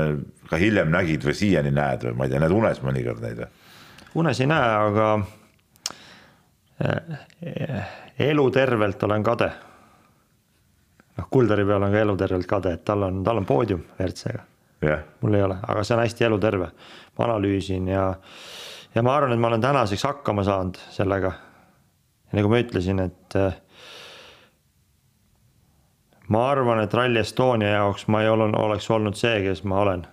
ka 0.48 0.60
hiljem 0.60 0.90
nägid 0.92 1.24
või 1.26 1.36
siiani 1.36 1.72
näed 1.74 2.08
või 2.08 2.16
ma 2.18 2.26
ei 2.26 2.32
tea, 2.32 2.40
näed 2.42 2.56
unes 2.56 2.82
mõnikord 2.84 3.22
neid 3.24 3.38
või? 3.44 3.50
unes 4.20 4.40
ei 4.44 4.48
näe, 4.50 4.72
aga 4.76 5.06
elutervelt 8.20 9.04
olen 9.06 9.22
kade. 9.24 9.48
Noh, 11.18 11.28
Kuldari 11.30 11.64
peal 11.68 11.82
on 11.82 11.92
ka 11.92 12.06
elutervelt 12.06 12.46
kade, 12.46 12.72
et 12.78 12.84
tal 12.84 13.02
on, 13.08 13.22
tal 13.24 13.42
on 13.42 13.46
poodium 13.46 13.84
WRC-ga 13.98 14.42
yeah.. 14.82 15.00
mul 15.20 15.34
ei 15.34 15.42
ole, 15.42 15.56
aga 15.68 15.84
see 15.84 15.96
on 15.96 16.02
hästi 16.02 16.24
eluterve. 16.24 16.70
ma 17.18 17.24
analüüsin 17.24 17.88
ja 17.88 18.06
ja 18.94 19.02
ma 19.02 19.16
arvan, 19.16 19.32
et 19.32 19.40
ma 19.40 19.48
olen 19.48 19.60
tänaseks 19.60 20.04
hakkama 20.04 20.44
saanud 20.44 20.80
sellega. 20.90 21.32
ja 22.30 22.38
nagu 22.38 22.48
ma 22.48 22.60
ütlesin, 22.60 23.00
et 23.00 23.36
äh, 23.36 23.54
ma 26.28 26.48
arvan, 26.50 26.82
et 26.82 26.94
Rally 26.94 27.20
Estonia 27.20 27.76
jaoks 27.76 28.08
ma 28.08 28.22
ei 28.22 28.28
olnud, 28.28 28.56
oleks 28.58 28.90
olnud 28.90 29.16
see, 29.18 29.40
kes 29.46 29.64
ma 29.64 29.80
olen. 29.80 30.06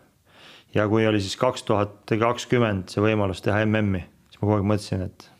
ja 0.75 0.87
kui 0.87 1.07
oli 1.07 1.21
siis 1.21 1.37
kaks 1.37 1.63
tuhat 1.63 2.15
kakskümmend 2.19 2.89
see 2.93 3.03
võimalus 3.03 3.41
teha 3.45 3.65
MM-i, 3.65 4.05
siis 4.29 4.41
ma 4.41 4.47
kogu 4.47 4.59
aeg 4.59 4.71
mõtlesin, 4.73 5.07
et 5.09 5.31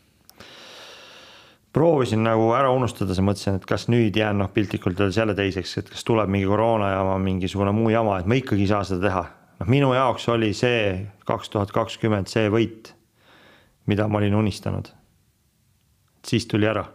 proovisin 1.80 2.26
nagu 2.28 2.52
ära 2.60 2.70
unustada, 2.76 3.16
siis 3.16 3.24
mõtlesin, 3.24 3.58
et 3.62 3.66
kas 3.70 3.88
nüüd 3.88 4.20
jään 4.20 4.42
noh, 4.44 4.52
piltlikult 4.52 5.00
öeldes 5.00 5.18
jälle 5.18 5.36
teiseks, 5.38 5.78
et 5.80 5.92
kas 5.96 6.04
tuleb 6.04 6.28
mingi 6.32 6.48
koroona 6.50 6.92
jama, 6.92 7.18
mingisugune 7.24 7.72
muu 7.76 7.90
jama, 7.94 8.20
et 8.20 8.28
ma 8.28 8.36
ikkagi 8.36 8.68
ei 8.68 8.72
saa 8.76 8.84
seda 8.88 9.08
teha. 9.08 9.26
noh, 9.60 9.68
minu 9.72 9.94
jaoks 9.96 10.28
oli 10.36 10.54
see 10.56 11.06
kaks 11.28 11.52
tuhat 11.56 11.72
kakskümmend 11.76 12.28
see 12.32 12.52
võit 12.52 12.94
mida 13.90 14.08
ma 14.08 14.18
olin 14.18 14.36
unistanud. 14.36 14.86
siis 16.28 16.46
tuli 16.46 16.68
ära. 16.68 16.86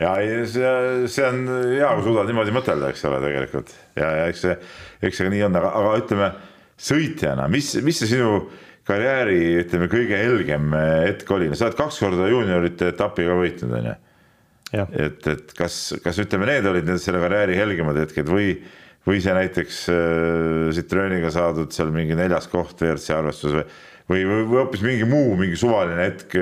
ja 0.00 0.16
ei, 0.16 0.46
see, 0.46 1.08
see 1.10 1.26
on 1.26 1.42
hea, 1.48 1.88
kui 1.94 2.06
suudad 2.06 2.30
niimoodi 2.30 2.54
mõtelda, 2.54 2.90
eks 2.92 3.04
ole, 3.08 3.18
tegelikult 3.24 3.74
ja, 3.98 4.10
ja 4.20 4.28
eks 4.30 4.44
see, 4.46 4.54
eks 5.02 5.18
see 5.18 5.26
ka 5.26 5.34
nii 5.34 5.44
on, 5.46 5.58
aga, 5.58 5.72
aga 5.80 5.96
ütleme 6.02 6.30
sõitjana, 6.88 7.48
mis, 7.50 7.72
mis 7.82 7.98
see 7.98 8.12
sinu 8.14 8.40
karjääri, 8.88 9.38
ütleme, 9.62 9.88
kõige 9.92 10.18
helgem 10.18 10.72
hetk 10.74 11.30
oli, 11.36 11.50
sa 11.54 11.68
oled 11.68 11.78
kaks 11.78 12.00
korda 12.02 12.28
juuniorite 12.32 12.92
etapi 12.94 13.28
ka 13.28 13.38
võitnud, 13.38 13.76
on 13.78 13.88
ju. 13.90 13.96
et, 15.04 15.30
et 15.34 15.54
kas, 15.58 15.78
kas 16.04 16.20
ütleme, 16.24 16.48
need 16.50 16.68
olid 16.68 16.88
need 16.88 17.02
selle 17.04 17.20
karjääri 17.22 17.58
helgemad 17.60 18.00
hetked 18.00 18.32
või, 18.32 18.54
või 19.08 19.20
see 19.24 19.36
näiteks 19.36 19.84
äh, 19.92 20.72
Citrooniga 20.76 21.30
saadud 21.34 21.72
seal 21.76 21.92
mingi 21.94 22.16
neljas 22.18 22.50
koht 22.52 22.80
WRC 22.80 23.14
arvestuses 23.16 23.60
või 23.60 23.68
või, 24.08 24.24
või, 24.24 24.44
või 24.48 24.60
hoopis 24.62 24.84
mingi 24.84 25.08
muu, 25.08 25.36
mingi 25.38 25.58
suvaline 25.58 26.06
hetk. 26.06 26.36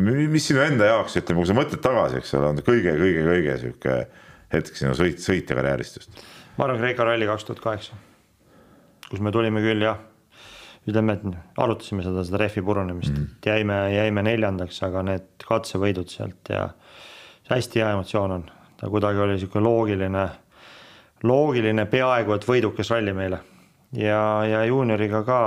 mis 0.00 0.46
sinu 0.46 0.62
enda 0.62 0.90
jaoks, 0.92 1.16
ütleme, 1.18 1.40
kui 1.40 1.48
sa 1.48 1.56
mõtled 1.56 1.82
tagasi, 1.82 2.20
eks 2.20 2.34
ole, 2.38 2.52
on 2.52 2.60
kõige-kõige-kõige 2.66 3.56
sihuke 3.62 3.96
hetk 4.52 4.76
sinu 4.76 4.92
sõit, 4.98 5.22
sõitja 5.24 5.56
karjäärist 5.58 6.00
just? 6.00 6.22
ma 6.58 6.66
arvan, 6.66 6.82
Kreeka 6.82 7.06
ralli 7.08 7.28
kaks 7.28 7.48
tuhat 7.48 7.62
kaheksa, 7.64 7.96
kus 9.08 9.22
me 9.24 9.32
tulime 9.34 9.62
küll 9.64 9.82
jah, 9.82 9.98
ütleme, 10.90 11.16
et 11.16 11.60
arutasime 11.62 12.04
seda, 12.06 12.24
seda 12.26 12.42
rehvi 12.42 12.62
purunemist 12.66 13.14
mm., 13.14 13.38
et 13.38 13.50
jäime, 13.52 13.78
jäime 13.94 14.24
neljandaks, 14.26 14.82
aga 14.86 15.04
need 15.06 15.46
katsevõidud 15.46 16.12
sealt 16.12 16.52
ja 16.52 16.68
hästi 17.50 17.82
hea 17.82 17.94
emotsioon 17.96 18.36
on, 18.36 18.44
ta 18.80 18.90
kuidagi 18.92 19.24
oli 19.24 19.38
sihuke 19.40 19.62
loogiline, 19.62 20.26
loogiline, 21.26 21.86
peaaegu 21.90 22.36
et 22.36 22.46
võidukas 22.48 22.92
ralli 22.94 23.14
meile 23.16 23.40
ja, 23.96 24.20
ja 24.46 24.64
juunioriga 24.68 25.24
ka 25.26 25.40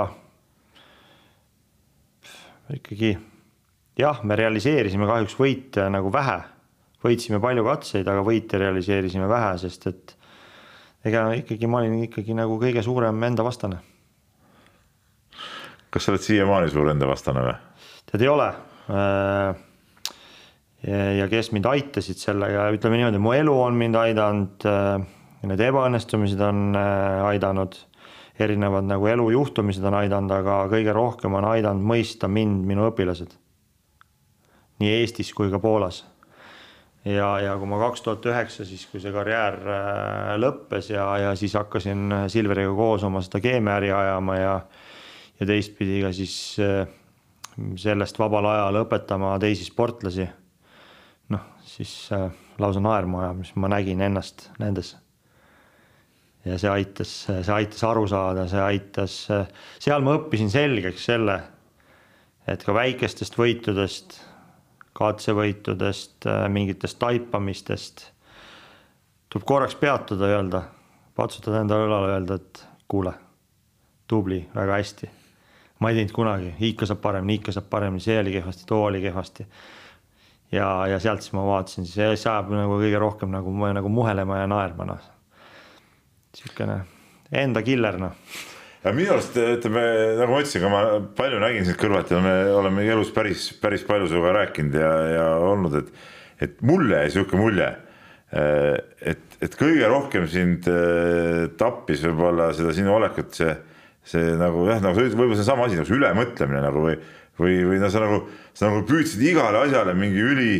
ikkagi 2.74 3.14
jah, 3.98 4.20
me 4.24 4.36
realiseerisime 4.38 5.06
kahjuks 5.08 5.36
võite 5.38 5.86
nagu 5.92 6.12
vähe, 6.12 6.38
võitsime 7.04 7.40
palju 7.42 7.64
katseid, 7.66 8.08
aga 8.08 8.24
võite 8.26 8.60
realiseerisime 8.60 9.28
vähe, 9.30 9.56
sest 9.62 9.88
et 9.90 10.14
ega 11.04 11.26
ikkagi 11.36 11.68
ma 11.68 11.82
olin 11.82 12.06
ikkagi 12.06 12.36
nagu 12.36 12.56
kõige 12.60 12.82
suurem 12.84 13.22
enda 13.28 13.44
vastane. 13.46 13.80
Kas 15.94 16.08
sa 16.08 16.10
oled 16.10 16.24
siiamaani 16.24 16.72
suur 16.72 16.90
enda 16.90 17.06
vastane 17.06 17.44
või? 17.44 17.54
tead, 18.10 18.22
ei 18.24 18.30
ole. 18.30 18.48
Äh, 18.90 19.56
ja 21.18 21.28
kes 21.30 21.52
mind 21.54 21.68
aitasid 21.70 22.18
sellega, 22.20 22.68
ütleme 22.74 22.98
niimoodi, 22.98 23.20
mu 23.22 23.34
elu 23.36 23.54
on 23.62 23.78
mind 23.78 23.98
aidanud, 23.98 24.66
äh, 24.68 25.04
need 25.46 25.62
ebaõnnestumised 25.68 26.40
on 26.44 26.74
äh, 26.78 27.22
aidanud, 27.30 27.78
erinevad 28.42 28.88
nagu 28.88 29.06
elujuhtumised 29.06 29.84
on 29.86 30.00
aidanud, 30.00 30.34
aga 30.34 30.64
kõige 30.72 30.94
rohkem 30.96 31.38
on 31.38 31.46
aidanud 31.52 31.86
mõista 31.86 32.28
mind 32.28 32.66
minu 32.66 32.88
õpilased. 32.90 33.38
nii 34.82 34.90
Eestis 34.98 35.30
kui 35.32 35.52
ka 35.52 35.60
Poolas 35.62 36.00
ja, 37.06 37.28
ja 37.38 37.52
kui 37.60 37.68
ma 37.70 37.78
kaks 37.78 38.02
tuhat 38.02 38.26
üheksa, 38.26 38.66
siis 38.66 38.82
kui 38.90 38.98
see 39.00 39.12
karjäär 39.14 39.60
lõppes 40.42 40.90
ja, 40.90 41.04
ja 41.22 41.36
siis 41.38 41.54
hakkasin 41.54 42.26
Silveriga 42.32 42.74
koos 42.74 43.06
oma 43.06 43.22
seda 43.22 43.38
keemiaäri 43.44 43.92
ajama 43.94 44.36
ja 44.40 44.56
ja 45.40 45.46
teistpidi 45.48 46.00
ka 46.04 46.12
siis 46.14 46.36
äh, 46.62 46.86
sellest 47.80 48.18
vabal 48.18 48.48
ajal 48.50 48.82
õpetama 48.84 49.36
teisi 49.42 49.66
sportlasi. 49.66 50.28
noh, 51.34 51.46
siis 51.64 51.94
äh, 52.12 52.28
lausa 52.58 52.82
naerma 52.84 53.24
ajab, 53.24 53.40
mis 53.42 53.54
ma 53.56 53.72
nägin 53.72 54.04
ennast 54.04 54.50
nendes. 54.58 54.96
ja 56.44 56.58
see 56.60 56.70
aitas, 56.70 57.16
see 57.30 57.54
aitas 57.54 57.82
aru 57.88 58.06
saada, 58.08 58.48
see 58.48 58.60
aitas, 58.60 59.16
seal 59.80 60.04
ma 60.04 60.18
õppisin 60.18 60.52
selgeks 60.52 61.10
selle, 61.10 61.40
et 62.46 62.64
ka 62.64 62.74
väikestest 62.76 63.38
võitudest 63.38 64.20
katsevõitudest, 64.94 66.26
äh, 66.26 66.48
mingitest 66.48 66.98
taipamistest. 66.98 68.10
tuleb 69.28 69.46
korraks 69.46 69.74
peatuda, 69.74 70.28
öelda, 70.30 70.62
patsutada 71.16 71.64
endale 71.64 71.88
õlale, 71.88 72.12
öelda, 72.14 72.34
et 72.38 72.62
kuule, 72.88 73.12
tubli, 74.06 74.44
väga 74.54 74.78
hästi. 74.78 75.10
Ma 75.84 75.92
ei 75.92 76.00
teinud 76.00 76.14
kunagi, 76.16 76.54
ikka 76.70 76.88
saab 76.88 77.02
paremini, 77.04 77.36
ikka 77.42 77.52
saab 77.52 77.68
paremini, 77.68 78.00
see 78.00 78.16
oli 78.16 78.32
kehvasti, 78.38 78.64
too 78.70 78.80
oli 78.86 79.02
kehvasti. 79.04 79.44
ja, 80.56 80.68
ja 80.88 80.98
sealt 81.02 81.20
siis 81.20 81.36
ma 81.36 81.44
vaatasin, 81.44 81.86
see 81.90 82.08
ajab 82.14 82.48
nagu 82.54 82.80
kõige 82.80 83.02
rohkem 83.02 83.30
nagu, 83.34 83.52
nagu 83.52 83.92
muhelema 83.92 84.40
ja 84.40 84.48
naerma, 84.48 84.88
noh. 84.94 85.12
sihukene 86.34 86.80
enda 87.44 87.62
killer, 87.66 88.00
noh 88.00 88.16
ja 88.84 88.92
minu 88.92 89.14
arust 89.14 89.36
ütleme, 89.40 89.82
nagu 90.18 90.34
ma 90.34 90.40
ütlesin, 90.42 90.64
ka 90.64 90.70
ma 90.72 90.82
palju 91.16 91.40
nägin 91.42 91.68
sind 91.68 91.78
kõrvalt 91.80 92.12
ja 92.12 92.20
me 92.24 92.34
oleme 92.52 92.84
elus 92.84 93.12
päris, 93.16 93.48
päris 93.60 93.84
palju 93.86 94.10
sinuga 94.10 94.34
rääkinud 94.40 94.76
ja, 94.76 94.90
ja 95.14 95.28
olnud, 95.40 95.78
et, 95.80 95.92
et 96.44 96.58
mulle 96.66 97.00
jäi 97.00 97.14
sihuke 97.14 97.40
mulje, 97.40 97.70
et, 98.34 99.38
et 99.40 99.56
kõige 99.56 99.88
rohkem 99.88 100.26
sind 100.30 100.68
äh, 100.68 101.46
tappis 101.60 102.02
võib-olla 102.04 102.50
seda 102.56 102.74
sinu 102.76 102.96
olekut, 102.96 103.32
see, 103.36 103.54
see 104.08 104.36
nagu 104.40 104.66
jah, 104.68 104.80
nagu 104.84 104.96
sa 104.96 105.04
ütlesid, 105.04 105.18
võib-olla 105.18 105.40
seesama 105.40 105.66
asi 105.68 105.80
nagu 105.80 105.98
ülemõtlemine 105.98 106.62
nagu 106.64 106.84
või, 106.84 106.96
või, 107.40 107.58
või 107.70 107.82
no 107.82 107.90
sa 107.92 108.02
nagu, 108.04 108.22
sa 108.56 108.68
nagu 108.68 108.84
püüdsid 108.88 109.24
igale 109.24 109.64
asjale 109.64 109.96
mingi 109.98 110.24
üli, 110.24 110.54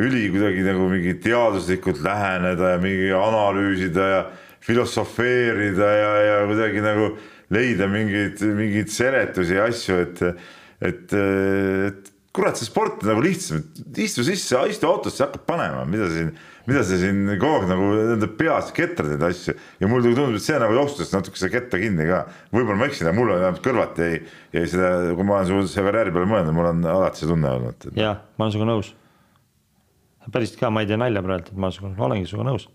üli 0.00 0.26
kuidagi 0.32 0.64
nagu 0.66 0.88
mingi 0.90 1.16
teaduslikult 1.22 2.00
läheneda 2.04 2.74
ja 2.74 2.82
mingi 2.82 3.10
analüüsida 3.14 4.12
ja 4.12 4.20
filosofeerida 4.64 5.90
ja, 5.94 6.12
ja 6.26 6.38
kuidagi 6.48 6.84
nagu 6.84 7.12
leida 7.54 7.88
mingeid, 7.88 8.40
mingeid 8.56 8.92
seletusi 8.92 9.56
ja 9.56 9.68
asju, 9.68 10.00
et, 10.04 10.22
et, 10.84 11.14
et 11.14 12.12
kurat, 12.36 12.58
see 12.58 12.68
sport 12.68 13.02
on 13.02 13.12
nagu 13.12 13.24
lihtsam, 13.24 13.62
istu 13.98 14.24
sisse, 14.26 14.58
istu 14.70 14.88
autosse, 14.88 15.24
hakkad 15.24 15.46
panema, 15.48 15.84
mida 15.88 16.10
siin, 16.12 16.34
mida 16.68 16.82
sa 16.84 16.98
siin 17.00 17.22
kogu 17.40 17.62
aeg 17.62 17.70
nagu 17.70 17.88
enda 18.14 18.28
peas 18.38 18.68
ketrad 18.76 19.14
neid 19.14 19.24
asju 19.30 19.54
ja 19.80 19.88
mulle 19.90 20.12
tundub, 20.12 20.36
et 20.36 20.44
see 20.44 20.58
nagu 20.60 20.76
joostus 20.76 21.12
natuke 21.14 21.40
seda 21.40 21.54
ketta 21.56 21.80
kinni 21.80 22.08
ka. 22.10 22.24
võib-olla 22.52 22.78
ma 22.82 22.88
eksin, 22.90 23.08
aga 23.08 23.16
mul 23.16 23.32
on 23.32 23.40
vähemalt 23.40 23.64
kõrvalt 23.64 24.02
jäi, 24.04 24.20
jäi 24.56 24.66
seda, 24.74 24.92
kui 25.16 25.28
ma 25.28 25.40
olen 25.40 25.70
su 25.70 25.86
karjääri 25.88 26.12
peale 26.14 26.28
mõelnud, 26.28 26.56
mul 26.58 26.70
on 26.74 26.84
alati 26.92 27.22
see 27.22 27.30
tunne 27.30 27.54
olnud. 27.56 27.88
jah, 27.96 28.20
ma 28.36 28.46
olen 28.46 28.56
sinuga 28.56 28.70
nõus. 28.74 28.92
päriselt 30.28 30.60
ka, 30.60 30.70
ma 30.74 30.84
ei 30.84 30.92
tee 30.92 31.00
nalja 31.00 31.24
praegu, 31.24 31.48
et 31.48 31.64
ma 31.64 31.72
olengi 32.10 32.28
sinuga 32.28 32.50
nõus. 32.52 32.68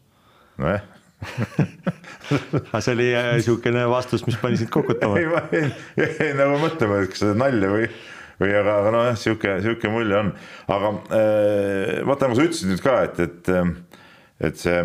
nojah 0.57 0.89
aga 2.73 2.81
see 2.83 2.95
oli 2.95 3.05
niisugune 3.13 3.85
vastus, 3.91 4.25
mis 4.27 4.37
pani 4.41 4.57
sind 4.59 4.71
kokutama. 4.73 5.19
ei, 5.21 5.29
ma 5.29 5.43
jäin 5.95 6.35
nagu 6.39 6.57
mõtlema, 6.61 7.03
et 7.03 7.13
kas 7.13 7.23
see 7.23 7.31
on 7.31 7.39
nalja 7.39 7.69
või, 7.71 7.87
või 8.41 8.53
aga, 8.57 8.77
aga 8.81 8.93
nojah, 8.95 9.17
sihuke, 9.19 9.57
sihuke 9.63 9.91
mulje 9.93 10.19
on. 10.19 10.31
aga 10.73 10.93
äh, 11.17 12.03
vaata, 12.07 12.29
nagu 12.29 12.37
sa 12.39 12.47
ütlesid 12.47 12.71
nüüd 12.71 12.83
ka, 12.83 12.99
et, 13.07 13.19
et, 13.23 13.51
et 14.49 14.61
see 14.61 14.77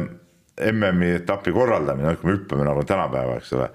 MM-i 0.73 1.13
etapi 1.21 1.55
korraldamine, 1.55 2.17
kui 2.19 2.31
me 2.31 2.37
hüppame 2.39 2.67
nagu 2.67 2.83
tänapäeva, 2.87 3.39
eks 3.39 3.55
ole. 3.59 3.71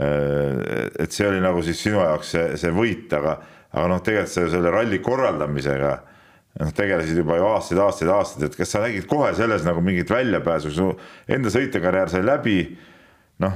Äh, 0.00 0.88
et 1.04 1.14
see 1.14 1.28
oli 1.28 1.42
nagu 1.44 1.62
siis 1.66 1.82
sinu 1.84 2.00
jaoks 2.00 2.34
see, 2.34 2.48
see 2.60 2.72
võit, 2.74 3.12
aga, 3.14 3.38
aga 3.74 3.86
noh, 3.92 4.02
tegelikult 4.04 4.54
selle 4.56 4.72
ralli 4.74 5.00
korraldamisega 5.04 5.94
noh, 6.60 6.72
tegelesid 6.74 7.18
juba 7.18 7.38
ju 7.38 7.46
aastaid, 7.50 7.80
aastaid, 7.82 8.10
aastaid, 8.14 8.48
et 8.48 8.58
kas 8.58 8.74
sa 8.74 8.82
nägid 8.84 9.06
kohe 9.10 9.32
selles 9.36 9.66
nagu 9.66 9.82
mingit 9.84 10.10
väljapääsu, 10.10 10.72
su 10.74 10.90
enda 11.30 11.52
sõitjakarjäär 11.54 12.12
sai 12.12 12.24
läbi. 12.26 12.58
noh, 13.42 13.54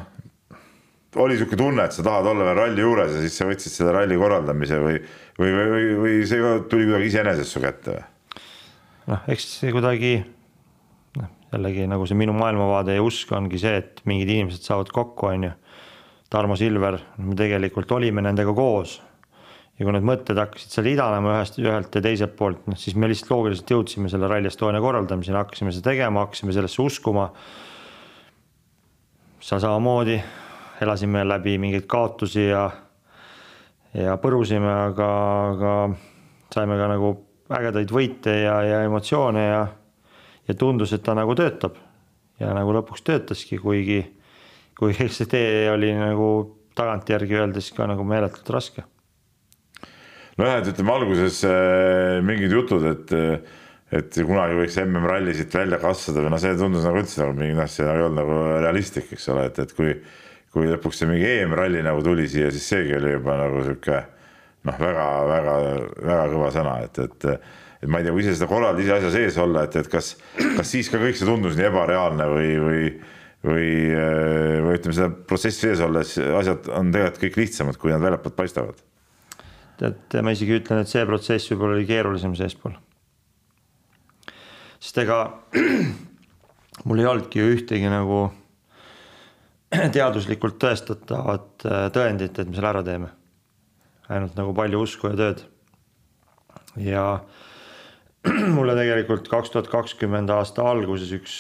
oli 1.16 1.38
sihuke 1.38 1.56
tunne, 1.56 1.86
et 1.88 1.96
sa 1.96 2.04
tahad 2.04 2.26
olla 2.28 2.44
veel 2.50 2.58
ralli 2.58 2.84
juures 2.84 3.14
ja 3.16 3.22
siis 3.24 3.38
sa 3.40 3.46
võtsid 3.48 3.72
selle 3.72 3.94
ralli 3.96 4.18
korraldamise 4.20 4.80
või, 4.82 4.98
või, 5.38 5.52
või, 5.54 5.68
või, 5.72 5.86
või 6.02 6.16
see 6.28 6.50
tuli 6.68 6.88
kuidagi 6.88 7.08
iseenesest 7.08 7.54
su 7.54 7.62
kätte 7.64 7.94
või? 7.94 8.04
noh, 9.14 9.24
eks 9.32 9.46
see 9.62 9.72
kuidagi 9.72 10.12
noh, 11.16 11.30
jällegi 11.54 11.88
nagu 11.88 12.06
see 12.08 12.18
minu 12.18 12.36
maailmavaade 12.36 12.98
ja 12.98 13.04
usk 13.04 13.32
ongi 13.32 13.60
see, 13.62 13.80
et 13.80 14.04
mingid 14.08 14.34
inimesed 14.36 14.68
saavad 14.68 14.92
kokku, 14.92 15.32
on 15.32 15.48
ju. 15.48 15.54
Tarmo 16.28 16.58
Silver, 16.60 16.98
me 17.24 17.32
tegelikult 17.38 17.92
olime 17.96 18.20
nendega 18.20 18.52
koos 18.52 18.98
ja 19.78 19.86
kui 19.86 19.94
need 19.94 20.04
mõtted 20.04 20.36
hakkasid 20.36 20.74
seal 20.74 20.90
idanema 20.90 21.36
ühest, 21.36 21.56
ühelt 21.62 21.94
ja 21.94 22.02
teiselt 22.04 22.34
poolt, 22.36 22.66
noh 22.68 22.76
siis 22.76 22.98
me 22.98 23.08
lihtsalt 23.08 23.30
loogiliselt 23.32 23.72
jõudsime 23.72 24.10
selle 24.12 24.28
Rally 24.28 24.50
Estonia 24.50 24.82
korraldamiseni, 24.82 25.38
hakkasime 25.38 25.72
seda 25.72 25.92
tegema, 25.92 26.26
hakkasime 26.26 26.52
sellesse 26.56 26.82
uskuma. 26.82 27.30
sa 29.40 29.56
samamoodi, 29.62 30.18
elasime 30.82 31.24
läbi 31.26 31.56
mingeid 31.58 31.86
kaotusi 31.90 32.48
ja, 32.48 32.64
ja 33.94 34.16
põrusime, 34.22 34.70
aga, 34.90 35.08
aga 35.54 35.72
saime 36.54 36.78
ka 36.80 36.90
nagu 36.92 37.14
ägedaid 37.58 37.92
võite 37.92 38.34
ja, 38.42 38.58
ja 38.66 38.82
emotsioone 38.86 39.46
ja, 39.46 39.62
ja 40.48 40.58
tundus, 40.58 40.92
et 40.92 41.04
ta 41.04 41.16
nagu 41.18 41.34
töötab. 41.38 41.78
ja 42.38 42.52
nagu 42.54 42.70
lõpuks 42.76 43.02
töötaski, 43.02 43.58
kuigi, 43.58 44.02
kuigi 44.78 45.08
see 45.16 45.26
tee 45.30 45.66
oli 45.72 45.90
nagu 45.96 46.30
tagantjärgi 46.78 47.40
öeldes 47.40 47.72
ka 47.74 47.88
nagu 47.90 48.04
meeletult 48.06 48.54
raske 48.54 48.84
nojah, 50.38 50.60
et 50.60 50.70
ütleme 50.72 50.94
alguses 50.94 51.40
äh, 51.46 52.20
mingid 52.24 52.54
jutud, 52.54 52.84
et, 52.86 53.12
äh, 53.16 53.58
et 53.98 54.20
kunagi 54.22 54.58
võiks 54.60 54.78
MM-ralli 54.84 55.34
siit 55.34 55.54
välja 55.54 55.80
kasvada 55.82 56.22
või 56.22 56.32
noh, 56.34 56.42
see 56.42 56.54
tundus 56.58 56.86
nagu 56.86 57.02
üldse 57.02 57.22
nagu 57.24 57.34
mingi 57.38 57.58
noh, 57.58 57.70
see 57.70 57.86
ei 57.86 58.04
olnud 58.06 58.20
nagu 58.20 58.38
realistlik, 58.62 59.10
eks 59.16 59.28
ole, 59.34 59.48
et, 59.50 59.58
et 59.64 59.74
kui, 59.74 59.96
kui 60.54 60.68
lõpuks 60.70 61.02
see 61.02 61.10
mingi 61.10 61.26
EM-ralli 61.28 61.84
nagu 61.86 62.02
tuli 62.04 62.28
siia, 62.30 62.50
siis 62.54 62.66
seegi 62.70 62.96
oli 62.98 63.14
juba 63.16 63.36
nagu 63.40 63.62
sihuke 63.66 64.02
noh, 64.68 64.80
väga-väga-väga 64.80 66.26
kõva 66.34 66.50
sõna, 66.54 66.76
et, 66.86 67.02
et 67.06 67.30
et 67.78 67.86
ma 67.86 68.00
ei 68.00 68.08
tea, 68.08 68.10
kui 68.10 68.24
ise 68.24 68.32
seda 68.34 68.48
korraldada, 68.50 68.82
ise 68.82 68.96
asja 68.96 69.10
sees 69.14 69.36
olla, 69.38 69.62
et, 69.68 69.76
et 69.78 69.86
kas, 69.92 70.16
kas 70.56 70.66
siis 70.66 70.88
ka 70.90 70.98
kõik 70.98 71.14
see 71.14 71.28
tundus 71.28 71.54
nii 71.54 71.68
ebareaalne 71.68 72.26
või, 72.32 72.50
või 72.64 72.82
või, 73.46 73.68
või 73.94 74.74
ütleme, 74.74 74.96
seda 74.96 75.12
protsessi 75.30 75.68
sees 75.68 75.82
olles 75.84 76.16
asjad 76.18 76.66
on 76.74 76.90
tegelikult 76.90 77.22
kõik 77.22 77.38
lihtsamad, 77.44 77.78
kui 77.78 77.92
nad 77.94 78.02
väljapoolt 78.02 78.34
paistavad 78.34 78.82
tead, 79.78 80.18
ma 80.26 80.34
isegi 80.34 80.58
ütlen, 80.58 80.82
et 80.82 80.90
see 80.90 81.04
protsess 81.06 81.52
võib-olla 81.52 81.78
oli 81.78 81.86
keerulisem 81.88 82.34
seespool. 82.38 82.74
sest 84.82 84.98
ega 85.04 85.20
mul 86.88 87.02
ei 87.02 87.08
olnudki 87.10 87.42
ju 87.42 87.52
ühtegi 87.54 87.90
nagu 87.92 88.28
teaduslikult 89.96 90.58
tõestatavat 90.62 91.66
äh, 91.68 91.86
tõendit, 91.94 92.38
et 92.38 92.48
me 92.48 92.56
selle 92.56 92.72
ära 92.72 92.84
teeme. 92.86 93.12
ainult 94.08 94.38
nagu 94.38 94.54
palju 94.56 94.80
usku 94.80 95.10
ja 95.10 95.16
tööd. 95.18 95.44
ja 96.80 97.04
mulle 98.56 98.76
tegelikult 98.78 99.28
kaks 99.28 99.52
tuhat 99.54 99.68
kakskümmend 99.72 100.30
aasta 100.30 100.64
alguses 100.64 101.12
üks 101.12 101.38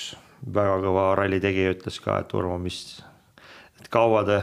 väga 0.54 0.78
kõva 0.84 1.08
ralli 1.18 1.40
tegija 1.42 1.72
ütles 1.74 1.98
ka, 2.02 2.20
et 2.22 2.34
Urmo, 2.36 2.58
mis, 2.62 3.00
et 3.80 3.88
kaua 3.90 4.22
te, 4.28 4.38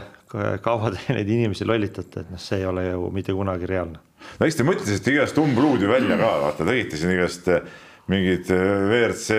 kaua 0.64 0.92
te 0.92 1.16
neid 1.16 1.30
inimesi 1.30 1.64
lollitate, 1.64 2.24
et 2.24 2.34
noh, 2.34 2.42
see 2.42 2.60
ei 2.60 2.68
ole 2.68 2.84
ju 2.90 3.08
mitte 3.14 3.34
kunagi 3.36 3.70
reaalne. 3.70 4.02
no 4.40 4.46
eks 4.46 4.58
te 4.58 4.66
mõtlesite 4.66 5.14
igast 5.14 5.38
umbluud 5.40 5.82
ju 5.82 5.90
välja 5.90 6.18
ka, 6.20 6.32
vaata 6.44 6.68
tegite 6.68 7.00
siin 7.00 7.14
igast 7.14 7.48
äh, 7.52 7.64
mingeid 8.10 8.50
äh, 8.54 8.64
WRC 8.86 9.38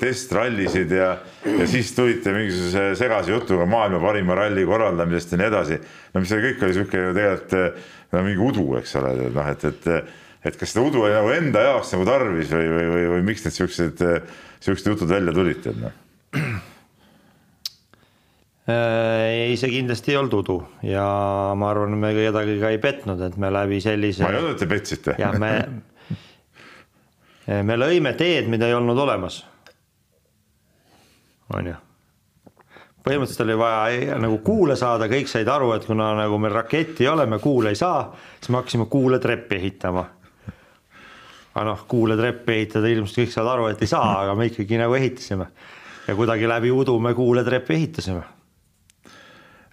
testrallisid 0.00 0.92
ja, 0.92 1.14
ja 1.46 1.68
siis 1.70 1.94
tulite 1.96 2.34
mingisuguse 2.36 2.90
segase 3.00 3.32
jutuga 3.32 3.66
maailma 3.70 4.02
parima 4.02 4.36
ralli 4.38 4.66
korraldamisest 4.68 5.32
ja 5.32 5.40
nii 5.40 5.48
edasi. 5.52 5.80
no 6.12 6.24
mis 6.24 6.32
see 6.32 6.44
kõik 6.44 6.66
oli 6.66 6.76
sihuke 6.76 7.00
ju 7.00 7.16
tegelikult 7.16 7.80
no 8.14 8.26
mingi 8.26 8.44
udu, 8.50 8.68
eks 8.80 8.94
ole, 9.00 9.14
noh, 9.34 9.48
et, 9.50 9.64
et, 9.70 10.12
et 10.44 10.60
kas 10.60 10.74
seda 10.74 10.84
udu 10.86 11.06
oli 11.06 11.16
nagu 11.16 11.32
enda 11.34 11.64
jaoks 11.70 11.96
nagu 11.96 12.06
tarvis 12.08 12.52
või, 12.52 12.68
või, 12.76 12.86
või, 12.92 13.08
või 13.16 13.26
miks 13.32 13.48
need 13.48 13.56
siuksed, 13.56 14.06
siuksed 14.68 14.94
jutud 14.94 15.10
välja 15.10 15.34
tulid, 15.34 15.64
tead 15.64 15.82
noh 15.82 16.00
Äh, 18.64 19.50
ei, 19.50 19.56
see 19.60 19.68
kindlasti 19.74 20.14
ei 20.14 20.16
olnud 20.16 20.34
udu 20.38 20.54
ja 20.88 21.04
ma 21.60 21.66
arvan, 21.68 21.98
me 22.00 22.14
kedagi 22.16 22.54
ka 22.62 22.70
ei 22.72 22.78
petnud, 22.80 23.20
et 23.26 23.34
me 23.36 23.50
läbi 23.52 23.76
sellise. 23.84 24.24
ma 24.24 24.30
ei 24.32 24.38
öelnud, 24.38 24.54
et 24.54 24.62
te 24.62 24.68
petsite. 24.70 25.16
jah, 25.20 25.36
me, 25.36 25.50
me 27.46 27.76
lõime 27.76 28.14
teed, 28.16 28.48
mida 28.48 28.68
ei 28.68 28.74
olnud 28.74 28.98
olemas. 28.98 29.44
on 31.54 31.66
ju. 31.66 31.74
põhimõtteliselt 33.04 33.44
oli 33.44 33.56
vaja 33.58 34.18
nagu 34.18 34.38
kuule 34.44 34.76
saada, 34.76 35.08
kõik 35.08 35.28
said 35.28 35.48
aru, 35.48 35.72
et 35.76 35.84
kuna 35.84 36.14
nagu 36.16 36.38
meil 36.40 36.54
raketti 36.56 37.04
ei 37.04 37.08
ole, 37.12 37.26
me 37.26 37.38
kuule 37.38 37.74
ei 37.74 37.76
saa, 37.76 38.14
siis 38.38 38.48
me 38.48 38.62
hakkasime 38.62 38.86
kuuletreppi 38.90 39.56
ehitama. 39.56 40.04
aga 41.54 41.64
noh, 41.68 41.84
kuuletreppi 41.88 42.52
ehitada 42.52 42.88
ilmselt 42.88 43.24
kõik 43.24 43.34
saavad 43.34 43.52
aru, 43.52 43.66
et 43.72 43.82
ei 43.82 43.92
saa, 43.92 44.22
aga 44.22 44.34
me 44.34 44.48
ikkagi 44.50 44.80
nagu 44.80 44.94
ehitasime 44.94 45.50
ja 46.08 46.14
kuidagi 46.14 46.48
läbi 46.48 46.70
udu 46.70 46.98
me 47.00 47.14
kuuletreppi 47.14 47.74
ehitasime 47.74 48.24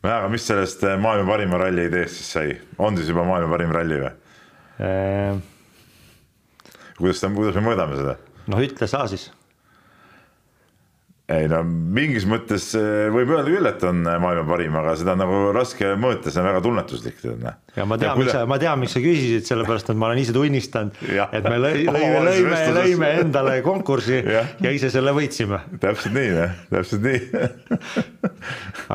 aga 0.03 0.27
mis 0.33 0.45
sellest 0.47 0.83
äh, 0.83 0.97
maailma 0.99 1.29
parima 1.29 1.59
ralli 1.61 1.85
ideest 1.89 2.19
siis 2.19 2.33
sai, 2.35 2.53
on 2.81 2.97
siis 2.97 3.11
juba 3.11 3.25
maailma 3.27 3.53
parim 3.53 3.73
ralli 3.75 4.01
või? 4.01 4.13
Kuidas 7.03 7.23
ta, 7.23 7.31
kuidas 7.35 7.59
me 7.59 7.67
mõõdame 7.69 7.99
seda? 7.99 8.17
noh, 8.51 8.63
ütle 8.63 8.89
sa 8.89 9.05
siis 9.11 9.29
ei 11.31 11.47
no 11.51 11.61
mingis 11.63 12.25
mõttes 12.29 12.65
eh, 12.77 13.07
võib 13.13 13.31
öelda 13.33 13.51
küll, 13.51 13.67
et 13.69 13.83
on 13.87 14.01
eh, 14.03 14.17
maailma 14.21 14.43
parim, 14.49 14.75
aga 14.81 14.93
seda 14.99 15.13
on 15.15 15.21
nagu 15.23 15.39
raske 15.55 15.93
mõõta, 15.99 16.31
see 16.31 16.41
on 16.41 16.47
väga 16.49 16.61
tunnetuslik. 16.65 17.19
Noh. 17.41 17.59
ja 17.77 17.85
ma 17.87 17.97
tean, 18.01 18.19
miks 18.19 18.33
sa, 18.35 18.43
ma 18.49 18.57
tean, 18.61 18.79
miks 18.81 18.95
sa 18.97 19.03
küsisid, 19.03 19.45
sellepärast 19.47 19.91
et 19.93 19.99
ma 19.99 20.09
olen 20.09 20.21
ise 20.21 20.35
tunnistanud, 20.35 20.97
et 21.01 21.47
me 21.47 21.59
lõi, 21.61 21.85
lõime, 21.95 22.23
lõime, 22.27 22.63
lõime 22.79 23.11
endale 23.21 23.57
konkursi 23.65 24.21
ja. 24.37 24.45
ja 24.63 24.73
ise 24.75 24.91
selle 24.93 25.13
võitsime. 25.15 25.61
täpselt 25.83 26.15
nii, 26.17 26.33
noh, 26.37 26.57
täpselt 26.73 27.05
nii 27.05 27.21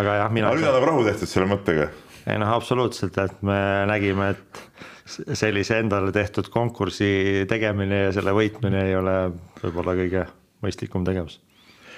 aga 0.01 0.19
jah, 0.23 0.29
mina. 0.33 0.51
aga 0.51 0.61
nüüd 0.61 0.71
annab 0.73 0.91
rahu 0.91 1.07
tehtud 1.09 1.31
selle 1.31 1.49
mõttega. 1.51 1.89
ei 2.27 2.43
noh, 2.43 2.53
absoluutselt, 2.57 3.17
et 3.23 3.41
me 3.47 3.61
nägime, 3.91 4.35
et 4.37 4.65
sellise 5.07 5.81
endale 5.81 6.13
tehtud 6.15 6.51
konkursi 6.53 7.47
tegemine 7.49 8.07
ja 8.07 8.15
selle 8.17 8.35
võitmine 8.37 8.87
ei 8.89 8.97
ole 8.99 9.17
võib-olla 9.63 9.95
kõige 9.99 10.25
mõistlikum 10.65 11.05
tegevus. 11.07 11.41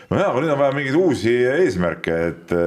Nojah, 0.09 0.30
aga 0.32 0.40
nüüd 0.40 0.55
on 0.55 0.60
vaja 0.60 0.76
mingeid 0.76 0.97
uusi 0.97 1.35
eesmärke, 1.48 2.18
et 2.32 2.59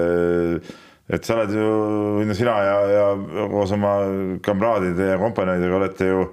et 1.12 1.28
sa 1.28 1.36
oled 1.36 1.52
ju, 1.56 2.34
sina 2.38 2.54
ja, 2.64 2.78
ja 2.88 3.06
koos 3.52 3.74
oma 3.76 3.96
kamraadide 4.46 5.10
ja 5.12 5.20
kompaniididega 5.20 5.78
olete 5.80 6.08
ju 6.08 6.24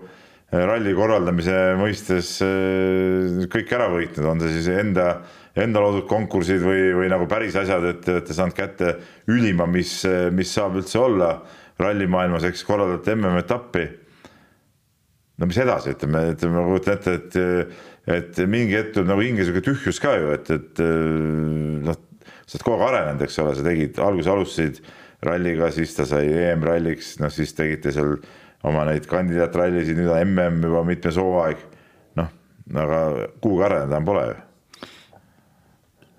ralli 0.52 0.94
korraldamise 0.96 1.56
mõistes 1.76 2.36
äh, 2.44 3.42
kõik 3.52 3.72
ära 3.74 3.88
võitnud, 3.92 4.28
on 4.30 4.40
see 4.44 4.54
siis 4.54 4.70
enda, 4.72 5.08
enda 5.58 5.82
loodud 5.82 6.06
konkursid 6.08 6.62
või, 6.64 6.92
või 6.96 7.10
nagu 7.12 7.26
päris 7.28 7.58
asjad, 7.58 7.84
et 7.90 8.00
te 8.04 8.14
olete 8.14 8.36
saanud 8.36 8.56
kätte 8.56 8.94
ülima, 9.34 9.66
mis, 9.68 10.00
mis 10.32 10.54
saab 10.54 10.78
üldse 10.80 11.02
olla 11.02 11.34
rallimaailmas, 11.78 12.46
eks 12.48 12.64
korraldate 12.66 13.14
MM-etappi. 13.14 13.86
no 15.38 15.46
mis 15.46 15.58
edasi, 15.62 15.94
ütleme, 15.94 16.24
ütleme, 16.34 16.58
ma 16.58 16.66
kujutan 16.66 16.98
ette, 16.98 17.14
et 17.14 17.38
et 18.08 18.38
mingi 18.48 18.72
hetk 18.72 18.94
tuleb 18.94 19.10
nagu 19.10 19.22
hinge 19.22 19.44
sihuke 19.44 19.60
tühjus 19.66 20.00
ka 20.00 20.14
ju, 20.16 20.32
et, 20.32 20.50
et 20.50 20.80
äh, 20.80 21.84
noh, 21.84 21.98
sa 22.48 22.56
oled 22.56 22.64
kogu 22.64 22.80
aeg 22.80 22.88
arenenud, 22.88 23.24
eks 23.26 23.38
ole, 23.42 23.54
sa 23.58 23.66
tegid, 23.66 24.00
alguses 24.00 24.32
alustasid 24.32 24.80
ralliga, 25.28 25.68
siis 25.74 25.92
ta 25.96 26.06
sai 26.08 26.30
EM-ralliks, 26.32 27.18
noh 27.20 27.32
siis 27.34 27.52
tegite 27.58 27.92
seal 27.94 28.16
oma 28.66 28.86
neid 28.88 29.06
kandidaatrallisid, 29.10 29.98
nüüd 29.98 30.10
on 30.14 30.32
MM 30.32 30.64
juba 30.70 30.84
mitmes 30.88 31.20
hooaeg. 31.20 31.64
noh, 32.18 32.32
aga 32.74 33.00
kuhugi 33.42 33.66
areneda 33.68 34.04
pole 34.04 34.28
ju 34.32 34.38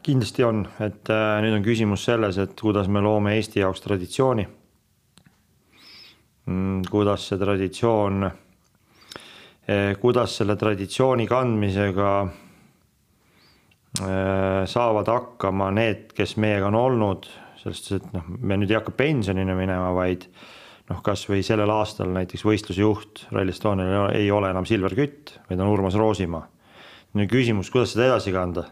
kindlasti 0.10 0.45
on, 0.48 0.64
et 0.81 1.10
äh, 1.11 1.40
nüüd 1.44 1.57
on 1.60 1.65
küsimus 1.65 2.06
selles, 2.07 2.40
et 2.41 2.56
kuidas 2.57 2.88
me 2.90 3.02
loome 3.03 3.36
Eesti 3.38 3.61
jaoks 3.61 3.84
traditsiooni. 3.84 4.48
Kuidas 6.89 7.27
see 7.30 7.38
traditsioon 7.41 8.30
Eh, 9.69 9.97
kuidas 10.01 10.34
selle 10.39 10.55
traditsiooni 10.57 11.27
kandmisega 11.30 12.11
eh, 14.01 14.63
saavad 14.65 15.11
hakkama 15.11 15.67
need, 15.76 16.07
kes 16.17 16.38
meiega 16.41 16.71
on 16.71 16.77
olnud, 16.80 17.27
selles 17.59 17.84
suhtes, 17.84 17.99
et 17.99 18.15
noh, 18.15 18.26
me 18.39 18.57
nüüd 18.57 18.71
ei 18.71 18.80
hakka 18.80 18.95
pensionile 18.97 19.53
minema, 19.53 19.91
vaid 19.93 20.26
noh, 20.89 21.03
kasvõi 21.05 21.43
sellel 21.45 21.69
aastal 21.69 22.09
näiteks 22.15 22.47
võistlusjuht 22.49 23.27
Rally 23.35 23.53
Estonial 23.53 24.15
ei 24.17 24.31
ole 24.34 24.49
enam 24.49 24.65
Silver 24.65 24.95
Kütt, 24.97 25.35
vaid 25.51 25.61
on 25.61 25.69
Urmas 25.69 25.99
Roosimaa. 25.99 26.47
nüüd 27.19 27.30
küsimus, 27.30 27.69
kuidas 27.69 27.93
seda 27.93 28.07
edasi 28.09 28.34
kanda. 28.34 28.65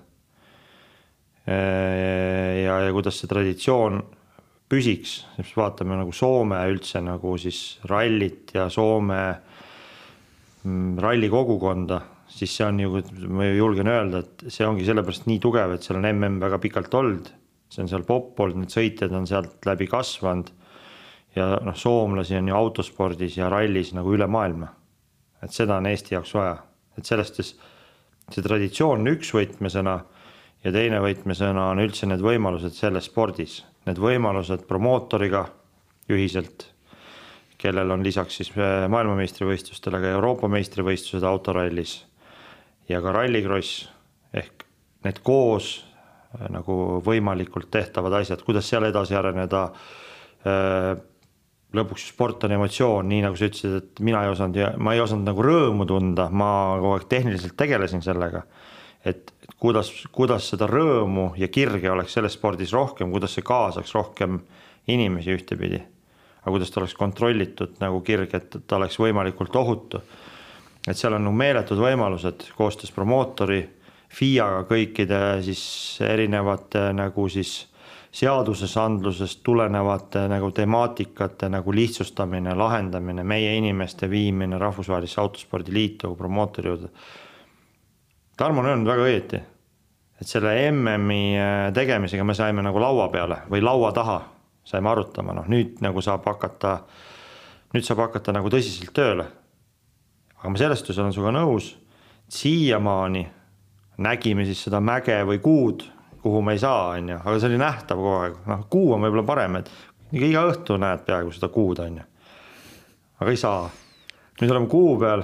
Eh, 1.46 2.64
ja, 2.64 2.82
ja 2.88 2.92
kuidas 2.96 3.22
see 3.22 3.30
traditsioon 3.30 4.02
püsiks, 4.68 5.22
siis 5.36 5.54
vaatame 5.56 5.96
nagu 5.96 6.12
Soome 6.12 6.60
üldse 6.72 7.00
nagu 7.02 7.38
siis 7.40 7.80
rallit 7.88 8.52
ja 8.56 8.68
Soome 8.74 9.22
Mm, 10.68 10.98
ralli 11.00 11.30
kogukonda, 11.30 12.00
siis 12.28 12.56
see 12.58 12.66
on 12.66 12.80
ju, 12.82 13.02
ma 13.32 13.46
julgen 13.46 13.88
öelda, 13.92 14.24
et 14.24 14.48
see 14.52 14.66
ongi 14.68 14.86
sellepärast 14.88 15.28
nii 15.30 15.40
tugev, 15.44 15.76
et 15.76 15.86
seal 15.86 16.00
on 16.00 16.08
mm 16.10 16.40
väga 16.42 16.60
pikalt 16.64 16.94
olnud. 16.98 17.30
see 17.70 17.84
on 17.84 17.90
seal 17.92 18.04
popp 18.08 18.40
olnud, 18.40 18.62
need 18.64 18.72
sõitjad 18.72 19.12
on 19.16 19.28
sealt 19.28 19.66
läbi 19.68 19.88
kasvanud. 19.92 20.50
ja 21.36 21.60
noh, 21.62 21.76
soomlasi 21.76 22.36
on 22.40 22.48
ju 22.48 22.56
autospordis 22.56 23.38
ja 23.38 23.50
rallis 23.54 23.94
nagu 23.94 24.14
üle 24.16 24.28
maailma. 24.28 24.68
et 25.44 25.54
seda 25.54 25.78
on 25.78 25.86
Eesti 25.86 26.16
jaoks 26.16 26.34
vaja, 26.34 26.58
et 26.98 27.06
sellest 27.06 27.36
siis 27.36 27.56
see 28.32 28.44
traditsioon 28.44 29.06
on 29.06 29.14
üks 29.14 29.32
võtmesõna 29.32 29.98
ja 30.64 30.72
teine 30.72 31.00
võtmesõna 31.00 31.70
on 31.72 31.80
üldse 31.80 32.10
need 32.10 32.24
võimalused 32.26 32.74
selles 32.74 33.06
spordis, 33.06 33.62
need 33.88 34.00
võimalused 34.02 34.68
promootoriga 34.68 35.48
ühiselt 36.12 36.68
kellel 37.58 37.92
on 37.92 38.06
lisaks 38.06 38.40
siis 38.40 38.52
äh, 38.58 38.86
maailmameistrivõistlustele 38.92 40.02
ka 40.02 40.14
Euroopa 40.18 40.50
meistrivõistlused 40.52 41.26
autorallis 41.26 41.98
ja 42.90 43.02
ka 43.02 43.14
rallikross 43.16 43.88
ehk 44.38 44.66
need 45.08 45.22
koos 45.26 45.74
äh, 45.82 46.48
nagu 46.54 47.02
võimalikult 47.06 47.72
tehtavad 47.74 48.20
asjad, 48.22 48.44
kuidas 48.46 48.70
seal 48.70 48.88
edasi 48.88 49.18
areneda. 49.18 49.68
Äh, 50.48 50.94
lõpuks 51.78 52.06
sport 52.14 52.46
on 52.48 52.54
emotsioon, 52.56 53.10
nii 53.10 53.26
nagu 53.26 53.36
sa 53.36 53.50
ütlesid, 53.50 53.74
et 53.82 54.00
mina 54.06 54.22
ei 54.24 54.32
osanud 54.32 54.56
ja 54.56 54.70
ma 54.80 54.94
ei 54.96 55.02
osanud 55.04 55.28
nagu 55.28 55.44
rõõmu 55.44 55.86
tunda, 55.90 56.30
ma 56.32 56.50
kogu 56.78 56.94
aeg 56.96 57.10
tehniliselt 57.12 57.58
tegelesin 57.60 58.06
sellega. 58.06 58.46
Et 59.06 59.34
kuidas, 59.60 59.92
kuidas 60.12 60.50
seda 60.50 60.68
rõõmu 60.68 61.34
ja 61.38 61.48
kirge 61.48 61.92
oleks 61.92 62.14
selles 62.18 62.34
spordis 62.34 62.74
rohkem, 62.74 63.12
kuidas 63.12 63.38
see 63.38 63.46
kaasaks 63.46 63.94
rohkem 63.96 64.42
inimesi 64.88 65.36
ühtepidi 65.36 65.84
aga 66.48 66.54
kuidas 66.56 66.72
ta 66.72 66.80
oleks 66.80 66.96
kontrollitud 66.96 67.76
nagu 67.84 68.00
kirg, 68.08 68.32
et 68.34 68.56
ta 68.68 68.78
oleks 68.78 68.96
võimalikult 69.00 69.56
ohutu. 69.60 70.00
et 70.88 70.96
seal 70.96 71.18
on 71.18 71.26
nagu 71.26 71.36
meeletud 71.36 71.78
võimalused 71.78 72.46
koostöös 72.56 72.94
promootori, 72.96 73.60
FIA-ga 74.08 74.64
kõikide 74.70 75.20
siis 75.44 76.00
erinevate 76.00 76.94
nagu 76.96 77.28
siis 77.28 77.68
seaduses, 78.12 78.78
andlusest 78.80 79.42
tulenevate 79.44 80.24
nagu 80.32 80.52
temaatikate 80.56 81.50
nagu 81.52 81.74
lihtsustamine, 81.76 82.56
lahendamine, 82.56 83.24
meie 83.24 83.58
inimeste 83.58 84.08
viimine 84.10 84.58
Rahvusvahelisse 84.58 85.20
Autospordiliitu 85.22 86.16
promootori 86.16 86.72
juurde. 86.72 86.94
Tarmo 88.38 88.62
on 88.62 88.70
öelnud 88.70 88.90
väga 88.90 89.06
õieti, 89.06 89.40
et 90.22 90.30
selle 90.30 90.54
MM-i 90.72 91.38
tegemisega 91.74 92.24
me 92.24 92.36
saime 92.38 92.62
nagu 92.66 92.82
laua 92.82 93.08
peale 93.10 93.42
või 93.50 93.64
laua 93.66 93.92
taha 93.96 94.20
saime 94.68 94.92
arutama, 94.92 95.34
noh 95.34 95.48
nüüd 95.50 95.80
nagu 95.84 96.02
saab 96.04 96.26
hakata, 96.28 96.78
nüüd 97.74 97.86
saab 97.88 98.04
hakata 98.08 98.36
nagu 98.36 98.52
tõsiselt 98.52 98.94
tööle. 98.96 99.26
aga 100.38 100.50
ma 100.54 100.60
selles 100.60 100.84
suhtes 100.84 101.00
olen 101.02 101.14
sinuga 101.16 101.32
nõus, 101.34 101.72
siiamaani 102.30 103.24
nägime 104.04 104.46
siis 104.46 104.60
seda 104.68 104.82
mäge 104.84 105.16
või 105.26 105.40
kuud, 105.42 105.86
kuhu 106.22 106.42
me 106.46 106.54
ei 106.54 106.62
saa, 106.62 106.92
on 106.98 107.10
ju, 107.10 107.18
aga 107.18 107.40
see 107.40 107.50
oli 107.50 107.62
nähtav 107.62 107.98
kogu 107.98 108.14
aeg, 108.20 108.38
noh 108.52 108.68
kuu 108.70 108.92
on 108.94 109.06
võib-olla 109.06 109.26
parem, 109.26 109.58
et 109.62 109.72
iga 110.12 110.44
õhtu 110.52 110.78
näed 110.82 111.06
peaaegu 111.08 111.34
seda 111.34 111.50
kuud, 111.54 111.80
on 111.82 111.98
ju. 112.02 112.06
aga 113.22 113.34
ei 113.34 113.40
saa. 113.40 113.70
nüüd 114.42 114.52
oleme 114.52 114.70
kuu 114.70 114.98
peal, 115.02 115.24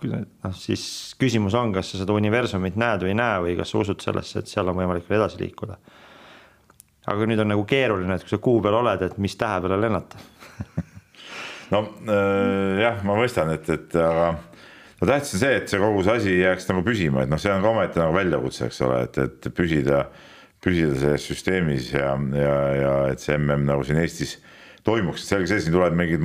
noh, 0.00 0.54
siis 0.56 0.84
küsimus 1.20 1.56
on, 1.58 1.72
kas 1.74 1.92
sa 1.92 2.02
seda 2.02 2.14
universumit 2.16 2.78
näed 2.80 3.04
või 3.04 3.12
ei 3.12 3.18
näe 3.18 3.42
või 3.44 3.56
kas 3.58 3.72
sa 3.72 3.82
usud 3.82 4.04
sellesse, 4.04 4.42
et 4.42 4.50
seal 4.50 4.70
on 4.70 4.78
võimalik 4.78 5.08
veel 5.08 5.20
edasi 5.20 5.42
liikuda. 5.42 5.78
Aga 7.12 7.26
nüüd 7.26 7.42
on 7.42 7.50
nagu 7.50 7.64
keeruline, 7.66 8.14
et 8.14 8.24
kui 8.24 8.30
sa 8.30 8.38
kuu 8.42 8.62
peal 8.62 8.78
oled, 8.78 9.02
et 9.02 9.18
mis 9.22 9.34
tähe 9.38 9.60
peale 9.64 9.80
lennata. 9.80 10.22
No 11.72 11.78
äh, 12.04 12.82
jah, 12.82 12.98
ma 13.08 13.14
mõistan, 13.16 13.48
et, 13.54 13.64
et 13.72 13.94
aga 13.96 14.26
no 15.00 15.06
tähtis 15.08 15.30
on 15.38 15.40
see, 15.40 15.52
et 15.56 15.70
see 15.72 15.78
kogu 15.80 16.02
see 16.04 16.16
asi 16.20 16.34
jääks 16.36 16.68
nagu 16.68 16.82
püsima, 16.84 17.22
et 17.24 17.30
noh, 17.32 17.40
see 17.40 17.48
on 17.48 17.64
ka 17.64 17.70
omaette 17.70 18.00
nagu 18.02 18.12
väljakutse, 18.12 18.66
eks 18.68 18.82
ole, 18.84 18.98
et, 19.06 19.16
et 19.22 19.48
püsida, 19.56 20.02
püsida 20.60 20.98
selles 21.00 21.24
süsteemis 21.30 21.88
ja, 21.94 22.12
ja, 22.36 22.56
ja 22.76 22.92
et 23.14 23.24
see 23.24 23.38
mm 23.38 23.64
nagu 23.70 23.86
siin 23.88 24.02
Eestis 24.02 24.36
toimuks, 24.84 25.24
selge 25.26 25.48
see, 25.48 25.64
siin 25.64 25.72
tulevad 25.74 25.96
mingid 25.96 26.20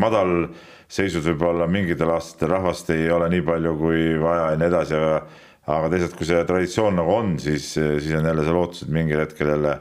madalseisud 0.87 1.25
võib-olla 1.27 1.67
mingitel 1.67 2.09
aastatel 2.15 2.53
rahvast 2.55 2.89
ei 2.95 3.09
ole 3.11 3.27
nii 3.29 3.43
palju 3.43 3.75
kui 3.77 4.15
vaja 4.21 4.51
ja 4.53 4.57
nii 4.57 4.67
edasi, 4.71 4.95
aga 4.95 5.19
aga 5.67 5.89
teisalt, 5.91 6.13
kui 6.15 6.25
see 6.25 6.43
traditsioon 6.47 6.95
nagu 6.95 7.11
on, 7.11 7.33
siis, 7.43 7.73
siis 7.75 8.13
on 8.15 8.25
jälle 8.25 8.43
see 8.45 8.53
lootus, 8.55 8.83
et 8.85 8.91
mingil 8.95 9.19
hetkel 9.19 9.49
jälle 9.51 9.73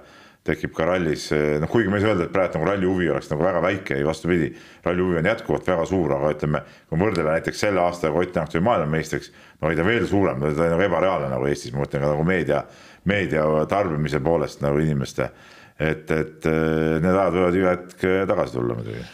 tekib 0.46 0.72
ka 0.74 0.86
rallis, 0.86 1.28
noh 1.62 1.70
kuigi 1.70 1.90
ma 1.90 1.98
ei 1.98 2.02
saa 2.02 2.10
öelda, 2.10 2.26
et 2.26 2.32
praegu 2.34 2.58
nagu 2.58 2.66
ralli 2.68 2.86
huvi 2.86 3.06
oleks 3.10 3.30
nagu 3.30 3.42
väga 3.42 3.62
väike, 3.62 3.98
ei 3.98 4.06
vastupidi, 4.06 4.48
ralli 4.82 5.02
huvi 5.02 5.20
on 5.20 5.28
jätkuvalt 5.30 5.70
väga 5.70 5.84
suur, 5.86 6.14
aga 6.16 6.32
ütleme, 6.34 6.62
kui 6.90 7.00
võrdleme 7.00 7.36
näiteks 7.36 7.62
selle 7.66 7.82
aastaga, 7.82 8.18
Ott 8.18 8.34
Tänak 8.34 8.50
tuli 8.50 8.62
maailmameistriks, 8.66 9.30
no 9.60 9.70
oli 9.70 9.78
ta 9.78 9.86
veel 9.86 10.06
suurem, 10.10 10.42
ta 10.42 10.50
oli 10.50 10.72
nagu 10.74 10.86
ebareaalne 10.86 11.30
nagu 11.30 11.46
Eestis, 11.50 11.74
ma 11.74 11.84
mõtlen 11.84 12.02
ka 12.02 12.10
nagu 12.12 12.26
meedia, 12.26 12.64
meedia 13.10 13.46
tarbimise 13.70 14.22
poolest 14.22 14.62
nagu 14.66 14.82
inimeste, 14.82 15.30
et, 15.78 16.10
et 16.10 16.50
need 16.50 17.10
ajad 17.12 17.38
võivad 17.40 17.62
ühe 17.62 17.72
hetk 17.74 18.06
tagasi 18.30 18.58
tulla 18.58 18.78
muidugi. 18.78 19.06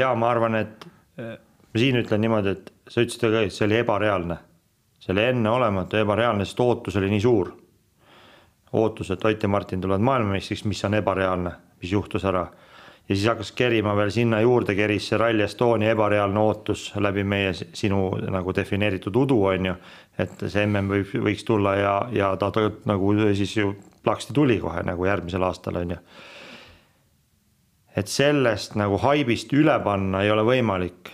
ja 0.00 0.12
ma 0.16 0.32
arvan, 0.32 0.60
et 0.60 0.88
ma 1.18 1.80
siin 1.80 1.98
ütlen 2.00 2.20
niimoodi, 2.24 2.56
et 2.56 2.72
sa 2.88 3.02
ütlesid 3.02 3.26
ka, 3.26 3.44
et 3.44 3.54
see 3.54 3.66
oli 3.68 3.80
ebareaalne, 3.82 4.38
see 5.00 5.12
oli 5.14 5.28
enneolematu 5.32 6.00
ebareaalne, 6.00 6.46
sest 6.48 6.60
ootus 6.64 6.96
oli 7.00 7.10
nii 7.12 7.22
suur 7.22 7.52
ootus, 8.74 9.10
et 9.10 9.24
Ott 9.24 9.42
ja 9.42 9.48
Martin 9.48 9.80
tulevad 9.80 10.00
maailmameistriks, 10.00 10.64
mis 10.64 10.84
on 10.84 10.94
ebareaalne, 10.94 11.50
mis 11.82 11.92
juhtus 11.92 12.24
ära. 12.24 12.46
ja 13.08 13.16
siis 13.16 13.26
hakkas 13.28 13.52
kerima 13.52 13.96
veel 13.96 14.10
sinna 14.10 14.40
juurde, 14.40 14.74
keris 14.74 15.08
see 15.08 15.18
Rally 15.18 15.42
Estonia 15.44 15.90
ebareaalne 15.92 16.40
ootus 16.40 16.92
läbi 16.96 17.24
meie 17.24 17.52
sinu 17.52 18.08
nagu 18.32 18.54
defineeritud 18.56 19.16
udu, 19.16 19.42
on 19.44 19.66
ju. 19.66 19.74
et 20.18 20.46
see 20.46 20.66
mm 20.66 20.88
võib, 20.88 21.12
võiks 21.26 21.44
tulla 21.44 21.74
ja, 21.76 21.94
ja 22.12 22.36
ta 22.36 22.50
nagu 22.84 23.12
siis 23.34 23.56
ju 23.56 23.74
plaksti 24.02 24.32
tuli 24.32 24.58
kohe 24.60 24.82
nagu 24.82 25.06
järgmisel 25.06 25.42
aastal, 25.42 25.76
on 25.76 25.90
ju. 25.90 25.96
Et 27.94 28.10
sellest 28.10 28.74
nagu 28.78 28.98
haibist 29.02 29.52
üle 29.54 29.76
panna 29.84 30.24
ei 30.24 30.32
ole 30.34 30.42
võimalik. 30.46 31.12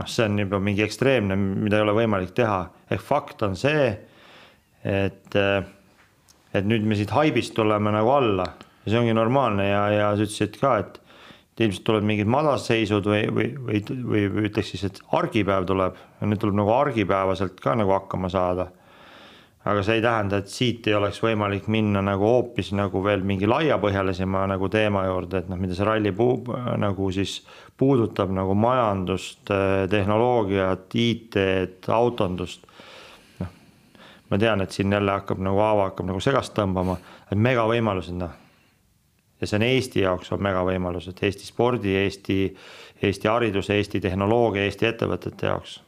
noh, 0.00 0.06
see 0.08 0.24
on 0.24 0.38
juba 0.38 0.60
mingi 0.62 0.84
ekstreemne, 0.86 1.36
mida 1.36 1.76
ei 1.76 1.84
ole 1.84 1.92
võimalik 1.98 2.30
teha, 2.32 2.62
ehk 2.90 3.02
fakt 3.04 3.42
on 3.44 3.56
see, 3.58 3.90
et 4.86 5.36
äh, 5.36 5.60
et 6.54 6.66
nüüd 6.66 6.86
me 6.86 6.96
siit 6.98 7.12
haibist 7.14 7.54
tuleme 7.54 7.92
nagu 7.94 8.10
alla 8.10 8.48
ja 8.84 8.90
see 8.90 8.98
ongi 8.98 9.14
normaalne 9.14 9.68
ja, 9.68 9.84
ja 9.94 10.08
sa 10.16 10.26
ütlesid 10.26 10.56
ka, 10.58 10.72
et 10.82 10.98
ilmselt 11.60 11.84
tulevad 11.84 12.06
mingid 12.08 12.28
madalseisud 12.32 13.04
või, 13.04 13.24
või, 13.36 13.48
või, 13.60 14.22
või 14.32 14.46
ütleks 14.48 14.72
siis, 14.72 14.86
et 14.88 15.00
argipäev 15.16 15.66
tuleb 15.68 15.98
ja 15.98 16.28
nüüd 16.28 16.40
tuleb 16.40 16.56
nagu 16.56 16.72
argipäevaselt 16.72 17.60
ka 17.60 17.74
nagu 17.76 17.92
hakkama 17.92 18.30
saada. 18.32 18.70
Aga 19.64 19.82
see 19.84 19.98
ei 19.98 20.04
tähenda, 20.04 20.40
et 20.40 20.48
siit 20.48 20.86
ei 20.88 20.94
oleks 20.96 21.18
võimalik 21.20 21.66
minna 21.68 22.00
nagu 22.04 22.24
hoopis 22.24 22.70
nagu 22.72 23.02
veel 23.04 23.24
mingi 23.28 23.48
laiapõhjalisema 23.50 24.46
nagu 24.48 24.70
teema 24.72 25.04
juurde, 25.04 25.42
et 25.42 25.50
noh, 25.52 25.60
mida 25.60 25.76
see 25.76 25.84
ralli 25.84 26.14
puu, 26.16 26.38
nagu 26.80 27.10
siis 27.12 27.42
puudutab 27.76 28.32
nagu 28.32 28.56
majandust, 28.56 29.52
tehnoloogiat, 29.92 30.88
IT-d, 30.96 31.92
autondust 31.92 32.64
ma 34.30 34.38
tean, 34.38 34.60
et 34.60 34.70
siin 34.70 34.92
jälle 34.92 35.10
hakkab 35.10 35.42
nagu 35.42 35.58
haava 35.58 35.90
hakkab 35.90 36.06
nagu 36.10 36.22
segast 36.22 36.54
tõmbama, 36.54 36.96
et 37.30 37.38
megavõimalused 37.38 38.16
noh. 38.18 38.32
ja 39.40 39.46
see 39.46 39.58
on 39.58 39.66
Eesti 39.66 40.04
jaoks 40.04 40.32
on 40.32 40.42
megavõimalused, 40.46 41.18
Eesti 41.26 41.46
spordi, 41.48 41.96
Eesti, 41.98 42.40
Eesti 43.02 43.28
hariduse, 43.28 43.76
Eesti 43.76 44.00
tehnoloogia, 44.00 44.64
Eesti 44.68 44.86
ettevõtete 44.86 45.50
jaoks. 45.50 45.80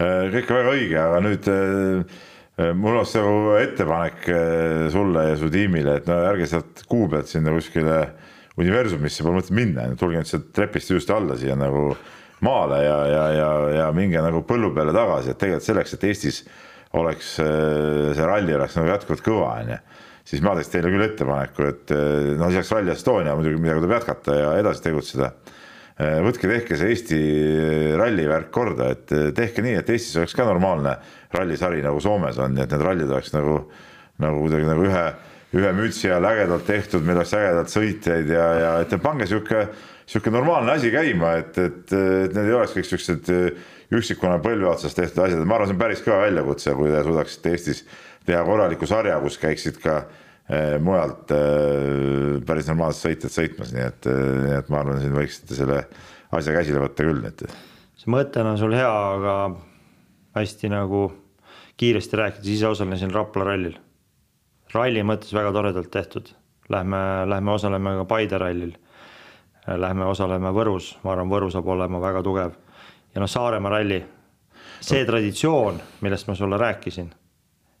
Äh, 0.00 0.30
kõik 0.32 0.48
väga 0.48 0.72
õige, 0.72 0.96
aga 0.96 1.18
nüüd 1.20 1.46
äh, 1.52 2.20
äh, 2.56 2.70
mul 2.72 2.94
oleks 2.96 3.12
nagu 3.18 3.56
ettepanek 3.60 4.30
sulle 4.94 5.26
ja 5.26 5.34
su 5.36 5.50
tiimile, 5.52 5.98
et 6.00 6.08
no 6.08 6.16
ärge 6.30 6.48
sealt 6.48 6.86
kuu 6.88 7.04
pealt 7.12 7.28
sinna 7.28 7.52
kuskile 7.52 7.98
universumisse 8.60 9.26
pole 9.26 9.40
mõtet 9.40 9.52
minna, 9.56 9.84
tulge 10.00 10.22
nüüd 10.22 10.30
sealt 10.30 10.48
trepist 10.56 10.94
just 10.94 11.12
alla 11.12 11.36
siia 11.40 11.56
nagu 11.58 11.90
maale 12.46 12.80
ja, 12.80 12.96
ja, 13.12 13.26
ja, 13.36 13.50
ja 13.76 13.90
minge 13.92 14.22
nagu 14.24 14.40
põllu 14.48 14.72
peale 14.76 14.96
tagasi, 14.96 15.34
et 15.34 15.40
tegelikult 15.42 15.68
selleks, 15.68 15.94
et 15.96 16.08
Eestis 16.08 16.42
oleks 16.96 17.34
see 17.36 18.26
ralli 18.26 18.56
oleks 18.56 18.78
nagu 18.80 18.88
jätkuvalt 18.88 19.22
kõva, 19.22 19.50
on 19.60 19.74
ju. 19.74 19.80
siis 20.32 20.40
ma 20.42 20.56
teeks 20.56 20.72
teile 20.72 20.90
küll 20.94 21.04
ettepaneku, 21.04 21.68
et 21.68 21.92
noh, 22.40 22.48
lisaks 22.48 22.72
Rally 22.72 22.94
Estonia 22.94 23.36
muidugi, 23.36 23.60
millega 23.60 23.84
tuleb 23.84 23.98
jätkata 23.98 24.40
ja 24.40 24.52
edasi 24.62 24.88
tegutseda. 24.88 25.34
Äh, 26.00 26.18
võtke, 26.24 26.48
tehke 26.48 26.78
see 26.80 26.94
Eesti 26.94 27.16
ralli 28.00 28.24
värk 28.28 28.48
korda, 28.54 28.92
et 28.94 29.10
tehke 29.36 29.64
nii, 29.64 29.76
et 29.82 29.90
Eestis 29.92 30.16
oleks 30.16 30.36
ka 30.36 30.46
normaalne 30.48 30.94
rallisari 31.34 31.82
nagu 31.84 32.00
Soomes 32.00 32.38
on, 32.40 32.56
et 32.56 32.70
need 32.72 32.84
rallid 32.86 33.10
oleks 33.10 33.34
nagu, 33.34 33.58
nagu 34.22 34.40
kuidagi 34.46 34.68
nagu 34.68 34.86
ühe, 34.88 35.02
ühe 35.60 35.72
mütsi 35.76 36.12
all 36.14 36.24
ägedalt 36.30 36.64
tehtud, 36.68 37.04
meil 37.04 37.20
oleks 37.20 37.34
ägedalt 37.36 37.72
sõitjaid 37.74 38.32
ja, 38.32 38.46
ja 38.62 38.70
et 38.80 38.94
pange 39.02 39.28
sihuke, 39.28 39.66
sihuke 40.08 40.32
normaalne 40.32 40.78
asi 40.78 40.92
käima, 40.94 41.34
et, 41.42 41.58
et, 41.60 41.92
et 41.92 42.38
need 42.38 42.48
ei 42.48 42.56
oleks 42.56 42.78
kõik 42.78 42.88
siuksed 42.94 43.30
üksikuna 44.00 44.38
põlve 44.40 44.70
otsas 44.70 44.96
tehtud 44.96 45.26
asjad, 45.26 45.44
ma 45.44 45.58
arvan, 45.58 45.68
see 45.68 45.76
on 45.76 45.84
päris 45.84 46.04
kõva 46.06 46.22
väljakutse, 46.24 46.74
kui 46.78 46.94
te 46.94 47.04
suudaksite 47.04 47.54
Eestis 47.58 47.84
teha 48.24 48.40
korraliku 48.46 48.88
sarja, 48.88 49.20
kus 49.20 49.36
käiksid 49.42 49.82
ka 49.82 50.00
eh, 50.06 50.19
mujalt 50.82 51.30
eh, 51.34 52.38
päris 52.46 52.68
normaalsed 52.70 53.06
sõitjad 53.06 53.34
sõitmas, 53.34 53.74
nii 53.74 53.84
et, 53.86 54.08
eh, 54.10 54.30
nii 54.46 54.56
et 54.58 54.70
ma 54.72 54.80
arvan, 54.82 55.00
siin 55.02 55.14
võiksite 55.14 55.58
selle 55.58 55.84
asja 56.34 56.54
käsile 56.56 56.82
võtta 56.82 57.06
küll, 57.06 57.22
et. 57.28 57.44
see 58.00 58.10
mõte 58.10 58.42
on 58.42 58.58
sul 58.58 58.74
hea, 58.74 58.90
aga 58.90 59.36
hästi 60.38 60.72
nagu 60.72 61.04
kiiresti 61.80 62.18
rääkides, 62.18 62.50
ise 62.56 62.70
osalesin 62.70 63.14
Rapla 63.14 63.46
rallil. 63.52 63.78
ralli 64.74 65.02
mõttes 65.06 65.32
väga 65.34 65.52
toredalt 65.54 65.90
tehtud, 65.90 66.32
lähme, 66.68 67.02
lähme 67.30 67.54
osaleme 67.54 67.96
ka 68.02 68.04
Paide 68.04 68.38
rallil. 68.38 68.76
Lähme 69.70 70.06
osaleme 70.08 70.50
Võrus, 70.56 70.94
ma 71.04 71.12
arvan, 71.12 71.28
Võru 71.30 71.50
saab 71.52 71.66
olema 71.68 72.00
väga 72.00 72.22
tugev 72.24 72.54
ja 73.14 73.20
noh, 73.20 73.28
Saaremaa 73.28 73.70
ralli, 73.74 73.98
see 74.80 75.04
traditsioon, 75.06 75.78
millest 76.00 76.26
ma 76.26 76.34
sulle 76.34 76.58
rääkisin 76.58 77.10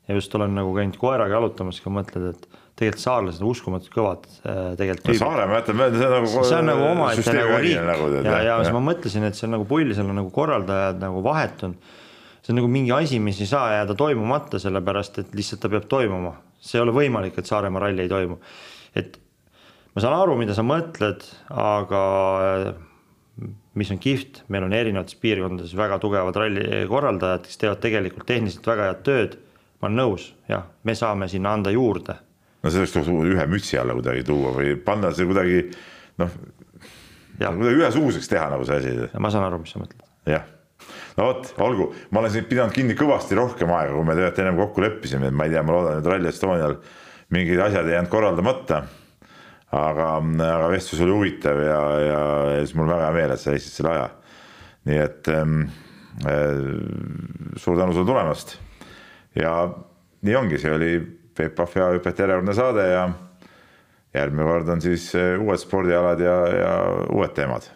ja 0.08 0.14
just 0.14 0.34
olen 0.34 0.54
nagu 0.54 0.74
käinud 0.74 0.98
koeraga 1.00 1.38
jalutamas, 1.38 1.80
ka 1.80 1.90
mõtled, 1.94 2.34
et 2.34 2.59
tegelikult 2.80 3.04
saarlased 3.04 3.44
on 3.44 3.52
uskumatult 3.52 3.92
kõvad 3.92 4.26
äh, 4.40 4.58
tegelikult 4.80 5.12
no,. 5.12 5.18
Saaremaa, 5.20 5.62
ütleme, 5.62 5.88
see 5.94 6.08
on 6.08 6.14
nagu. 6.16 6.44
see 6.48 6.58
on 6.58 6.68
nagu 6.70 6.84
omaette 6.88 7.34
nagu 7.36 7.62
riik 7.62 7.80
nagu, 7.86 8.10
ja, 8.16 8.36
ja, 8.46 8.58
siis 8.64 8.74
ma 8.76 8.82
mõtlesin, 8.90 9.26
et 9.28 9.38
see 9.38 9.46
on 9.48 9.56
nagu 9.58 9.66
pull, 9.68 9.94
seal 9.96 10.08
on 10.08 10.20
nagu 10.22 10.32
korraldajad 10.34 11.00
nagu 11.02 11.22
vahetunud. 11.26 11.96
see 12.40 12.54
on 12.54 12.60
nagu 12.62 12.70
mingi 12.72 12.94
asi, 12.96 13.20
mis 13.22 13.40
ei 13.44 13.50
saa 13.50 13.74
jääda 13.76 13.96
toimumata, 14.00 14.60
sellepärast 14.62 15.20
et 15.24 15.34
lihtsalt 15.36 15.62
ta 15.64 15.72
peab 15.72 15.88
toimuma. 15.92 16.38
see 16.60 16.80
ei 16.80 16.84
ole 16.86 16.96
võimalik, 16.96 17.36
et 17.38 17.50
Saaremaa 17.50 17.84
ralli 17.86 18.06
ei 18.06 18.12
toimu. 18.12 18.40
et 18.96 19.20
ma 19.94 20.04
saan 20.04 20.16
aru, 20.16 20.38
mida 20.40 20.56
sa 20.56 20.64
mõtled, 20.64 21.26
aga 21.52 22.04
mis 23.74 23.92
on 23.92 24.00
kihvt, 24.02 24.42
meil 24.48 24.64
on 24.66 24.74
erinevates 24.74 25.16
piirkondades 25.20 25.76
väga 25.78 26.00
tugevad 26.02 26.36
ralli 26.36 26.64
korraldajad, 26.88 27.44
kes 27.46 27.60
teevad 27.60 27.84
tegelikult 27.84 28.26
tehniliselt 28.28 28.66
väga 28.66 28.88
head 28.90 29.06
tööd. 29.06 29.38
ma 29.80 29.88
olen 29.88 29.96
nõus, 29.96 30.24
jah, 30.48 30.66
me 30.84 30.92
saame 30.92 31.28
sinna 31.28 31.54
anda 31.56 31.70
juurde. 31.72 32.18
No 32.62 32.72
sellest 32.72 32.96
tuleks 32.96 33.34
ühe 33.34 33.46
mütsi 33.50 33.80
alla 33.80 33.96
kuidagi 33.98 34.24
tuua 34.28 34.54
või 34.56 34.76
panna 34.84 35.12
see 35.16 35.28
kuidagi 35.28 35.66
noh, 36.20 36.38
kuidagi 37.40 37.76
ühesuguseks 37.80 38.30
teha 38.30 38.48
nagu 38.52 38.66
see 38.68 38.80
asi. 38.80 39.10
ma 39.18 39.32
saan 39.32 39.48
aru, 39.48 39.62
mis 39.64 39.74
sa 39.74 39.82
mõtled. 39.82 40.06
jah, 40.30 40.46
no 41.16 41.28
vot, 41.30 41.52
olgu, 41.66 41.90
ma 42.10 42.22
olen 42.22 42.34
siin 42.36 42.48
pidanud 42.50 42.76
kinni 42.76 42.96
kõvasti 42.98 43.38
rohkem 43.38 43.72
aega, 43.76 43.94
kui 43.96 44.06
me 44.06 44.16
tegelikult 44.16 44.44
ennem 44.44 44.64
kokku 44.64 44.86
leppisime, 44.86 45.30
et 45.30 45.36
ma 45.36 45.48
ei 45.48 45.54
tea, 45.54 45.64
ma 45.66 45.76
loodan, 45.76 46.00
et 46.00 46.10
Rally 46.12 46.32
Estonial 46.32 46.80
mingid 47.34 47.62
asjad 47.62 47.86
ei 47.86 47.96
jäänud 47.96 48.12
korraldamata 48.12 48.84
aga, 49.70 50.08
aga 50.18 50.70
vestlus 50.72 51.02
oli 51.04 51.14
huvitav 51.14 51.60
ja, 51.62 51.78
ja, 52.02 52.22
ja 52.54 52.64
siis 52.64 52.74
mul 52.78 52.90
väga 52.90 53.06
hea 53.06 53.16
meel, 53.16 53.34
et 53.34 53.42
sa 53.42 53.54
leidsid 53.54 53.76
selle 53.76 53.94
aja. 53.94 54.08
nii 54.88 54.98
et 54.98 55.28
ähm, 55.28 55.56
äh, 56.24 56.60
suur 57.60 57.78
tänu 57.78 57.94
sulle 57.94 58.08
tulemast. 58.08 58.56
ja 59.38 59.54
nii 60.26 60.36
ongi, 60.36 60.58
see 60.58 60.74
oli 60.74 60.92
Peep 61.40 61.54
Pahv 61.56 61.76
ja 61.76 61.86
hüpet 61.94 62.18
järjekordne 62.18 62.54
saade 62.54 62.82
ja 62.90 63.08
järgmine 64.14 64.44
kord 64.44 64.68
on 64.68 64.82
siis 64.84 65.06
äh, 65.16 65.40
uued 65.40 65.62
spordialad 65.62 66.20
ja, 66.20 66.36
ja 66.58 66.74
uued 67.08 67.32
teemad. 67.32 67.70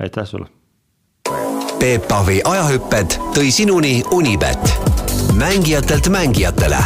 aitäh 0.00 0.26
sulle. 0.28 0.46
Peep 1.80 2.08
Pahvi 2.08 2.40
ajahüpped 2.44 3.16
tõi 3.36 3.48
sinuni 3.50 4.02
Unibet, 4.12 4.74
mängijatelt 5.38 6.08
mängijatele 6.12 6.84